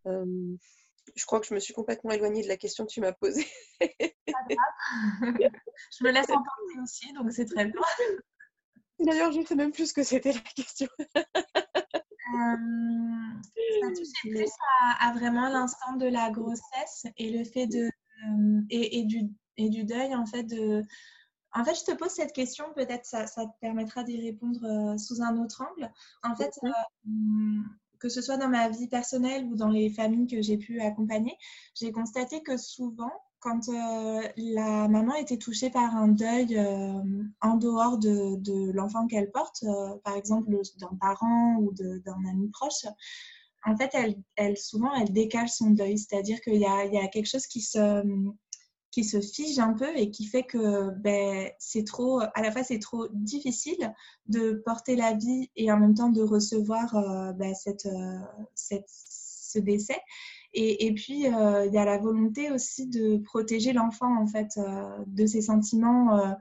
Mmh. 0.06 0.58
Je 1.16 1.26
crois 1.26 1.40
que 1.40 1.48
je 1.48 1.54
me 1.54 1.60
suis 1.60 1.74
complètement 1.74 2.12
éloignée 2.12 2.44
de 2.44 2.48
la 2.48 2.58
question 2.58 2.86
que 2.86 2.92
tu 2.92 3.02
m'as 3.02 3.14
posée. 3.14 3.48
je 3.82 3.94
me 6.04 6.12
laisse 6.12 6.30
entendre 6.30 6.84
aussi, 6.84 7.12
donc 7.14 7.32
c'est 7.32 7.46
très 7.46 7.66
bien. 7.66 7.82
D'ailleurs, 9.00 9.32
je 9.32 9.40
ne 9.40 9.46
sais 9.46 9.56
même 9.56 9.72
plus 9.72 9.88
ce 9.88 9.94
que 9.94 10.04
c'était 10.04 10.34
la 10.34 10.40
question. 10.40 10.88
Euh, 12.34 12.56
ça 13.82 13.88
touchait 13.90 14.30
plus 14.30 14.52
à, 15.00 15.14
vraiment 15.14 15.48
l'instant 15.50 15.94
de 15.94 16.08
la 16.08 16.32
grossesse 16.32 17.06
et 17.18 17.30
le 17.30 17.44
fait 17.44 17.68
de 17.68 17.84
euh, 17.86 18.62
et, 18.70 19.04
du, 19.04 19.30
et 19.58 19.70
du 19.70 19.84
deuil 19.84 20.16
en 20.16 20.26
fait 20.26 20.44
de 20.44 20.82
en 21.56 21.64
fait, 21.64 21.74
je 21.74 21.86
te 21.86 21.98
pose 21.98 22.10
cette 22.10 22.34
question, 22.34 22.66
peut-être 22.76 23.06
ça, 23.06 23.28
ça 23.28 23.46
te 23.46 23.52
permettra 23.62 24.04
d'y 24.04 24.22
répondre 24.22 24.60
euh, 24.66 24.98
sous 24.98 25.22
un 25.22 25.38
autre 25.38 25.64
angle. 25.64 25.90
En 26.22 26.36
fait, 26.36 26.52
que 28.00 28.10
ce 28.10 28.22
soit 28.22 28.38
dans 28.38 28.50
ma 28.50 28.70
vie 28.70 28.88
personnelle 28.88 29.46
ou 29.46 29.56
dans 29.56 29.70
les 29.70 29.90
familles 29.90 30.28
que 30.28 30.42
j'ai 30.42 30.58
pu 30.58 30.80
accompagner, 30.82 31.38
j'ai 31.74 31.92
constaté 31.92 32.42
que 32.44 32.58
souvent, 32.58 33.12
quand 33.40 33.70
euh, 33.70 34.22
la 34.38 34.88
maman 34.88 35.16
était 35.16 35.38
touchée 35.38 35.70
par 35.70 35.96
un 35.96 36.08
deuil 36.08 36.58
euh, 36.58 37.24
en 37.42 37.58
dehors 37.58 37.98
de, 37.98 38.72
l'enfant 38.72 39.08
qu'elle 39.08 39.32
porte, 39.32 39.64
euh, 39.64 39.96
par 40.04 40.16
exemple 40.16 40.50
d'un 40.80 40.96
parent 41.00 41.58
ou 41.60 41.72
d'un 41.74 42.26
ami 42.30 42.50
proche, 42.50 42.86
en 43.68 43.76
fait, 43.76 43.90
elle, 43.94 44.16
elle, 44.36 44.58
souvent, 44.58 44.94
elle 44.94 45.12
décale 45.12 45.50
son 45.50 45.72
deuil. 45.72 45.98
C'est-à-dire 45.98 46.40
qu'il 46.42 46.56
y, 46.56 46.60
y 46.60 46.66
a, 46.66 47.08
quelque 47.08 47.28
chose 47.28 47.48
qui 47.48 47.62
se, 47.62 48.04
qui 48.96 49.04
se 49.04 49.20
fige 49.20 49.60
un 49.60 49.74
peu 49.74 49.90
et 49.98 50.10
qui 50.10 50.26
fait 50.26 50.44
que 50.44 50.90
ben, 50.92 51.50
c'est 51.60 51.84
trop, 51.84 52.22
à 52.22 52.42
la 52.42 52.50
fois 52.50 52.64
c'est 52.64 52.80
trop 52.80 53.10
difficile 53.12 53.94
de 54.30 54.54
porter 54.66 54.96
la 54.96 55.14
vie 55.14 55.52
et 55.58 55.70
en 55.70 55.78
même 55.78 55.96
temps 55.96 56.08
de 56.08 56.22
recevoir 56.22 56.96
euh, 56.96 57.34
ben, 57.34 57.54
cette, 57.54 57.88
euh, 57.88 58.20
cette, 58.54 58.88
ce 58.88 59.60
décès. 59.60 60.00
Et, 60.54 60.86
et 60.86 60.94
puis, 60.94 61.28
euh, 61.28 61.66
il 61.66 61.74
y 61.74 61.78
a 61.78 61.84
la 61.84 61.98
volonté 61.98 62.52
aussi 62.52 62.88
de 62.88 63.18
protéger 63.18 63.74
l'enfant, 63.74 64.18
en 64.18 64.28
fait, 64.28 64.58
de 65.08 65.26
ses 65.26 65.42
sentiments 65.42 66.34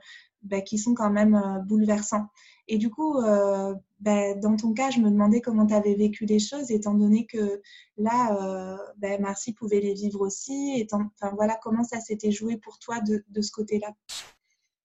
ben, 0.44 0.62
qui 0.62 0.78
sont 0.78 0.94
quand 0.94 1.10
même 1.10 1.64
bouleversants. 1.66 2.28
Et 2.66 2.78
du 2.78 2.90
coup, 2.90 3.18
euh, 3.18 3.74
ben, 4.00 4.38
dans 4.40 4.56
ton 4.56 4.72
cas, 4.72 4.90
je 4.90 5.00
me 5.00 5.10
demandais 5.10 5.40
comment 5.40 5.66
tu 5.66 5.74
avais 5.74 5.94
vécu 5.94 6.24
les 6.24 6.38
choses, 6.38 6.70
étant 6.70 6.94
donné 6.94 7.26
que 7.26 7.60
là, 7.96 8.36
euh, 8.40 8.78
ben, 8.96 9.20
Marcy 9.20 9.52
pouvait 9.52 9.80
les 9.80 9.94
vivre 9.94 10.20
aussi. 10.20 10.74
Étant, 10.76 11.02
enfin, 11.14 11.34
voilà, 11.34 11.58
comment 11.62 11.84
ça 11.84 12.00
s'était 12.00 12.30
joué 12.30 12.56
pour 12.56 12.78
toi 12.78 13.00
de, 13.00 13.24
de 13.28 13.42
ce 13.42 13.52
côté-là? 13.52 13.94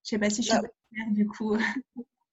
Je 0.03 0.09
sais 0.09 0.19
pas 0.19 0.29
si 0.29 0.41
je 0.41 0.49
suis 0.49 0.59
claire 0.59 1.11
du 1.11 1.27
coup. 1.27 1.55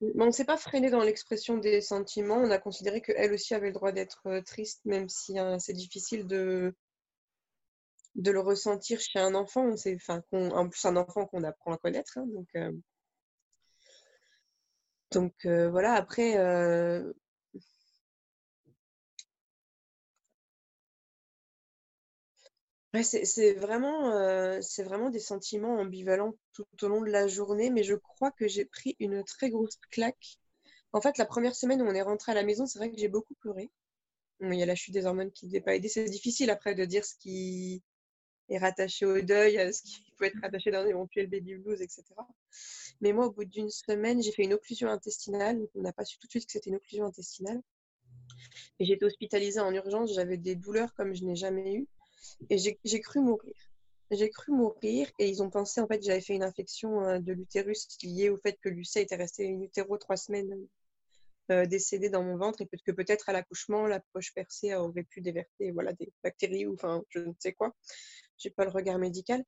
on 0.00 0.26
ne 0.26 0.30
s'est 0.30 0.44
pas 0.44 0.56
freiné 0.56 0.90
dans 0.90 1.02
l'expression 1.02 1.58
des 1.58 1.80
sentiments. 1.80 2.38
On 2.38 2.50
a 2.50 2.58
considéré 2.58 3.00
qu'elle 3.00 3.32
aussi 3.32 3.54
avait 3.54 3.68
le 3.68 3.74
droit 3.74 3.92
d'être 3.92 4.22
euh, 4.26 4.42
triste, 4.42 4.84
même 4.84 5.08
si 5.08 5.38
hein, 5.38 5.58
c'est 5.60 5.74
difficile 5.74 6.26
de, 6.26 6.74
de 8.16 8.30
le 8.32 8.40
ressentir 8.40 8.98
chez 9.00 9.20
un 9.20 9.34
enfant. 9.36 9.70
Enfin, 9.94 10.22
en 10.32 10.68
plus, 10.68 10.84
un 10.84 10.96
enfant 10.96 11.26
qu'on 11.26 11.44
apprend 11.44 11.72
à 11.72 11.78
connaître. 11.78 12.18
Hein, 12.18 12.26
donc, 12.26 12.48
donc 15.12 15.34
voilà, 15.46 15.94
après, 15.94 16.36
c'est 23.02 23.54
vraiment, 23.54 24.10
vraiment 24.78 25.10
des 25.10 25.18
sentiments 25.20 25.78
ambivalents 25.78 26.34
tout 26.52 26.66
au 26.82 26.88
long 26.88 27.02
de 27.02 27.10
la 27.10 27.26
journée, 27.28 27.70
mais 27.70 27.82
je 27.84 27.94
crois 27.94 28.30
que 28.32 28.48
j'ai 28.48 28.64
pris 28.64 28.96
une 29.00 29.22
très 29.24 29.50
grosse 29.50 29.76
claque. 29.90 30.38
En 30.92 31.00
fait, 31.00 31.18
la 31.18 31.26
première 31.26 31.54
semaine 31.56 31.82
où 31.82 31.86
on 31.86 31.94
est 31.94 32.02
rentré 32.02 32.32
à 32.32 32.34
la 32.34 32.44
maison, 32.44 32.66
c'est 32.66 32.78
vrai 32.78 32.90
que 32.90 32.98
j'ai 32.98 33.08
beaucoup 33.08 33.34
pleuré. 33.36 33.70
Il 34.42 34.54
y 34.54 34.62
a 34.62 34.66
la 34.66 34.76
chute 34.76 34.94
des 34.94 35.06
hormones 35.06 35.32
qui 35.32 35.46
ne 35.46 35.52
devait 35.52 35.62
pas 35.62 35.74
aider. 35.76 35.88
C'est 35.88 36.04
difficile 36.06 36.50
après 36.50 36.74
de 36.74 36.84
dire 36.86 37.04
ce 37.04 37.16
qui 37.20 37.82
est 38.48 38.58
rattaché 38.58 39.06
au 39.06 39.20
deuil, 39.20 39.72
ce 39.72 39.82
qui 39.82 40.02
peut 40.16 40.26
être 40.26 40.40
rattaché 40.40 40.70
d'un 40.70 40.86
éventuel 40.86 41.28
baby 41.28 41.56
blues, 41.56 41.80
etc. 41.80 42.04
Mais 43.00 43.12
moi, 43.12 43.26
au 43.26 43.32
bout 43.32 43.44
d'une 43.44 43.70
semaine, 43.70 44.22
j'ai 44.22 44.32
fait 44.32 44.44
une 44.44 44.54
occlusion 44.54 44.88
intestinale. 44.88 45.60
On 45.74 45.82
n'a 45.82 45.92
pas 45.92 46.04
su 46.04 46.18
tout 46.18 46.26
de 46.26 46.30
suite 46.30 46.46
que 46.46 46.52
c'était 46.52 46.70
une 46.70 46.76
occlusion 46.76 47.04
intestinale. 47.04 47.60
Et 48.78 48.84
j'ai 48.84 48.94
été 48.94 49.04
hospitalisée 49.04 49.60
en 49.60 49.72
urgence. 49.72 50.14
J'avais 50.14 50.36
des 50.36 50.54
douleurs 50.54 50.94
comme 50.94 51.14
je 51.14 51.24
n'ai 51.24 51.36
jamais 51.36 51.74
eu. 51.74 51.88
Et 52.50 52.58
j'ai 52.58 53.00
cru 53.00 53.20
mourir. 53.20 53.54
j'ai 54.10 54.30
cru 54.30 54.52
mourir 54.52 55.10
et 55.18 55.28
ils 55.28 55.42
ont 55.42 55.50
pensé 55.50 55.80
en 55.80 55.86
fait 55.86 55.98
que 55.98 56.04
j'avais 56.04 56.20
fait 56.20 56.34
une 56.34 56.42
infection 56.42 57.02
euh, 57.02 57.18
de 57.18 57.32
l'utérus 57.32 57.86
liée 58.02 58.30
au 58.30 58.36
fait 58.38 58.58
que 58.60 58.68
Lucia 58.68 59.00
était 59.00 59.16
restée 59.16 59.48
in 59.48 59.60
utero 59.60 59.96
trois 59.96 60.16
semaines 60.16 60.66
euh, 61.50 61.66
décédée 61.66 62.10
dans 62.10 62.24
mon 62.24 62.36
ventre 62.36 62.62
et 62.62 62.66
que 62.66 62.92
peut-être 62.92 63.28
à 63.28 63.32
l'accouchement 63.32 63.86
la 63.86 64.00
poche 64.12 64.34
percée 64.34 64.74
aurait 64.74 65.04
pu 65.04 65.20
déverser 65.20 65.70
voilà 65.70 65.92
des 65.92 66.12
bactéries 66.22 66.66
ou 66.66 66.74
enfin 66.74 67.02
je 67.10 67.20
ne 67.20 67.32
sais 67.38 67.52
quoi. 67.52 67.74
J'ai 68.38 68.50
pas 68.50 68.64
le 68.64 68.70
regard 68.70 68.98
médical, 68.98 69.44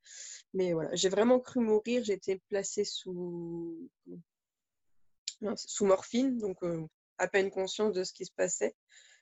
mais 0.54 0.72
voilà, 0.72 0.94
j'ai 0.94 1.08
vraiment 1.08 1.40
cru 1.40 1.60
mourir. 1.60 2.04
J'ai 2.04 2.14
été 2.14 2.40
placée 2.48 2.84
sous 2.84 3.90
sous 5.56 5.86
morphine, 5.86 6.38
donc 6.38 6.62
euh, 6.62 6.86
à 7.18 7.28
peine 7.28 7.50
conscience 7.50 7.92
de 7.92 8.02
ce 8.04 8.12
qui 8.12 8.24
se 8.24 8.32
passait. 8.32 8.74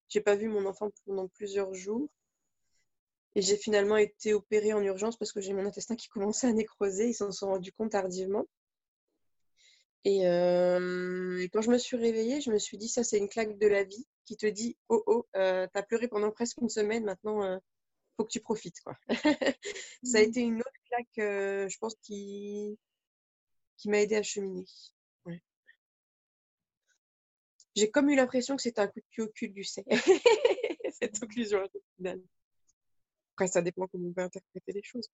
J'ai 0.08 0.20
pas 0.20 0.36
vu 0.36 0.48
mon 0.48 0.66
enfant 0.66 0.90
pendant 1.04 1.28
plusieurs 1.28 1.74
jours. 1.74 2.08
Et 3.34 3.42
j'ai 3.42 3.56
finalement 3.58 3.98
été 3.98 4.32
opérée 4.32 4.72
en 4.72 4.80
urgence 4.82 5.18
parce 5.18 5.30
que 5.32 5.42
j'ai 5.42 5.52
mon 5.52 5.66
intestin 5.66 5.94
qui 5.94 6.08
commençait 6.08 6.46
à 6.46 6.52
nécroser. 6.52 7.08
Ils 7.08 7.14
s'en 7.14 7.32
sont 7.32 7.48
rendus 7.48 7.72
compte 7.72 7.90
tardivement. 7.90 8.46
Euh, 10.06 11.38
et, 11.38 11.48
quand 11.48 11.62
je 11.62 11.70
me 11.70 11.78
suis 11.78 11.96
réveillée, 11.96 12.40
je 12.40 12.50
me 12.50 12.58
suis 12.58 12.78
dit, 12.78 12.88
ça 12.88 13.02
c'est 13.02 13.18
une 13.18 13.28
claque 13.28 13.58
de 13.58 13.66
la 13.66 13.82
vie 13.82 14.06
qui 14.24 14.36
te 14.36 14.46
dit, 14.46 14.76
oh 14.88 15.02
oh, 15.06 15.26
euh, 15.36 15.66
t'as 15.72 15.82
pleuré 15.82 16.08
pendant 16.08 16.30
presque 16.30 16.58
une 16.60 16.68
semaine, 16.68 17.04
maintenant 17.04 17.42
euh, 17.42 17.58
faut 18.16 18.24
que 18.24 18.30
tu 18.30 18.40
profites. 18.40 18.80
Quoi. 18.80 18.96
ça 20.02 20.18
a 20.18 20.20
mmh. 20.20 20.24
été 20.24 20.40
une 20.40 20.60
autre 20.60 20.70
claque, 20.88 21.68
je 21.68 21.78
pense, 21.78 21.94
qui, 22.02 22.78
qui 23.76 23.88
m'a 23.88 24.00
aidé 24.00 24.16
à 24.16 24.22
cheminer. 24.22 24.64
J'ai 27.76 27.90
comme 27.90 28.08
eu 28.08 28.16
l'impression 28.16 28.56
que 28.56 28.62
c'était 28.62 28.80
un 28.80 28.86
coup 28.86 29.00
de 29.00 29.04
pied 29.10 29.22
au 29.22 29.28
cul 29.28 29.48
du 29.50 29.62
C. 29.62 29.84
Cette 30.98 31.20
conclusion 31.20 31.60
finale. 31.96 32.22
Après, 33.34 33.48
ça 33.48 33.60
dépend 33.60 33.86
comment 33.86 34.08
on 34.08 34.12
peut 34.14 34.22
interpréter 34.22 34.72
les 34.72 34.82
choses. 34.82 35.10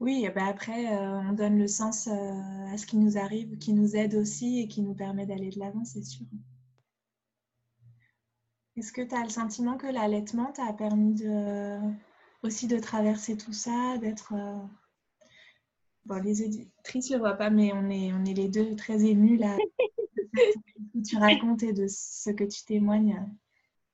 Oui, 0.00 0.26
bah 0.34 0.46
après, 0.46 0.86
euh, 0.86 1.20
on 1.20 1.32
donne 1.34 1.58
le 1.58 1.68
sens 1.68 2.08
euh, 2.08 2.10
à 2.10 2.78
ce 2.78 2.86
qui 2.86 2.96
nous 2.96 3.18
arrive, 3.18 3.58
qui 3.58 3.74
nous 3.74 3.94
aide 3.94 4.14
aussi 4.14 4.60
et 4.60 4.68
qui 4.68 4.80
nous 4.80 4.94
permet 4.94 5.26
d'aller 5.26 5.50
de 5.50 5.58
l'avant, 5.58 5.84
c'est 5.84 6.02
sûr. 6.02 6.26
Est-ce 8.76 8.92
que 8.92 9.02
tu 9.02 9.14
as 9.14 9.22
le 9.22 9.28
sentiment 9.28 9.76
que 9.76 9.86
l'allaitement 9.86 10.50
t'a 10.52 10.72
permis 10.72 11.14
de, 11.14 11.78
aussi 12.42 12.66
de 12.66 12.78
traverser 12.78 13.36
tout 13.36 13.52
ça, 13.52 13.96
d'être... 13.98 14.32
Euh, 14.34 14.58
bon, 16.06 16.20
les 16.22 16.42
éditrices 16.42 17.10
ne 17.10 17.14
le 17.16 17.20
voient 17.20 17.34
pas, 17.34 17.50
mais 17.50 17.72
on 17.72 17.88
est, 17.88 18.12
on 18.12 18.24
est 18.24 18.34
les 18.34 18.48
deux 18.48 18.74
très 18.74 19.04
émus 19.04 19.36
là, 19.36 19.56
de 19.56 19.62
ce 20.34 20.98
que 20.98 21.08
tu 21.08 21.16
racontes 21.16 21.62
et 21.62 21.72
de 21.72 21.86
ce 21.88 22.30
que 22.30 22.42
tu 22.42 22.64
témoignes. 22.64 23.24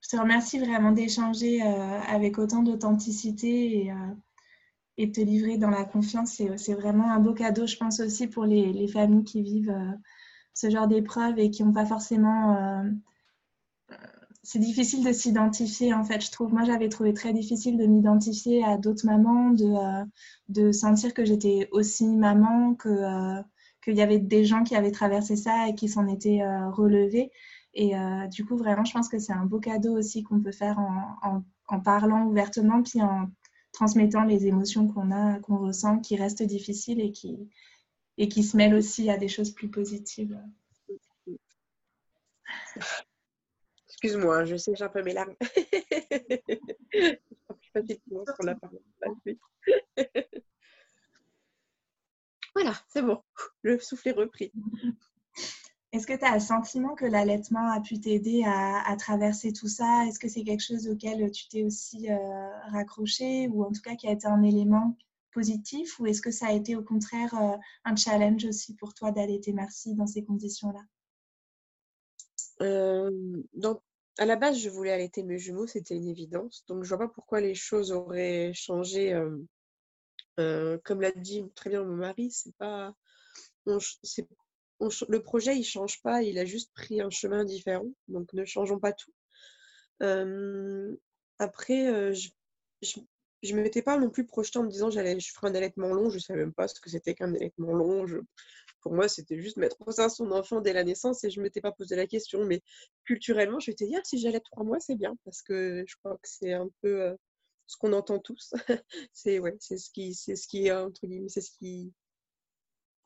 Je 0.00 0.08
te 0.08 0.16
remercie 0.16 0.58
vraiment 0.58 0.92
d'échanger 0.92 1.62
euh, 1.62 2.00
avec 2.00 2.38
autant 2.38 2.62
d'authenticité 2.62 3.84
et, 3.84 3.92
euh, 3.92 4.14
et, 4.96 5.08
de 5.08 5.12
te 5.12 5.20
livrer 5.20 5.58
dans 5.58 5.68
la 5.68 5.84
confiance. 5.84 6.40
C'est 6.56 6.74
vraiment 6.74 7.10
un 7.12 7.20
beau 7.20 7.34
cadeau, 7.34 7.66
je 7.66 7.76
pense 7.76 8.00
aussi, 8.00 8.28
pour 8.28 8.46
les, 8.46 8.72
les 8.72 8.88
familles 8.88 9.24
qui 9.24 9.42
vivent 9.42 9.76
ce 10.54 10.70
genre 10.70 10.88
d'épreuves 10.88 11.38
et 11.38 11.50
qui 11.50 11.64
n'ont 11.64 11.74
pas 11.74 11.84
forcément... 11.84 12.82
c'est 14.42 14.58
difficile 14.58 15.04
de 15.04 15.12
s'identifier, 15.12 15.92
en 15.92 16.04
fait, 16.04 16.24
je 16.24 16.30
trouve. 16.30 16.52
Moi, 16.52 16.64
j'avais 16.64 16.88
trouvé 16.88 17.12
très 17.12 17.32
difficile 17.32 17.76
de 17.76 17.86
m'identifier 17.86 18.64
à 18.64 18.78
d'autres 18.78 19.06
mamans, 19.06 19.50
de, 19.50 20.04
de 20.48 20.72
sentir 20.72 21.12
que 21.14 21.24
j'étais 21.24 21.68
aussi 21.72 22.06
maman, 22.06 22.74
que 22.74 23.42
qu'il 23.82 23.96
y 23.96 24.02
avait 24.02 24.18
des 24.18 24.44
gens 24.44 24.62
qui 24.62 24.76
avaient 24.76 24.90
traversé 24.90 25.36
ça 25.36 25.68
et 25.68 25.74
qui 25.74 25.88
s'en 25.88 26.06
étaient 26.06 26.40
relevés. 26.70 27.30
Et 27.74 27.96
euh, 27.96 28.26
du 28.26 28.44
coup, 28.44 28.56
vraiment, 28.56 28.84
je 28.84 28.92
pense 28.92 29.08
que 29.08 29.18
c'est 29.18 29.32
un 29.32 29.46
beau 29.46 29.60
cadeau 29.60 29.96
aussi 29.96 30.22
qu'on 30.22 30.40
peut 30.40 30.52
faire 30.52 30.78
en, 30.78 31.42
en, 31.68 31.80
parlant 31.80 32.26
ouvertement, 32.26 32.82
puis 32.82 33.00
en 33.00 33.30
transmettant 33.72 34.24
les 34.24 34.46
émotions 34.46 34.88
qu'on 34.88 35.12
a, 35.12 35.38
qu'on 35.40 35.58
ressent, 35.58 36.00
qui 36.00 36.16
restent 36.16 36.42
difficiles 36.42 37.00
et 37.00 37.12
qui, 37.12 37.48
et 38.18 38.28
qui 38.28 38.42
se 38.42 38.56
mêlent 38.56 38.74
aussi 38.74 39.08
à 39.08 39.16
des 39.16 39.28
choses 39.28 39.52
plus 39.52 39.70
positives. 39.70 40.36
Excuse-moi, 44.02 44.46
je 44.46 44.56
sais, 44.56 44.72
j'ai 44.74 44.84
un 44.84 44.88
peu 44.88 45.02
mes 45.02 45.12
larmes. 45.12 45.34
voilà, 52.54 52.72
c'est 52.88 53.02
bon. 53.02 53.22
Le 53.60 53.78
souffle 53.78 54.08
est 54.08 54.12
repris. 54.12 54.52
Est-ce 55.92 56.06
que 56.06 56.16
tu 56.16 56.24
as 56.24 56.32
le 56.32 56.40
sentiment 56.40 56.94
que 56.94 57.04
l'allaitement 57.04 57.70
a 57.70 57.82
pu 57.82 58.00
t'aider 58.00 58.42
à, 58.46 58.96
traverser 58.96 59.52
tout 59.52 59.68
ça? 59.68 60.06
Est-ce 60.06 60.18
que 60.18 60.28
c'est 60.28 60.44
quelque 60.44 60.64
chose 60.64 60.88
auquel 60.88 61.30
tu 61.30 61.46
t'es 61.48 61.62
aussi 61.62 62.10
euh, 62.10 62.58
raccroché 62.68 63.48
ou 63.48 63.64
en 63.64 63.70
tout 63.70 63.82
cas 63.82 63.96
qui 63.96 64.08
a 64.08 64.12
été 64.12 64.26
un 64.26 64.42
élément 64.42 64.96
positif? 65.34 66.00
Ou 66.00 66.06
est-ce 66.06 66.22
que 66.22 66.30
ça 66.30 66.46
a 66.46 66.52
été 66.52 66.74
au 66.74 66.82
contraire 66.82 67.34
euh, 67.34 67.58
un 67.84 67.96
challenge 67.96 68.46
aussi 68.46 68.74
pour 68.76 68.94
toi 68.94 69.10
d'allaiter 69.10 69.52
Merci 69.52 69.94
dans 69.94 70.06
ces 70.06 70.24
conditions-là? 70.24 70.80
Euh, 72.62 73.42
à 74.20 74.26
la 74.26 74.36
base, 74.36 74.58
je 74.58 74.68
voulais 74.68 74.92
allaiter 74.92 75.22
mes 75.22 75.38
jumeaux, 75.38 75.66
c'était 75.66 75.96
une 75.96 76.06
évidence. 76.06 76.62
Donc, 76.68 76.84
je 76.84 76.88
vois 76.90 76.98
pas 76.98 77.08
pourquoi 77.08 77.40
les 77.40 77.54
choses 77.54 77.90
auraient 77.90 78.52
changé. 78.54 79.18
comme 80.36 81.00
l'a 81.00 81.10
dit 81.12 81.42
très 81.54 81.70
bien 81.70 81.82
mon 81.82 81.96
mari, 81.96 82.30
c'est 82.30 82.54
pas, 82.56 82.94
le 83.64 85.18
projet, 85.18 85.56
il 85.56 85.64
change 85.64 86.02
pas, 86.02 86.22
il 86.22 86.38
a 86.38 86.44
juste 86.44 86.70
pris 86.74 87.00
un 87.00 87.08
chemin 87.08 87.44
différent. 87.44 87.88
Donc, 88.08 88.30
ne 88.34 88.44
changeons 88.44 88.78
pas 88.78 88.92
tout. 88.92 89.12
après, 91.38 92.14
je, 92.14 92.28
je, 92.82 93.54
ne 93.54 93.62
m'étais 93.62 93.80
pas 93.80 93.98
non 93.98 94.10
plus 94.10 94.26
projetée 94.26 94.58
en 94.58 94.64
me 94.64 94.70
disant 94.70 94.90
j'allais 94.90 95.18
je 95.18 95.32
ferai 95.32 95.48
un 95.48 95.54
allaitement 95.54 95.94
long. 95.94 96.10
Je 96.10 96.16
ne 96.16 96.20
savais 96.20 96.40
même 96.40 96.52
pas 96.52 96.68
ce 96.68 96.78
que 96.78 96.90
c'était 96.90 97.14
qu'un 97.14 97.34
allaitement 97.34 97.72
long. 97.72 98.04
Pour 98.82 98.92
moi, 98.94 99.08
c'était 99.08 99.40
juste 99.40 99.56
mettre 99.56 99.76
au 99.86 99.92
sein 99.92 100.08
son 100.08 100.30
enfant 100.32 100.60
dès 100.60 100.72
la 100.72 100.84
naissance 100.84 101.24
et 101.24 101.30
je 101.30 101.38
ne 101.40 101.44
m'étais 101.44 101.60
pas 101.60 101.72
posé 101.72 101.96
la 101.96 102.06
question. 102.06 102.44
Mais 102.44 102.62
culturellement, 103.04 103.60
je 103.60 103.70
m'étais 103.70 103.86
dit, 103.86 103.96
ah, 103.96 104.00
si 104.04 104.18
j'allais 104.18 104.40
trois 104.40 104.64
mois, 104.64 104.80
c'est 104.80 104.96
bien 104.96 105.16
parce 105.24 105.42
que 105.42 105.84
je 105.86 105.96
crois 105.96 106.14
que 106.14 106.28
c'est 106.28 106.52
un 106.52 106.68
peu 106.82 107.16
ce 107.66 107.76
qu'on 107.76 107.92
entend 107.92 108.18
tous. 108.18 108.52
c'est 109.12 109.38
ouais, 109.38 109.56
c'est 109.60 109.78
ce 109.78 109.90
qui, 109.90 110.14
c'est 110.14 110.36
ce 110.36 110.46
qui, 110.48 110.70
entre 110.72 111.06
guillemets, 111.06 111.28
c'est 111.28 111.40
ce 111.40 111.52
qui 111.52 111.92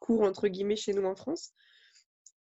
court 0.05 0.23
entre 0.23 0.49
guillemets 0.49 0.77
chez 0.77 0.93
nous 0.93 1.05
en 1.05 1.17
France. 1.17 1.53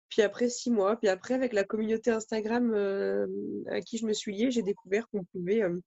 Puis 0.10 0.22
après 0.22 0.50
six 0.50 0.72
mois, 0.72 0.96
puis 0.98 1.10
après 1.10 1.34
avec 1.34 1.54
la 1.54 1.64
communauté 1.64 2.10
Instagram 2.10 2.74
euh, 2.74 3.28
à 3.70 3.82
qui 3.82 3.98
je 3.98 4.06
me 4.06 4.14
suis 4.14 4.34
liée, 4.34 4.50
j'ai 4.50 4.64
découvert 4.64 5.08
qu'on 5.10 5.26
pouvait 5.26 5.62
euh, 5.62 5.80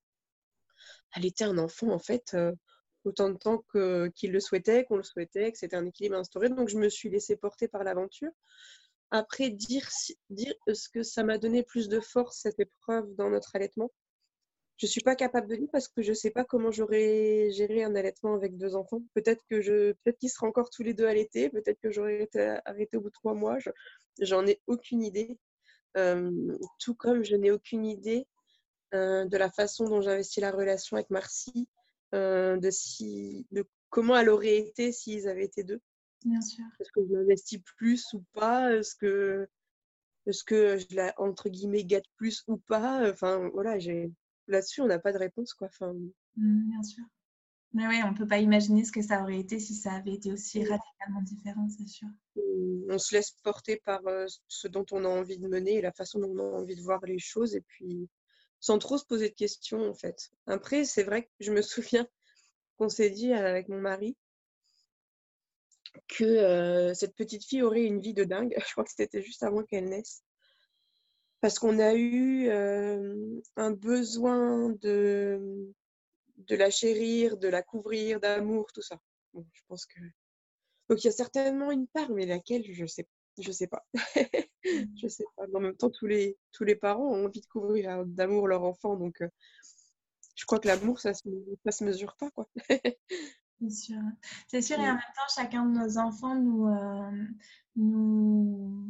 allaiter 1.13 1.45
un 1.45 1.59
enfant 1.59 1.89
en 1.89 1.99
fait 1.99 2.35
euh, 2.35 2.53
autant 3.05 3.31
de 3.31 3.37
temps 3.37 3.65
qu'il 4.15 4.33
le 4.33 4.41
souhaitait, 4.41 4.85
qu'on 4.85 4.97
le 4.97 5.03
souhaitait, 5.03 5.53
que 5.53 5.59
c'était 5.59 5.77
un 5.77 5.87
équilibre 5.87 6.17
instauré. 6.17 6.49
Donc 6.49 6.69
je 6.69 6.79
me 6.79 6.89
suis 6.89 7.11
laissée 7.11 7.37
porter 7.37 7.69
par 7.69 7.85
l'aventure. 7.85 8.31
Après, 9.11 9.51
dire, 9.51 9.87
dire 10.31 10.55
ce 10.73 10.89
que 10.89 11.03
ça 11.03 11.23
m'a 11.23 11.39
donné 11.39 11.63
plus 11.63 11.89
de 11.89 12.01
force, 12.01 12.39
cette 12.39 12.61
épreuve 12.61 13.15
dans 13.15 13.29
notre 13.29 13.55
allaitement, 13.55 13.91
je 14.79 14.87
suis 14.87 15.03
pas 15.03 15.15
capable 15.15 15.49
de 15.49 15.57
dire 15.57 15.69
parce 15.71 15.87
que 15.87 16.03
je 16.03 16.13
sais 16.13 16.31
pas 16.31 16.45
comment 16.45 16.71
j'aurais 16.71 17.51
géré 17.53 17.85
un 17.85 17.95
allaitement 17.95 18.35
avec 18.35 18.57
deux 18.57 18.75
enfants. 18.75 19.03
Peut-être 19.15 19.45
que 19.49 19.61
je, 19.61 19.93
peut-être 19.93 20.19
qu'ils 20.19 20.31
seraient 20.31 20.49
encore 20.49 20.71
tous 20.71 20.83
les 20.83 20.95
deux 20.95 21.07
allaités. 21.07 21.51
Peut-être 21.51 21.79
que 21.81 21.91
j'aurais 21.91 22.23
été 22.23 22.57
arrêtée 22.65 22.97
au 22.97 23.01
bout 23.01 23.11
de 23.11 23.15
trois 23.15 23.35
mois. 23.35 23.59
J'en 24.21 24.47
ai 24.47 24.61
aucune 24.67 25.03
idée. 25.03 25.39
Euh, 25.97 26.57
tout 26.81 26.95
comme 26.95 27.23
je 27.23 27.37
n'ai 27.37 27.51
aucune 27.51 27.85
idée 27.85 28.27
euh, 28.95 29.27
de 29.27 29.37
la 29.37 29.51
façon 29.51 29.85
dont 29.85 30.01
j'investis 30.01 30.41
la 30.41 30.51
relation 30.51 30.97
avec 30.97 31.11
Marcy, 31.11 31.69
euh, 32.15 32.57
de 32.57 32.71
si, 32.71 33.47
de 33.51 33.65
comment 33.91 34.17
elle 34.17 34.31
aurait 34.31 34.57
été 34.57 34.93
s'ils 34.93 35.29
avaient 35.29 35.45
été 35.45 35.65
deux. 35.65 35.81
Bien 36.25 36.41
sûr. 36.41 36.65
Est-ce 36.81 36.93
que 36.93 37.01
je 37.05 37.13
m'investis 37.13 37.61
plus 37.77 38.05
ou 38.13 38.23
pas? 38.33 38.75
Est-ce 38.75 38.95
que, 38.95 39.49
que 40.47 40.79
je 40.79 40.95
la 40.95 41.13
entre 41.17 41.49
guillemets 41.49 41.85
gâte 41.85 42.07
plus 42.17 42.45
ou 42.47 42.57
pas? 42.57 43.11
Enfin 43.11 43.51
voilà, 43.53 43.79
j'ai 43.79 44.13
là-dessus, 44.47 44.81
on 44.81 44.87
n'a 44.87 44.99
pas 44.99 45.13
de 45.13 45.19
réponse. 45.19 45.53
Quoi. 45.55 45.69
Enfin... 45.69 45.93
Mmh, 46.37 46.69
bien 46.69 46.83
sûr. 46.83 47.05
Mais 47.75 47.87
oui, 47.87 48.01
on 48.05 48.13
ne 48.13 48.17
peut 48.17 48.27
pas 48.27 48.39
imaginer 48.39 48.85
ce 48.85 48.93
que 48.93 49.01
ça 49.01 49.23
aurait 49.23 49.39
été 49.39 49.59
si 49.59 49.75
ça 49.75 49.93
avait 49.93 50.13
été 50.13 50.31
aussi 50.31 50.59
radicalement 50.63 51.23
différent, 51.23 51.69
c'est 51.71 51.89
sûr. 51.89 52.09
Mmh, 52.37 52.91
on 52.91 52.99
se 52.99 53.15
laisse 53.15 53.31
porter 53.43 53.81
par 53.85 54.07
euh, 54.07 54.27
ce 54.47 54.69
dont 54.69 54.85
on 54.93 55.05
a 55.05 55.09
envie 55.09 55.39
de 55.39 55.49
mener 55.49 55.77
et 55.77 55.81
la 55.81 55.93
façon 55.93 56.21
dont 56.21 56.35
on 56.39 56.39
a 56.39 56.61
envie 56.61 56.77
de 56.77 56.83
voir 56.83 57.05
les 57.05 57.19
choses, 57.19 57.57
et 57.57 57.63
puis 57.63 58.09
sans 58.63 58.79
trop 58.79 58.97
se 58.97 59.05
poser 59.05 59.29
de 59.29 59.35
questions, 59.35 59.91
en 59.91 59.93
fait. 59.93 60.31
Après, 60.47 60.85
c'est 60.85 61.03
vrai 61.03 61.25
que 61.25 61.31
je 61.41 61.53
me 61.53 61.61
souviens 61.63 62.09
qu'on 62.79 62.89
s'est 62.89 63.11
dit 63.11 63.35
avec 63.35 63.69
mon 63.69 63.81
mari 63.81 64.17
que 66.09 66.25
euh, 66.25 66.95
cette 66.95 67.15
petite 67.15 67.45
fille 67.45 67.63
aurait 67.63 67.83
une 67.83 68.01
vie 68.01 68.15
de 68.15 68.25
dingue. 68.25 68.55
Je 68.67 68.73
crois 68.73 68.85
que 68.85 68.93
c'était 68.97 69.21
juste 69.21 69.43
avant 69.43 69.63
qu'elle 69.65 69.91
naisse 69.91 70.23
parce 71.43 71.59
qu'on 71.59 71.81
a 71.81 71.95
eu 71.95 72.49
euh, 72.51 73.41
un 73.57 73.73
besoin 73.73 74.71
de, 74.81 75.75
la 76.49 76.71
chérir, 76.71 77.37
de 77.37 77.49
la 77.49 77.63
couvrir, 77.63 78.21
d'amour, 78.21 78.71
tout 78.73 78.81
ça. 78.81 78.97
je 79.35 79.61
pense 79.67 79.85
que. 79.87 79.99
Donc 80.89 81.03
il 81.03 81.09
y 81.09 81.11
a 81.11 81.13
certainement 81.13 81.73
une 81.73 81.89
part, 81.89 82.11
mais 82.11 82.27
laquelle, 82.27 82.65
je 82.73 82.85
je 83.39 83.51
sais 83.51 83.67
pas. 83.67 83.85
je 84.97 85.09
sais 85.09 85.25
pas. 85.37 85.45
en 85.55 85.61
même 85.61 85.77
temps, 85.77 85.91
tous 85.91 86.07
les, 86.07 86.37
tous 86.53 86.65
les 86.65 86.77
parents 86.77 87.09
ont 87.09 87.27
envie 87.27 87.41
de 87.41 87.47
couvrir 87.47 88.05
d'amour 88.07 88.49
leur 88.49 88.65
enfant, 88.65 88.97
donc 88.97 89.21
euh, 89.23 89.29
je 90.35 90.45
crois 90.45 90.59
que 90.59 90.69
l'amour, 90.69 91.01
ça 91.01 91.15
se, 91.15 91.29
se 91.71 91.85
mesure 91.85 92.17
pas, 92.17 92.31
quoi. 92.31 92.49
C'est 93.61 93.71
sûr. 93.71 94.01
C'est 94.49 94.63
sûr, 94.63 94.79
et 94.81 94.91
en 94.91 94.95
même 94.95 94.97
temps, 94.97 95.35
chacun 95.35 95.65
de 95.67 95.79
nos 95.79 95.99
enfants 95.99 96.35
nous, 96.35 96.67
euh, 96.67 97.11
nous, 97.77 98.89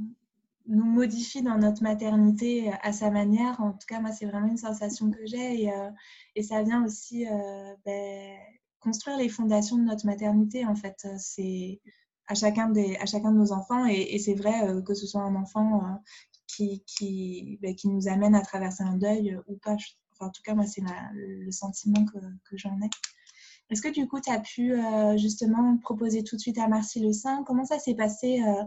nous 0.66 0.85
modifie 0.85 1.43
dans 1.43 1.59
notre 1.59 1.83
maternité 1.83 2.73
à 2.83 2.93
sa 2.93 3.11
manière. 3.11 3.61
En 3.61 3.73
tout 3.73 3.87
cas, 3.87 4.01
moi, 4.01 4.12
c'est 4.12 4.25
vraiment 4.25 4.49
une 4.49 4.57
sensation 4.57 5.11
que 5.11 5.27
j'ai. 5.27 5.64
Et, 5.64 5.73
euh, 5.73 5.91
et, 6.37 6.43
ça 6.43 6.62
vient 6.62 6.85
aussi 6.85 7.27
euh, 7.29 7.75
ben, 7.85 8.39
construire 8.81 9.18
les 9.18 9.29
fondations 9.29 9.77
de 9.77 9.85
notre 9.85 10.07
maternité, 10.07 10.64
en 10.64 10.75
fait. 10.75 11.07
C'est 11.18 11.83
à 12.33 12.35
chacun, 12.35 12.68
de 12.68 13.39
nos 13.39 13.53
enfants. 13.53 13.87
Et, 13.87 14.18
c'est 14.18 14.35
vrai 14.35 14.53
que 14.85 14.95
ce 14.95 15.07
soit 15.07 15.22
un 15.22 15.35
enfant 15.37 16.01
qui, 16.47 16.83
qui, 16.87 17.59
ben, 17.62 17.74
qui, 17.74 17.89
nous 17.89 18.09
amène 18.09 18.35
à 18.35 18.41
traverser 18.41 18.83
un 18.83 18.97
deuil 18.97 19.39
ou 19.47 19.57
pas. 19.57 19.76
Enfin, 20.12 20.26
en 20.26 20.30
tout 20.30 20.43
cas, 20.43 20.55
moi, 20.55 20.66
c'est 20.66 20.83
le 21.14 21.51
sentiment 21.51 22.05
que, 22.05 22.57
j'en 22.57 22.80
ai. 22.80 22.91
Est-ce 23.70 23.80
que 23.80 23.89
du 23.89 24.07
coup, 24.07 24.20
tu 24.20 24.30
as 24.30 24.41
pu 24.41 24.74
euh, 24.74 25.16
justement 25.16 25.78
proposer 25.78 26.22
tout 26.24 26.37
de 26.37 26.41
suite 26.41 26.59
à 26.59 26.68
Marcy 26.68 27.01
le 27.01 27.12
sein 27.12 27.43
Comment 27.45 27.64
ça 27.64 27.78
s'est 27.78 27.95
passé 27.95 28.43
euh? 28.43 28.64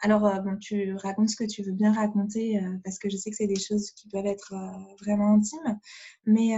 Alors, 0.00 0.26
euh, 0.26 0.40
bon, 0.40 0.58
tu 0.58 0.94
racontes 0.96 1.30
ce 1.30 1.36
que 1.36 1.44
tu 1.44 1.62
veux 1.62 1.72
bien 1.72 1.92
raconter 1.92 2.60
parce 2.84 2.98
que 2.98 3.08
je 3.08 3.16
sais 3.16 3.30
que 3.30 3.36
c'est 3.36 3.46
des 3.46 3.60
choses 3.60 3.92
qui 3.92 4.08
peuvent 4.08 4.26
être 4.26 4.52
vraiment 5.00 5.34
intimes. 5.34 5.78
Mais 6.26 6.56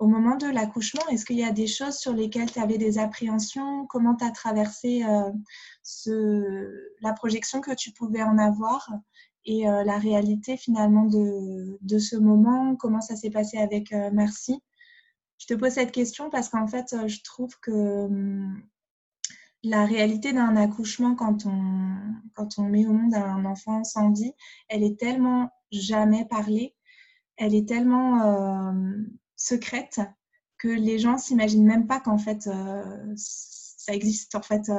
au 0.00 0.06
moment 0.06 0.36
de 0.36 0.46
l'accouchement, 0.46 1.06
est-ce 1.10 1.24
qu'il 1.24 1.38
y 1.38 1.44
a 1.44 1.52
des 1.52 1.68
choses 1.68 1.96
sur 1.98 2.12
lesquelles 2.12 2.50
tu 2.50 2.58
avais 2.58 2.78
des 2.78 2.98
appréhensions? 2.98 3.86
Comment 3.86 4.16
tu 4.16 4.24
as 4.24 4.30
traversé 4.30 5.04
ce, 5.82 6.90
la 7.00 7.12
projection 7.12 7.60
que 7.60 7.74
tu 7.74 7.92
pouvais 7.92 8.22
en 8.22 8.38
avoir 8.38 8.90
et 9.44 9.64
la 9.64 9.98
réalité 9.98 10.56
finalement 10.56 11.04
de, 11.04 11.98
ce 11.98 12.16
moment? 12.16 12.76
Comment 12.76 13.00
ça 13.00 13.14
s'est 13.14 13.30
passé 13.30 13.58
avec 13.58 13.92
Marcy 14.12 14.62
je 15.40 15.46
te 15.46 15.54
pose 15.54 15.72
cette 15.72 15.92
question 15.92 16.30
parce 16.30 16.50
qu'en 16.50 16.66
fait, 16.66 16.92
euh, 16.92 17.08
je 17.08 17.22
trouve 17.22 17.58
que 17.60 17.72
hum, 18.04 18.62
la 19.62 19.86
réalité 19.86 20.32
d'un 20.32 20.56
accouchement, 20.56 21.14
quand 21.14 21.46
on, 21.46 22.62
met 22.64 22.86
au 22.86 22.92
monde 22.92 23.14
un 23.14 23.44
enfant 23.44 23.84
sans 23.84 24.12
vie, 24.12 24.32
elle 24.68 24.82
est 24.82 24.98
tellement 24.98 25.50
jamais 25.72 26.26
parlée, 26.26 26.74
elle 27.36 27.54
est 27.54 27.68
tellement 27.68 28.22
euh, 28.22 28.72
secrète 29.40 30.00
que 30.58 30.68
les 30.68 30.98
gens 30.98 31.18
s'imaginent 31.18 31.66
même 31.66 31.86
pas 31.86 32.00
qu'en 32.00 32.18
fait 32.18 32.46
euh, 32.46 33.12
ça 33.16 33.94
existe. 33.94 34.34
En 34.34 34.42
fait, 34.42 34.70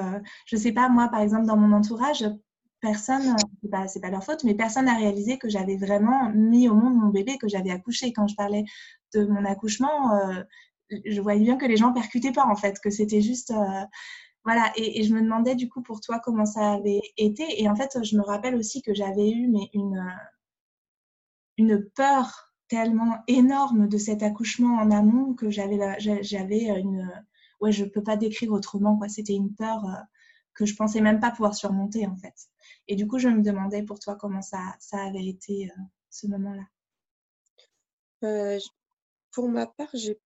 je 0.45 0.55
sais 0.55 0.71
pas 0.71 0.87
moi, 0.87 1.07
par 1.09 1.21
exemple, 1.21 1.47
dans 1.47 1.57
mon 1.57 1.75
entourage, 1.75 2.23
personne, 2.81 3.35
c'est 3.61 3.69
pas, 3.69 3.85
pas 4.01 4.09
leur 4.09 4.23
faute, 4.23 4.43
mais 4.43 4.55
personne 4.55 4.85
n'a 4.85 4.95
réalisé 4.95 5.37
que 5.37 5.47
j'avais 5.47 5.77
vraiment 5.77 6.29
mis 6.33 6.67
au 6.67 6.75
monde 6.75 6.95
mon 6.95 7.09
bébé, 7.09 7.37
que 7.37 7.47
j'avais 7.47 7.71
accouché. 7.71 8.11
Quand 8.11 8.27
je 8.27 8.35
parlais 8.35 8.65
de 9.13 9.25
mon 9.25 9.45
accouchement, 9.45 10.15
euh, 10.15 10.43
je 11.05 11.21
voyais 11.21 11.41
bien 11.41 11.57
que 11.57 11.65
les 11.65 11.77
gens 11.77 11.93
percutaient 11.93 12.31
pas 12.31 12.45
en 12.45 12.55
fait, 12.55 12.79
que 12.79 12.89
c'était 12.89 13.21
juste. 13.21 13.51
Euh, 13.51 13.85
voilà, 14.43 14.71
et, 14.75 15.03
je 15.03 15.13
me 15.13 15.21
demandais 15.21 15.55
du 15.55 15.69
coup 15.69 15.83
pour 15.83 16.01
toi 16.01 16.19
comment 16.19 16.45
ça 16.45 16.73
avait 16.73 17.01
été. 17.17 17.61
Et 17.61 17.69
en 17.69 17.75
fait, 17.75 17.97
je 18.03 18.17
me 18.17 18.23
rappelle 18.23 18.55
aussi 18.55 18.81
que 18.81 18.93
j'avais 18.93 19.29
eu 19.29 19.47
mais 19.47 19.69
une, 19.73 20.03
une 21.57 21.85
peur 21.95 22.50
tellement 22.71 23.21
énorme 23.27 23.89
de 23.89 23.97
cet 23.97 24.23
accouchement 24.23 24.77
en 24.77 24.91
amont 24.91 25.33
que 25.33 25.49
j'avais 25.49 25.77
j'avais 25.99 26.67
une 26.79 27.11
ouais 27.59 27.73
je 27.73 27.83
peux 27.83 28.01
pas 28.01 28.15
décrire 28.15 28.53
autrement 28.53 28.97
quoi 28.97 29.09
c'était 29.09 29.33
une 29.33 29.53
peur 29.53 29.85
euh, 29.85 29.99
que 30.53 30.65
je 30.65 30.73
pensais 30.73 31.01
même 31.01 31.19
pas 31.19 31.31
pouvoir 31.31 31.53
surmonter 31.53 32.07
en 32.07 32.15
fait 32.15 32.33
et 32.87 32.95
du 32.95 33.07
coup 33.07 33.19
je 33.19 33.27
me 33.27 33.41
demandais 33.41 33.83
pour 33.83 33.99
toi 33.99 34.15
comment 34.15 34.41
ça 34.41 34.73
ça 34.79 35.03
avait 35.03 35.27
été 35.27 35.69
ce 36.09 36.27
moment 36.27 36.55
là 36.55 36.63
pour 39.33 39.49
ma 39.49 39.67
part, 39.67 39.89
j'ai 39.93 40.17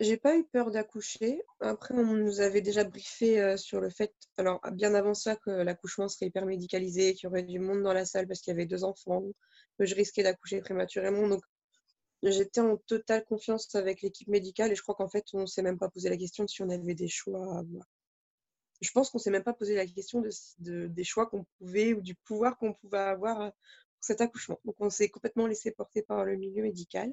j'ai 0.00 0.16
pas 0.16 0.36
eu 0.36 0.44
peur 0.44 0.70
d'accoucher. 0.72 1.40
Après, 1.60 1.94
on 1.94 2.04
nous 2.04 2.40
avait 2.40 2.60
déjà 2.60 2.82
briefé 2.84 3.40
euh, 3.40 3.56
sur 3.56 3.80
le 3.80 3.90
fait, 3.90 4.12
alors 4.38 4.60
bien 4.72 4.92
avant 4.94 5.14
ça, 5.14 5.36
que 5.36 5.50
l'accouchement 5.50 6.08
serait 6.08 6.26
hyper 6.26 6.46
médicalisé, 6.46 7.14
qu'il 7.14 7.24
y 7.24 7.26
aurait 7.28 7.44
du 7.44 7.60
monde 7.60 7.82
dans 7.82 7.92
la 7.92 8.04
salle 8.04 8.26
parce 8.26 8.40
qu'il 8.40 8.50
y 8.50 8.56
avait 8.56 8.66
deux 8.66 8.82
enfants, 8.82 9.22
que 9.78 9.86
je 9.86 9.94
risquais 9.94 10.24
d'accoucher 10.24 10.60
prématurément. 10.60 11.28
Donc, 11.28 11.42
j'étais 12.30 12.60
en 12.60 12.76
totale 12.76 13.24
confiance 13.24 13.74
avec 13.74 14.02
l'équipe 14.02 14.28
médicale 14.28 14.72
et 14.72 14.74
je 14.74 14.82
crois 14.82 14.94
qu'en 14.94 15.08
fait, 15.08 15.24
on 15.32 15.46
s'est 15.46 15.62
même 15.62 15.78
pas 15.78 15.88
posé 15.88 16.08
la 16.08 16.16
question 16.16 16.44
de 16.44 16.48
si 16.48 16.62
on 16.62 16.70
avait 16.70 16.94
des 16.94 17.08
choix 17.08 17.54
à 17.54 17.58
avoir. 17.58 17.84
Je 18.80 18.90
pense 18.90 19.10
qu'on 19.10 19.18
s'est 19.18 19.30
même 19.30 19.44
pas 19.44 19.52
posé 19.54 19.74
la 19.74 19.86
question 19.86 20.22
de, 20.58 20.86
des 20.86 21.04
choix 21.04 21.26
qu'on 21.26 21.46
pouvait 21.58 21.94
ou 21.94 22.00
du 22.00 22.14
pouvoir 22.14 22.58
qu'on 22.58 22.74
pouvait 22.74 22.98
avoir 22.98 23.40
euh, 23.40 23.50
pour 23.50 24.04
cet 24.04 24.20
accouchement. 24.20 24.60
Donc, 24.64 24.76
on 24.78 24.90
s'est 24.90 25.08
complètement 25.08 25.46
laissé 25.46 25.70
porter 25.70 26.02
par 26.02 26.24
le 26.24 26.36
milieu 26.36 26.62
médical. 26.62 27.12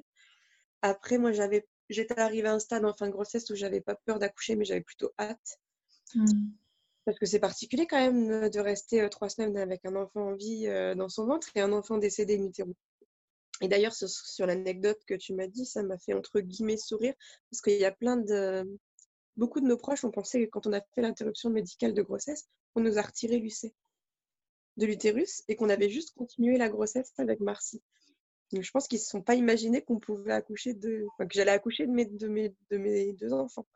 Après, 0.82 1.18
moi, 1.18 1.32
j'avais, 1.32 1.66
j'étais 1.88 2.18
arrivée 2.18 2.48
à 2.48 2.54
un 2.54 2.58
stade 2.58 2.84
en 2.84 2.92
fin 2.92 3.06
de 3.06 3.12
grossesse 3.12 3.48
où 3.50 3.54
j'avais 3.54 3.80
pas 3.80 3.94
peur 3.94 4.18
d'accoucher, 4.18 4.56
mais 4.56 4.64
j'avais 4.64 4.80
plutôt 4.82 5.12
hâte. 5.18 5.60
Mmh. 6.14 6.26
Parce 7.04 7.18
que 7.18 7.26
c'est 7.26 7.40
particulier 7.40 7.86
quand 7.86 7.98
même 7.98 8.48
de 8.50 8.60
rester 8.60 9.00
euh, 9.00 9.08
trois 9.08 9.28
semaines 9.28 9.56
avec 9.56 9.84
un 9.84 9.96
enfant 9.96 10.28
en 10.28 10.34
vie 10.34 10.66
euh, 10.68 10.94
dans 10.94 11.08
son 11.08 11.26
ventre 11.26 11.48
et 11.54 11.60
un 11.60 11.72
enfant 11.72 11.98
décédé 11.98 12.38
in 12.38 12.44
utero. 12.44 12.74
Et 13.62 13.68
d'ailleurs, 13.68 13.94
sur, 13.94 14.46
l'anecdote 14.46 14.98
que 15.06 15.14
tu 15.14 15.34
m'as 15.34 15.46
dit, 15.46 15.64
ça 15.64 15.82
m'a 15.82 15.98
fait 15.98 16.12
entre 16.12 16.40
guillemets 16.40 16.76
sourire 16.76 17.14
parce 17.50 17.62
qu'il 17.62 17.78
y 17.78 17.84
a 17.84 17.92
plein 17.92 18.16
de. 18.16 18.78
Beaucoup 19.36 19.60
de 19.60 19.66
nos 19.66 19.78
proches 19.78 20.04
ont 20.04 20.10
pensé 20.10 20.44
que 20.44 20.50
quand 20.50 20.66
on 20.66 20.72
a 20.74 20.82
fait 20.94 21.00
l'interruption 21.00 21.48
médicale 21.48 21.94
de 21.94 22.02
grossesse, 22.02 22.48
on 22.74 22.80
nous 22.80 22.98
a 22.98 23.02
retiré 23.02 23.38
l'UC 23.38 23.72
de 24.76 24.86
l'utérus 24.86 25.42
et 25.48 25.56
qu'on 25.56 25.70
avait 25.70 25.88
juste 25.88 26.14
continué 26.14 26.58
la 26.58 26.68
grossesse 26.68 27.12
avec 27.16 27.40
Marcy 27.40 27.82
je 28.60 28.70
pense 28.70 28.86
qu'ils 28.86 28.98
ne 28.98 29.02
se 29.02 29.08
sont 29.08 29.22
pas 29.22 29.34
imaginés 29.34 29.82
qu'on 29.82 29.98
pouvait 29.98 30.32
accoucher 30.32 30.74
de. 30.74 31.06
Enfin, 31.14 31.26
que 31.26 31.34
j'allais 31.34 31.52
accoucher 31.52 31.86
de 31.86 31.92
mes, 31.92 32.04
de, 32.04 32.28
mes, 32.28 32.54
de 32.70 32.76
mes 32.76 33.12
deux 33.14 33.32
enfants. 33.32 33.66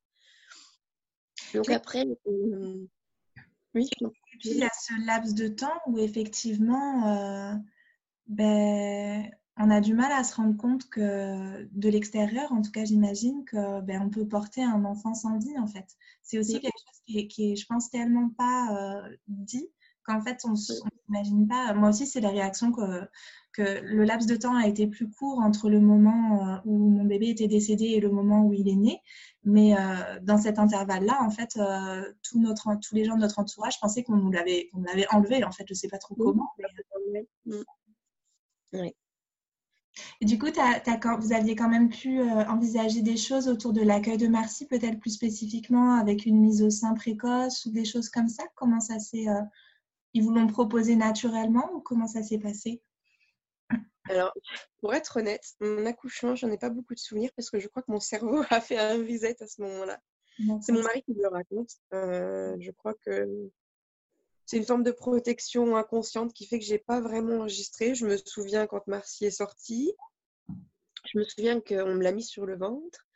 Donc 1.54 1.70
après. 1.70 2.04
Euh, 2.26 2.86
oui. 3.74 3.88
Et 4.02 4.38
puis 4.38 4.50
il 4.50 4.58
y 4.58 4.64
a 4.64 4.70
ce 4.78 5.06
laps 5.06 5.34
de 5.34 5.48
temps 5.48 5.80
où 5.86 5.98
effectivement, 5.98 7.08
euh, 7.08 7.54
ben, 8.26 9.30
on 9.58 9.70
a 9.70 9.80
du 9.80 9.94
mal 9.94 10.12
à 10.12 10.22
se 10.24 10.34
rendre 10.34 10.56
compte 10.56 10.88
que 10.88 11.64
de 11.72 11.88
l'extérieur, 11.88 12.52
en 12.52 12.62
tout 12.62 12.70
cas 12.70 12.84
j'imagine, 12.84 13.44
que 13.44 13.80
ben, 13.80 14.02
on 14.02 14.10
peut 14.10 14.26
porter 14.26 14.62
un 14.62 14.84
enfant 14.84 15.14
sans 15.14 15.38
vie 15.38 15.58
en 15.58 15.66
fait. 15.66 15.86
C'est 16.22 16.38
aussi 16.38 16.60
quelque 16.60 16.78
chose 16.78 17.00
qui 17.06 17.18
est, 17.18 17.26
qui 17.26 17.56
je 17.56 17.66
pense, 17.66 17.90
tellement 17.90 18.30
pas 18.30 18.76
euh, 18.76 19.16
dit 19.28 19.68
qu'en 20.04 20.20
fait 20.20 20.42
on 20.44 20.50
ne 20.50 20.56
s'imagine 20.56 21.48
pas. 21.48 21.72
Moi 21.74 21.88
aussi, 21.88 22.06
c'est 22.06 22.20
la 22.20 22.30
réaction 22.30 22.72
que 22.72 23.08
que 23.56 23.80
le 23.82 24.04
laps 24.04 24.26
de 24.26 24.36
temps 24.36 24.54
a 24.54 24.66
été 24.66 24.86
plus 24.86 25.08
court 25.08 25.38
entre 25.38 25.70
le 25.70 25.80
moment 25.80 26.56
euh, 26.56 26.58
où 26.66 26.76
mon 26.90 27.04
bébé 27.04 27.30
était 27.30 27.48
décédé 27.48 27.86
et 27.86 28.00
le 28.00 28.10
moment 28.10 28.44
où 28.44 28.52
il 28.52 28.68
est 28.68 28.76
né. 28.76 29.00
Mais 29.44 29.74
euh, 29.78 30.20
dans 30.22 30.36
cet 30.36 30.58
intervalle-là, 30.58 31.22
en 31.22 31.30
fait, 31.30 31.56
euh, 31.56 32.02
tout 32.22 32.38
notre, 32.38 32.78
tous 32.86 32.94
les 32.94 33.04
gens 33.04 33.14
de 33.14 33.20
notre 33.20 33.38
entourage 33.38 33.80
pensaient 33.80 34.02
qu'on 34.02 34.16
nous 34.16 34.30
l'avait 34.30 34.68
enlevé. 35.10 35.42
En 35.44 35.52
fait, 35.52 35.64
je 35.66 35.72
ne 35.72 35.76
sais 35.76 35.88
pas 35.88 35.98
trop 35.98 36.14
comment. 36.14 36.50
Oui. 38.72 38.94
Et 40.20 40.24
du 40.24 40.38
coup, 40.38 40.46
vous 40.46 41.32
aviez 41.32 41.56
quand 41.56 41.68
même 41.68 41.88
pu 41.88 42.20
envisager 42.22 43.02
des 43.02 43.16
choses 43.16 43.48
autour 43.48 43.72
de 43.72 43.82
l'accueil 43.82 44.18
de 44.18 44.28
Marcy, 44.28 44.66
peut-être 44.66 44.98
plus 44.98 45.10
spécifiquement 45.10 45.94
avec 45.94 46.26
une 46.26 46.40
mise 46.40 46.62
au 46.62 46.70
sein 46.70 46.94
précoce 46.94 47.64
ou 47.66 47.70
des 47.70 47.84
choses 47.84 48.08
comme 48.08 48.28
ça? 48.28 48.44
Comment 48.54 48.80
ça 48.80 48.98
s'est. 48.98 49.26
ils 50.12 50.22
vous 50.22 50.32
l'ont 50.32 50.46
proposé 50.46 50.96
naturellement 50.96 51.70
ou 51.74 51.80
comment 51.80 52.06
ça 52.06 52.22
s'est 52.22 52.38
passé? 52.38 52.82
Alors, 54.08 54.32
pour 54.80 54.94
être 54.94 55.18
honnête, 55.18 55.44
mon 55.60 55.84
accouchement, 55.86 56.34
j'en 56.36 56.50
ai 56.50 56.58
pas 56.58 56.70
beaucoup 56.70 56.94
de 56.94 56.98
souvenirs 56.98 57.30
parce 57.36 57.50
que 57.50 57.58
je 57.58 57.68
crois 57.68 57.82
que 57.82 57.90
mon 57.90 58.00
cerveau 58.00 58.42
a 58.50 58.60
fait 58.60 58.78
un 58.78 58.98
reset 58.98 59.42
à 59.42 59.46
ce 59.46 59.60
moment-là. 59.62 60.00
C'est 60.60 60.72
mon 60.72 60.82
mari 60.82 61.02
qui 61.02 61.14
me 61.14 61.22
le 61.22 61.28
raconte. 61.28 61.70
Euh, 61.94 62.56
je 62.60 62.70
crois 62.70 62.94
que 62.94 63.50
c'est 64.46 64.56
une 64.56 64.64
forme 64.64 64.82
de 64.82 64.92
protection 64.92 65.76
inconsciente 65.76 66.32
qui 66.32 66.46
fait 66.46 66.58
que 66.58 66.64
j'ai 66.64 66.78
pas 66.78 67.00
vraiment 67.00 67.40
enregistré. 67.40 67.94
Je 67.94 68.06
me 68.06 68.16
souviens 68.16 68.66
quand 68.66 68.86
Marcy 68.86 69.26
est 69.26 69.30
sortie, 69.30 69.92
je 71.04 71.18
me 71.18 71.24
souviens 71.24 71.60
qu'on 71.60 71.94
me 71.94 72.02
l'a 72.02 72.12
mis 72.12 72.24
sur 72.24 72.46
le 72.46 72.56
ventre 72.56 73.06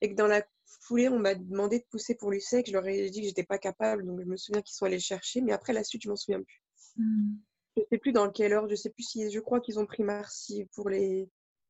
et 0.00 0.10
que 0.10 0.14
dans 0.14 0.26
la 0.26 0.42
foulée, 0.82 1.08
on 1.08 1.18
m'a 1.18 1.34
demandé 1.34 1.80
de 1.80 1.84
pousser 1.90 2.14
pour 2.14 2.30
lui 2.30 2.40
je 2.40 2.72
leur 2.72 2.86
ai 2.86 3.10
dit 3.10 3.20
que 3.20 3.26
j'étais 3.26 3.44
pas 3.44 3.58
capable, 3.58 4.06
donc 4.06 4.20
je 4.20 4.26
me 4.26 4.36
souviens 4.36 4.62
qu'ils 4.62 4.74
sont 4.74 4.86
allés 4.86 5.00
chercher, 5.00 5.40
mais 5.40 5.52
après 5.52 5.72
la 5.72 5.84
suite, 5.84 6.02
je 6.02 6.08
m'en 6.08 6.16
souviens 6.16 6.42
plus. 6.42 6.62
Hmm 6.96 7.36
je 7.78 7.84
sais 7.90 7.98
plus 7.98 8.12
dans 8.12 8.30
quelle 8.30 8.52
heure, 8.52 8.68
je 8.68 8.74
sais 8.74 8.90
plus 8.90 9.02
si 9.02 9.30
je 9.30 9.40
crois 9.40 9.60
qu'ils 9.60 9.78
ont 9.78 9.86
pris 9.86 10.02
Marcy 10.02 10.66
pour 10.74 10.88
les 10.88 11.28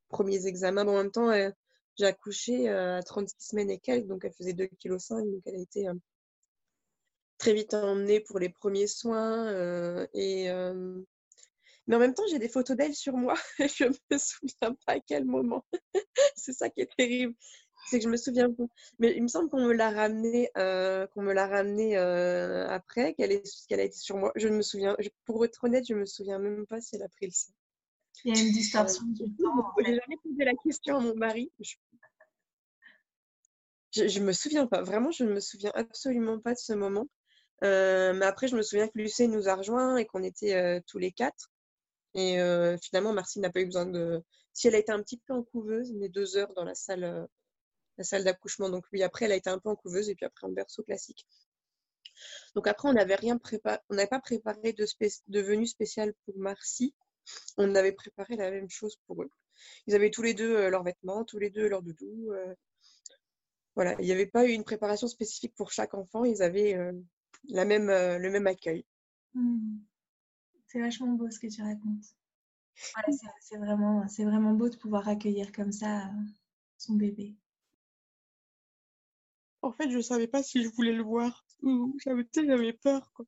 premiers 0.09 0.47
examens. 0.47 0.87
En 0.87 0.97
même 0.97 1.11
temps, 1.11 1.31
euh, 1.31 1.51
j'ai 1.97 2.07
accouché 2.07 2.69
euh, 2.69 2.99
à 2.99 3.03
36 3.03 3.35
semaines 3.39 3.71
et 3.71 3.79
quelques, 3.79 4.07
donc 4.07 4.25
elle 4.25 4.33
faisait 4.33 4.53
2,5 4.53 4.69
kg, 4.79 5.31
donc 5.31 5.43
elle 5.47 5.57
a 5.57 5.61
été 5.61 5.89
euh, 5.89 5.95
très 7.39 7.55
vite 7.55 7.75
emmenée 7.75 8.21
pour 8.21 8.39
les 8.39 8.49
premiers 8.49 8.87
soins. 8.87 9.53
et, 10.15 10.49
mais 11.87 11.97
en 11.97 12.01
même 12.01 12.15
temps, 12.15 12.27
j'ai 12.31 12.39
des 12.39 12.51
photos 12.51 12.77
d'elle 12.77 12.95
sur 12.95 13.17
moi. 13.17 13.35
je 13.59 13.85
me 13.85 14.19
souviens 14.19 14.75
pas 14.87 14.95
à 14.95 15.01
quel 15.01 15.25
moment. 15.25 15.65
C'est 16.37 16.53
ça 16.53 16.69
qui 16.69 16.83
est 16.83 16.91
terrible 16.97 17.35
c'est 17.89 17.99
que 17.99 18.05
je 18.05 18.09
me 18.09 18.17
souviens 18.17 18.53
pas. 18.53 18.65
Mais 18.99 19.15
il 19.17 19.23
me 19.23 19.29
semble 19.29 19.49
qu'on 19.49 19.65
me 19.65 19.73
l'a 19.73 19.91
ramené, 19.91 20.51
euh, 20.57 21.07
qu'on 21.09 21.23
me 21.23 21.33
l'a 21.33 21.47
ramené 21.47 21.97
euh, 21.97 22.69
après, 22.69 23.15
qu'elle 23.15 23.43
qu'elle 23.69 23.81
a 23.81 23.85
été 23.85 23.97
sur 23.97 24.17
moi. 24.17 24.33
Je 24.37 24.49
ne 24.49 24.57
me 24.57 24.63
souviens, 24.63 24.97
pour 25.25 25.45
être 25.45 25.65
honnête, 25.65 25.87
je 25.89 25.95
me 25.95 26.07
souviens 26.07 26.39
même 26.39 26.67
pas 26.67 26.81
si 26.81 26.97
elle 26.97 27.03
a 27.03 27.09
pris 27.09 27.27
le 27.27 27.33
sein. 27.33 27.53
Il 28.25 28.35
y 28.35 28.39
a 28.39 28.43
une 28.43 28.53
distorsion 28.53 29.05
du 29.07 29.25
temps. 29.37 29.73
Je 29.79 29.85
n'ai 29.85 29.97
jamais 29.97 30.17
posé 30.23 30.45
la 30.45 30.55
question 30.55 30.97
à 30.97 31.01
mon 31.01 31.15
mari. 31.15 31.51
Je, 31.61 31.77
je 34.07 34.21
me 34.21 34.33
souviens 34.33 34.67
pas, 34.67 34.83
vraiment, 34.83 35.11
je 35.11 35.25
ne 35.25 35.33
me 35.33 35.41
souviens 35.41 35.73
absolument 35.75 36.39
pas 36.39 36.53
de 36.53 36.59
ce 36.59 36.73
moment. 36.73 37.07
Euh, 37.65 38.13
mais 38.15 38.27
après, 38.27 38.49
je 38.49 38.57
me 38.57 38.63
souviens 38.63 38.89
que 38.89 38.97
Lucé 38.99 39.27
nous 39.27 39.49
a 39.49 39.55
rejoints 39.55 39.97
et 39.97 40.07
qu'on 40.07 40.23
était 40.23 40.55
euh, 40.55 40.81
tous 40.87 40.99
les 40.99 41.13
quatre. 41.13 41.51
Et 42.15 42.41
euh, 42.41 42.77
finalement, 42.79 43.13
Marcy 43.13 43.41
n'a 43.41 43.51
pas 43.51 43.61
eu 43.61 43.67
besoin 43.67 43.87
de. 43.87 44.23
Si 44.53 44.69
elle 44.69 44.75
a 44.75 44.79
été 44.79 44.93
un 44.93 45.03
petit 45.03 45.19
peu 45.19 45.35
en 45.35 45.43
couveuse, 45.43 45.93
mais 45.95 46.09
deux 46.09 46.37
heures 46.37 46.53
dans 46.55 46.65
la 46.65 46.75
salle, 46.75 47.29
la 47.99 48.05
salle 48.05 48.25
d'accouchement. 48.25 48.71
Donc 48.71 48.85
oui, 48.93 49.03
après, 49.03 49.27
elle 49.27 49.33
a 49.33 49.37
été 49.37 49.51
un 49.51 49.59
peu 49.59 49.69
en 49.69 49.77
couveuse 49.77 50.09
et 50.09 50.15
puis 50.15 50.27
après 50.27 50.47
en 50.47 50.51
berceau 50.51 50.83
classique. 50.83 51.27
Donc 52.55 52.67
après, 52.67 52.89
on 52.89 52.93
n'avait 52.93 53.15
rien 53.15 53.39
préparé, 53.39 53.79
on 53.91 53.95
n'avait 53.95 54.09
pas 54.09 54.21
préparé 54.21 54.73
de, 54.73 54.87
de 55.29 55.41
venue 55.41 55.67
spéciale 55.67 56.15
pour 56.25 56.37
Marcy. 56.39 56.95
On 57.57 57.75
avait 57.75 57.93
préparé 57.93 58.37
la 58.37 58.51
même 58.51 58.71
chose 58.71 58.97
pour 59.07 59.23
eux. 59.23 59.31
Ils 59.87 59.95
avaient 59.95 60.11
tous 60.11 60.23
les 60.23 60.35
deux 60.35 60.69
leurs 60.71 60.83
vêtements, 60.83 61.25
tous 61.25 61.39
les 61.39 61.51
deux 61.51 61.69
leurs 61.69 61.83
doudous. 61.83 62.33
voilà, 63.75 63.95
il 64.01 64.07
n'y 64.07 64.13
avait 64.13 64.27
pas 64.27 64.45
eu 64.45 64.51
une 64.51 64.65
préparation 64.65 65.07
spécifique 65.09 65.55
pour 65.57 65.71
chaque 65.71 65.95
enfant. 65.95 66.25
Ils 66.25 66.43
avaient 66.43 66.77
la 67.45 67.65
même, 67.65 67.89
euh, 67.89 68.19
le 68.19 68.31
même 68.31 68.47
accueil. 68.47 68.85
Mmh. 69.35 69.79
C'est 70.67 70.81
vachement 70.81 71.09
beau 71.09 71.31
ce 71.31 71.39
que 71.39 71.47
tu 71.47 71.63
racontes. 71.63 72.05
c'est 73.41 73.57
vraiment, 73.57 74.05
vraiment 74.07 74.53
beau 74.53 74.69
de 74.69 74.77
pouvoir 74.77 75.09
accueillir 75.09 75.53
comme 75.53 75.73
ça 75.73 76.07
euh, 76.07 76.25
son 76.77 76.95
bébé. 76.95 77.35
En 79.63 79.73
fait, 79.73 79.91
je 79.91 79.97
ne 79.97 80.03
savais 80.03 80.29
pas 80.29 80.43
si 80.43 80.63
je 80.63 80.69
voulais 80.69 80.93
le 80.93 81.03
voir. 81.03 81.45
J'avais, 82.05 82.27
j'avais 82.35 82.73
peur. 82.73 83.11
Quoi. 83.13 83.27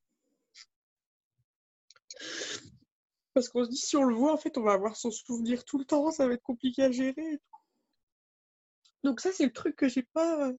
Parce 3.34 3.48
qu'on 3.48 3.64
se 3.64 3.70
dit, 3.70 3.76
si 3.76 3.96
on 3.96 4.04
le 4.04 4.14
voit, 4.14 4.32
en 4.32 4.36
fait, 4.36 4.56
on 4.58 4.62
va 4.62 4.72
avoir 4.72 4.96
son 4.96 5.10
souvenir 5.10 5.64
tout 5.64 5.78
le 5.78 5.84
temps, 5.84 6.10
ça 6.10 6.26
va 6.26 6.34
être 6.34 6.42
compliqué 6.42 6.82
à 6.82 6.90
gérer. 6.90 7.40
Donc 9.02 9.20
ça, 9.20 9.32
c'est 9.32 9.46
le 9.46 9.52
truc 9.52 9.76
que 9.76 9.88
j'ai 9.88 10.02
pas 10.02 10.52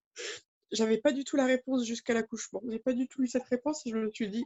j'avais 0.71 0.97
pas 0.97 1.11
du 1.11 1.23
tout 1.23 1.35
la 1.35 1.45
réponse 1.45 1.85
jusqu'à 1.85 2.13
l'accouchement. 2.13 2.61
J'ai 2.69 2.79
pas 2.79 2.93
du 2.93 3.07
tout 3.07 3.23
eu 3.23 3.27
cette 3.27 3.43
réponse 3.43 3.85
et 3.85 3.89
je 3.91 3.97
me 3.97 4.11
suis 4.11 4.29
dit, 4.29 4.45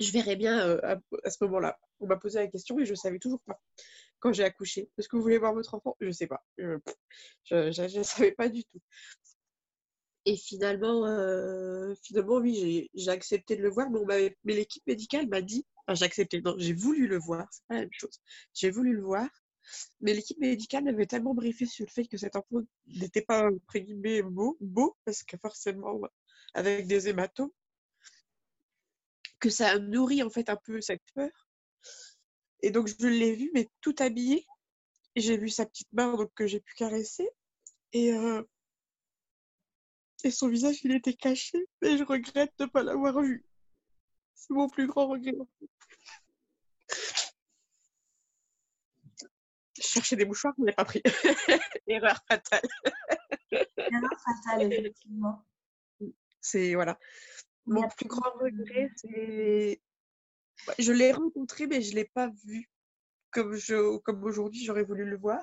je 0.00 0.10
verrai 0.12 0.36
bien 0.36 0.66
euh, 0.66 0.96
à, 1.24 1.30
ce 1.30 1.42
moment-là. 1.44 1.78
On 2.00 2.06
m'a 2.06 2.16
posé 2.16 2.38
la 2.38 2.46
question 2.48 2.78
et 2.78 2.86
je 2.86 2.94
savais 2.94 3.18
toujours 3.18 3.40
pas 3.40 3.60
quand 4.18 4.32
j'ai 4.32 4.44
accouché. 4.44 4.88
Est-ce 4.98 5.08
que 5.08 5.16
vous 5.16 5.22
voulez 5.22 5.38
voir 5.38 5.54
votre 5.54 5.74
enfant? 5.74 5.96
Je 6.00 6.10
sais 6.10 6.26
pas. 6.26 6.44
Je 6.56 7.98
ne 7.98 8.02
savais 8.02 8.32
pas 8.32 8.48
du 8.48 8.64
tout. 8.64 8.80
Et 10.24 10.36
finalement, 10.36 11.06
euh, 11.06 11.94
finalement 12.02 12.36
oui, 12.36 12.90
j'ai 12.94 13.10
accepté 13.10 13.56
de 13.56 13.62
le 13.62 13.70
voir, 13.70 13.88
mais, 13.90 14.36
mais 14.42 14.54
l'équipe 14.54 14.84
médicale 14.86 15.28
m'a 15.28 15.40
dit, 15.40 15.64
enfin, 15.86 15.94
j'ai 15.94 16.04
accepté, 16.04 16.42
non, 16.42 16.56
j'ai 16.58 16.72
voulu 16.72 17.06
le 17.06 17.16
voir, 17.16 17.46
c'est 17.52 17.64
pas 17.68 17.74
la 17.76 17.80
même 17.82 17.92
chose. 17.92 18.20
J'ai 18.52 18.70
voulu 18.70 18.92
le 18.92 19.02
voir, 19.02 19.28
mais 20.00 20.14
l'équipe 20.14 20.38
médicale 20.38 20.84
m'avait 20.84 21.06
tellement 21.06 21.34
briefé 21.34 21.66
sur 21.66 21.84
le 21.86 21.90
fait 21.90 22.06
que 22.06 22.16
cet 22.16 22.36
enfant 22.36 22.60
n'était 22.86 23.22
pas, 23.22 23.48
entre 23.48 23.78
guillemets, 23.78 24.22
beau, 24.22 24.56
beau, 24.60 24.96
parce 25.04 25.22
que 25.22 25.36
forcément, 25.36 26.00
avec 26.54 26.86
des 26.86 27.08
hématomes, 27.08 27.50
que 29.38 29.50
ça 29.50 29.70
a 29.70 29.78
nourri 29.78 30.22
en 30.22 30.30
fait 30.30 30.48
un 30.48 30.56
peu 30.56 30.80
cette 30.80 31.02
peur. 31.14 31.30
Et 32.62 32.70
donc, 32.70 32.88
je 32.88 33.06
l'ai 33.06 33.34
vu, 33.34 33.50
mais 33.54 33.68
tout 33.80 33.94
habillé. 33.98 34.46
J'ai 35.14 35.36
vu 35.36 35.48
sa 35.48 35.66
petite 35.66 35.92
main 35.92 36.16
que 36.34 36.46
j'ai 36.46 36.60
pu 36.60 36.74
caresser. 36.74 37.28
Et, 37.92 38.12
euh, 38.12 38.42
et 40.24 40.30
son 40.30 40.48
visage, 40.48 40.80
il 40.84 40.92
était 40.92 41.14
caché. 41.14 41.66
Et 41.82 41.96
je 41.96 42.04
regrette 42.04 42.52
de 42.58 42.64
ne 42.64 42.70
pas 42.70 42.82
l'avoir 42.82 43.20
vu. 43.20 43.44
C'est 44.34 44.54
mon 44.54 44.68
plus 44.68 44.86
grand 44.86 45.08
regret. 45.08 45.32
Chercher 49.86 50.16
des 50.16 50.24
mouchoirs, 50.24 50.54
on 50.58 50.64
n'a 50.64 50.72
pas 50.72 50.84
pris. 50.84 51.02
Erreur 51.86 52.20
fatale. 52.28 52.68
Erreur 53.52 54.20
fatale, 54.24 54.72
effectivement. 54.72 55.44
C'est, 56.40 56.74
voilà. 56.74 56.98
Mon 57.66 57.88
plus 57.88 58.06
grand 58.06 58.30
regret, 58.40 58.90
c'est. 58.96 59.80
Je 60.78 60.92
l'ai 60.92 61.12
rencontré, 61.12 61.66
mais 61.66 61.82
je 61.82 61.90
ne 61.90 61.96
l'ai 61.96 62.04
pas 62.04 62.28
vu 62.44 62.70
comme, 63.30 63.54
je, 63.54 63.98
comme 63.98 64.24
aujourd'hui, 64.24 64.64
j'aurais 64.64 64.84
voulu 64.84 65.04
le 65.04 65.18
voir. 65.18 65.42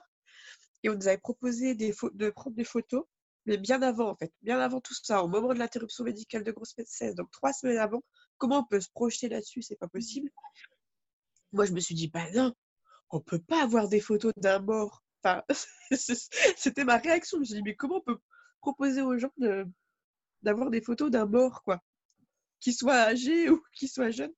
Et 0.83 0.89
on 0.89 0.95
nous 0.95 1.07
avait 1.07 1.17
proposé 1.17 1.75
des 1.75 1.93
de 2.13 2.29
prendre 2.29 2.55
des 2.55 2.63
photos, 2.63 3.05
mais 3.45 3.57
bien 3.57 3.81
avant, 3.81 4.09
en 4.09 4.15
fait. 4.15 4.33
Bien 4.41 4.59
avant 4.59 4.81
tout 4.81 4.93
ça, 4.93 5.23
au 5.23 5.27
moment 5.27 5.53
de 5.53 5.59
l'interruption 5.59 6.03
médicale 6.03 6.43
de 6.43 6.51
grossesse 6.51 6.89
16, 6.89 7.15
donc 7.15 7.29
trois 7.31 7.53
semaines 7.53 7.77
avant. 7.77 8.03
Comment 8.37 8.59
on 8.59 8.63
peut 8.65 8.81
se 8.81 8.89
projeter 8.89 9.29
là-dessus 9.29 9.61
C'est 9.61 9.77
pas 9.77 9.87
possible. 9.87 10.29
Moi, 11.51 11.65
je 11.65 11.71
me 11.71 11.79
suis 11.79 11.95
dit, 11.95 12.07
bah 12.07 12.29
non, 12.31 12.53
on 13.09 13.19
peut 13.19 13.39
pas 13.39 13.63
avoir 13.63 13.87
des 13.89 13.99
photos 13.99 14.33
d'un 14.37 14.59
mort. 14.59 15.03
Enfin, 15.23 15.43
c'était 16.57 16.83
ma 16.83 16.97
réaction. 16.97 17.37
Je 17.37 17.39
me 17.39 17.45
suis 17.45 17.55
dit, 17.55 17.63
mais 17.63 17.75
comment 17.75 17.97
on 17.97 18.01
peut 18.01 18.19
proposer 18.61 19.01
aux 19.01 19.17
gens 19.17 19.31
d'avoir 20.41 20.69
des 20.69 20.81
photos 20.81 21.11
d'un 21.11 21.25
mort, 21.25 21.63
quoi? 21.63 21.81
Qu'il 22.59 22.73
soit 22.73 22.95
âgé 22.95 23.49
ou 23.49 23.61
qu'il 23.73 23.89
soit 23.89 24.11
jeune. 24.11 24.33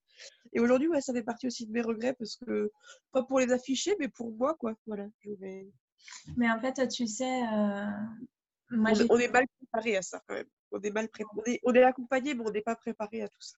Et 0.54 0.60
aujourd'hui, 0.60 0.88
ouais, 0.88 1.02
ça 1.02 1.14
fait 1.14 1.24
partie 1.24 1.48
aussi 1.48 1.66
de 1.66 1.72
mes 1.72 1.82
regrets 1.82 2.14
parce 2.14 2.38
que, 2.38 2.72
pas 3.12 3.24
pour 3.24 3.40
les 3.40 3.52
afficher, 3.52 3.96
mais 4.00 4.08
pour 4.08 4.32
moi, 4.32 4.56
quoi. 4.56 4.74
Voilà, 4.88 5.08
je 5.22 5.32
vais... 5.32 5.68
Mais 6.38 6.50
en 6.50 6.60
fait, 6.60 6.88
tu 6.88 7.08
sais, 7.08 7.42
euh, 7.44 7.86
on, 8.72 9.20
est 9.20 9.32
mal 9.32 9.46
préparé 9.58 9.98
à 9.98 10.02
ça 10.02 10.22
quand 10.28 10.36
même. 10.36 10.48
On 10.72 10.82
est 10.82 10.92
mal 10.92 11.10
préparé. 11.10 11.60
On 11.64 11.74
est, 11.74 11.84
accompagné, 11.84 12.34
mais 12.34 12.44
on 12.46 12.52
n'est 12.52 12.62
pas 12.62 12.76
préparé 12.76 13.22
à 13.22 13.30
tout 13.30 13.42
ça. 13.42 13.58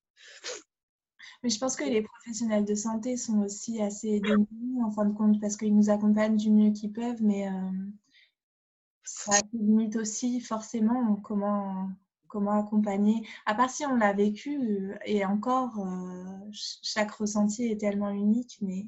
Mais 1.42 1.50
je 1.50 1.58
pense 1.58 1.76
que 1.76 1.84
les 1.84 2.02
professionnels 2.02 2.64
de 2.64 2.74
santé 2.74 3.16
sont 3.16 3.40
aussi 3.40 3.80
assez 3.80 4.20
démunis 4.20 4.82
en 4.82 4.90
fin 4.90 5.04
de 5.04 5.14
compte 5.14 5.40
parce 5.40 5.56
qu'ils 5.56 5.74
nous 5.74 5.90
accompagnent 5.90 6.36
du 6.36 6.50
mieux 6.50 6.72
qu'ils 6.72 6.92
peuvent, 6.92 7.22
mais 7.22 7.48
euh, 7.48 7.70
ça 9.04 9.40
limite 9.52 9.96
aussi 9.96 10.40
forcément 10.40 11.16
comment, 11.16 11.90
comment 12.26 12.58
accompagner. 12.58 13.26
À 13.46 13.54
part 13.54 13.70
si 13.70 13.86
on 13.86 13.96
l'a 13.96 14.12
vécu, 14.12 14.58
euh, 14.58 14.96
et 15.06 15.24
encore, 15.24 15.78
euh, 15.78 16.50
chaque 16.52 17.12
ressenti 17.12 17.64
est 17.66 17.80
tellement 17.80 18.10
unique, 18.10 18.58
mais 18.60 18.86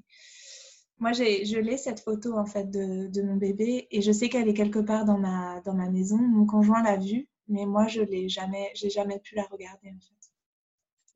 moi, 0.98 1.12
je 1.12 1.58
l'ai 1.58 1.76
cette 1.78 2.00
photo 2.00 2.36
en 2.36 2.44
fait 2.44 2.70
de, 2.70 3.06
de, 3.08 3.22
mon 3.22 3.36
bébé 3.36 3.88
et 3.90 4.02
je 4.02 4.12
sais 4.12 4.28
qu'elle 4.28 4.48
est 4.48 4.54
quelque 4.54 4.80
part 4.80 5.06
dans 5.06 5.18
ma, 5.18 5.60
dans 5.62 5.72
ma 5.72 5.88
maison. 5.88 6.18
Mon 6.18 6.44
conjoint 6.44 6.82
l'a 6.82 6.98
vue, 6.98 7.26
mais 7.48 7.64
moi, 7.64 7.86
je 7.86 8.02
l'ai 8.02 8.28
jamais, 8.28 8.70
j'ai 8.74 8.90
jamais 8.90 9.18
pu 9.18 9.34
la 9.34 9.44
regarder 9.44 9.88
en 9.88 10.00
fait. 10.00 10.30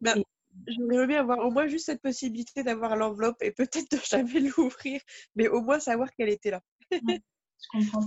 Bah, 0.00 0.14
J'aurais 0.66 1.04
aimé 1.04 1.16
avoir 1.16 1.38
au 1.38 1.50
moins 1.50 1.66
juste 1.66 1.86
cette 1.86 2.02
possibilité 2.02 2.62
d'avoir 2.62 2.96
l'enveloppe 2.96 3.42
et 3.42 3.50
peut-être 3.50 3.90
de 3.90 3.98
jamais 4.04 4.40
l'ouvrir, 4.40 5.00
mais 5.34 5.48
au 5.48 5.60
moins 5.60 5.80
savoir 5.80 6.12
qu'elle 6.12 6.28
était 6.28 6.50
là. 6.50 6.60
je 6.90 6.98
comprends 7.70 8.00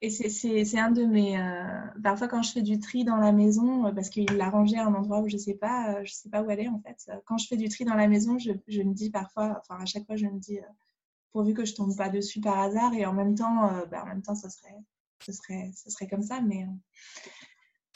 Et 0.00 0.10
c'est 0.10 0.78
un 0.78 0.90
de 0.90 1.04
mes. 1.04 1.38
Euh, 1.38 1.86
parfois, 2.02 2.28
quand 2.28 2.42
je 2.42 2.52
fais 2.52 2.62
du 2.62 2.78
tri 2.78 3.04
dans 3.04 3.16
la 3.16 3.32
maison, 3.32 3.86
euh, 3.86 3.92
parce 3.92 4.08
qu'il 4.08 4.30
l'a 4.36 4.50
rangé 4.50 4.76
à 4.76 4.86
un 4.86 4.94
endroit 4.94 5.20
où 5.20 5.28
je 5.28 5.36
ne 5.36 5.40
sais, 5.40 5.54
pas, 5.54 5.94
euh, 5.94 6.04
je 6.04 6.12
sais 6.12 6.28
pas 6.28 6.42
où 6.42 6.50
elle 6.50 6.60
est 6.60 6.68
en 6.68 6.80
fait, 6.80 7.10
quand 7.26 7.38
je 7.38 7.46
fais 7.46 7.56
du 7.56 7.68
tri 7.68 7.84
dans 7.84 7.94
la 7.94 8.08
maison, 8.08 8.38
je, 8.38 8.52
je 8.68 8.82
me 8.82 8.94
dis 8.94 9.10
parfois, 9.10 9.60
enfin 9.60 9.80
à 9.80 9.86
chaque 9.86 10.06
fois, 10.06 10.16
je 10.16 10.26
me 10.26 10.38
dis, 10.38 10.58
pourvu 11.32 11.54
que 11.54 11.64
je 11.64 11.74
tombe 11.74 11.96
pas 11.96 12.08
dessus 12.08 12.40
par 12.40 12.58
hasard, 12.58 12.94
et 12.94 13.06
en 13.06 13.12
même 13.12 13.34
temps, 13.34 13.70
bah, 13.90 14.02
en 14.04 14.06
même 14.06 14.22
temps, 14.22 14.34
ça 14.34 14.50
serait, 14.50 14.76
ce 15.20 15.32
serait, 15.32 15.70
ce 15.74 15.90
serait 15.90 16.08
comme 16.08 16.22
ça, 16.22 16.40
mais 16.40 16.66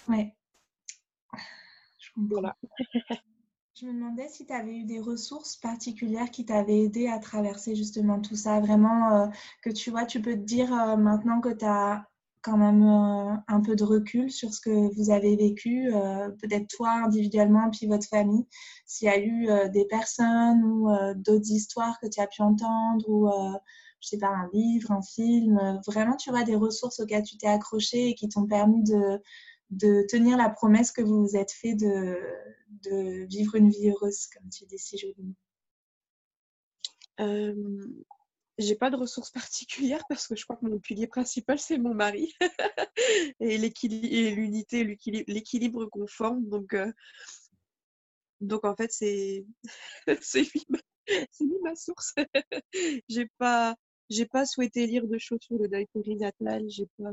ouais. 0.09 0.35
Je 1.99 2.11
comprends. 2.15 2.41
Voilà. 2.41 2.57
Je 3.81 3.87
me 3.87 3.93
demandais 3.93 4.29
si 4.29 4.45
tu 4.45 4.53
avais 4.53 4.79
eu 4.79 4.85
des 4.85 4.99
ressources 4.99 5.55
particulières 5.55 6.31
qui 6.33 6.45
t'avaient 6.45 6.81
aidé 6.81 7.07
à 7.07 7.21
traverser 7.21 7.77
justement 7.77 8.21
tout 8.21 8.35
ça. 8.35 8.59
Vraiment, 8.59 9.13
euh, 9.13 9.27
que 9.63 9.71
tu 9.71 9.91
vois, 9.91 10.05
tu 10.05 10.21
peux 10.21 10.33
te 10.33 10.41
dire 10.41 10.73
euh, 10.73 10.97
maintenant 10.97 11.41
que 11.41 11.51
tu 11.51 11.65
as 11.65 12.05
quand 12.43 12.57
même 12.57 12.83
euh, 12.83 13.37
un 13.47 13.61
peu 13.61 13.77
de 13.77 13.85
recul 13.85 14.33
sur 14.33 14.53
ce 14.53 14.61
que 14.61 14.95
vous 14.97 15.11
avez 15.11 15.37
vécu, 15.37 15.93
peut-être 16.41 16.67
toi 16.69 16.91
individuellement, 17.05 17.71
puis 17.71 17.87
votre 17.87 18.09
famille, 18.09 18.47
s'il 18.87 19.07
y 19.07 19.11
a 19.11 19.19
eu 19.21 19.71
des 19.71 19.85
personnes 19.85 20.65
ou 20.65 20.89
d'autres 21.17 21.51
histoires 21.51 22.01
que 22.01 22.07
tu 22.09 22.21
as 22.21 22.27
pu 22.27 22.43
entendre 22.43 23.09
ou 23.09 23.29
je 24.01 24.09
sais 24.09 24.19
pas, 24.19 24.29
un 24.29 24.49
livre, 24.53 24.93
un 24.93 25.03
film, 25.03 25.81
vraiment, 25.87 26.17
tu 26.17 26.31
vois, 26.31 26.45
des 26.45 26.55
ressources 26.57 27.01
auxquelles 27.01 27.25
tu 27.25 27.37
t'es 27.37 27.49
accroché 27.49 28.09
et 28.09 28.15
qui 28.15 28.29
t'ont 28.29 28.47
permis 28.47 28.83
de, 28.85 29.21
de 29.71 30.07
tenir 30.09 30.37
la 30.37 30.49
promesse 30.49 30.93
que 30.93 31.03
vous 31.03 31.27
vous 31.27 31.37
êtes 31.37 31.53
fait 31.53 31.75
de, 31.75 32.19
vivre 33.27 33.55
une 33.57 33.71
vie 33.71 33.91
heureuse, 33.91 34.27
comme 34.29 34.49
tu 34.51 34.65
dis 34.67 34.79
si 34.79 34.99
joliment 34.99 35.35
euh, 37.21 37.87
J'ai 38.59 38.77
pas 38.77 38.91
de 38.91 38.97
ressources 38.97 39.31
particulières 39.31 40.05
parce 40.09 40.27
que 40.27 40.37
je 40.37 40.45
crois 40.45 40.57
que 40.57 40.67
mon 40.67 40.79
pilier 40.79 41.07
principal, 41.07 41.59
c'est 41.59 41.79
mon 41.79 41.95
mari 41.95 42.35
et 43.41 43.59
l'unité, 43.59 44.85
l'équilibre 45.27 45.87
conforme. 45.87 46.49
Donc, 46.49 46.75
euh, 46.75 46.91
donc 48.41 48.65
en 48.65 48.75
fait, 48.75 48.91
c'est 48.93 49.45
lui, 50.11 51.59
ma 51.63 51.75
source. 51.77 52.15
j'ai 53.09 53.29
pas, 53.39 53.77
j'ai 54.09 54.27
pas 54.27 54.47
souhaité 54.47 54.87
lire 54.87 55.07
de 55.07 55.19
choses 55.19 55.41
sur 55.43 55.59
le 55.59 55.69
deuil 55.69 55.87
périnatal. 55.93 56.69
J'ai 56.69 56.87
pas 56.99 57.13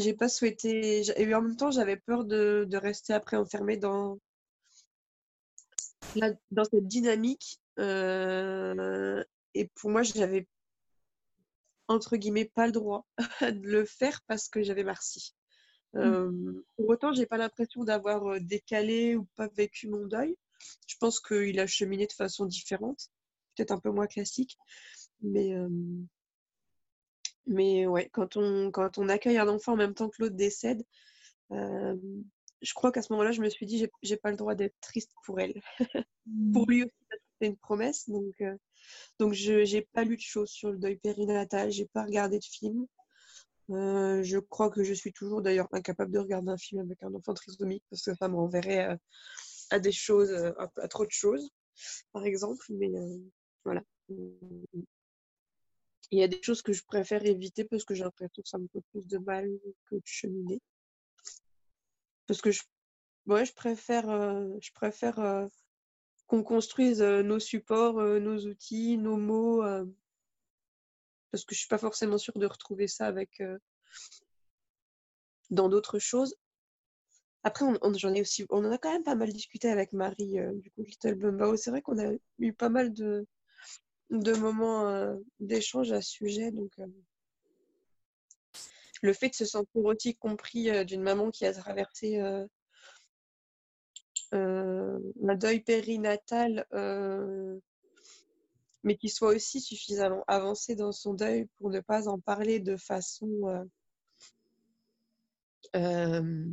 j'ai 0.00 0.14
pas 0.14 0.28
souhaité. 0.28 1.02
Et 1.20 1.34
en 1.34 1.42
même 1.42 1.56
temps, 1.56 1.70
j'avais 1.70 1.96
peur 1.96 2.24
de, 2.24 2.68
rester 2.76 3.12
après 3.12 3.36
enfermée 3.36 3.76
dans, 3.76 4.18
dans 6.50 6.64
cette 6.64 6.86
dynamique. 6.86 7.60
Euh, 7.78 9.22
et 9.54 9.68
pour 9.74 9.90
moi, 9.90 10.02
j'avais. 10.02 10.46
entre 11.88 12.16
guillemets, 12.16 12.50
pas 12.54 12.66
le 12.66 12.72
droit 12.72 13.06
de 13.42 13.66
le 13.66 13.84
faire 13.84 14.20
parce 14.26 14.48
que 14.48 14.62
j'avais 14.62 14.84
Marcy. 14.84 15.34
Mmh. 15.92 16.60
pour 16.76 16.88
autant, 16.88 17.12
j'ai 17.12 17.26
pas 17.26 17.36
l'impression 17.36 17.82
d'avoir 17.82 18.40
décalé 18.40 19.16
ou 19.16 19.26
pas 19.34 19.48
vécu 19.48 19.88
mon 19.88 20.06
deuil. 20.06 20.36
Je 20.86 20.94
pense 21.00 21.18
qu'il 21.18 21.58
a 21.58 21.66
cheminé 21.66 22.06
de 22.06 22.12
façon 22.12 22.46
différente, 22.46 23.08
peut-être 23.56 23.72
un 23.72 23.80
peu 23.80 23.90
moins 23.90 24.06
classique. 24.06 24.56
Mais, 25.20 25.52
mais 27.46 27.86
ouais, 27.86 28.08
quand 28.12 28.36
on, 28.36 28.70
quand 28.70 28.98
on 28.98 29.08
accueille 29.08 29.38
un 29.38 29.48
enfant 29.48 29.72
en 29.72 29.76
même 29.76 29.94
temps 29.94 30.08
que 30.08 30.16
l'autre 30.22 30.36
décède, 30.36 30.82
je 31.50 32.74
crois 32.74 32.92
qu'à 32.92 33.02
ce 33.02 33.12
moment-là, 33.12 33.32
je 33.32 33.40
me 33.40 33.48
suis 33.48 33.66
dit, 33.66 33.86
j'ai 34.02 34.16
pas 34.16 34.30
le 34.30 34.36
droit 34.36 34.54
d'être 34.54 34.76
triste 34.80 35.12
pour 35.24 35.40
elle. 35.40 35.54
pour 36.52 36.66
mmh. 36.66 36.70
lui 36.70 36.82
aussi, 36.82 36.92
c'était 37.10 37.46
une 37.46 37.56
promesse. 37.56 38.08
Donc, 38.08 38.42
donc 39.18 39.32
je 39.32 39.72
n'ai 39.74 39.82
pas 39.92 40.04
lu 40.04 40.16
de 40.16 40.22
choses 40.22 40.50
sur 40.50 40.70
le 40.70 40.78
deuil 40.78 40.96
périnatal, 40.96 41.70
j'ai 41.70 41.86
pas 41.86 42.04
regardé 42.04 42.38
de 42.38 42.44
film. 42.44 42.86
Euh, 43.70 44.22
je 44.22 44.38
crois 44.38 44.70
que 44.70 44.82
je 44.82 44.92
suis 44.92 45.12
toujours 45.12 45.42
d'ailleurs 45.42 45.68
incapable 45.72 46.10
de 46.10 46.18
regarder 46.18 46.50
un 46.50 46.58
film 46.58 46.80
avec 46.80 47.02
un 47.02 47.14
enfant 47.14 47.34
trisomique 47.34 47.84
parce 47.88 48.02
que 48.02 48.14
ça 48.16 48.28
me 48.28 48.34
renverrait 48.34 48.98
à, 49.70 49.78
des 49.78 49.92
choses, 49.92 50.32
à, 50.32 50.88
trop 50.88 51.06
de 51.06 51.10
choses, 51.10 51.50
par 52.12 52.24
exemple. 52.24 52.64
Mais 52.70 52.90
euh, 52.92 53.18
voilà. 53.64 53.82
Il 56.10 56.18
y 56.18 56.22
a 56.22 56.28
des 56.28 56.42
choses 56.42 56.62
que 56.62 56.72
je 56.72 56.84
préfère 56.84 57.24
éviter 57.24 57.64
parce 57.64 57.84
que 57.84 57.94
j'ai 57.94 58.04
l'impression 58.04 58.42
que 58.42 58.48
ça 58.48 58.58
me 58.58 58.66
fait 58.68 58.82
plus 58.92 59.06
de 59.06 59.18
mal 59.18 59.48
que 59.86 59.96
de 59.96 60.02
cheminer. 60.04 60.60
Parce 62.26 62.40
que 62.40 62.50
je, 62.50 62.62
je 63.26 63.52
préfère, 63.52 64.10
euh, 64.10 64.58
préfère 64.74 65.48
qu'on 66.26 66.42
construise 66.42 67.00
nos 67.00 67.38
supports, 67.38 68.02
nos 68.02 68.38
outils, 68.46 68.96
nos 68.96 69.16
mots 69.16 69.62
parce 71.30 71.44
que 71.44 71.54
je 71.54 71.60
suis 71.60 71.68
pas 71.68 71.78
forcément 71.78 72.18
sûre 72.18 72.36
de 72.36 72.46
retrouver 72.46 72.88
ça 72.88 73.06
avec 73.06 73.42
dans 75.50 75.68
d'autres 75.68 75.98
choses. 75.98 76.36
Après, 77.42 77.64
on, 77.64 77.94
j'en 77.94 78.14
ai 78.14 78.20
aussi, 78.20 78.44
on 78.50 78.64
en 78.64 78.70
a 78.70 78.78
quand 78.78 78.92
même 78.92 79.02
pas 79.02 79.14
mal 79.14 79.32
discuté 79.32 79.70
avec 79.70 79.92
Marie 79.92 80.36
du 80.54 80.70
coup 80.70 80.82
Little 80.82 81.14
Bumbao. 81.14 81.56
C'est 81.56 81.70
vrai 81.70 81.82
qu'on 81.82 81.98
a 81.98 82.12
eu 82.38 82.52
pas 82.52 82.68
mal 82.68 82.92
de, 82.92 83.26
de 84.10 84.32
moments 84.34 85.16
d'échange 85.38 85.92
à 85.92 86.00
ce 86.00 86.10
sujet. 86.10 86.50
Donc, 86.50 86.72
le 89.02 89.12
fait 89.12 89.30
de 89.30 89.34
se 89.34 89.44
sentir 89.44 89.84
aussi 89.84 90.14
compris 90.16 90.84
d'une 90.84 91.02
maman 91.02 91.30
qui 91.30 91.46
a 91.46 91.52
traversé 91.52 92.20
un 94.32 94.98
deuil 95.36 95.60
périnatal 95.60 96.66
mais 98.82 98.96
qu'il 98.96 99.10
soit 99.10 99.34
aussi 99.34 99.60
suffisamment 99.60 100.24
avancé 100.26 100.74
dans 100.74 100.92
son 100.92 101.14
deuil 101.14 101.46
pour 101.56 101.70
ne 101.70 101.80
pas 101.80 102.08
en 102.08 102.18
parler 102.18 102.60
de 102.60 102.76
façon 102.76 103.28
euh, 103.44 103.64
euh, 105.76 106.46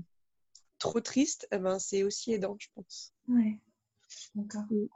trop 0.78 1.00
triste, 1.00 1.48
eh 1.52 1.58
ben, 1.58 1.80
c'est 1.80 2.04
aussi 2.04 2.34
aidant, 2.34 2.58
je 2.60 2.68
pense. 2.76 3.14
Oui, 3.28 3.60
d'accord. 4.36 4.66
Mm. 4.70 4.88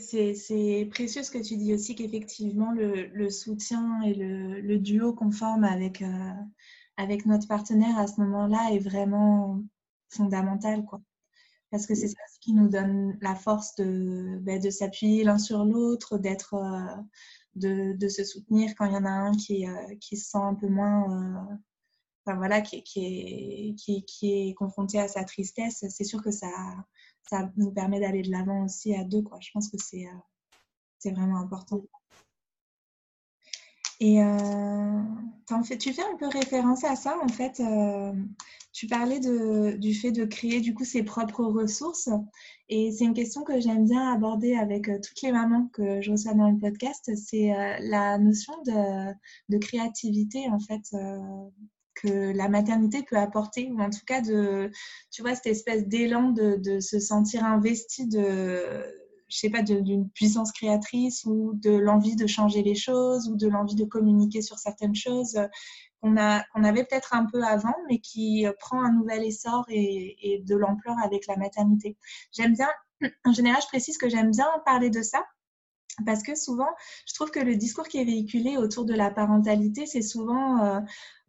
C'est 0.00 0.88
précieux 0.90 1.22
ce 1.22 1.30
que 1.30 1.42
tu 1.42 1.56
dis 1.56 1.74
aussi, 1.74 1.94
qu'effectivement, 1.94 2.72
le, 2.72 3.30
soutien 3.30 4.02
et 4.02 4.14
le, 4.14 4.78
duo 4.78 5.12
qu'on 5.12 5.30
forme 5.30 5.64
avec, 5.64 6.02
euh, 6.02 6.32
avec 6.96 7.26
notre 7.26 7.48
partenaire 7.48 7.98
à 7.98 8.06
ce 8.06 8.20
moment-là 8.20 8.70
est 8.72 8.78
vraiment 8.78 9.62
fondamental. 10.08 10.84
Quoi 10.84 11.00
parce 11.70 11.86
que 11.86 11.94
c'est 11.94 12.08
ça 12.08 12.20
ce 12.32 12.38
qui 12.40 12.52
nous 12.52 12.68
donne 12.68 13.18
la 13.20 13.34
force 13.34 13.74
de, 13.76 14.38
ben, 14.40 14.60
de 14.60 14.70
s'appuyer 14.70 15.24
l'un 15.24 15.38
sur 15.38 15.64
l'autre, 15.64 16.14
euh, 16.14 16.96
de, 17.54 17.92
de, 17.96 18.08
se 18.08 18.24
soutenir 18.24 18.74
quand 18.76 18.86
il 18.86 18.92
y 18.92 18.96
en 18.96 19.04
a 19.04 19.10
un 19.10 19.32
qui, 19.32 19.68
euh, 19.68 19.94
qui 20.00 20.16
se 20.16 20.30
sent 20.30 20.38
un 20.38 20.54
peu 20.54 20.68
moins, 20.68 21.58
enfin 22.24 22.36
voilà, 22.36 22.60
qui, 22.60 22.82
qui, 22.82 23.04
est, 23.04 23.74
qui, 23.74 24.48
est 24.50 24.54
confronté 24.54 24.98
à 24.98 25.08
sa 25.08 25.24
tristesse. 25.24 25.84
C'est 25.88 26.04
sûr 26.04 26.22
que 26.22 26.30
ça, 26.30 26.48
ça 27.28 27.50
nous 27.56 27.70
permet 27.70 28.00
d'aller 28.00 28.22
de 28.22 28.30
l'avant 28.30 28.64
aussi 28.64 28.94
à 28.94 29.04
deux, 29.04 29.22
quoi. 29.22 29.38
Je 29.40 29.50
pense 29.52 29.68
que 29.68 29.76
c'est, 29.78 30.06
c'est 30.98 31.12
vraiment 31.12 31.38
important. 31.38 31.82
Et 34.00 34.22
euh, 34.22 35.02
fais, 35.64 35.76
tu 35.76 35.92
fais 35.92 36.02
un 36.02 36.16
peu 36.16 36.28
référence 36.28 36.84
à 36.84 36.94
ça, 36.94 37.18
en 37.22 37.28
fait. 37.28 37.60
Euh, 37.60 38.12
tu 38.72 38.86
parlais 38.86 39.18
de, 39.18 39.76
du 39.76 39.92
fait 39.92 40.12
de 40.12 40.24
créer 40.24 40.60
du 40.60 40.72
coup 40.72 40.84
ses 40.84 41.02
propres 41.02 41.44
ressources. 41.44 42.08
Et 42.68 42.92
c'est 42.92 43.04
une 43.04 43.14
question 43.14 43.42
que 43.42 43.58
j'aime 43.60 43.86
bien 43.86 44.12
aborder 44.12 44.54
avec 44.54 44.88
euh, 44.88 45.00
toutes 45.02 45.20
les 45.22 45.32
mamans 45.32 45.68
que 45.72 46.00
je 46.00 46.12
reçois 46.12 46.34
dans 46.34 46.50
le 46.50 46.58
podcast. 46.58 47.10
C'est 47.16 47.52
euh, 47.52 47.76
la 47.80 48.18
notion 48.18 48.54
de, 48.64 49.12
de, 49.48 49.58
créativité, 49.58 50.48
en 50.48 50.60
fait, 50.60 50.94
que 52.02 52.32
la 52.32 52.48
maternité 52.48 53.02
peut 53.02 53.16
apporter, 53.16 53.70
ou 53.72 53.80
en 53.80 53.90
tout 53.90 54.04
cas 54.06 54.20
de, 54.20 54.70
tu 55.10 55.22
vois, 55.22 55.34
cette 55.34 55.46
espèce 55.46 55.86
d'élan 55.86 56.30
de, 56.30 56.80
se 56.80 56.98
sentir 56.98 57.44
investi 57.44 58.06
de 58.06 58.84
je 59.30 59.36
sais 59.36 59.50
pas, 59.50 59.60
d'une 59.60 60.08
puissance 60.08 60.52
créatrice 60.52 61.26
ou 61.26 61.52
de 61.52 61.70
l'envie 61.70 62.16
de 62.16 62.26
changer 62.26 62.62
les 62.62 62.74
choses 62.74 63.28
ou 63.28 63.36
de 63.36 63.46
l'envie 63.46 63.74
de 63.74 63.84
communiquer 63.84 64.40
sur 64.40 64.58
certaines 64.58 64.94
choses 64.94 65.38
qu'on 66.00 66.16
avait 66.16 66.84
peut-être 66.84 67.14
un 67.14 67.26
peu 67.26 67.42
avant, 67.44 67.74
mais 67.90 67.98
qui 67.98 68.46
prend 68.58 68.82
un 68.82 68.90
nouvel 68.90 69.24
essor 69.24 69.66
et, 69.68 70.16
et 70.22 70.38
de 70.38 70.56
l'ampleur 70.56 70.96
avec 71.04 71.26
la 71.26 71.36
maternité. 71.36 71.98
J'aime 72.32 72.54
bien, 72.54 72.68
en 73.26 73.32
général, 73.32 73.60
je 73.60 73.66
précise 73.66 73.98
que 73.98 74.08
j'aime 74.08 74.30
bien 74.30 74.48
parler 74.64 74.88
de 74.88 75.02
ça 75.02 75.22
parce 76.06 76.22
que 76.22 76.34
souvent, 76.34 76.68
je 77.06 77.14
trouve 77.14 77.30
que 77.30 77.40
le 77.40 77.56
discours 77.56 77.88
qui 77.88 77.98
est 77.98 78.04
véhiculé 78.04 78.56
autour 78.56 78.84
de 78.84 78.94
la 78.94 79.10
parentalité, 79.10 79.86
c'est 79.86 80.02
souvent 80.02 80.62
euh, 80.62 80.80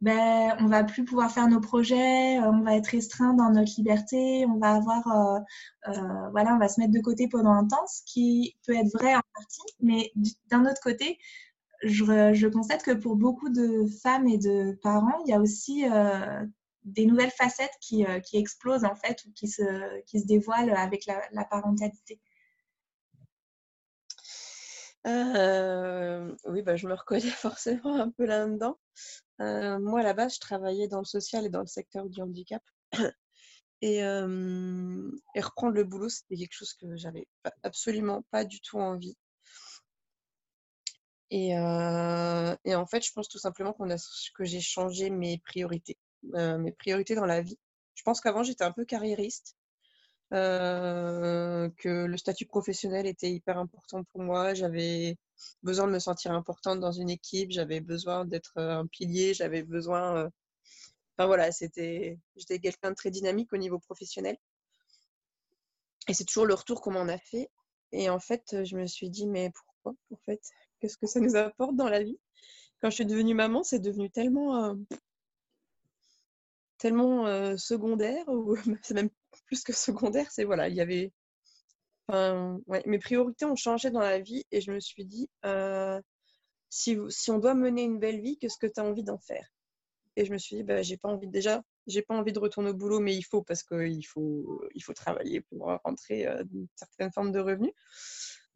ben, 0.01 0.55
on 0.59 0.67
va 0.67 0.83
plus 0.85 1.03
pouvoir 1.03 1.29
faire 1.31 1.47
nos 1.49 1.59
projets, 1.59 2.39
euh, 2.39 2.51
on 2.51 2.61
va 2.61 2.77
être 2.77 2.87
restreint 2.87 3.33
dans 3.33 3.49
notre 3.51 3.73
liberté, 3.77 4.45
on 4.47 4.57
va 4.57 4.75
avoir, 4.75 5.07
euh, 5.07 5.39
euh, 5.89 6.29
voilà, 6.31 6.55
on 6.55 6.57
va 6.57 6.69
se 6.69 6.79
mettre 6.79 6.93
de 6.93 7.01
côté 7.01 7.27
pendant 7.27 7.51
un 7.51 7.67
temps, 7.67 7.85
ce 7.87 8.01
qui 8.05 8.55
peut 8.65 8.75
être 8.75 8.91
vrai 8.93 9.15
en 9.15 9.21
partie, 9.35 9.73
mais 9.81 10.11
d'un 10.49 10.65
autre 10.65 10.81
côté, 10.81 11.17
je, 11.83 12.47
constate 12.47 12.83
que 12.83 12.91
pour 12.91 13.17
beaucoup 13.17 13.49
de 13.49 13.85
femmes 14.01 14.27
et 14.27 14.37
de 14.37 14.77
parents, 14.83 15.23
il 15.25 15.31
y 15.31 15.33
a 15.33 15.39
aussi 15.39 15.83
des 16.83 17.05
nouvelles 17.05 17.31
facettes 17.31 17.71
qui, 17.81 18.05
explosent 18.33 18.85
en 18.85 18.95
fait 18.95 19.23
ou 19.25 19.31
qui 19.33 19.47
se, 19.47 20.01
qui 20.05 20.19
se 20.19 20.27
dévoilent 20.27 20.71
avec 20.71 21.05
la 21.05 21.45
parentalité. 21.45 22.19
Euh, 25.07 26.35
oui, 26.45 26.61
bah, 26.61 26.75
je 26.75 26.87
me 26.87 26.93
reconnais 26.93 27.21
forcément 27.29 27.95
un 27.95 28.11
peu 28.11 28.25
là-dedans. 28.25 28.77
Euh, 29.41 29.79
moi, 29.79 30.01
à 30.01 30.03
la 30.03 30.13
base, 30.13 30.35
je 30.35 30.39
travaillais 30.39 30.87
dans 30.87 30.99
le 30.99 31.05
social 31.05 31.45
et 31.45 31.49
dans 31.49 31.61
le 31.61 31.67
secteur 31.67 32.09
du 32.09 32.21
handicap. 32.21 32.63
Et, 33.81 34.03
reprendre 34.03 35.73
le 35.73 35.85
boulot, 35.85 36.09
c'était 36.09 36.35
quelque 36.35 36.53
chose 36.53 36.73
que 36.73 36.97
j'avais 36.97 37.27
absolument 37.63 38.25
pas 38.29 38.43
du 38.43 38.59
tout 38.59 38.77
envie. 38.77 39.15
Et, 41.31 41.51
et, 41.51 42.75
en 42.75 42.85
fait, 42.87 43.05
je 43.05 43.13
pense 43.13 43.29
tout 43.29 43.37
simplement 43.37 43.71
qu'on 43.71 43.89
a, 43.89 43.95
que 44.35 44.43
j'ai 44.43 44.59
changé 44.59 45.09
mes 45.09 45.37
priorités, 45.45 45.97
mes 46.23 46.73
priorités 46.73 47.15
dans 47.15 47.25
la 47.25 47.41
vie. 47.41 47.57
Je 47.95 48.03
pense 48.03 48.19
qu'avant, 48.19 48.43
j'étais 48.43 48.65
un 48.65 48.73
peu 48.73 48.83
carriériste. 48.83 49.55
Euh, 50.31 51.69
que 51.77 52.05
le 52.05 52.17
statut 52.17 52.45
professionnel 52.45 53.07
était 53.07 53.31
hyper 53.31 53.57
important 53.57 54.03
pour 54.03 54.21
moi. 54.21 54.53
J'avais 54.53 55.17
besoin 55.63 55.87
de 55.87 55.91
me 55.91 55.99
sentir 55.99 56.31
importante 56.33 56.79
dans 56.79 56.91
une 56.91 57.09
équipe, 57.09 57.51
j'avais 57.51 57.79
besoin 57.79 58.25
d'être 58.25 58.53
euh, 58.57 58.79
un 58.79 58.85
pilier, 58.85 59.33
j'avais 59.33 59.63
besoin. 59.63 60.17
Euh, 60.17 60.29
enfin 61.17 61.25
voilà, 61.25 61.51
c'était, 61.51 62.19
j'étais 62.35 62.59
quelqu'un 62.59 62.91
de 62.91 62.95
très 62.95 63.09
dynamique 63.11 63.51
au 63.53 63.57
niveau 63.57 63.79
professionnel. 63.79 64.37
Et 66.07 66.13
c'est 66.13 66.25
toujours 66.25 66.45
le 66.45 66.53
retour 66.53 66.81
qu'on 66.81 66.91
m'en 66.91 67.07
a 67.07 67.17
fait. 67.17 67.49
Et 67.91 68.09
en 68.09 68.19
fait, 68.19 68.63
je 68.63 68.75
me 68.77 68.85
suis 68.85 69.09
dit, 69.09 69.25
mais 69.25 69.51
pourquoi 69.51 69.93
En 70.11 70.17
fait, 70.25 70.41
qu'est-ce 70.79 70.97
que 70.97 71.07
ça 71.07 71.19
nous 71.19 71.35
apporte 71.35 71.75
dans 71.75 71.89
la 71.89 72.03
vie? 72.03 72.19
Quand 72.81 72.89
je 72.89 72.95
suis 72.95 73.05
devenue 73.05 73.33
maman, 73.33 73.63
c'est 73.63 73.79
devenu 73.79 74.09
tellement 74.11 74.75
tellement 76.79 77.57
secondaire, 77.57 78.27
ou 78.27 78.55
c'est 78.83 78.95
même 78.95 79.09
plus 79.45 79.63
que 79.63 79.73
secondaire, 79.73 80.31
c'est 80.31 80.43
voilà, 80.43 80.69
il 80.69 80.75
y 80.75 80.81
avait. 80.81 81.11
Enfin, 82.07 82.59
mes 82.87 82.97
priorités 82.97 83.45
ont 83.45 83.55
changé 83.55 83.91
dans 83.91 83.99
la 83.99 84.19
vie 84.19 84.43
et 84.51 84.61
je 84.61 84.71
me 84.71 84.79
suis 84.79 85.05
dit, 85.05 85.29
si, 86.69 86.97
si, 87.09 87.31
on 87.31 87.37
doit 87.37 87.53
mener 87.53 87.83
une 87.83 87.99
belle 87.99 88.21
vie, 88.21 88.37
qu'est-ce 88.37 88.57
que 88.57 88.65
tu 88.65 88.79
as 88.79 88.83
envie 88.83 89.03
d'en 89.03 89.19
faire? 89.19 89.47
Et 90.15 90.25
je 90.25 90.33
me 90.33 90.37
suis 90.39 90.57
dit, 90.57 90.63
bah, 90.63 90.81
j'ai 90.81 90.97
pas 90.97 91.09
envie 91.09 91.27
déjà, 91.27 91.61
j'ai 91.87 92.01
pas 92.01 92.15
envie 92.15 92.33
de 92.33 92.39
retourner 92.39 92.71
au 92.71 92.73
boulot, 92.73 92.99
mais 92.99 93.15
il 93.15 93.21
faut 93.21 93.43
parce 93.43 93.63
qu'il 93.63 94.05
faut, 94.07 94.63
il 94.73 94.83
faut 94.83 94.93
travailler 94.93 95.41
pour 95.41 95.71
rentrer 95.83 96.27
d'une 96.45 96.67
certaine 96.75 97.11
forme 97.11 97.31
de 97.31 97.39
revenus. 97.39 97.73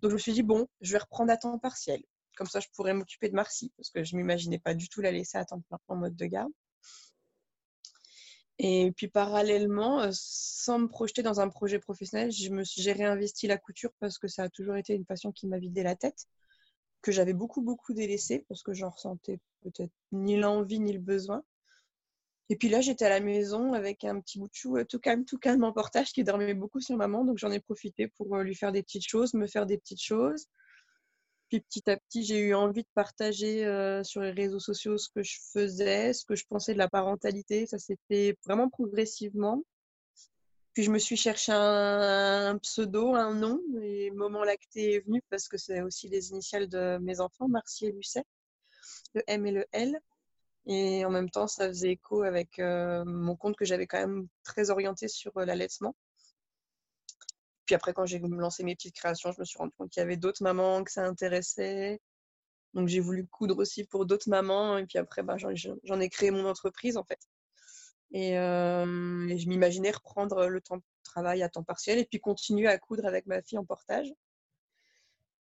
Donc 0.04 0.10
je 0.10 0.16
me 0.16 0.20
suis 0.20 0.34
dit, 0.34 0.44
bon, 0.44 0.68
je 0.82 0.92
vais 0.92 0.98
reprendre 0.98 1.32
à 1.32 1.38
temps 1.38 1.58
partiel. 1.58 2.04
Comme 2.36 2.48
ça, 2.48 2.60
je 2.60 2.68
pourrais 2.76 2.94
m'occuper 2.94 3.30
de 3.30 3.36
Marcy, 3.36 3.72
parce 3.78 3.90
que 3.90 4.04
je 4.04 4.18
m'imaginais 4.18 4.60
pas 4.60 4.74
du 4.74 4.90
tout 4.90 5.00
la 5.00 5.12
laisser 5.12 5.38
à 5.38 5.46
temps 5.46 5.62
plein 5.62 5.80
en 5.88 5.96
mode 5.96 6.16
de 6.16 6.26
garde. 6.26 6.52
Et 8.60 8.91
puis 8.95 9.08
parallèlement, 9.08 10.01
euh, 10.01 10.10
sans 10.12 10.80
me 10.80 10.88
projeter 10.88 11.24
dans 11.24 11.39
un 11.41 11.49
projet 11.49 11.80
professionnel, 11.80 12.32
j'ai 12.32 12.91
réinvesti 12.91 13.47
la 13.47 13.58
couture 13.58 13.91
parce 13.99 14.20
que 14.20 14.28
ça 14.28 14.43
a 14.43 14.49
toujours 14.49 14.76
été 14.76 14.93
une 14.93 15.06
passion 15.06 15.32
qui 15.32 15.47
m'a 15.47 15.58
vidé 15.60 15.84
la 15.84 15.95
tête. 15.95 16.28
que 17.01 17.12
j'avais 17.12 17.34
beaucoup, 17.34 17.62
beaucoup 17.62 17.93
délaissé 17.93 18.45
parce 18.47 18.64
que 18.64 18.74
j'en 18.74 18.89
ressentais 18.89 19.39
peut-être 19.62 19.91
ni 20.14 20.38
l'envie 20.38 20.80
ni 20.80 20.93
le 20.93 20.99
besoin. 20.99 21.43
Et 22.49 22.56
puis 22.56 22.70
là, 22.70 22.82
j'étais 22.82 23.06
à 23.06 23.10
la 23.10 23.20
maison 23.20 23.74
avec 23.74 24.04
un 24.04 24.20
petit 24.22 24.39
bout 24.39 24.47
de 24.47 24.54
chou 24.54 24.78
tout 24.86 24.99
calme, 24.99 25.26
tout 25.26 25.38
calme 25.38 25.64
en 25.64 25.74
portage 25.74 26.14
qui 26.14 26.24
dormait 26.24 26.54
beaucoup 26.54 26.80
sur 26.82 26.95
maman. 26.97 27.26
Donc 27.26 27.38
j'en 27.38 27.51
ai 27.51 27.60
profité 27.60 28.08
pour 28.08 28.38
lui 28.38 28.56
faire 28.56 28.72
des 28.72 28.84
petites 28.84 29.08
choses, 29.08 29.34
me 29.34 29.47
faire 29.47 29.66
des 29.66 29.78
petites 29.78 30.01
choses. 30.01 30.47
Puis 31.54 31.62
petit 31.62 31.88
à 31.88 31.97
petit, 31.97 32.24
j'ai 32.24 32.39
eu 32.39 32.56
envie 32.56 32.82
de 32.82 32.88
partager 32.95 33.62
sur 34.04 34.22
les 34.22 34.32
réseaux 34.32 34.60
sociaux 34.60 34.97
ce 34.97 35.08
que 35.08 35.22
je 35.22 35.38
faisais, 35.51 36.12
ce 36.12 36.26
que 36.26 36.34
je 36.36 36.47
pensais 36.47 36.74
de 36.74 36.80
la 36.80 36.89
parentalité. 36.89 37.68
Ça 37.68 37.78
s'est 37.78 37.99
fait 38.08 38.36
vraiment 38.43 38.70
progressivement. 38.70 39.62
Puis 40.74 40.82
je 40.82 40.89
me 40.89 40.97
suis 40.97 41.16
cherché 41.16 41.51
un, 41.51 42.58
pseudo, 42.58 43.14
un 43.14 43.36
nom, 43.36 43.62
et 43.84 44.10
Moment 44.10 44.43
Lacté 44.43 44.95
est 44.95 44.99
venu 45.01 45.22
parce 45.30 45.47
que 45.47 45.58
c'est 45.58 45.84
aussi 45.84 46.10
les 46.10 46.32
initiales 46.32 46.68
de 46.68 46.97
mes 46.97 47.20
enfants, 47.20 47.47
Marcy 47.47 47.86
et 47.86 47.91
Lucet, 47.91 48.24
le 49.14 49.22
M 49.28 49.45
et 49.45 49.51
le 49.51 49.66
L. 49.74 49.99
Et 50.66 51.06
en 51.06 51.12
même 51.12 51.30
temps, 51.30 51.45
ça 51.45 51.68
faisait 51.68 51.91
écho 51.91 52.24
avec 52.24 52.58
mon 52.58 53.36
compte 53.36 53.56
que 53.58 53.66
j'avais 53.66 53.86
quand 53.86 53.99
même 53.99 54.28
très 54.43 54.72
orienté 54.72 55.08
sur 55.08 55.39
l'allaitement. 55.39 55.95
Puis 57.66 57.76
après, 57.76 57.93
quand 57.93 58.05
j'ai 58.05 58.20
lancé 58.20 58.64
mes 58.64 58.76
petites 58.76 58.95
créations, 58.95 59.32
je 59.32 59.39
me 59.39 59.45
suis 59.45 59.57
rendu 59.57 59.74
compte 59.78 59.89
qu'il 59.89 60.01
y 60.01 60.03
avait 60.03 60.18
d'autres 60.18 60.43
mamans 60.43 60.84
que 60.84 60.91
ça 60.91 61.05
intéressait. 61.05 62.01
Donc 62.74 62.88
j'ai 62.88 62.99
voulu 62.99 63.28
coudre 63.28 63.57
aussi 63.59 63.86
pour 63.86 64.05
d'autres 64.05 64.30
mamans. 64.30 64.78
Et 64.78 64.86
puis 64.86 64.97
après, 64.97 65.24
bah, 65.24 65.38
j'en 65.38 65.99
ai 65.99 66.09
créé 66.09 66.32
mon 66.32 66.45
entreprise 66.45 66.97
en 66.97 67.03
fait. 67.03 67.20
Et, 68.11 68.34
je 68.34 69.47
m'imaginais 69.47 69.91
reprendre 69.91 70.47
le 70.47 70.61
temps 70.61 70.78
de 70.78 70.84
travail 71.03 71.43
à 71.43 71.49
temps 71.49 71.64
partiel 71.64 71.99
et 71.99 72.05
puis 72.05 72.20
continuer 72.20 72.68
à 72.68 72.78
coudre 72.78 73.05
avec 73.05 73.26
ma 73.26 73.41
fille 73.41 73.57
en 73.57 73.66
portage. 73.66 74.14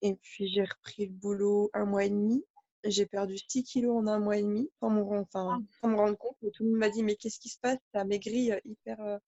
Et 0.03 0.15
puis 0.17 0.49
j'ai 0.49 0.65
repris 0.65 1.07
le 1.07 1.13
boulot 1.13 1.71
un 1.75 1.85
mois 1.85 2.05
et 2.05 2.11
demi. 2.11 2.45
J'ai 2.85 3.05
perdu 3.05 3.37
6 3.37 3.63
kilos 3.65 3.97
en 3.97 4.07
un 4.07 4.19
mois 4.19 4.39
et 4.39 4.43
demi 4.43 4.71
sans, 4.81 4.91
enfin, 5.13 5.61
ah. 5.83 5.87
me 5.87 5.97
rendre 5.97 6.17
compte. 6.17 6.37
Tout 6.53 6.65
le 6.65 6.71
monde 6.71 6.79
m'a 6.79 6.89
dit 6.89 7.03
Mais 7.03 7.17
qu'est-ce 7.17 7.39
qui 7.39 7.51
se 7.51 7.59
passe? 7.59 7.79
As 7.93 8.05
maigri 8.05 8.53
euh, 8.53 8.61
hyper. 8.65 9.01
Euh. 9.01 9.19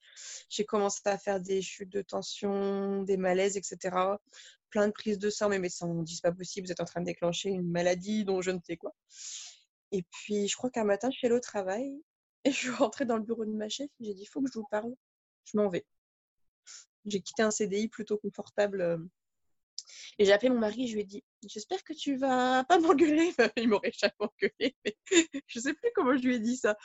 J'ai 0.48 0.64
commencé 0.64 1.00
à 1.04 1.18
faire 1.18 1.40
des 1.40 1.60
chutes 1.60 1.90
de 1.90 2.02
tension, 2.02 3.02
des 3.02 3.16
malaises, 3.16 3.56
etc. 3.56 3.96
Plein 4.70 4.86
de 4.88 4.92
prises 4.92 5.18
de 5.18 5.28
sang. 5.28 5.50
Mes 5.50 5.58
médecins 5.58 5.86
m'ont 5.86 6.02
dit 6.02 6.14
C'est 6.14 6.22
pas 6.22 6.32
possible, 6.32 6.66
vous 6.66 6.72
êtes 6.72 6.80
en 6.80 6.86
train 6.86 7.00
de 7.00 7.06
déclencher 7.06 7.50
une 7.50 7.70
maladie 7.70 8.24
dont 8.24 8.40
je 8.40 8.50
ne 8.50 8.58
sais 8.66 8.76
quoi. 8.76 8.94
Et 9.92 10.02
puis, 10.10 10.48
je 10.48 10.56
crois 10.56 10.70
qu'un 10.70 10.84
matin, 10.84 11.10
je 11.10 11.18
suis 11.18 11.26
allée 11.26 11.36
au 11.36 11.40
travail 11.40 11.92
et 12.44 12.50
je 12.52 12.56
suis 12.56 12.70
rentrée 12.70 13.04
dans 13.04 13.16
le 13.16 13.22
bureau 13.22 13.44
de 13.44 13.50
ma 13.50 13.68
chef. 13.68 13.90
J'ai 14.00 14.14
dit 14.14 14.22
Il 14.22 14.26
faut 14.26 14.40
que 14.40 14.50
je 14.52 14.58
vous 14.58 14.66
parle. 14.70 14.94
Je 15.44 15.56
m'en 15.58 15.68
vais. 15.68 15.84
J'ai 17.04 17.20
quitté 17.20 17.42
un 17.42 17.50
CDI 17.50 17.88
plutôt 17.88 18.16
confortable 18.16 18.80
euh, 18.80 18.98
et 20.18 20.24
j'ai 20.24 20.32
appelé 20.32 20.50
mon 20.50 20.58
mari, 20.58 20.88
je 20.88 20.94
lui 20.94 21.02
ai 21.02 21.04
dit 21.04 21.24
J'espère 21.46 21.82
que 21.84 21.92
tu 21.92 22.16
vas 22.16 22.64
pas 22.64 22.78
m'engueuler. 22.78 23.32
Il 23.56 23.68
m'aurait 23.68 23.92
jamais 23.92 24.14
engueulé, 24.18 24.76
mais 24.84 24.96
je 25.46 25.60
sais 25.60 25.74
plus 25.74 25.90
comment 25.94 26.16
je 26.16 26.22
lui 26.22 26.36
ai 26.36 26.40
dit 26.40 26.56
ça. 26.56 26.76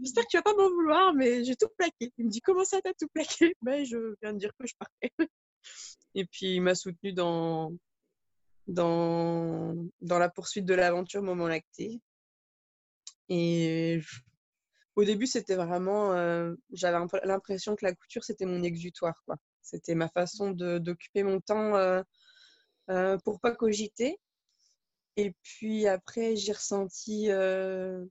J'espère 0.00 0.24
que 0.24 0.30
tu 0.30 0.36
vas 0.36 0.42
pas 0.42 0.54
m'en 0.54 0.68
vouloir, 0.68 1.14
mais 1.14 1.44
j'ai 1.44 1.56
tout 1.56 1.68
plaqué. 1.76 2.12
Il 2.18 2.26
me 2.26 2.30
dit 2.30 2.40
Comment 2.40 2.64
ça, 2.64 2.80
t'as 2.82 2.92
tout 2.94 3.08
plaqué? 3.08 3.54
Ben, 3.62 3.84
Je 3.84 4.14
viens 4.22 4.32
de 4.32 4.38
dire 4.38 4.52
que 4.58 4.66
je 4.66 4.74
partais. 4.78 5.12
Et 6.14 6.24
puis, 6.24 6.56
il 6.56 6.60
m'a 6.60 6.74
soutenu 6.74 7.12
dans, 7.12 7.72
dans, 8.66 9.74
dans 10.00 10.18
la 10.18 10.28
poursuite 10.28 10.64
de 10.64 10.74
l'aventure 10.74 11.22
Moment 11.22 11.48
Lacté. 11.48 12.00
Et 13.28 14.00
au 14.96 15.04
début, 15.04 15.26
c'était 15.26 15.56
vraiment. 15.56 16.12
Euh, 16.14 16.54
j'avais 16.72 16.98
l'impression 17.24 17.76
que 17.76 17.84
la 17.84 17.94
couture, 17.94 18.24
c'était 18.24 18.46
mon 18.46 18.62
exutoire. 18.62 19.22
quoi. 19.26 19.36
C'était 19.62 19.94
ma 19.94 20.08
façon 20.08 20.50
d'occuper 20.50 21.22
mon 21.22 21.40
temps. 21.40 21.76
Euh, 21.76 22.02
euh, 22.90 23.18
pour 23.24 23.40
pas 23.40 23.52
cogiter. 23.52 24.18
Et 25.16 25.32
puis 25.42 25.86
après, 25.86 26.36
j'ai 26.36 26.52
ressenti 26.52 27.30
euh, 27.30 28.04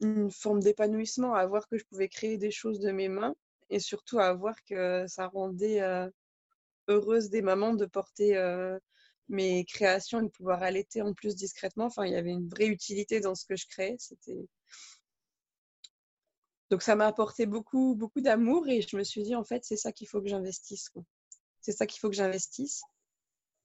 une 0.00 0.30
forme 0.30 0.60
d'épanouissement 0.60 1.34
à 1.34 1.46
voir 1.46 1.66
que 1.68 1.78
je 1.78 1.84
pouvais 1.84 2.08
créer 2.08 2.38
des 2.38 2.50
choses 2.50 2.80
de 2.80 2.92
mes 2.92 3.08
mains 3.08 3.34
et 3.70 3.80
surtout 3.80 4.20
à 4.20 4.32
voir 4.32 4.54
que 4.64 5.06
ça 5.08 5.26
rendait 5.26 5.80
euh, 5.80 6.08
heureuse 6.88 7.30
des 7.30 7.42
mamans 7.42 7.74
de 7.74 7.86
porter 7.86 8.36
mes 9.28 9.64
créations 9.64 10.20
et 10.20 10.24
de 10.24 10.28
pouvoir 10.28 10.62
allaiter 10.62 11.02
en 11.02 11.12
plus 11.12 11.34
discrètement. 11.34 11.86
Enfin, 11.86 12.06
il 12.06 12.12
y 12.12 12.16
avait 12.16 12.30
une 12.30 12.48
vraie 12.48 12.66
utilité 12.66 13.20
dans 13.20 13.34
ce 13.34 13.44
que 13.44 13.56
je 13.56 13.66
créais. 13.66 13.96
Donc 16.70 16.82
ça 16.82 16.96
m'a 16.96 17.06
apporté 17.06 17.46
beaucoup, 17.46 17.94
beaucoup 17.96 18.20
d'amour 18.20 18.68
et 18.68 18.82
je 18.82 18.96
me 18.96 19.04
suis 19.04 19.22
dit 19.22 19.34
en 19.34 19.44
fait 19.44 19.64
c'est 19.64 19.76
ça 19.76 19.92
qu'il 19.92 20.08
faut 20.08 20.20
que 20.20 20.28
j'investisse. 20.28 20.90
C'est 21.60 21.72
ça 21.72 21.86
qu'il 21.86 22.00
faut 22.00 22.08
que 22.08 22.16
j'investisse. 22.16 22.82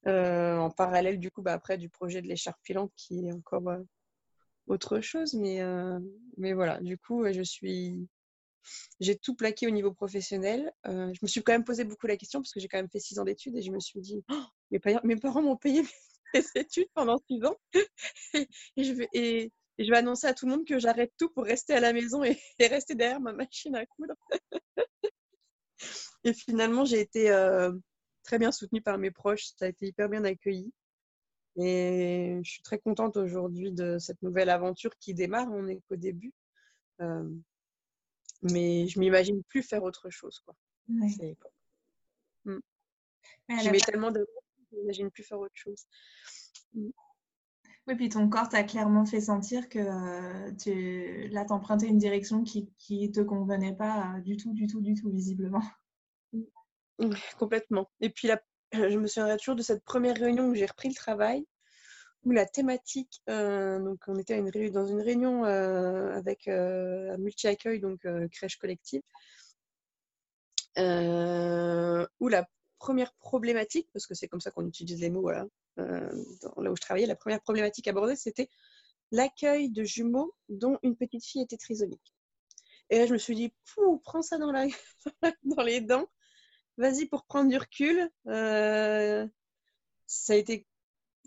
Euh, 0.07 0.57
en 0.57 0.71
parallèle 0.71 1.19
du 1.19 1.29
coup 1.29 1.43
bah, 1.43 1.53
après 1.53 1.77
du 1.77 1.87
projet 1.87 2.23
de 2.23 2.27
l'écharpe 2.27 2.57
filante 2.63 2.91
qui 2.95 3.27
est 3.27 3.31
encore 3.31 3.69
euh, 3.69 3.77
autre 4.65 4.99
chose 4.99 5.35
mais 5.35 5.61
euh, 5.61 5.99
mais 6.37 6.53
voilà. 6.53 6.79
Du 6.81 6.97
coup 6.97 7.23
je 7.31 7.43
suis 7.43 8.07
j'ai 8.99 9.15
tout 9.15 9.35
plaqué 9.35 9.67
au 9.67 9.71
niveau 9.71 9.91
professionnel. 9.91 10.71
Je 10.85 11.19
me 11.21 11.27
suis 11.27 11.41
quand 11.41 11.51
même 11.51 11.63
posé 11.63 11.83
beaucoup 11.83 12.05
la 12.05 12.15
question 12.15 12.39
parce 12.41 12.53
que 12.53 12.59
j'ai 12.59 12.67
quand 12.67 12.77
même 12.77 12.89
fait 12.91 12.99
six 12.99 13.17
ans 13.17 13.23
d'études 13.23 13.55
et 13.55 13.61
je 13.61 13.71
me 13.71 13.79
suis 13.79 13.99
dit 14.01 14.23
oh, 14.31 14.43
mes, 15.03 15.15
parents 15.15 15.41
m'ont 15.41 15.57
payé 15.57 15.81
mes 16.33 16.43
études 16.53 16.87
pendant 16.93 17.17
six 17.27 17.43
ans. 17.43 17.57
Et, 18.77 19.51
je 19.79 19.89
vais 19.89 19.97
annoncer 19.97 20.27
à 20.27 20.35
tout 20.35 20.45
le 20.45 20.51
monde 20.51 20.67
que 20.67 20.77
j'arrête 20.77 21.11
tout 21.17 21.29
pour 21.29 21.43
rester 21.43 21.73
à 21.73 21.79
la 21.79 21.91
maison 21.91 22.23
et 22.23 22.37
rester 22.59 22.93
derrière 22.93 23.19
ma 23.19 23.33
machine 23.33 23.75
à 23.75 23.83
coudre. 23.87 24.13
Et 26.23 26.33
finalement 26.33 26.85
j'ai 26.85 26.99
été 26.99 27.31
très 28.23 28.39
bien 28.39 28.51
soutenue 28.51 28.81
par 28.81 28.97
mes 28.97 29.11
proches. 29.11 29.45
Ça 29.57 29.65
a 29.65 29.67
été 29.67 29.87
hyper 29.87 30.09
bien 30.09 30.23
accueilli. 30.23 30.73
Et 31.57 32.39
je 32.43 32.49
suis 32.49 32.61
très 32.61 32.79
contente 32.79 33.17
aujourd'hui 33.17 33.71
de 33.71 33.97
cette 33.99 34.21
nouvelle 34.21 34.49
aventure 34.49 34.97
qui 34.97 35.13
démarre. 35.13 35.51
On 35.51 35.63
n'est 35.63 35.81
qu'au 35.87 35.97
début. 35.97 36.33
Euh, 37.01 37.29
mais 38.41 38.87
je 38.87 38.99
m'imagine 38.99 39.43
plus 39.43 39.63
faire 39.63 39.83
autre 39.83 40.09
chose. 40.09 40.39
Quoi. 40.39 40.55
Ouais. 40.89 41.35
Mm. 42.45 42.59
mets 43.47 43.79
tellement 43.79 44.11
de 44.11 44.25
je 44.71 44.77
m'imagine 44.77 45.11
plus 45.11 45.23
faire 45.23 45.39
autre 45.39 45.55
chose. 45.55 45.85
Mm. 46.73 46.89
Oui, 47.87 47.95
puis 47.95 48.09
ton 48.09 48.29
corps 48.29 48.47
t'a 48.47 48.63
clairement 48.63 49.05
fait 49.05 49.21
sentir 49.21 49.67
que 49.67 49.79
euh, 49.79 50.51
tu 50.53 51.27
là, 51.29 51.45
t'empruntais 51.45 51.87
une 51.87 51.97
direction 51.97 52.43
qui 52.43 52.69
ne 52.89 53.07
te 53.07 53.21
convenait 53.21 53.75
pas 53.75 54.15
euh, 54.15 54.21
du 54.21 54.37
tout, 54.37 54.53
du 54.53 54.67
tout, 54.67 54.81
du 54.81 54.93
tout, 54.93 55.09
visiblement. 55.09 55.63
Complètement. 57.37 57.89
Et 57.99 58.09
puis 58.09 58.27
là, 58.27 58.41
je 58.73 58.97
me 58.97 59.07
souviens 59.07 59.35
toujours 59.37 59.55
de 59.55 59.61
cette 59.61 59.83
première 59.83 60.15
réunion 60.15 60.47
où 60.47 60.55
j'ai 60.55 60.65
repris 60.65 60.89
le 60.89 60.95
travail, 60.95 61.45
où 62.23 62.31
la 62.31 62.45
thématique, 62.45 63.21
euh, 63.29 63.79
donc 63.79 63.99
on 64.07 64.17
était 64.17 64.41
dans 64.69 64.85
une 64.87 65.01
réunion 65.01 65.45
euh, 65.45 66.11
avec 66.13 66.47
euh, 66.47 67.13
un 67.13 67.17
multi-accueil, 67.17 67.79
donc 67.79 68.05
crèche 68.31 68.57
collective, 68.57 69.01
où 70.77 72.27
la 72.27 72.47
première 72.79 73.13
problématique, 73.15 73.89
parce 73.93 74.07
que 74.07 74.13
c'est 74.13 74.27
comme 74.27 74.41
ça 74.41 74.51
qu'on 74.51 74.65
utilise 74.65 75.01
les 75.01 75.09
mots, 75.09 75.29
là 75.29 75.45
où 75.77 76.75
je 76.75 76.81
travaillais, 76.81 77.07
la 77.07 77.15
première 77.15 77.41
problématique 77.41 77.87
abordée, 77.87 78.15
c'était 78.15 78.49
l'accueil 79.11 79.69
de 79.69 79.83
jumeaux 79.83 80.33
dont 80.47 80.77
une 80.83 80.95
petite 80.95 81.25
fille 81.25 81.41
était 81.41 81.57
trisomique. 81.57 82.13
Et 82.89 82.99
là, 82.99 83.05
je 83.05 83.13
me 83.13 83.17
suis 83.17 83.35
dit, 83.35 83.53
prends 84.03 84.21
ça 84.21 84.37
dans 84.37 84.51
les 85.65 85.81
dents 85.81 86.07
vas-y 86.77 87.05
pour 87.05 87.25
prendre 87.25 87.49
du 87.49 87.57
recul. 87.57 88.09
Euh, 88.27 89.27
ça 90.07 90.33
a 90.33 90.35
été 90.35 90.65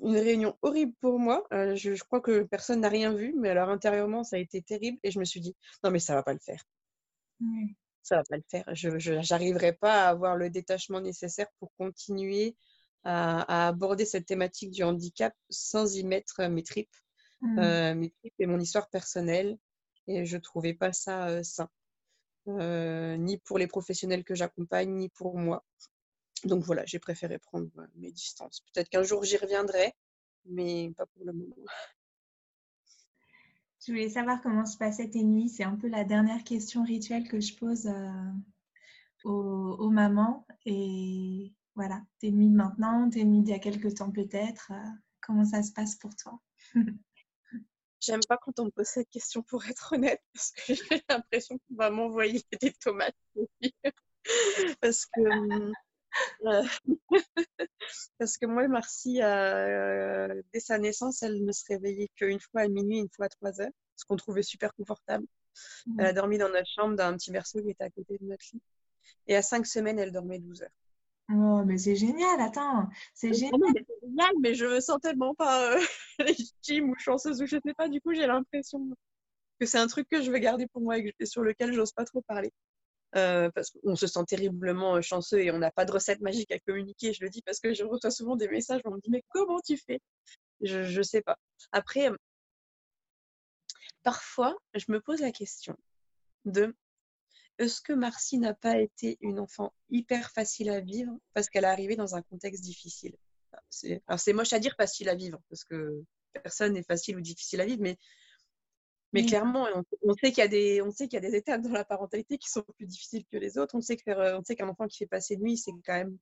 une 0.02 0.16
réunion 0.16 0.56
horrible 0.62 0.94
pour 1.00 1.18
moi. 1.18 1.46
Euh, 1.52 1.76
je, 1.76 2.02
crois 2.02 2.20
que 2.20 2.42
personne 2.42 2.80
n'a 2.80 2.88
rien 2.88 3.12
vu, 3.12 3.34
mais 3.38 3.50
alors 3.50 3.68
intérieurement, 3.68 4.24
ça 4.24 4.36
a 4.36 4.38
été 4.38 4.62
terrible. 4.62 4.98
Et 5.02 5.10
je 5.10 5.18
me 5.18 5.24
suis 5.24 5.40
dit, 5.40 5.56
non, 5.82 5.90
mais 5.90 5.98
ça 5.98 6.14
va 6.14 6.22
pas 6.22 6.32
le 6.32 6.40
faire. 6.40 6.62
Ça 8.02 8.16
va 8.16 8.22
pas 8.28 8.36
le 8.36 8.44
faire. 8.48 8.64
Je 8.74 9.32
n'arriverai 9.32 9.72
pas 9.72 10.04
à 10.04 10.08
avoir 10.08 10.36
le 10.36 10.50
détachement 10.50 11.00
nécessaire 11.00 11.48
pour 11.58 11.72
continuer 11.78 12.56
à, 13.04 13.68
aborder 13.68 14.04
cette 14.04 14.26
thématique 14.26 14.70
du 14.70 14.82
handicap 14.82 15.34
sans 15.50 15.94
y 15.96 16.04
mettre 16.04 16.42
mes 16.48 16.62
tripes, 16.62 16.96
mmh. 17.42 17.58
euh, 17.58 17.94
mes 17.94 18.10
tripes 18.10 18.34
et 18.38 18.46
mon 18.46 18.60
histoire 18.60 18.88
personnelle. 18.88 19.58
Et 20.06 20.26
je 20.26 20.36
trouvais 20.36 20.74
pas 20.74 20.92
ça 20.92 21.42
sain. 21.42 21.68
Euh, 22.48 23.16
ni 23.16 23.38
pour 23.38 23.58
les 23.58 23.66
professionnels 23.66 24.24
que 24.24 24.34
j'accompagne, 24.34 24.90
ni 24.90 25.08
pour 25.08 25.38
moi. 25.38 25.64
Donc 26.44 26.62
voilà, 26.62 26.84
j'ai 26.84 26.98
préféré 26.98 27.38
prendre 27.38 27.70
euh, 27.78 27.86
mes 27.96 28.12
distances. 28.12 28.60
Peut-être 28.72 28.90
qu'un 28.90 29.02
jour 29.02 29.24
j'y 29.24 29.38
reviendrai, 29.38 29.94
mais 30.44 30.92
pas 30.96 31.06
pour 31.06 31.24
le 31.24 31.32
moment. 31.32 31.56
Je 33.86 33.92
voulais 33.92 34.10
savoir 34.10 34.42
comment 34.42 34.66
se 34.66 34.76
passaient 34.76 35.08
tes 35.08 35.22
nuits. 35.22 35.48
C'est 35.48 35.64
un 35.64 35.76
peu 35.76 35.88
la 35.88 36.04
dernière 36.04 36.44
question 36.44 36.84
rituelle 36.84 37.28
que 37.28 37.40
je 37.40 37.54
pose 37.56 37.86
euh, 37.86 38.32
aux, 39.24 39.90
mamans. 39.90 40.46
Et 40.66 41.54
voilà, 41.74 42.02
tes 42.18 42.30
nuits 42.30 42.50
maintenant, 42.50 43.08
tes 43.08 43.24
nuits 43.24 43.42
d'il 43.42 43.52
y 43.52 43.54
a 43.54 43.58
quelques 43.58 43.94
temps 43.94 44.10
peut-être. 44.10 44.72
comment 45.20 45.44
ça 45.44 45.62
se 45.62 45.72
passe 45.72 45.96
pour 45.96 46.14
toi? 46.16 46.38
J'aime 48.04 48.20
pas 48.28 48.36
quand 48.36 48.58
on 48.60 48.66
me 48.66 48.70
pose 48.70 48.86
cette 48.86 49.08
question 49.10 49.42
pour 49.42 49.64
être 49.66 49.92
honnête, 49.92 50.20
parce 50.34 50.50
que 50.52 50.74
j'ai 50.74 51.02
l'impression 51.08 51.58
qu'on 51.58 51.74
va 51.76 51.90
m'envoyer 51.90 52.42
des 52.60 52.72
tomates. 52.72 53.16
parce 54.80 55.06
que 55.06 55.20
euh, 56.46 56.62
Parce 58.18 58.38
que 58.38 58.46
moi, 58.46 58.68
Marcy, 58.68 59.22
euh, 59.22 60.42
dès 60.52 60.60
sa 60.60 60.78
naissance, 60.78 61.22
elle 61.22 61.44
ne 61.44 61.52
se 61.52 61.64
réveillait 61.68 62.08
qu'une 62.14 62.40
fois 62.40 62.62
à 62.62 62.68
minuit, 62.68 62.98
une 62.98 63.08
fois 63.10 63.26
à 63.26 63.28
3 63.28 63.60
heures, 63.60 63.72
ce 63.96 64.04
qu'on 64.04 64.16
trouvait 64.16 64.42
super 64.42 64.74
confortable. 64.74 65.26
Elle 65.98 66.06
a 66.06 66.12
dormi 66.12 66.38
dans 66.38 66.48
notre 66.48 66.68
chambre, 66.68 66.96
dans 66.96 67.04
un 67.04 67.16
petit 67.16 67.30
berceau 67.30 67.62
qui 67.62 67.70
était 67.70 67.84
à 67.84 67.90
côté 67.90 68.18
de 68.18 68.24
notre 68.24 68.44
lit. 68.52 68.62
Et 69.26 69.36
à 69.36 69.42
5 69.42 69.66
semaines, 69.66 69.98
elle 69.98 70.12
dormait 70.12 70.38
12 70.38 70.62
heures. 70.62 70.70
Oh, 71.30 71.62
mais 71.64 71.78
c'est 71.78 71.96
génial, 71.96 72.38
attends, 72.40 72.86
c'est 73.14 73.32
génial. 73.32 73.60
Mais 73.74 73.84
génial, 74.02 74.32
mais 74.40 74.54
je 74.54 74.66
me 74.66 74.80
sens 74.80 74.98
tellement 75.00 75.34
pas 75.34 75.72
euh, 75.72 75.80
légitime 76.18 76.90
ou 76.90 76.94
chanceuse 76.98 77.40
ou 77.40 77.46
je 77.46 77.56
sais 77.64 77.74
pas. 77.74 77.88
Du 77.88 78.00
coup, 78.00 78.12
j'ai 78.12 78.26
l'impression 78.26 78.90
que 79.58 79.66
c'est 79.66 79.78
un 79.78 79.86
truc 79.86 80.06
que 80.08 80.20
je 80.22 80.30
veux 80.30 80.38
garder 80.38 80.66
pour 80.66 80.82
moi 80.82 80.98
et 80.98 81.14
sur 81.24 81.42
lequel 81.42 81.72
j'ose 81.72 81.92
pas 81.92 82.04
trop 82.04 82.20
parler. 82.22 82.52
Euh, 83.16 83.48
parce 83.54 83.70
qu'on 83.70 83.94
se 83.94 84.08
sent 84.08 84.24
terriblement 84.26 84.96
euh, 84.96 85.00
chanceux 85.00 85.38
et 85.38 85.52
on 85.52 85.58
n'a 85.58 85.70
pas 85.70 85.84
de 85.84 85.92
recette 85.92 86.20
magique 86.20 86.50
à 86.50 86.58
communiquer. 86.58 87.12
Je 87.12 87.22
le 87.22 87.30
dis 87.30 87.42
parce 87.42 87.60
que 87.60 87.72
je 87.72 87.84
reçois 87.84 88.10
souvent 88.10 88.36
des 88.36 88.48
messages 88.48 88.80
où 88.84 88.90
on 88.90 88.96
me 88.96 89.00
dit 89.00 89.10
mais 89.10 89.22
comment 89.30 89.60
tu 89.60 89.76
fais? 89.78 90.00
Je 90.60 90.98
ne 90.98 91.02
sais 91.02 91.22
pas. 91.22 91.36
Après, 91.72 92.10
parfois, 94.02 94.56
je 94.74 94.84
me 94.88 95.00
pose 95.00 95.20
la 95.20 95.32
question 95.32 95.76
de 96.44 96.74
est-ce 97.58 97.80
que 97.80 97.92
Marcy 97.92 98.38
n'a 98.38 98.54
pas 98.54 98.78
été 98.78 99.18
une 99.20 99.38
enfant 99.38 99.72
hyper 99.90 100.30
facile 100.30 100.70
à 100.70 100.80
vivre 100.80 101.12
parce 101.32 101.48
qu'elle 101.48 101.64
est 101.64 101.68
arrivée 101.68 101.96
dans 101.96 102.16
un 102.16 102.22
contexte 102.22 102.62
difficile? 102.62 103.16
Alors 104.06 104.20
c'est 104.20 104.32
moche 104.32 104.52
à 104.52 104.58
dire 104.58 104.74
facile 104.76 105.08
à 105.08 105.14
vivre 105.14 105.40
parce 105.48 105.64
que 105.64 106.02
personne 106.32 106.72
n'est 106.72 106.82
facile 106.82 107.16
ou 107.16 107.20
difficile 107.20 107.60
à 107.60 107.64
vivre, 107.64 107.82
mais 107.82 107.96
mais 109.12 109.24
clairement, 109.24 109.68
on, 110.02 110.14
sait 110.14 110.32
qu'il 110.32 110.38
y 110.38 110.40
a 110.42 110.48
des, 110.48 110.82
on 110.82 110.90
sait 110.90 111.06
qu'il 111.06 111.22
y 111.22 111.24
a 111.24 111.30
des 111.30 111.36
étapes 111.36 111.62
dans 111.62 111.70
la 111.70 111.84
parentalité 111.84 112.36
qui 112.36 112.50
sont 112.50 112.64
plus 112.76 112.86
difficiles 112.86 113.24
que 113.30 113.36
les 113.36 113.58
autres. 113.58 113.76
On 113.76 113.80
sait 113.80 113.96
on 114.08 114.42
sait 114.42 114.56
qu'un 114.56 114.68
enfant 114.68 114.88
qui 114.88 114.98
fait 114.98 115.06
passer 115.06 115.36
nuit, 115.36 115.56
c'est 115.56 115.70
quand 115.86 115.94
même 115.94 116.18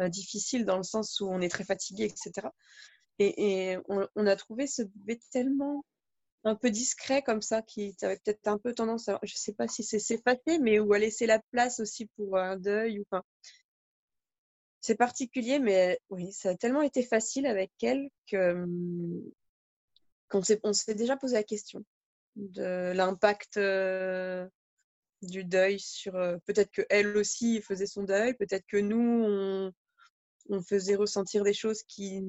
euh, 0.00 0.08
difficile 0.08 0.64
dans 0.64 0.78
le 0.78 0.82
sens 0.82 1.20
où 1.20 1.28
on 1.28 1.42
est 1.42 1.50
très 1.50 1.64
fatigué, 1.64 2.04
etc. 2.04 2.48
Et, 3.18 3.76
on, 3.88 4.26
a 4.26 4.36
trouvé 4.36 4.66
ce 4.66 4.80
bébé 4.80 5.20
tellement 5.30 5.84
un 6.44 6.54
peu 6.54 6.70
discret 6.70 7.22
comme 7.22 7.42
ça, 7.42 7.62
qui 7.62 7.94
avait 8.02 8.18
peut-être 8.24 8.48
un 8.48 8.58
peu 8.58 8.74
tendance 8.74 9.08
à, 9.08 9.18
je 9.22 9.34
sais 9.34 9.52
pas 9.52 9.68
si 9.68 9.84
c'est 9.84 9.98
s'effacer, 9.98 10.58
mais 10.60 10.78
où 10.80 10.92
à 10.92 10.98
laisser 10.98 11.26
la 11.26 11.40
place 11.50 11.80
aussi 11.80 12.06
pour 12.16 12.38
un 12.38 12.56
deuil. 12.56 13.00
Ou, 13.00 13.04
enfin, 13.10 13.22
c'est 14.80 14.96
particulier, 14.96 15.58
mais 15.58 16.00
oui, 16.08 16.32
ça 16.32 16.50
a 16.50 16.54
tellement 16.56 16.82
été 16.82 17.02
facile 17.02 17.46
avec 17.46 17.70
elle 17.82 18.08
que 18.26 18.66
qu'on 20.28 20.42
s'est 20.72 20.94
déjà 20.94 21.16
posé 21.16 21.34
la 21.34 21.42
question 21.42 21.84
de 22.36 22.92
l'impact 22.92 23.56
euh, 23.56 24.48
du 25.22 25.44
deuil 25.44 25.78
sur 25.80 26.16
euh, 26.16 26.36
peut-être 26.46 26.70
que 26.70 26.82
elle 26.88 27.16
aussi 27.16 27.60
faisait 27.62 27.86
son 27.86 28.04
deuil, 28.04 28.34
peut-être 28.34 28.64
que 28.66 28.76
nous 28.76 29.72
on, 30.48 30.62
faisait 30.62 30.96
ressentir 30.96 31.44
des 31.44 31.52
choses 31.52 31.82
qui 31.84 32.22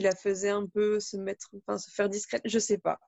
la 0.00 0.14
faisaient 0.14 0.50
un 0.50 0.66
peu 0.66 1.00
se 1.00 1.16
mettre, 1.16 1.48
enfin 1.56 1.78
se 1.78 1.90
faire 1.90 2.08
discrète. 2.08 2.42
Je 2.44 2.58
sais 2.58 2.78
pas, 2.78 2.98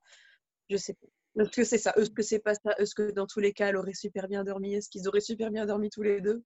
je 0.70 0.76
sais 0.76 0.94
pas. 0.94 1.06
Est-ce 1.42 1.50
que 1.50 1.64
c'est 1.64 1.78
ça 1.78 1.92
Est-ce 1.96 2.10
que 2.10 2.22
c'est 2.22 2.38
pas 2.38 2.54
ça? 2.54 2.74
Est-ce 2.78 2.94
que 2.94 3.10
dans 3.12 3.26
tous 3.26 3.40
les 3.40 3.52
cas 3.52 3.68
elle 3.68 3.76
aurait 3.76 3.94
super 3.94 4.28
bien 4.28 4.44
dormi? 4.44 4.74
Est-ce 4.74 4.88
qu'ils 4.88 5.06
auraient 5.08 5.20
super 5.20 5.50
bien 5.50 5.66
dormi 5.66 5.90
tous 5.90 6.02
les 6.02 6.20
deux? 6.20 6.42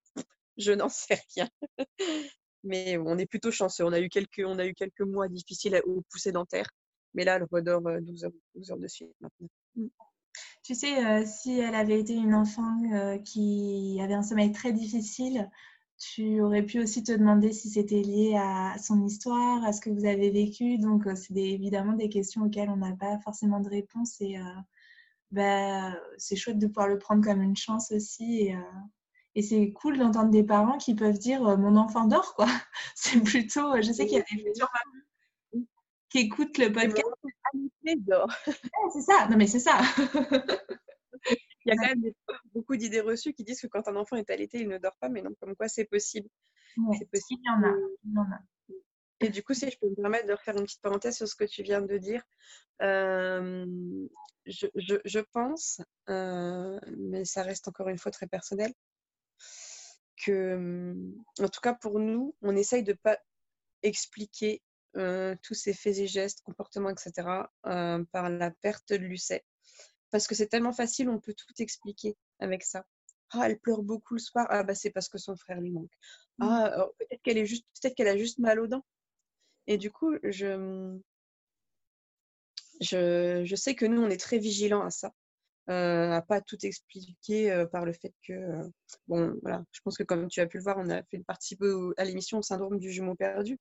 Je 0.56 0.72
n'en 0.72 0.88
sais 0.88 1.20
rien. 1.36 1.48
Mais 2.64 2.98
on 2.98 3.16
est 3.16 3.26
plutôt 3.26 3.50
chanceux. 3.50 3.84
On 3.84 3.92
a 3.92 4.00
eu 4.00 4.08
quelques, 4.08 4.42
on 4.44 4.58
a 4.58 4.66
eu 4.66 4.74
quelques 4.74 5.00
mois 5.00 5.28
difficiles 5.28 5.80
au 5.84 6.02
pousser 6.10 6.32
dentaire. 6.32 6.66
Mais 7.14 7.24
là, 7.24 7.36
elle 7.36 7.46
redort 7.50 7.80
12 7.82 8.24
euh, 8.24 8.26
heures, 8.26 8.32
12 8.54 8.70
heures 8.70 8.78
de 8.78 8.88
suite 8.88 9.14
maintenant. 9.20 9.48
Mm. 9.76 9.86
Tu 10.62 10.74
sais, 10.74 11.04
euh, 11.04 11.24
si 11.26 11.58
elle 11.58 11.74
avait 11.74 11.98
été 11.98 12.14
une 12.14 12.34
enfant 12.34 12.78
euh, 12.92 13.18
qui 13.18 13.98
avait 14.00 14.14
un 14.14 14.22
sommeil 14.22 14.52
très 14.52 14.72
difficile, 14.72 15.50
tu 16.00 16.40
aurais 16.40 16.62
pu 16.62 16.80
aussi 16.80 17.04
te 17.04 17.12
demander 17.12 17.52
si 17.52 17.68
c'était 17.68 18.00
lié 18.02 18.34
à 18.36 18.76
son 18.78 19.04
histoire, 19.04 19.62
à 19.64 19.72
ce 19.72 19.80
que 19.80 19.90
vous 19.90 20.06
avez 20.06 20.30
vécu. 20.30 20.78
Donc, 20.78 21.04
c'est 21.14 21.36
évidemment 21.36 21.92
des 21.92 22.08
questions 22.08 22.42
auxquelles 22.42 22.70
on 22.70 22.76
n'a 22.76 22.96
pas 22.96 23.18
forcément 23.18 23.60
de 23.60 23.68
réponse. 23.68 24.20
Et 24.20 24.36
bah, 25.30 25.94
c'est 26.16 26.36
chouette 26.36 26.58
de 26.58 26.66
pouvoir 26.66 26.88
le 26.88 26.98
prendre 26.98 27.22
comme 27.22 27.42
une 27.42 27.56
chance 27.56 27.92
aussi. 27.92 28.46
Et, 28.46 28.56
et 29.34 29.42
c'est 29.42 29.72
cool 29.72 29.98
d'entendre 29.98 30.30
des 30.30 30.42
parents 30.42 30.78
qui 30.78 30.94
peuvent 30.94 31.18
dire 31.18 31.42
Mon 31.58 31.76
enfant 31.76 32.06
dort, 32.06 32.34
quoi. 32.34 32.46
c'est 32.94 33.20
plutôt. 33.20 33.80
Je 33.82 33.92
sais 33.92 34.06
qu'il 34.06 34.16
y 34.16 34.20
a 34.20 34.24
des 34.24 34.42
futurs 34.42 34.72
qui 36.08 36.18
écoutent 36.18 36.58
le 36.58 36.72
podcast. 36.72 37.04
c'est 38.92 39.02
ça, 39.02 39.28
non 39.30 39.36
mais 39.36 39.46
c'est 39.46 39.60
ça. 39.60 39.80
il 41.70 41.76
y 41.76 41.78
a 41.78 41.82
quand 41.88 41.96
même 41.96 42.12
beaucoup 42.54 42.76
d'idées 42.76 43.00
reçues 43.00 43.32
qui 43.32 43.44
disent 43.44 43.60
que 43.60 43.66
quand 43.66 43.86
un 43.88 43.96
enfant 43.96 44.16
est 44.16 44.30
allaité, 44.30 44.60
il 44.60 44.68
ne 44.68 44.78
dort 44.78 44.96
pas, 45.00 45.08
mais 45.08 45.22
non, 45.22 45.34
comme 45.40 45.54
quoi 45.54 45.68
c'est 45.68 45.84
possible. 45.84 46.28
c'est 46.98 47.10
possible. 47.10 47.40
Il 47.42 47.46
y 47.46 47.50
en 47.50 47.68
a. 47.68 47.76
Il 48.04 48.12
y 48.12 48.18
en 48.18 48.22
a. 48.22 48.40
Et 49.20 49.28
du 49.28 49.42
coup, 49.42 49.52
si 49.52 49.70
je 49.70 49.78
peux 49.78 49.88
me 49.88 49.94
permettre 49.94 50.26
de 50.26 50.32
refaire 50.32 50.56
une 50.56 50.64
petite 50.64 50.80
parenthèse 50.80 51.16
sur 51.16 51.28
ce 51.28 51.36
que 51.36 51.44
tu 51.44 51.62
viens 51.62 51.82
de 51.82 51.98
dire, 51.98 52.22
euh, 52.80 53.66
je, 54.46 54.66
je, 54.74 54.96
je, 55.04 55.20
pense, 55.20 55.82
euh, 56.08 56.80
mais 56.96 57.26
ça 57.26 57.42
reste 57.42 57.68
encore 57.68 57.88
une 57.88 57.98
fois 57.98 58.10
très 58.10 58.26
personnel, 58.26 58.72
que, 60.24 60.94
en 61.38 61.48
tout 61.48 61.60
cas 61.60 61.74
pour 61.74 61.98
nous, 61.98 62.34
on 62.40 62.56
essaye 62.56 62.82
de 62.82 62.92
ne 62.92 62.96
pas 62.96 63.18
expliquer 63.82 64.62
euh, 64.96 65.36
tous 65.42 65.54
ces 65.54 65.74
faits 65.74 65.98
et 65.98 66.06
gestes, 66.06 66.40
comportements, 66.42 66.90
etc., 66.90 67.28
par 67.62 68.30
la 68.30 68.50
perte 68.50 68.88
de 68.88 68.96
Lucet. 68.96 69.44
Parce 70.10 70.26
que 70.26 70.34
c'est 70.34 70.48
tellement 70.48 70.72
facile, 70.72 71.08
on 71.08 71.20
peut 71.20 71.34
tout 71.34 71.54
expliquer 71.58 72.16
avec 72.38 72.62
ça. 72.62 72.84
Ah, 73.32 73.42
elle 73.46 73.58
pleure 73.58 73.82
beaucoup 73.82 74.14
le 74.14 74.20
soir. 74.20 74.46
Ah, 74.50 74.64
bah 74.64 74.74
c'est 74.74 74.90
parce 74.90 75.08
que 75.08 75.18
son 75.18 75.36
frère 75.36 75.60
lui 75.60 75.70
manque. 75.70 75.92
Mmh. 76.38 76.46
Ah, 76.48 76.74
oh, 76.78 76.94
peut-être 76.98 77.22
qu'elle 77.22 77.38
est 77.38 77.46
juste, 77.46 77.64
peut-être 77.80 77.94
qu'elle 77.94 78.08
a 78.08 78.16
juste 78.16 78.38
mal 78.38 78.58
aux 78.60 78.66
dents. 78.66 78.84
Et 79.66 79.78
du 79.78 79.90
coup, 79.90 80.16
je, 80.24 80.98
je, 82.80 83.42
je 83.44 83.56
sais 83.56 83.74
que 83.74 83.86
nous, 83.86 84.02
on 84.02 84.10
est 84.10 84.20
très 84.20 84.38
vigilants 84.38 84.84
à 84.84 84.90
ça. 84.90 85.12
Euh, 85.68 86.10
à 86.10 86.22
pas 86.22 86.40
tout 86.40 86.56
expliquer 86.66 87.52
euh, 87.52 87.64
par 87.64 87.84
le 87.84 87.92
fait 87.92 88.12
que, 88.26 88.32
euh, 88.32 88.68
bon, 89.06 89.38
voilà, 89.42 89.64
je 89.70 89.80
pense 89.84 89.96
que 89.96 90.02
comme 90.02 90.26
tu 90.26 90.40
as 90.40 90.46
pu 90.46 90.56
le 90.56 90.64
voir, 90.64 90.78
on 90.78 90.90
a 90.90 91.04
fait 91.04 91.18
participer 91.20 91.66
à 91.96 92.04
l'émission 92.04 92.42
Syndrome 92.42 92.80
du 92.80 92.90
jumeau 92.90 93.14
perdu. 93.14 93.56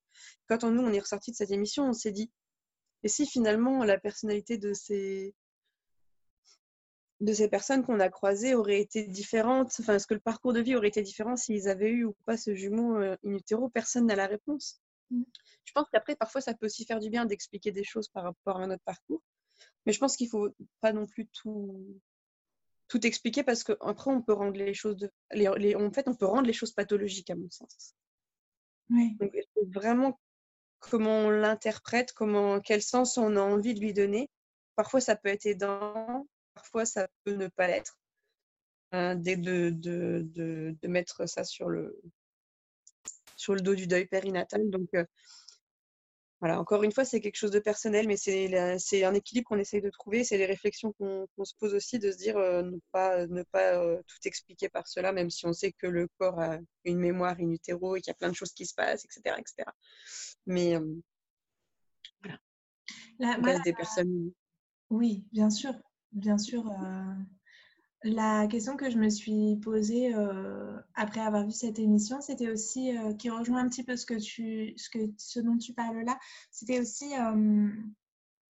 Quand 0.47 0.63
on, 0.63 0.71
nous, 0.71 0.81
on 0.81 0.91
est 0.91 0.99
ressorti 0.99 1.29
de 1.29 1.35
cette 1.35 1.51
émission, 1.51 1.83
on 1.87 1.93
s'est 1.93 2.11
dit, 2.11 2.31
et 3.03 3.09
si 3.09 3.27
finalement 3.27 3.83
la 3.83 3.99
personnalité 3.99 4.57
de 4.57 4.73
ces, 4.73 5.35
de 7.19 7.33
ces 7.33 7.49
personnes 7.49 7.83
qu'on 7.83 7.99
a 7.99 8.09
croisées 8.09 8.55
aurait 8.55 8.79
été 8.79 9.03
différente, 9.03 9.75
enfin, 9.79 9.95
est-ce 9.95 10.07
que 10.07 10.13
le 10.13 10.19
parcours 10.19 10.53
de 10.53 10.61
vie 10.61 10.75
aurait 10.75 10.87
été 10.87 11.01
différent 11.01 11.35
s'ils 11.35 11.67
avaient 11.67 11.89
eu 11.89 12.05
ou 12.05 12.15
pas 12.25 12.37
ce 12.37 12.55
jumeau 12.55 12.95
in 12.97 13.17
utero? 13.23 13.69
Personne 13.69 14.05
n'a 14.05 14.15
la 14.15 14.27
réponse. 14.27 14.81
Mmh. 15.11 15.23
Je 15.65 15.71
pense 15.73 15.87
qu'après, 15.91 16.15
parfois, 16.15 16.41
ça 16.41 16.53
peut 16.53 16.65
aussi 16.65 16.85
faire 16.85 16.99
du 16.99 17.09
bien 17.09 17.25
d'expliquer 17.25 17.71
des 17.71 17.83
choses 17.83 18.07
par 18.07 18.23
rapport 18.23 18.57
à 18.57 18.67
notre 18.67 18.83
parcours. 18.83 19.21
Mais 19.85 19.93
je 19.93 19.99
pense 19.99 20.15
qu'il 20.15 20.29
faut 20.29 20.49
pas 20.81 20.93
non 20.93 21.05
plus 21.05 21.27
tout, 21.27 21.99
tout 22.87 23.05
expliquer 23.05 23.43
parce 23.43 23.63
qu'après, 23.63 24.11
on 24.11 24.21
peut 24.21 24.33
rendre 24.33 24.57
les 24.57 24.73
choses 24.73 24.97
de, 24.97 25.11
les, 25.31 25.75
en 25.75 25.91
fait, 25.91 26.07
on 26.07 26.15
peut 26.15 26.25
rendre 26.25 26.47
les 26.47 26.53
choses 26.53 26.71
pathologiques 26.71 27.29
à 27.29 27.35
mon 27.35 27.49
sens. 27.49 27.95
Oui. 28.89 29.15
Donc, 29.19 29.35
vraiment 29.73 30.19
comment 30.79 31.25
on 31.25 31.29
l'interprète, 31.29 32.13
comment, 32.13 32.59
quel 32.61 32.81
sens 32.81 33.17
on 33.17 33.35
a 33.35 33.41
envie 33.41 33.73
de 33.73 33.81
lui 33.81 33.93
donner. 33.93 34.29
Parfois, 34.75 35.01
ça 35.01 35.15
peut 35.15 35.29
être 35.29 35.45
aidant, 35.45 36.25
parfois, 36.59 36.85
ça 36.85 37.07
peut 37.23 37.35
ne 37.35 37.47
pas 37.47 37.67
l'être. 37.67 37.97
Euh, 38.95 39.15
de, 39.15 39.35
de, 39.35 39.69
de, 39.69 40.75
de, 40.81 40.87
mettre 40.87 41.29
ça 41.29 41.43
sur 41.43 41.69
le, 41.69 42.01
sur 43.35 43.53
le 43.53 43.61
dos 43.61 43.75
du 43.75 43.87
deuil 43.87 44.07
périnatal. 44.07 44.69
Donc, 44.69 44.89
euh, 44.95 45.05
voilà, 46.41 46.59
encore 46.59 46.83
une 46.83 46.91
fois, 46.91 47.05
c'est 47.05 47.21
quelque 47.21 47.35
chose 47.35 47.51
de 47.51 47.59
personnel, 47.59 48.07
mais 48.07 48.17
c'est 48.17 49.03
un 49.03 49.13
équilibre 49.13 49.47
qu'on 49.47 49.59
essaye 49.59 49.81
de 49.81 49.89
trouver. 49.89 50.23
C'est 50.23 50.37
les 50.37 50.45
réflexions 50.45 50.93
qu'on 50.93 51.27
se 51.43 51.53
pose 51.59 51.75
aussi 51.75 51.99
de 51.99 52.11
se 52.11 52.17
dire 52.17 52.37
euh, 52.37 52.63
ne 52.63 52.79
pas, 52.91 53.27
ne 53.27 53.43
pas 53.43 53.75
euh, 53.75 54.01
tout 54.07 54.17
expliquer 54.25 54.69
par 54.69 54.87
cela, 54.87 55.11
même 55.11 55.29
si 55.29 55.45
on 55.45 55.53
sait 55.53 55.71
que 55.71 55.87
le 55.87 56.07
corps 56.17 56.39
a 56.39 56.57
une 56.85 56.97
mémoire 56.97 57.35
in 57.39 57.51
utero 57.51 57.95
et 57.95 58.01
qu'il 58.01 58.09
y 58.09 58.15
a 58.15 58.15
plein 58.15 58.29
de 58.29 58.35
choses 58.35 58.53
qui 58.53 58.65
se 58.65 58.73
passent, 58.73 59.05
etc. 59.05 59.35
etc. 59.37 59.69
Mais 60.45 60.77
voilà. 63.19 63.59
des 63.59 63.73
personnes. 63.73 64.31
Oui, 64.89 65.25
bien 65.31 65.49
sûr. 65.49 65.73
Bien 66.11 66.37
sûr. 66.37 66.63
La 68.03 68.47
question 68.47 68.77
que 68.77 68.89
je 68.89 68.97
me 68.97 69.09
suis 69.09 69.57
posée 69.57 70.15
euh, 70.15 70.79
après 70.95 71.19
avoir 71.19 71.45
vu 71.45 71.51
cette 71.51 71.79
émission, 71.79 72.21
c'était 72.21 72.49
aussi, 72.49 72.97
euh, 72.97 73.13
qui 73.13 73.29
rejoint 73.29 73.61
un 73.61 73.67
petit 73.67 73.83
peu 73.83 73.97
ce, 73.97 74.05
que 74.05 74.13
tu, 74.13 74.73
ce, 74.77 74.89
que, 74.89 74.99
ce 75.17 75.41
dont 75.41 75.57
tu 75.57 75.73
parles 75.73 76.05
là, 76.05 76.17
c'était 76.49 76.79
aussi, 76.79 77.13
euh, 77.19 77.67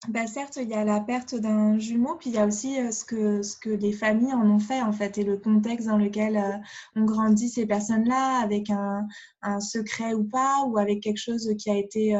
bah 0.07 0.27
certes, 0.27 0.59
il 0.61 0.69
y 0.69 0.75
a 0.75 0.83
la 0.83 0.99
perte 1.01 1.33
d'un 1.33 1.79
jumeau, 1.79 2.15
puis 2.15 2.29
il 2.29 2.35
y 2.35 2.37
a 2.37 2.45
aussi 2.45 2.75
ce, 2.93 3.03
que, 3.03 3.41
ce 3.41 3.57
que 3.57 3.71
les 3.71 3.91
familles 3.91 4.33
en 4.33 4.47
ont 4.47 4.59
fait, 4.59 4.83
en 4.83 4.93
fait, 4.93 5.17
et 5.17 5.23
le 5.23 5.37
contexte 5.37 5.87
dans 5.87 5.97
lequel 5.97 6.61
on 6.95 7.03
grandit 7.03 7.49
ces 7.49 7.65
personnes-là, 7.65 8.39
avec 8.41 8.69
un, 8.69 9.07
un, 9.41 9.59
secret 9.59 10.13
ou 10.13 10.25
pas, 10.25 10.63
ou 10.67 10.77
avec 10.77 11.01
quelque 11.01 11.17
chose 11.17 11.51
qui 11.57 11.71
a 11.71 11.75
été 11.75 12.15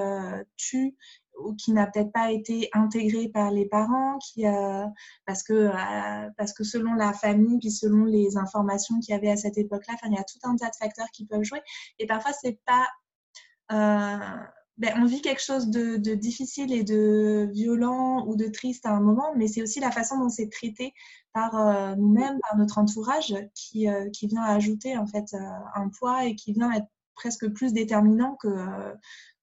tu 0.57 0.95
ou 1.44 1.53
qui 1.56 1.72
n'a 1.72 1.88
peut-être 1.88 2.11
pas 2.11 2.32
été 2.32 2.70
intégré 2.74 3.28
par 3.30 3.52
les 3.52 3.66
parents, 3.66 4.18
qui, 4.20 4.45
euh, 4.48 4.86
parce, 5.26 5.44
que, 5.44 5.53
euh, 5.53 6.30
parce 6.38 6.53
que 6.53 6.64
selon 6.64 6.94
la 6.94 7.14
famille, 7.14 7.60
puis 7.60 7.72
selon 7.72 8.06
les 8.06 8.38
informations 8.38 8.99
qu'il 8.99 9.14
y 9.14 9.18
avait 9.18 9.32
à 9.32 9.38
cette 9.38 9.57
époque-là, 9.57 9.95
il 10.06 10.14
y 10.14 10.18
a 10.18 10.24
tout 10.24 10.40
un 10.44 10.56
tas 10.56 10.70
de 10.70 10.76
facteurs 10.76 11.10
qui 11.14 11.26
peuvent 11.26 11.44
jouer. 11.44 11.61
Et 11.99 12.07
parfois, 12.07 12.32
c'est 12.34 12.60
pas 12.66 12.88
ben, 14.80 14.94
on 14.95 15.06
vit 15.06 15.22
quelque 15.22 15.41
chose 15.41 15.70
de, 15.70 15.98
difficile 16.16 16.72
et 16.72 16.86
de 16.86 17.49
violent 17.52 18.26
ou 18.28 18.38
de 18.38 18.48
triste 18.48 18.86
à 18.86 18.91
un 18.91 19.02
moment, 19.02 19.36
mais 19.36 19.49
c'est 19.49 19.61
aussi 19.61 19.82
la 19.82 19.91
façon 19.91 20.18
dont 20.18 20.30
c'est 20.30 20.48
traité 20.49 20.94
par 21.34 21.56
euh, 21.56 21.95
nous-mêmes, 21.95 22.40
par 22.48 22.57
notre 22.57 22.78
entourage, 22.78 23.36
qui, 23.53 23.90
euh, 23.90 24.10
qui 24.10 24.28
vient 24.28 24.44
ajouter 24.44 24.98
en 24.98 25.06
fait 25.06 25.34
euh, 25.34 25.40
un 25.76 25.90
poids 25.90 26.26
et 26.26 26.36
qui 26.36 26.53
vient 26.53 26.72
être 26.72 26.88
presque 27.14 27.49
plus 27.49 27.74
déterminant 27.74 28.38
que, 28.38 28.48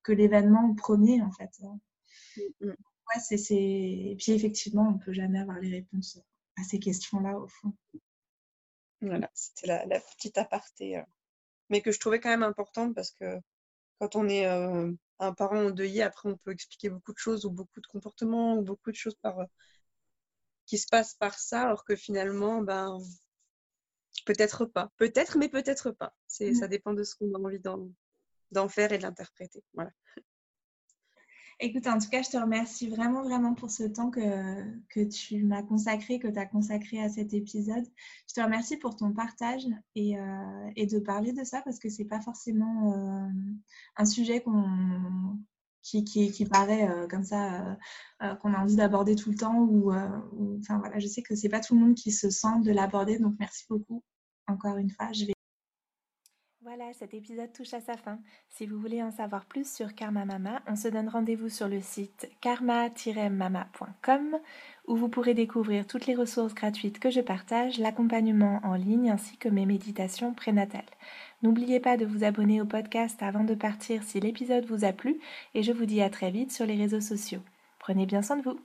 que 0.02 0.12
l'événement 0.12 0.74
premier 0.74 1.20
en 1.20 1.30
fait. 1.32 1.50
Mm, 2.36 2.66
mm. 2.66 2.68
Ouais, 2.68 3.36
c'est, 3.36 3.54
Et 3.54 4.16
puis 4.18 4.32
effectivement, 4.32 4.88
on 4.88 4.92
ne 4.98 5.04
peut 5.04 5.12
jamais 5.12 5.40
avoir 5.40 5.58
les 5.60 5.70
réponses 5.70 6.18
à 6.58 6.64
ces 6.64 6.78
questions-là 6.78 7.38
au 7.38 7.46
fond. 7.48 7.72
Voilà, 9.00 9.30
c'était 9.34 9.66
la, 9.68 9.86
la 9.86 10.00
petite 10.00 10.38
aparté, 10.38 11.02
mais 11.68 11.82
que 11.82 11.92
je 11.92 12.00
trouvais 12.00 12.18
quand 12.18 12.30
même 12.30 12.42
importante 12.42 12.94
parce 12.94 13.12
que 13.12 13.38
quand 13.98 14.16
on 14.16 14.28
est 14.28 14.46
un 15.18 15.32
parent 15.32 15.66
endeuillé, 15.66 16.02
après, 16.02 16.28
on 16.28 16.36
peut 16.36 16.52
expliquer 16.52 16.90
beaucoup 16.90 17.12
de 17.12 17.18
choses 17.18 17.44
ou 17.46 17.50
beaucoup 17.50 17.80
de 17.80 17.86
comportements 17.86 18.56
ou 18.58 18.62
beaucoup 18.62 18.90
de 18.90 18.96
choses 18.96 19.16
par, 19.16 19.40
euh, 19.40 19.44
qui 20.66 20.78
se 20.78 20.86
passent 20.88 21.14
par 21.14 21.38
ça, 21.38 21.62
alors 21.62 21.84
que 21.84 21.96
finalement, 21.96 22.60
ben, 22.60 22.98
peut-être 24.26 24.66
pas. 24.66 24.90
Peut-être, 24.96 25.38
mais 25.38 25.48
peut-être 25.48 25.90
pas. 25.90 26.14
C'est, 26.26 26.54
Ça 26.54 26.68
dépend 26.68 26.92
de 26.92 27.02
ce 27.02 27.14
qu'on 27.14 27.32
a 27.34 27.38
envie 27.38 27.60
d'en, 27.60 28.68
faire 28.68 28.92
et 28.92 28.98
de 28.98 29.02
l'interpréter. 29.02 29.62
Voilà. 29.74 29.90
Écoute, 31.58 31.86
en 31.86 31.96
tout 31.98 32.10
cas, 32.10 32.20
je 32.20 32.28
te 32.28 32.36
remercie 32.36 32.86
vraiment, 32.86 33.22
vraiment 33.22 33.54
pour 33.54 33.70
ce 33.70 33.84
temps 33.84 34.10
que, 34.10 34.20
que 34.90 35.00
tu 35.00 35.42
m'as 35.42 35.62
consacré, 35.62 36.18
que 36.18 36.28
tu 36.28 36.38
as 36.38 36.44
consacré 36.44 37.02
à 37.02 37.08
cet 37.08 37.32
épisode. 37.32 37.84
Je 38.28 38.34
te 38.34 38.40
remercie 38.42 38.76
pour 38.76 38.94
ton 38.94 39.12
partage 39.14 39.66
et, 39.94 40.18
euh, 40.18 40.70
et 40.76 40.86
de 40.86 40.98
parler 40.98 41.32
de 41.32 41.44
ça 41.44 41.62
parce 41.62 41.78
que 41.78 41.88
c'est 41.88 42.04
pas 42.04 42.20
forcément 42.20 42.92
euh, 42.92 43.28
un 43.96 44.04
sujet 44.04 44.42
qu'on, 44.42 45.38
qui, 45.80 46.04
qui, 46.04 46.44
paraît 46.44 46.90
euh, 46.90 47.08
comme 47.08 47.24
ça, 47.24 47.78
qu'on 48.42 48.52
a 48.52 48.58
envie 48.58 48.76
d'aborder 48.76 49.14
tout 49.16 49.30
le 49.30 49.36
temps. 49.36 49.60
Ou, 49.60 49.92
enfin, 50.60 50.78
voilà, 50.78 50.98
je 50.98 51.06
sais 51.06 51.22
que 51.22 51.34
c'est 51.34 51.48
pas 51.48 51.60
tout 51.60 51.74
le 51.74 51.80
monde 51.80 51.94
qui 51.94 52.12
se 52.12 52.28
sent 52.28 52.60
de 52.64 52.72
l'aborder, 52.72 53.18
donc 53.18 53.34
merci 53.38 53.64
beaucoup 53.70 54.02
encore 54.46 54.76
une 54.76 54.90
fois. 54.90 55.10
Voilà, 56.76 56.92
cet 56.92 57.14
épisode 57.14 57.52
touche 57.54 57.72
à 57.72 57.80
sa 57.80 57.96
fin. 57.96 58.18
Si 58.50 58.66
vous 58.66 58.78
voulez 58.78 59.02
en 59.02 59.10
savoir 59.10 59.46
plus 59.46 59.66
sur 59.70 59.94
Karma 59.94 60.26
Mama, 60.26 60.60
on 60.66 60.76
se 60.76 60.88
donne 60.88 61.08
rendez-vous 61.08 61.48
sur 61.48 61.68
le 61.68 61.80
site 61.80 62.28
karma-mama.com 62.42 64.36
où 64.86 64.96
vous 64.96 65.08
pourrez 65.08 65.32
découvrir 65.32 65.86
toutes 65.86 66.06
les 66.06 66.14
ressources 66.14 66.54
gratuites 66.54 66.98
que 66.98 67.08
je 67.08 67.22
partage, 67.22 67.78
l'accompagnement 67.78 68.60
en 68.62 68.74
ligne 68.74 69.10
ainsi 69.10 69.38
que 69.38 69.48
mes 69.48 69.64
méditations 69.64 70.34
prénatales. 70.34 70.84
N'oubliez 71.42 71.80
pas 71.80 71.96
de 71.96 72.04
vous 72.04 72.24
abonner 72.24 72.60
au 72.60 72.66
podcast 72.66 73.22
avant 73.22 73.44
de 73.44 73.54
partir 73.54 74.02
si 74.02 74.20
l'épisode 74.20 74.66
vous 74.66 74.84
a 74.84 74.92
plu 74.92 75.18
et 75.54 75.62
je 75.62 75.72
vous 75.72 75.86
dis 75.86 76.02
à 76.02 76.10
très 76.10 76.30
vite 76.30 76.52
sur 76.52 76.66
les 76.66 76.76
réseaux 76.76 77.00
sociaux. 77.00 77.40
Prenez 77.78 78.04
bien 78.04 78.20
soin 78.20 78.36
de 78.36 78.42
vous. 78.42 78.60